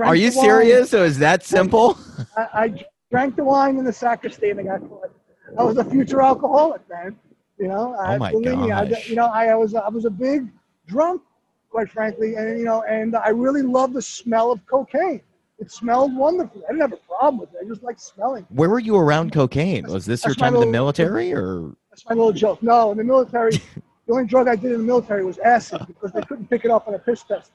Are 0.00 0.16
you 0.16 0.30
serious? 0.30 0.90
So 0.90 1.04
is 1.04 1.18
that 1.18 1.44
simple? 1.44 1.98
I, 2.36 2.48
I 2.54 2.84
drank 3.10 3.36
the 3.36 3.44
wine 3.44 3.76
in 3.76 3.84
the 3.84 3.92
sacristy 3.92 4.50
and 4.50 4.60
I 4.60 4.62
got 4.64 4.88
caught. 4.88 5.10
I 5.58 5.62
was 5.62 5.78
a 5.78 5.84
future 5.84 6.20
alcoholic, 6.20 6.88
man. 6.88 7.16
You 7.58 7.68
know, 7.68 7.96
oh 7.98 8.00
I, 8.00 8.14
Oh 8.14 8.18
my 8.18 8.30
believe 8.32 8.58
me, 8.58 8.70
I, 8.70 8.84
you 9.06 9.14
know, 9.14 9.26
I, 9.26 9.46
I 9.46 9.54
was 9.54 9.74
I 9.74 9.88
was 9.88 10.04
a 10.04 10.10
big 10.10 10.48
drunk, 10.86 11.22
quite 11.70 11.90
frankly, 11.90 12.34
and 12.36 12.58
you 12.58 12.64
know, 12.64 12.82
and 12.82 13.16
I 13.16 13.30
really 13.30 13.62
loved 13.62 13.94
the 13.94 14.02
smell 14.02 14.52
of 14.52 14.64
cocaine. 14.66 15.22
It 15.58 15.72
smelled 15.72 16.14
wonderful. 16.14 16.62
I 16.68 16.72
didn't 16.72 16.82
have 16.82 16.92
a 16.92 16.96
problem 17.08 17.40
with 17.40 17.50
it. 17.54 17.64
I 17.64 17.68
just 17.68 17.82
like 17.82 17.98
smelling. 17.98 18.46
Where 18.50 18.68
were 18.68 18.78
you 18.78 18.96
around 18.96 19.32
cocaine? 19.32 19.88
Was 19.88 20.06
this 20.06 20.24
your 20.24 20.34
time 20.34 20.54
in 20.54 20.60
the 20.60 20.66
military 20.66 21.32
or? 21.32 21.72
That's 21.90 22.04
my 22.08 22.14
little 22.14 22.32
joke. 22.32 22.62
No, 22.62 22.92
in 22.92 22.98
the 22.98 23.02
military, 23.02 23.50
the 24.06 24.12
only 24.12 24.26
drug 24.26 24.46
I 24.46 24.54
did 24.54 24.70
in 24.70 24.78
the 24.78 24.84
military 24.84 25.24
was 25.24 25.38
acid 25.38 25.84
because 25.88 26.12
they 26.12 26.22
couldn't 26.22 26.48
pick 26.48 26.64
it 26.64 26.70
up 26.70 26.86
on 26.86 26.94
a 26.94 26.98
piss 26.98 27.24
test, 27.24 27.50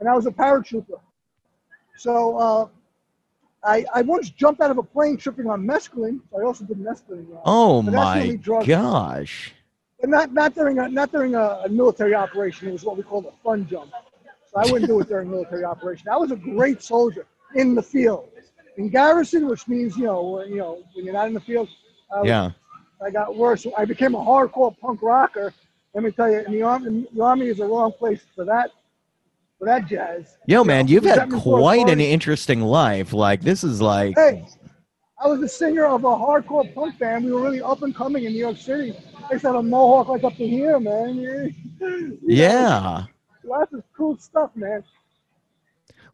and 0.00 0.08
I 0.08 0.14
was 0.14 0.26
a 0.26 0.30
paratrooper. 0.30 1.00
So 1.96 2.36
uh, 2.38 2.68
I 3.64 3.84
I 3.94 4.02
once 4.02 4.30
jumped 4.30 4.60
out 4.60 4.70
of 4.70 4.78
a 4.78 4.82
plane 4.82 5.16
tripping 5.16 5.48
on 5.48 5.64
mescaline. 5.66 6.20
So 6.30 6.40
I 6.40 6.44
also 6.44 6.64
did 6.64 6.78
mescaline. 6.78 7.26
uh, 7.34 7.40
Oh 7.44 7.82
But 7.82 7.92
that's 7.92 8.12
the 8.12 8.18
my 8.20 8.36
gosh! 8.36 8.66
But 10.00 10.10
not 10.10 10.32
not 10.32 10.54
during 10.54 10.78
a 10.78 10.88
not 10.88 11.10
during 11.12 11.34
a, 11.34 11.62
a 11.64 11.68
military 11.68 12.14
operation. 12.14 12.68
It 12.68 12.72
was 12.72 12.84
what 12.84 12.96
we 12.96 13.02
called 13.02 13.26
a 13.26 13.32
fun 13.42 13.66
jump. 13.66 13.92
So 14.52 14.60
I 14.60 14.64
wouldn't 14.70 14.88
do 14.88 15.00
it 15.00 15.08
during 15.08 15.30
military 15.30 15.64
operation. 15.64 16.08
I 16.08 16.16
was 16.16 16.30
a 16.30 16.36
great 16.36 16.82
soldier 16.82 17.26
in 17.54 17.74
the 17.74 17.82
field. 17.82 18.28
In 18.76 18.88
garrison, 18.90 19.48
which 19.48 19.66
means 19.68 19.96
you 19.96 20.04
know 20.04 20.22
when- 20.22 20.48
you 20.50 20.56
know 20.56 20.82
when 20.94 21.04
you're 21.04 21.14
not 21.14 21.26
in 21.28 21.34
the 21.34 21.40
field. 21.40 21.68
Yeah. 22.22 22.50
I 23.04 23.10
got 23.10 23.36
worse. 23.36 23.66
I 23.76 23.84
became 23.84 24.14
a 24.14 24.18
hardcore 24.18 24.78
punk 24.78 25.02
rocker. 25.02 25.52
Let 25.94 26.04
me 26.04 26.10
tell 26.12 26.30
you, 26.30 26.38
in 26.40 26.52
the 26.52 26.62
army, 26.62 27.06
the 27.12 27.22
army 27.22 27.46
is 27.48 27.58
the 27.58 27.66
wrong 27.66 27.92
place 27.92 28.22
for 28.34 28.44
that 28.44 28.70
for 29.58 29.64
that 29.66 29.86
jazz. 29.86 30.36
Yo, 30.46 30.64
man, 30.64 30.86
you've 30.88 31.04
had 31.04 31.16
got 31.16 31.28
me 31.30 31.40
for 31.40 31.58
a 31.58 31.62
quite 31.62 31.88
an 31.88 32.00
interesting 32.00 32.60
life. 32.60 33.12
Like 33.12 33.40
this 33.42 33.64
is 33.64 33.80
like, 33.80 34.14
Hey, 34.16 34.46
I 35.22 35.28
was 35.28 35.40
the 35.40 35.48
singer 35.48 35.86
of 35.86 36.04
a 36.04 36.08
hardcore 36.08 36.72
punk 36.74 36.98
band. 36.98 37.24
We 37.24 37.32
were 37.32 37.42
really 37.42 37.62
up 37.62 37.82
and 37.82 37.94
coming 37.94 38.24
in 38.24 38.32
New 38.32 38.38
York 38.38 38.56
City. 38.56 38.94
I 39.30 39.38
to 39.38 39.46
have 39.46 39.56
a 39.56 39.62
mohawk 39.62 40.08
like 40.08 40.24
up 40.24 40.36
to 40.36 40.46
here, 40.46 40.78
man. 40.78 41.16
You 41.16 41.54
know, 41.80 42.16
yeah. 42.26 43.04
Lots 43.44 43.72
of 43.72 43.82
cool 43.96 44.16
stuff, 44.18 44.50
man. 44.54 44.82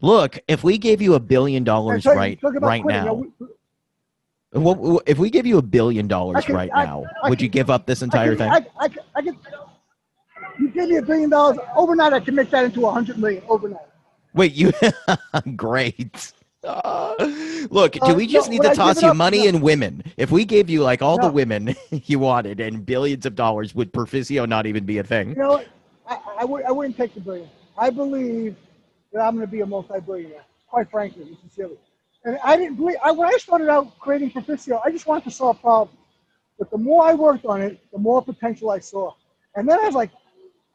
Look, 0.00 0.38
if 0.48 0.64
we 0.64 0.78
gave 0.78 1.00
you 1.00 1.14
a 1.14 1.20
billion 1.20 1.62
dollars 1.64 2.04
right 2.06 2.38
right 2.42 2.82
quitting, 2.82 2.86
now, 3.04 3.22
you 4.54 4.60
know, 4.60 4.72
we- 4.72 4.98
if 5.06 5.18
we 5.18 5.30
give 5.30 5.46
you 5.46 5.58
a 5.58 5.62
billion 5.62 6.08
dollars 6.08 6.44
can- 6.44 6.54
right 6.56 6.70
I- 6.74 6.84
now, 6.84 7.04
I 7.22 7.28
would 7.30 7.40
you 7.40 7.48
give 7.48 7.70
up 7.70 7.86
this 7.86 8.02
I 8.02 8.06
entire 8.06 8.36
can, 8.36 8.38
thing? 8.38 8.50
I, 8.78 8.84
I, 8.84 8.88
I 9.14 9.22
can, 9.22 9.38
you 10.58 10.68
give 10.68 10.88
me 10.88 10.96
a 10.96 11.02
billion 11.02 11.30
dollars 11.30 11.58
overnight, 11.76 12.12
I 12.12 12.20
can 12.20 12.34
make 12.34 12.50
that 12.50 12.64
into 12.64 12.86
a 12.86 12.90
hundred 12.92 13.18
million 13.18 13.42
overnight. 13.48 13.86
Wait, 14.34 14.52
you 14.52 14.72
great. 15.56 16.32
Uh, 16.64 17.14
look, 17.70 17.92
do 17.92 18.00
Uh, 18.02 18.14
we 18.14 18.26
just 18.26 18.48
no, 18.48 18.52
need 18.52 18.62
to 18.62 18.74
toss 18.74 19.02
you 19.02 19.08
up? 19.08 19.16
money 19.16 19.42
No. 19.42 19.48
and 19.48 19.62
women? 19.62 20.02
If 20.16 20.30
we 20.30 20.44
gave 20.44 20.70
you 20.70 20.82
like 20.82 21.02
all 21.02 21.18
the 21.18 21.30
women 21.30 21.74
you 21.90 22.18
wanted 22.20 22.60
and 22.60 22.86
billions 22.86 23.26
of 23.26 23.34
dollars, 23.34 23.74
would 23.74 23.92
Perficio 23.92 24.48
not 24.48 24.66
even 24.66 24.84
be 24.84 24.98
a 24.98 25.02
You 25.02 25.04
thing? 25.04 25.34
know 25.34 25.48
what? 25.50 25.66
I, 26.08 26.18
I, 26.40 26.44
would, 26.44 26.64
I 26.64 26.70
wouldn't 26.70 26.96
take 26.96 27.14
the 27.14 27.20
billion. 27.20 27.48
I 27.76 27.90
believe 27.90 28.56
that 29.12 29.20
I'm 29.22 29.34
going 29.34 29.46
to 29.46 29.50
be 29.50 29.60
a 29.60 29.66
multi-billionaire, 29.66 30.44
quite 30.68 30.90
frankly, 30.90 31.22
and 31.24 31.36
sincerely. 31.38 31.78
And 32.24 32.38
I 32.44 32.56
didn't 32.56 32.76
believe, 32.76 32.96
I, 33.02 33.10
when 33.10 33.28
I 33.28 33.36
started 33.38 33.68
out 33.68 33.98
creating 33.98 34.30
Perficio, 34.30 34.80
I 34.84 34.90
just 34.92 35.06
wanted 35.06 35.24
to 35.24 35.30
solve 35.32 35.60
problems. 35.60 35.98
But 36.58 36.70
the 36.70 36.78
more 36.78 37.04
I 37.04 37.14
worked 37.14 37.44
on 37.44 37.60
it, 37.60 37.80
the 37.92 37.98
more 37.98 38.22
potential 38.22 38.70
I 38.70 38.78
saw. 38.78 39.12
And 39.56 39.68
then 39.68 39.80
I 39.80 39.86
was 39.86 39.94
like, 39.94 40.10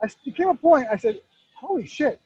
I 0.01 0.07
became 0.25 0.49
a 0.49 0.55
point, 0.55 0.87
I 0.91 0.97
said, 0.97 1.19
holy 1.55 1.87
shit, 1.87 2.19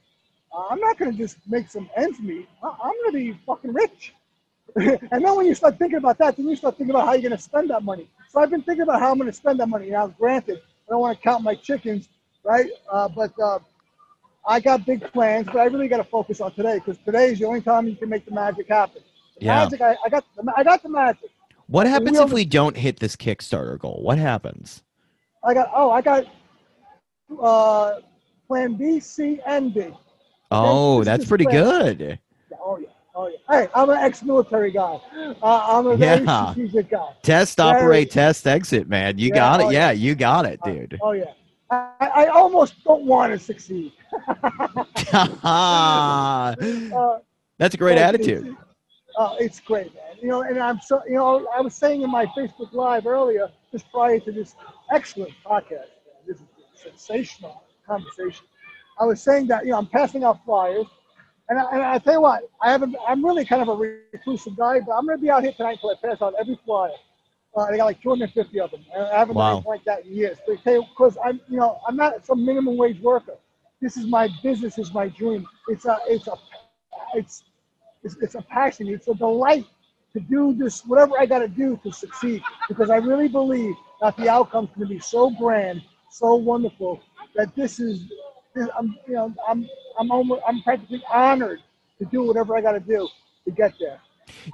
I'm 0.70 0.80
not 0.80 0.98
going 0.98 1.12
to 1.12 1.18
just 1.18 1.38
make 1.48 1.70
some 1.70 1.90
ends 1.96 2.20
meet. 2.20 2.48
I- 2.64 2.68
I'm 2.68 2.94
going 3.04 3.12
to 3.14 3.34
be 3.34 3.40
fucking 3.46 3.74
rich. 3.74 4.14
and 4.76 5.00
then 5.26 5.36
when 5.36 5.46
you 5.46 5.56
start 5.56 5.78
thinking 5.78 5.98
about 5.98 6.18
that, 6.20 6.38
then 6.38 6.48
you 6.48 6.56
start 6.56 6.78
thinking 6.78 6.96
about 6.96 7.06
how 7.06 7.14
you're 7.14 7.22
going 7.22 7.38
to 7.38 7.38
spend 7.38 7.70
that 7.70 7.84
money. 7.84 8.10
So 8.30 8.40
I've 8.40 8.50
been 8.50 8.62
thinking 8.62 8.84
about 8.84 9.00
how 9.00 9.12
I'm 9.12 9.18
going 9.18 9.30
to 9.30 9.36
spend 9.36 9.60
that 9.60 9.68
money. 9.68 9.90
Now, 9.90 10.08
granted, 10.08 10.62
I 10.88 10.92
don't 10.92 11.02
want 11.02 11.18
to 11.18 11.24
count 11.24 11.44
my 11.44 11.56
chickens, 11.56 12.10
right? 12.44 12.70
Uh, 12.90 13.08
but 13.10 13.34
uh, 13.40 13.60
I 14.46 14.60
got 14.60 14.86
big 14.86 15.02
plans, 15.12 15.48
but 15.48 15.58
I 15.58 15.66
really 15.66 15.88
got 15.88 15.98
to 15.98 16.04
focus 16.04 16.42
on 16.42 16.54
today 16.54 16.76
because 16.80 16.98
today 17.06 17.32
is 17.32 17.40
the 17.40 17.46
only 17.46 17.62
time 17.62 17.88
you 17.88 17.96
can 17.96 18.10
make 18.10 18.26
the 18.26 18.32
magic 18.32 18.68
happen. 18.70 19.02
The 19.40 19.46
Yeah. 19.46 19.64
magic, 19.64 19.82
I, 19.82 19.98
I 20.06 20.10
got, 20.10 20.26
the, 20.36 20.54
I 20.56 20.64
got 20.64 20.84
the 20.84 20.90
magic. 20.90 21.32
What 21.68 21.88
happens 21.88 22.18
we 22.18 22.26
if 22.26 22.32
we 22.34 22.46
don't 22.46 22.76
hit 22.76 23.00
this 23.00 23.16
Kickstarter 23.16 23.78
goal? 23.78 24.02
What 24.04 24.18
happens? 24.18 24.84
I 25.44 25.54
got, 25.54 25.70
oh, 25.74 25.90
I 25.92 26.02
got 26.02 26.26
uh, 27.40 28.00
plan 28.48 28.74
B, 28.76 29.00
C, 29.00 29.40
and 29.46 29.74
B. 29.74 29.90
Oh, 30.52 31.00
this 31.00 31.06
that's 31.06 31.26
pretty 31.26 31.46
plan. 31.46 31.64
good. 31.64 32.00
Yeah, 32.02 32.58
Oh 32.64 32.78
yeah, 32.78 32.88
oh 33.16 33.28
yeah. 33.28 33.38
Hey, 33.50 33.68
I'm 33.74 33.90
an 33.90 33.98
ex-military 33.98 34.72
guy. 34.72 35.00
Uh, 35.42 35.66
I'm 35.70 35.88
a 35.88 35.96
very 35.96 36.24
Yeah. 36.26 36.52
strategic 36.52 36.90
guy. 36.92 37.10
Test, 37.24 37.58
Very- 37.58 37.70
operate, 37.78 38.12
test, 38.12 38.46
exit, 38.48 38.88
man. 38.90 39.18
You 39.18 39.30
Yeah, 39.30 39.36
got 39.36 39.60
it. 39.62 39.64
oh, 39.66 39.70
Yeah, 39.70 39.92
you 39.92 40.16
got 40.16 40.46
it, 40.46 40.60
Uh, 40.64 40.70
dude. 40.70 41.00
Oh 41.02 41.12
yeah. 41.12 41.26
I, 41.70 41.94
I 42.02 42.26
almost 42.28 42.84
don't 42.84 43.06
want 43.06 43.32
to 43.32 43.40
succeed. 43.40 43.94
Uh, 45.44 46.56
That's 47.58 47.76
a 47.76 47.78
great 47.78 47.98
attitude. 47.98 48.48
It's, 48.48 48.58
uh, 49.18 49.36
it's 49.40 49.60
great, 49.60 49.94
man. 49.94 50.04
You 50.22 50.28
know, 50.30 50.42
and 50.42 50.58
I'm 50.60 50.80
so 50.82 51.02
you 51.08 51.16
know, 51.16 51.48
I 51.56 51.62
was 51.62 51.74
saying 51.76 52.02
in 52.02 52.10
my 52.12 52.26
Facebook 52.28 52.72
Live 52.74 53.06
earlier, 53.08 53.50
just 53.72 53.90
prior 53.92 54.20
to 54.20 54.32
this 54.32 54.56
excellent 54.92 55.32
podcast, 55.46 55.70
man, 56.06 56.22
this 56.28 56.38
is 56.38 56.44
a 56.44 56.71
sensational 56.82 57.64
conversation. 57.88 58.46
I 59.00 59.06
was 59.06 59.22
saying 59.22 59.48
that 59.48 59.66
you 59.66 59.72
know 59.72 59.78
I'm 59.78 59.88
passing 59.88 60.24
out 60.24 60.44
flyers, 60.46 60.86
and 61.50 61.60
I, 61.60 61.64
and 61.72 61.82
I 61.82 61.98
tell 62.00 62.14
you 62.16 62.22
what, 62.22 62.44
I 62.62 62.72
haven't. 62.72 62.96
I'm 63.08 63.24
really 63.26 63.46
kind 63.46 63.62
of 63.62 63.70
a 63.70 63.76
reclusive 63.76 64.30
guy, 64.30 64.52
but 64.56 64.64
I'm 64.66 64.78
going 64.78 65.18
to 65.18 65.22
be 65.22 65.30
out 65.30 65.44
here 65.44 65.54
tonight 65.54 65.54
until 65.54 65.68
I 65.70 65.76
pass 65.80 66.00
out 66.00 66.12
every 66.18 66.38
flyer. 66.52 66.74
Uh, 67.44 67.52
I 67.54 67.78
got 67.78 67.86
like 67.86 68.02
250 68.02 68.60
of 68.60 68.72
them. 68.72 68.82
and 68.94 69.04
I 69.04 69.20
haven't 69.20 69.36
Wow. 69.36 69.44
done 69.44 69.50
anything 69.52 69.70
like 69.70 69.84
that 69.86 70.06
in 70.06 70.14
years. 70.16 70.38
Because 70.48 71.18
I'm, 71.24 71.40
you 71.50 71.58
know, 71.58 71.80
I'm 71.88 71.96
not 71.98 72.26
some 72.26 72.46
minimum 72.46 72.78
wage 72.78 73.02
worker. 73.02 73.36
This 73.82 73.98
is 73.98 74.06
my 74.08 74.30
business. 74.44 74.78
Is 74.78 74.94
my 74.94 75.10
dream. 75.10 75.46
It's 75.68 75.86
a, 75.86 75.98
it's 76.08 76.28
a, 76.28 76.34
it's, 77.14 77.44
it's, 78.04 78.16
it's 78.22 78.36
a 78.36 78.42
passion. 78.42 78.88
It's 78.88 79.08
a 79.08 79.14
delight 79.14 79.66
to 80.14 80.20
do 80.20 80.54
this, 80.54 80.86
whatever 80.86 81.14
I 81.20 81.26
got 81.26 81.40
to 81.40 81.48
do 81.48 81.80
to 81.84 81.92
succeed. 81.92 82.42
Because 82.68 82.90
I 82.90 82.98
really 82.98 83.28
believe 83.28 83.76
that 84.02 84.16
the 84.18 84.30
outcome's 84.30 84.70
going 84.76 84.88
to 84.88 84.94
be 84.94 85.00
so 85.00 85.30
grand, 85.32 85.82
so 86.12 86.36
wonderful 86.36 87.02
that 87.36 87.56
this 87.56 87.80
is, 87.80 88.12
this, 88.56 88.68
I'm, 88.78 88.98
you 89.08 89.14
know, 89.16 89.34
I'm, 89.50 89.68
I'm 90.00 90.12
almost, 90.12 90.42
I'm 90.48 90.62
practically 90.64 91.04
honored 91.12 91.60
to 92.00 92.06
do 92.06 92.24
whatever 92.24 92.58
I 92.58 92.62
got 92.62 92.74
to 92.74 92.80
do 92.82 93.08
to 93.46 93.52
get 93.52 93.74
there. 93.80 94.00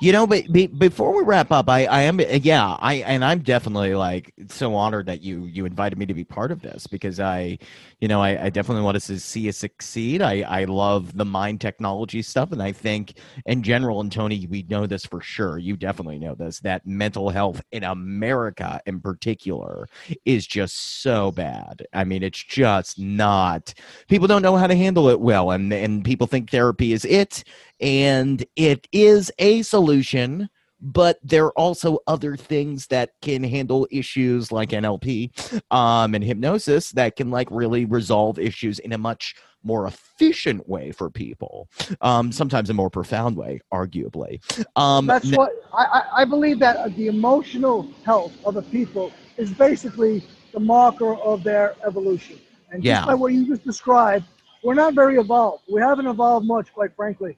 You 0.02 0.12
know, 0.12 0.28
but 0.28 0.52
be, 0.52 0.68
before 0.68 1.16
we 1.16 1.24
wrap 1.24 1.52
up, 1.52 1.70
I, 1.70 1.86
I 1.86 2.02
am, 2.02 2.20
yeah, 2.20 2.78
I, 2.80 2.96
and 2.96 3.24
I'm 3.24 3.40
definitely 3.40 3.96
like 3.96 4.34
so 4.50 4.76
honored 4.76 5.06
that 5.08 5.22
you, 5.22 5.46
you 5.46 5.66
invited 5.66 5.98
me 5.98 6.06
to 6.06 6.14
be 6.14 6.24
part 6.24 6.52
of 6.52 6.62
this 6.62 6.88
because 6.88 7.20
I, 7.20 7.58
you 8.00 8.08
know, 8.08 8.22
I, 8.22 8.46
I 8.46 8.50
definitely 8.50 8.84
want 8.84 9.02
to 9.02 9.20
see 9.20 9.40
you 9.42 9.52
succeed. 9.52 10.22
I, 10.22 10.42
I 10.42 10.64
love 10.66 11.18
the 11.18 11.26
mind 11.26 11.62
technology 11.62 12.22
stuff. 12.22 12.52
And 12.52 12.62
I 12.62 12.72
think 12.72 13.16
in 13.46 13.64
general, 13.64 14.02
and 14.02 14.12
Tony, 14.12 14.48
we 14.50 14.64
know 14.70 14.86
this 14.86 15.06
for 15.06 15.22
sure. 15.22 15.58
You 15.58 15.76
definitely 15.78 16.20
know 16.20 16.36
this, 16.36 16.60
that 16.60 16.86
mental 16.86 17.30
health 17.30 17.62
in 17.72 17.84
America 17.84 18.80
in 18.86 19.02
particular 19.02 19.88
is 20.26 20.46
just 20.46 21.02
so 21.02 21.32
bad. 21.32 21.86
I 21.94 22.04
mean, 22.04 22.24
it's 22.24 22.44
just 22.44 23.00
not, 23.00 23.74
people 24.08 24.28
don't 24.28 24.42
know 24.42 24.58
how 24.58 24.68
to 24.68 24.76
handle 24.76 25.10
it 25.10 25.20
well. 25.20 25.52
And, 25.52 25.74
and 25.74 26.06
people 26.06 26.28
think 26.28 26.52
therapy 26.52 26.94
is 26.94 27.06
it 27.06 27.44
and 27.80 28.46
it 28.56 28.88
is 28.92 29.32
a 29.40 29.62
solution 29.62 30.50
but 30.80 31.18
there 31.24 31.46
are 31.46 31.58
also 31.58 32.00
other 32.08 32.36
things 32.36 32.88
that 32.88 33.12
can 33.22 33.44
handle 33.44 33.88
issues 33.92 34.52
like 34.52 34.70
NLP 34.70 35.32
um, 35.72 36.14
and 36.14 36.24
hypnosis 36.24 36.92
that 36.92 37.16
can 37.16 37.32
like 37.32 37.48
really 37.50 37.86
resolve 37.86 38.38
issues 38.38 38.80
in 38.80 38.94
a 38.94 38.98
much 38.98 39.36
more 39.64 39.88
efficient 39.88 40.68
way 40.70 40.92
for 40.92 41.10
people. 41.10 41.68
Um, 42.02 42.32
sometimes 42.32 42.70
a 42.70 42.74
more 42.74 42.90
profound 42.90 43.36
way, 43.36 43.60
arguably. 43.74 44.40
Um, 44.76 45.08
That's 45.08 45.32
what 45.32 45.52
I, 45.74 46.04
I, 46.18 46.26
believe 46.26 46.60
that 46.60 46.96
the 46.96 47.08
emotional 47.08 47.90
health 48.06 48.34
of 48.46 48.56
a 48.56 48.62
people 48.62 49.12
is 49.38 49.52
basically 49.52 50.24
the 50.54 50.60
marker 50.60 51.16
of 51.16 51.44
their 51.44 51.76
evolution. 51.86 52.40
And 52.72 52.84
Yeah. 52.84 52.98
just 52.98 53.08
by 53.08 53.14
what 53.16 53.34
you 53.34 53.48
just 53.48 53.64
described, 53.64 54.26
we're 54.64 54.76
not 54.76 54.94
very 54.94 55.18
evolved. 55.18 55.64
We 55.72 55.82
haven't 55.82 56.08
evolved 56.08 56.46
much, 56.46 56.74
quite 56.74 56.96
frankly. 56.96 57.38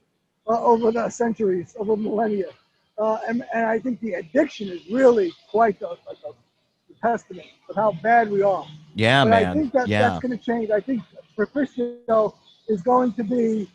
Uh, 0.49 0.59
over 0.63 0.91
the 0.91 1.07
centuries, 1.09 1.75
over 1.77 1.95
millennia. 1.95 2.49
Uh, 2.97 3.19
and, 3.27 3.45
and 3.53 3.67
I 3.67 3.77
think 3.77 3.99
the 4.01 4.13
addiction 4.13 4.67
is 4.67 4.81
really 4.89 5.31
quite 5.51 5.79
the, 5.79 5.89
the, 5.89 6.33
the 6.87 6.95
testament 7.07 7.45
of 7.69 7.75
how 7.75 7.91
bad 8.01 8.31
we 8.31 8.41
are. 8.41 8.65
Yeah, 8.95 9.25
but 9.25 9.29
man. 9.29 9.45
I 9.45 9.53
think 9.53 9.71
that 9.73 9.87
yeah. 9.87 10.09
that's 10.09 10.19
going 10.23 10.35
to 10.35 10.43
change. 10.43 10.71
I 10.71 10.79
think 10.79 11.03
Perficio 11.37 12.33
is 12.67 12.81
going 12.81 13.13
to 13.13 13.23
be 13.23 13.69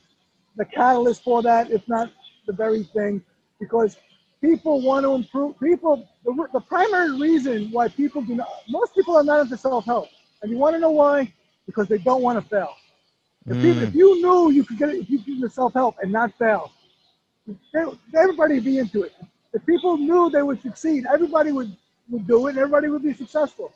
the 0.56 0.64
catalyst 0.64 1.22
for 1.22 1.42
that, 1.42 1.70
if 1.70 1.86
not 1.86 2.10
the 2.48 2.52
very 2.52 2.82
thing, 2.82 3.22
because 3.60 3.96
people 4.40 4.82
want 4.82 5.04
to 5.04 5.14
improve. 5.14 5.58
People, 5.60 6.08
the, 6.24 6.48
the 6.52 6.60
primary 6.60 7.16
reason 7.20 7.70
why 7.70 7.86
people 7.86 8.20
do 8.20 8.34
not, 8.34 8.48
most 8.68 8.96
people 8.96 9.16
are 9.16 9.22
not 9.22 9.42
into 9.42 9.56
self 9.56 9.84
help. 9.84 10.08
And 10.42 10.50
you 10.50 10.58
want 10.58 10.74
to 10.74 10.80
know 10.80 10.90
why? 10.90 11.32
Because 11.66 11.86
they 11.86 11.98
don't 11.98 12.20
want 12.20 12.42
to 12.42 12.48
fail. 12.48 12.74
If, 13.46 13.56
Mm. 13.56 13.82
if 13.82 13.94
you 13.94 14.22
knew 14.22 14.50
you 14.50 14.64
could 14.64 14.78
get 14.78 14.88
it, 14.90 14.96
if 15.02 15.10
you 15.10 15.18
could 15.18 15.40
get 15.40 15.52
self 15.52 15.74
help 15.74 15.96
and 16.02 16.10
not 16.10 16.32
fail, 16.34 16.72
they, 17.46 17.84
everybody 18.16 18.54
would 18.54 18.64
be 18.64 18.78
into 18.78 19.02
it. 19.02 19.12
If 19.52 19.64
people 19.66 19.96
knew 19.98 20.30
they 20.30 20.42
would 20.42 20.60
succeed, 20.62 21.04
everybody 21.12 21.52
would, 21.52 21.76
would 22.08 22.26
do 22.26 22.46
it 22.46 22.50
and 22.50 22.58
everybody 22.58 22.88
would 22.88 23.02
be 23.02 23.12
successful. 23.14 23.72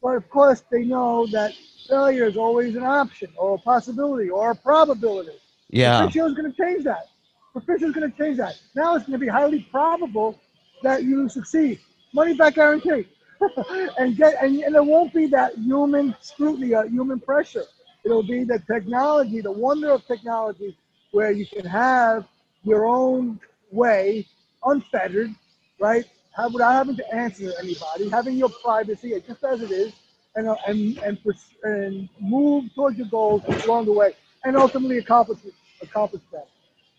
But 0.00 0.16
of 0.16 0.28
course, 0.30 0.62
they 0.70 0.84
know 0.84 1.26
that 1.28 1.52
failure 1.88 2.24
is 2.26 2.36
always 2.36 2.76
an 2.76 2.84
option 2.84 3.30
or 3.36 3.56
a 3.56 3.58
possibility 3.58 4.30
or 4.30 4.52
a 4.52 4.54
probability. 4.56 5.36
yeah. 5.68 6.02
Perficio 6.02 6.28
is 6.28 6.34
going 6.34 6.52
to 6.52 6.56
change 6.56 6.84
that. 6.84 7.08
Perficio 7.54 7.82
is 7.88 7.92
going 7.92 8.10
to 8.10 8.16
change 8.16 8.36
that. 8.38 8.58
Now 8.74 8.94
it's 8.94 9.04
going 9.06 9.18
to 9.18 9.24
be 9.24 9.28
highly 9.28 9.60
probable 9.70 10.38
that 10.82 11.02
you 11.04 11.28
succeed. 11.28 11.80
Money 12.12 12.34
back 12.34 12.54
guarantee. 12.54 13.06
and 13.98 14.16
get 14.16 14.40
and, 14.40 14.60
and 14.62 14.74
there 14.74 14.84
won't 14.84 15.12
be 15.12 15.26
that 15.26 15.56
human 15.56 16.14
scrutiny, 16.20 16.74
uh, 16.74 16.84
human 16.84 17.18
pressure. 17.18 17.64
It'll 18.04 18.22
be 18.22 18.44
the 18.44 18.58
technology, 18.58 19.40
the 19.40 19.52
wonder 19.52 19.90
of 19.90 20.06
technology, 20.06 20.76
where 21.12 21.30
you 21.30 21.46
can 21.46 21.64
have 21.64 22.26
your 22.64 22.86
own 22.86 23.40
way, 23.70 24.26
unfettered, 24.64 25.30
right? 25.78 26.04
Have, 26.36 26.52
without 26.52 26.72
having 26.72 26.96
to 26.96 27.14
answer 27.14 27.50
to 27.50 27.58
anybody, 27.58 28.08
having 28.08 28.36
your 28.36 28.48
privacy 28.48 29.14
just 29.26 29.44
as 29.44 29.62
it 29.62 29.70
is, 29.70 29.92
and 30.34 30.48
uh, 30.48 30.56
and 30.66 30.98
and 30.98 31.18
and 31.64 32.08
move 32.20 32.74
towards 32.74 32.96
your 32.96 33.08
goals 33.08 33.42
along 33.64 33.84
the 33.84 33.92
way, 33.92 34.14
and 34.44 34.56
ultimately 34.56 34.98
accomplish 34.98 35.38
accomplish 35.82 36.22
that. 36.32 36.48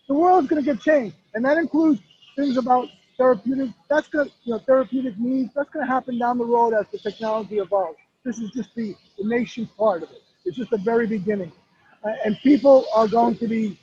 The 0.06 0.14
world's 0.14 0.48
going 0.48 0.62
to 0.62 0.72
get 0.74 0.80
changed, 0.80 1.16
and 1.34 1.44
that 1.44 1.56
includes 1.58 2.00
things 2.36 2.56
about 2.56 2.88
therapeutic. 3.16 3.70
That's 3.88 4.08
going 4.08 4.28
to 4.28 4.34
you 4.44 4.52
know 4.52 4.58
therapeutic 4.60 5.18
needs. 5.18 5.52
That's 5.54 5.70
going 5.70 5.84
to 5.84 5.92
happen 5.92 6.18
down 6.18 6.38
the 6.38 6.44
road 6.44 6.74
as 6.74 6.86
the 6.92 6.98
technology 6.98 7.58
evolves. 7.58 7.98
This 8.24 8.38
is 8.38 8.50
just 8.52 8.74
the, 8.74 8.94
the 9.18 9.28
nation 9.28 9.68
part 9.76 10.02
of 10.02 10.10
it. 10.10 10.22
It's 10.44 10.56
just 10.56 10.70
the 10.70 10.78
very 10.78 11.06
beginning, 11.06 11.52
uh, 12.04 12.12
and 12.24 12.36
people 12.42 12.86
are 12.94 13.08
going 13.08 13.36
to 13.36 13.48
be 13.48 13.78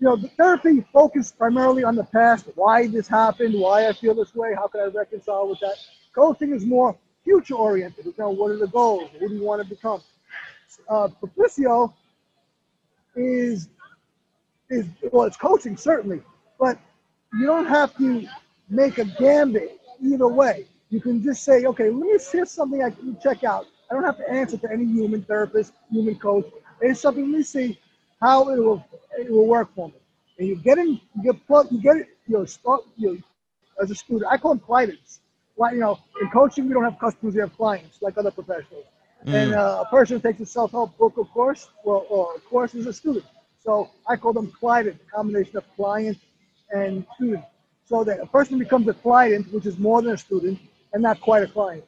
you 0.00 0.08
know, 0.08 0.16
the 0.16 0.28
therapy 0.28 0.82
focused 0.92 1.36
primarily 1.36 1.84
on 1.84 1.94
the 1.94 2.04
past, 2.04 2.46
why 2.54 2.86
this 2.86 3.06
happened, 3.06 3.54
why 3.54 3.86
I 3.86 3.92
feel 3.92 4.14
this 4.14 4.34
way, 4.34 4.54
how 4.54 4.66
can 4.66 4.80
I 4.80 4.84
reconcile 4.84 5.46
with 5.46 5.60
that. 5.60 5.76
Coaching 6.14 6.52
is 6.54 6.64
more 6.64 6.96
future 7.22 7.54
oriented. 7.54 8.06
You 8.06 8.14
know, 8.18 8.30
what 8.30 8.50
are 8.50 8.56
the 8.56 8.66
goals? 8.66 9.10
Who 9.18 9.28
do 9.28 9.34
you 9.34 9.44
want 9.44 9.62
to 9.62 9.68
become? 9.68 10.00
Uh, 10.88 11.08
Perficio 11.22 11.92
is 13.14 13.68
is 14.70 14.86
well, 15.12 15.26
it's 15.26 15.36
coaching 15.36 15.76
certainly, 15.76 16.22
but 16.58 16.78
you 17.34 17.44
don't 17.44 17.66
have 17.66 17.96
to 17.98 18.26
make 18.68 18.98
a 18.98 19.04
gambit 19.04 19.80
either 20.00 20.28
way. 20.28 20.66
You 20.88 21.00
can 21.00 21.22
just 21.22 21.42
say, 21.42 21.66
okay, 21.66 21.90
let 21.90 22.00
me 22.00 22.18
see 22.18 22.44
something 22.46 22.82
I 22.82 22.90
can 22.90 23.18
check 23.22 23.44
out. 23.44 23.66
I 23.90 23.94
don't 23.94 24.04
have 24.04 24.18
to 24.18 24.30
answer 24.30 24.56
to 24.56 24.70
any 24.70 24.84
human 24.86 25.22
therapist, 25.22 25.72
human 25.90 26.16
coach. 26.16 26.46
It's 26.80 27.00
something. 27.00 27.30
Me 27.30 27.42
see 27.42 27.78
how 28.20 28.48
it 28.50 28.58
will 28.58 28.84
it 29.18 29.30
will 29.30 29.46
work 29.46 29.74
for 29.74 29.88
me. 29.88 29.94
And 30.38 30.48
you 30.48 30.56
get 30.56 30.78
in, 30.78 31.00
you 31.16 31.22
get 31.32 31.46
plugged, 31.46 31.72
you 31.72 31.80
get 31.82 31.96
it, 31.96 32.08
you 32.26 32.38
know, 32.38 32.44
start, 32.44 32.82
you 32.96 33.14
know, 33.14 33.18
as 33.82 33.90
a 33.90 33.94
student. 33.94 34.30
I 34.30 34.38
call 34.38 34.54
them 34.54 34.60
clients. 34.60 35.20
Why, 35.56 35.72
you 35.72 35.80
know, 35.80 35.98
in 36.22 36.30
coaching, 36.30 36.68
we 36.68 36.72
don't 36.72 36.84
have 36.84 36.98
customers, 36.98 37.34
we 37.34 37.40
have 37.40 37.54
clients 37.54 38.00
like 38.00 38.16
other 38.16 38.30
professionals. 38.30 38.84
And 39.26 39.52
uh, 39.52 39.84
a 39.86 39.90
person 39.90 40.18
takes 40.20 40.40
a 40.40 40.46
self-help 40.46 40.96
book, 40.96 41.18
of 41.18 41.28
course, 41.30 41.68
well, 41.84 42.06
or 42.08 42.34
of 42.34 42.44
course, 42.46 42.74
is 42.74 42.86
a 42.86 42.92
student. 42.92 43.26
So 43.62 43.90
I 44.08 44.16
call 44.16 44.32
them 44.32 44.50
client, 44.50 44.88
a 44.88 45.16
combination 45.16 45.58
of 45.58 45.64
client 45.76 46.16
and 46.70 47.04
student. 47.16 47.44
So 47.84 48.02
that 48.04 48.20
a 48.20 48.26
person 48.26 48.58
becomes 48.58 48.88
a 48.88 48.94
client, 48.94 49.52
which 49.52 49.66
is 49.66 49.78
more 49.78 50.00
than 50.00 50.14
a 50.14 50.16
student, 50.16 50.58
and 50.94 51.02
not 51.02 51.20
quite 51.20 51.42
a 51.42 51.48
client, 51.48 51.84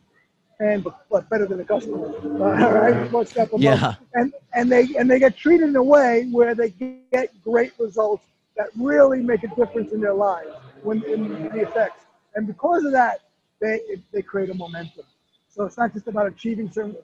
and 0.61 0.85
but, 1.11 1.29
better 1.29 1.47
than 1.47 1.59
the 1.59 1.65
customer. 1.65 2.07
Uh, 2.07 2.65
all 2.67 2.73
right, 2.73 3.13
one 3.13 3.27
step 3.27 3.49
above. 3.49 3.61
Yeah. 3.61 3.95
And 4.15 4.33
and 4.55 4.71
they 4.71 4.89
and 4.99 5.11
they 5.11 5.19
get 5.19 5.37
treated 5.37 5.69
in 5.69 5.77
a 5.77 5.83
way 5.83 6.29
where 6.31 6.55
they 6.55 6.71
get 7.13 7.31
great 7.43 7.73
results 7.79 8.25
that 8.57 8.69
really 8.77 9.21
make 9.21 9.43
a 9.45 9.49
difference 9.49 9.93
in 9.93 10.01
their 10.01 10.15
lives 10.15 10.51
when 10.83 11.03
in 11.05 11.45
the 11.45 11.61
effects. 11.61 12.05
And 12.35 12.47
because 12.47 12.85
of 12.85 12.93
that, 12.93 13.21
they 13.61 13.81
they 14.13 14.23
create 14.23 14.51
a 14.51 14.55
momentum. 14.55 15.05
So 15.49 15.65
it's 15.65 15.77
not 15.77 15.93
just 15.93 16.09
about 16.09 16.27
achieving 16.27 16.71
certain 16.71 16.97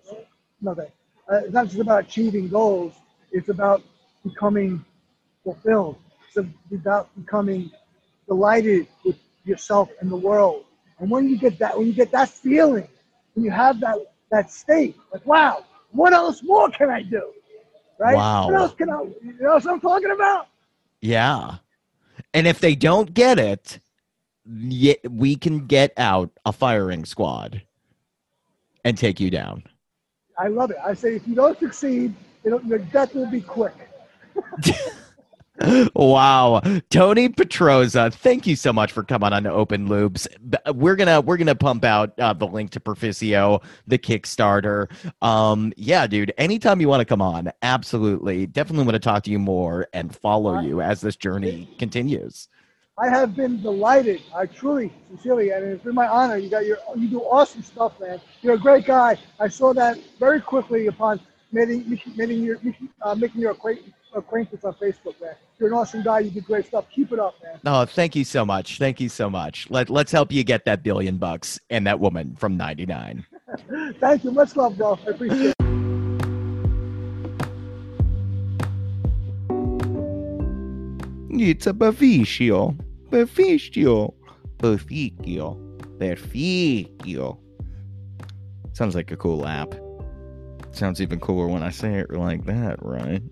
nothing. 0.60 0.90
Uh, 1.30 1.40
it's 1.44 1.52
not 1.52 1.66
just 1.66 1.80
about 1.80 2.04
achieving 2.04 2.48
goals. 2.48 2.94
It's 3.32 3.48
about 3.48 3.82
becoming 4.24 4.84
fulfilled. 5.44 5.96
It's 6.26 6.36
about 6.72 7.14
becoming 7.16 7.70
delighted 8.26 8.86
with 9.04 9.16
yourself 9.44 9.90
and 10.00 10.10
the 10.10 10.16
world. 10.16 10.64
And 10.98 11.10
when 11.10 11.28
you 11.28 11.36
get 11.36 11.58
that, 11.58 11.76
when 11.76 11.86
you 11.86 11.92
get 11.92 12.10
that 12.12 12.28
feeling, 12.28 12.88
when 13.38 13.44
you 13.44 13.52
have 13.52 13.78
that 13.78 13.96
that 14.32 14.50
state, 14.50 14.96
like 15.12 15.24
wow, 15.24 15.64
what 15.92 16.12
else 16.12 16.42
more 16.42 16.68
can 16.70 16.90
I 16.90 17.02
do? 17.02 17.32
Right? 18.00 18.16
Wow. 18.16 18.46
What 18.46 18.54
else 18.54 18.74
can 18.74 18.90
I? 18.90 19.02
You 19.22 19.36
know 19.40 19.54
what 19.54 19.66
I'm 19.66 19.80
talking 19.80 20.10
about? 20.10 20.48
Yeah. 21.00 21.58
And 22.34 22.48
if 22.48 22.58
they 22.58 22.74
don't 22.74 23.14
get 23.14 23.38
it, 23.38 23.78
yet 24.44 24.98
we 25.08 25.36
can 25.36 25.66
get 25.66 25.92
out 25.96 26.30
a 26.44 26.52
firing 26.52 27.04
squad 27.04 27.62
and 28.84 28.98
take 28.98 29.20
you 29.20 29.30
down. 29.30 29.62
I 30.36 30.48
love 30.48 30.72
it. 30.72 30.78
I 30.84 30.94
say 30.94 31.14
if 31.14 31.26
you 31.28 31.36
don't 31.36 31.58
succeed, 31.60 32.14
it'll, 32.42 32.60
your 32.62 32.78
death 32.78 33.14
will 33.14 33.30
be 33.30 33.40
quick. 33.40 33.74
wow 35.94 36.60
tony 36.90 37.28
petrozza 37.28 38.12
thank 38.12 38.46
you 38.46 38.54
so 38.54 38.72
much 38.72 38.92
for 38.92 39.02
coming 39.02 39.32
on 39.32 39.42
to 39.42 39.50
open 39.50 39.88
loops 39.88 40.28
we're 40.74 40.96
gonna 40.96 41.20
we're 41.20 41.36
gonna 41.36 41.54
pump 41.54 41.84
out 41.84 42.18
uh, 42.20 42.32
the 42.32 42.46
link 42.46 42.70
to 42.70 42.80
perficio 42.80 43.62
the 43.86 43.98
kickstarter 43.98 44.88
um 45.22 45.72
yeah 45.76 46.06
dude 46.06 46.32
anytime 46.38 46.80
you 46.80 46.88
want 46.88 47.00
to 47.00 47.04
come 47.04 47.22
on 47.22 47.50
absolutely 47.62 48.46
definitely 48.46 48.84
want 48.84 48.94
to 48.94 49.00
talk 49.00 49.22
to 49.22 49.30
you 49.30 49.38
more 49.38 49.86
and 49.92 50.14
follow 50.14 50.60
you 50.60 50.80
as 50.80 51.00
this 51.00 51.16
journey 51.16 51.68
continues 51.78 52.48
I 53.00 53.08
have 53.08 53.36
been 53.36 53.62
delighted. 53.62 54.22
I 54.34 54.46
truly, 54.46 54.92
sincerely, 55.08 55.50
and 55.50 55.64
it's 55.64 55.84
been 55.84 55.94
my 55.94 56.08
honor. 56.08 56.36
You 56.36 56.50
got 56.50 56.66
your, 56.66 56.78
you 56.96 57.08
do 57.08 57.20
awesome 57.20 57.62
stuff, 57.62 57.92
man. 58.00 58.20
You're 58.42 58.54
a 58.54 58.58
great 58.58 58.86
guy. 58.86 59.16
I 59.38 59.46
saw 59.46 59.72
that 59.74 60.00
very 60.18 60.40
quickly 60.40 60.88
upon 60.88 61.20
making, 61.52 62.00
making 62.16 62.42
your, 62.42 62.58
uh, 63.02 63.14
making 63.14 63.40
your 63.40 63.52
acquaintance, 63.52 63.94
acquaintance 64.14 64.64
on 64.64 64.74
Facebook, 64.74 65.20
man. 65.20 65.34
You're 65.58 65.68
an 65.68 65.74
awesome 65.74 66.02
guy. 66.02 66.20
You 66.20 66.30
do 66.30 66.40
great 66.40 66.66
stuff. 66.66 66.86
Keep 66.94 67.12
it 67.12 67.18
up, 67.18 67.34
man. 67.42 67.58
oh 67.66 67.84
thank 67.84 68.14
you 68.16 68.24
so 68.24 68.44
much 68.44 68.78
thank 68.78 69.00
you 69.00 69.08
so 69.08 69.28
much 69.28 69.68
Let, 69.70 69.90
let's 69.90 70.12
help 70.12 70.30
you 70.32 70.44
get 70.44 70.64
that 70.66 70.82
billion 70.82 71.16
bucks 71.18 71.58
and 71.70 71.86
that 71.86 71.98
woman 72.00 72.36
from 72.36 72.56
99 72.56 73.26
Thank 74.00 74.24
you. 74.24 74.30
Much 74.30 74.54
love, 74.56 74.76
bro. 74.76 74.98
I 75.06 75.10
appreciate 75.10 75.46
it. 75.50 75.54
It's 81.30 81.66
a 81.66 81.72
Baficio. 81.72 82.76
Baficio. 83.10 84.14
Baficio. 84.58 85.56
Baficio. 85.98 87.38
Sounds 88.72 88.94
like 88.94 89.10
a 89.10 89.16
cool 89.16 89.46
app. 89.46 89.74
Sounds 90.72 91.00
even 91.00 91.18
cooler 91.20 91.46
when 91.48 91.62
I 91.62 91.70
say 91.70 91.94
it 91.94 92.10
like 92.12 92.44
that, 92.46 92.76
right? 92.82 93.22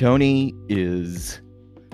Tony 0.00 0.54
is 0.70 1.42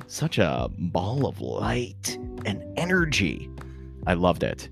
such 0.07 0.39
a 0.39 0.69
ball 0.79 1.27
of 1.27 1.41
light 1.41 2.17
and 2.45 2.63
energy. 2.79 3.51
I 4.07 4.15
loved 4.15 4.45
it. 4.45 4.69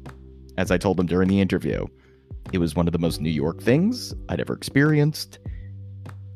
As 0.56 0.70
I 0.70 0.78
told 0.78 1.01
him 1.01 1.06
during 1.06 1.28
the 1.28 1.40
interview, 1.40 1.85
it 2.52 2.59
was 2.59 2.77
one 2.77 2.86
of 2.86 2.93
the 2.93 2.98
most 3.01 3.20
New 3.20 3.32
York 3.32 3.61
things 3.61 4.15
I'd 4.28 4.39
ever 4.39 4.55
experienced. 4.55 5.40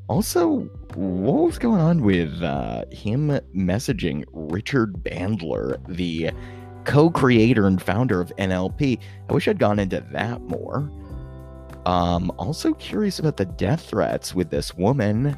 Also, 0.09 0.69
what 0.97 1.45
was 1.45 1.57
going 1.57 1.81
on 1.81 2.03
with 2.03 2.43
uh, 2.43 2.85
him 2.91 3.29
messaging 3.57 4.25
Richard 4.33 4.95
Bandler, 4.95 5.79
the 5.87 6.33
co 6.83 7.11
creator 7.11 7.69
and 7.69 7.81
founder 7.81 8.21
of 8.21 8.35
NLP? 8.39 8.99
I 9.29 9.33
wish 9.33 9.47
I'd 9.47 9.61
gone 9.61 9.79
into 9.79 10.05
that 10.11 10.41
more. 10.41 10.91
Um, 11.87 12.33
also 12.39 12.75
curious 12.75 13.21
about 13.21 13.37
the 13.37 13.45
death 13.45 13.83
threats 13.83 14.35
with 14.35 14.51
this 14.51 14.75
woman. 14.75 15.37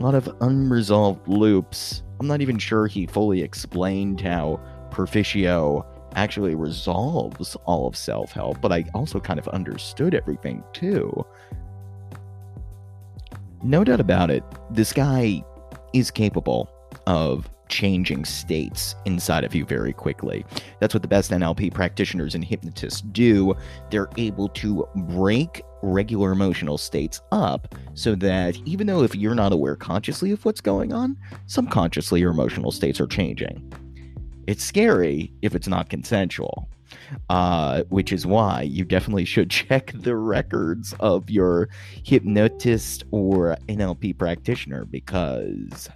A 0.00 0.02
lot 0.02 0.14
of 0.14 0.34
unresolved 0.40 1.28
loops. 1.28 2.02
I'm 2.20 2.26
not 2.26 2.40
even 2.40 2.56
sure 2.56 2.86
he 2.86 3.04
fully 3.04 3.42
explained 3.42 4.22
how 4.22 4.58
Perficio 4.90 5.84
actually 6.14 6.54
resolves 6.54 7.54
all 7.66 7.86
of 7.86 7.94
self 7.94 8.32
help, 8.32 8.62
but 8.62 8.72
I 8.72 8.86
also 8.94 9.20
kind 9.20 9.38
of 9.38 9.46
understood 9.48 10.14
everything 10.14 10.64
too. 10.72 11.12
No 13.62 13.84
doubt 13.84 14.00
about 14.00 14.30
it, 14.30 14.42
this 14.70 14.94
guy 14.94 15.44
is 15.92 16.10
capable 16.10 16.70
of 17.06 17.50
changing 17.68 18.24
states 18.24 18.94
inside 19.04 19.44
of 19.44 19.54
you 19.54 19.66
very 19.66 19.92
quickly. 19.92 20.46
That's 20.80 20.94
what 20.94 21.02
the 21.02 21.08
best 21.08 21.30
NLP 21.30 21.74
practitioners 21.74 22.34
and 22.34 22.42
hypnotists 22.42 23.02
do. 23.02 23.54
They're 23.90 24.08
able 24.16 24.48
to 24.48 24.88
break 24.96 25.62
regular 25.82 26.32
emotional 26.32 26.78
states 26.78 27.20
up 27.32 27.74
so 27.94 28.14
that 28.14 28.56
even 28.64 28.86
though 28.86 29.02
if 29.02 29.14
you're 29.14 29.34
not 29.34 29.52
aware 29.52 29.76
consciously 29.76 30.30
of 30.30 30.44
what's 30.44 30.60
going 30.60 30.92
on, 30.92 31.16
subconsciously 31.46 32.20
your 32.20 32.30
emotional 32.30 32.72
states 32.72 33.00
are 33.00 33.06
changing. 33.06 33.72
It's 34.46 34.64
scary 34.64 35.32
if 35.42 35.54
it's 35.54 35.68
not 35.68 35.90
consensual. 35.90 36.68
Uh, 37.28 37.84
which 37.84 38.12
is 38.12 38.26
why 38.26 38.62
you 38.62 38.84
definitely 38.84 39.24
should 39.24 39.48
check 39.68 39.92
the 39.94 40.16
records 40.16 40.92
of 40.98 41.30
your 41.30 41.68
hypnotist 42.04 43.04
or 43.12 43.56
NLP 43.68 44.18
practitioner 44.18 44.84
because 44.84 45.88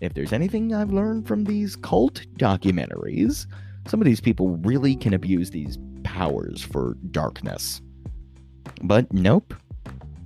if 0.00 0.14
there's 0.14 0.32
anything 0.32 0.74
I've 0.74 0.92
learned 0.92 1.26
from 1.26 1.44
these 1.44 1.76
cult 1.76 2.22
documentaries, 2.38 3.46
some 3.86 4.00
of 4.00 4.06
these 4.06 4.20
people 4.20 4.56
really 4.58 4.96
can 4.96 5.14
abuse 5.14 5.50
these 5.50 5.78
powers 6.04 6.62
for 6.62 6.96
darkness. 7.10 7.80
But 8.82 9.12
nope. 9.12 9.54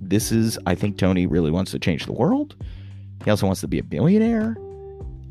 This 0.01 0.31
is, 0.31 0.57
I 0.65 0.75
think 0.75 0.97
Tony 0.97 1.27
really 1.27 1.51
wants 1.51 1.71
to 1.71 1.79
change 1.79 2.05
the 2.05 2.13
world. 2.13 2.55
He 3.23 3.29
also 3.29 3.45
wants 3.45 3.61
to 3.61 3.67
be 3.67 3.79
a 3.79 3.83
billionaire. 3.83 4.55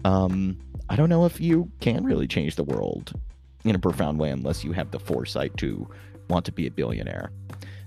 Um, 0.05 0.59
I 0.89 0.97
don't 0.97 1.09
know 1.09 1.25
if 1.25 1.41
you 1.41 1.71
can 1.81 2.05
really 2.05 2.27
change 2.27 2.57
the 2.57 2.65
world 2.65 3.19
in 3.65 3.75
a 3.75 3.79
profound 3.79 4.19
way 4.19 4.31
unless 4.31 4.65
you 4.65 4.73
have 4.73 4.91
the 4.91 5.01
foresight 5.01 5.57
to 5.59 5.89
want 6.29 6.45
to 6.47 6.53
be 6.53 6.67
a 6.67 6.71
billionaire. 6.71 7.31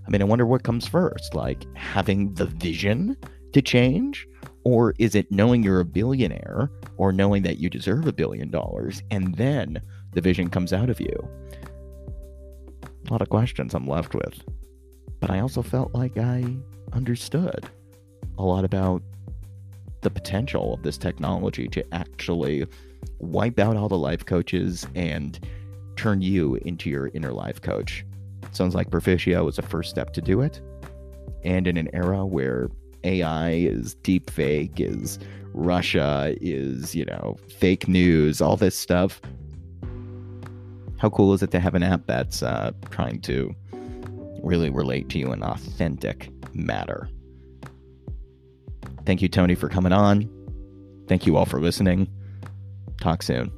I 0.05 0.09
mean, 0.09 0.21
I 0.21 0.25
wonder 0.25 0.45
what 0.45 0.63
comes 0.63 0.87
first, 0.87 1.35
like 1.35 1.65
having 1.75 2.33
the 2.33 2.47
vision 2.47 3.15
to 3.53 3.61
change, 3.61 4.27
or 4.63 4.93
is 4.97 5.15
it 5.15 5.31
knowing 5.31 5.63
you're 5.63 5.79
a 5.79 5.85
billionaire 5.85 6.71
or 6.97 7.11
knowing 7.11 7.43
that 7.43 7.59
you 7.59 7.69
deserve 7.69 8.07
a 8.07 8.13
billion 8.13 8.49
dollars 8.49 9.01
and 9.11 9.35
then 9.35 9.81
the 10.13 10.21
vision 10.21 10.49
comes 10.49 10.73
out 10.73 10.89
of 10.89 10.99
you? 10.99 11.29
A 13.07 13.11
lot 13.11 13.21
of 13.21 13.29
questions 13.29 13.73
I'm 13.73 13.87
left 13.87 14.13
with. 14.15 14.43
But 15.21 15.29
I 15.29 15.39
also 15.39 15.61
felt 15.61 15.93
like 15.93 16.17
I 16.17 16.43
understood 16.91 17.69
a 18.37 18.43
lot 18.43 18.65
about 18.65 19.01
the 20.01 20.09
potential 20.09 20.73
of 20.73 20.83
this 20.83 20.97
technology 20.97 21.67
to 21.69 21.93
actually 21.93 22.65
wipe 23.19 23.59
out 23.59 23.77
all 23.77 23.87
the 23.87 23.97
life 23.97 24.25
coaches 24.25 24.87
and 24.95 25.39
turn 25.95 26.21
you 26.21 26.55
into 26.63 26.89
your 26.89 27.09
inner 27.13 27.31
life 27.31 27.61
coach. 27.61 28.03
Sounds 28.51 28.73
like 28.73 28.89
Perficio 28.89 29.47
is 29.47 29.59
a 29.59 29.61
first 29.61 29.91
step 29.91 30.11
to 30.13 30.21
do 30.21 30.41
it. 30.41 30.59
And 31.43 31.67
in 31.67 31.77
an 31.77 31.89
era 31.93 32.25
where 32.25 32.69
AI 33.03 33.51
is 33.51 33.93
deep 33.95 34.29
fake, 34.29 34.79
is 34.79 35.19
Russia, 35.53 36.35
is, 36.41 36.95
you 36.95 37.05
know, 37.05 37.37
fake 37.59 37.87
news, 37.87 38.41
all 38.41 38.57
this 38.57 38.77
stuff. 38.77 39.21
How 40.97 41.09
cool 41.09 41.33
is 41.33 41.41
it 41.43 41.51
to 41.51 41.59
have 41.59 41.75
an 41.75 41.83
app 41.83 42.05
that's 42.07 42.43
uh, 42.43 42.71
trying 42.89 43.21
to 43.21 43.55
really 44.43 44.69
relate 44.69 45.09
to 45.09 45.19
you 45.19 45.31
in 45.33 45.43
authentic 45.43 46.31
matter? 46.53 47.09
Thank 49.05 49.21
you, 49.21 49.29
Tony, 49.29 49.55
for 49.55 49.69
coming 49.69 49.93
on. 49.93 50.29
Thank 51.07 51.25
you 51.25 51.37
all 51.37 51.45
for 51.45 51.59
listening. 51.59 52.07
Talk 52.99 53.23
soon. 53.23 53.51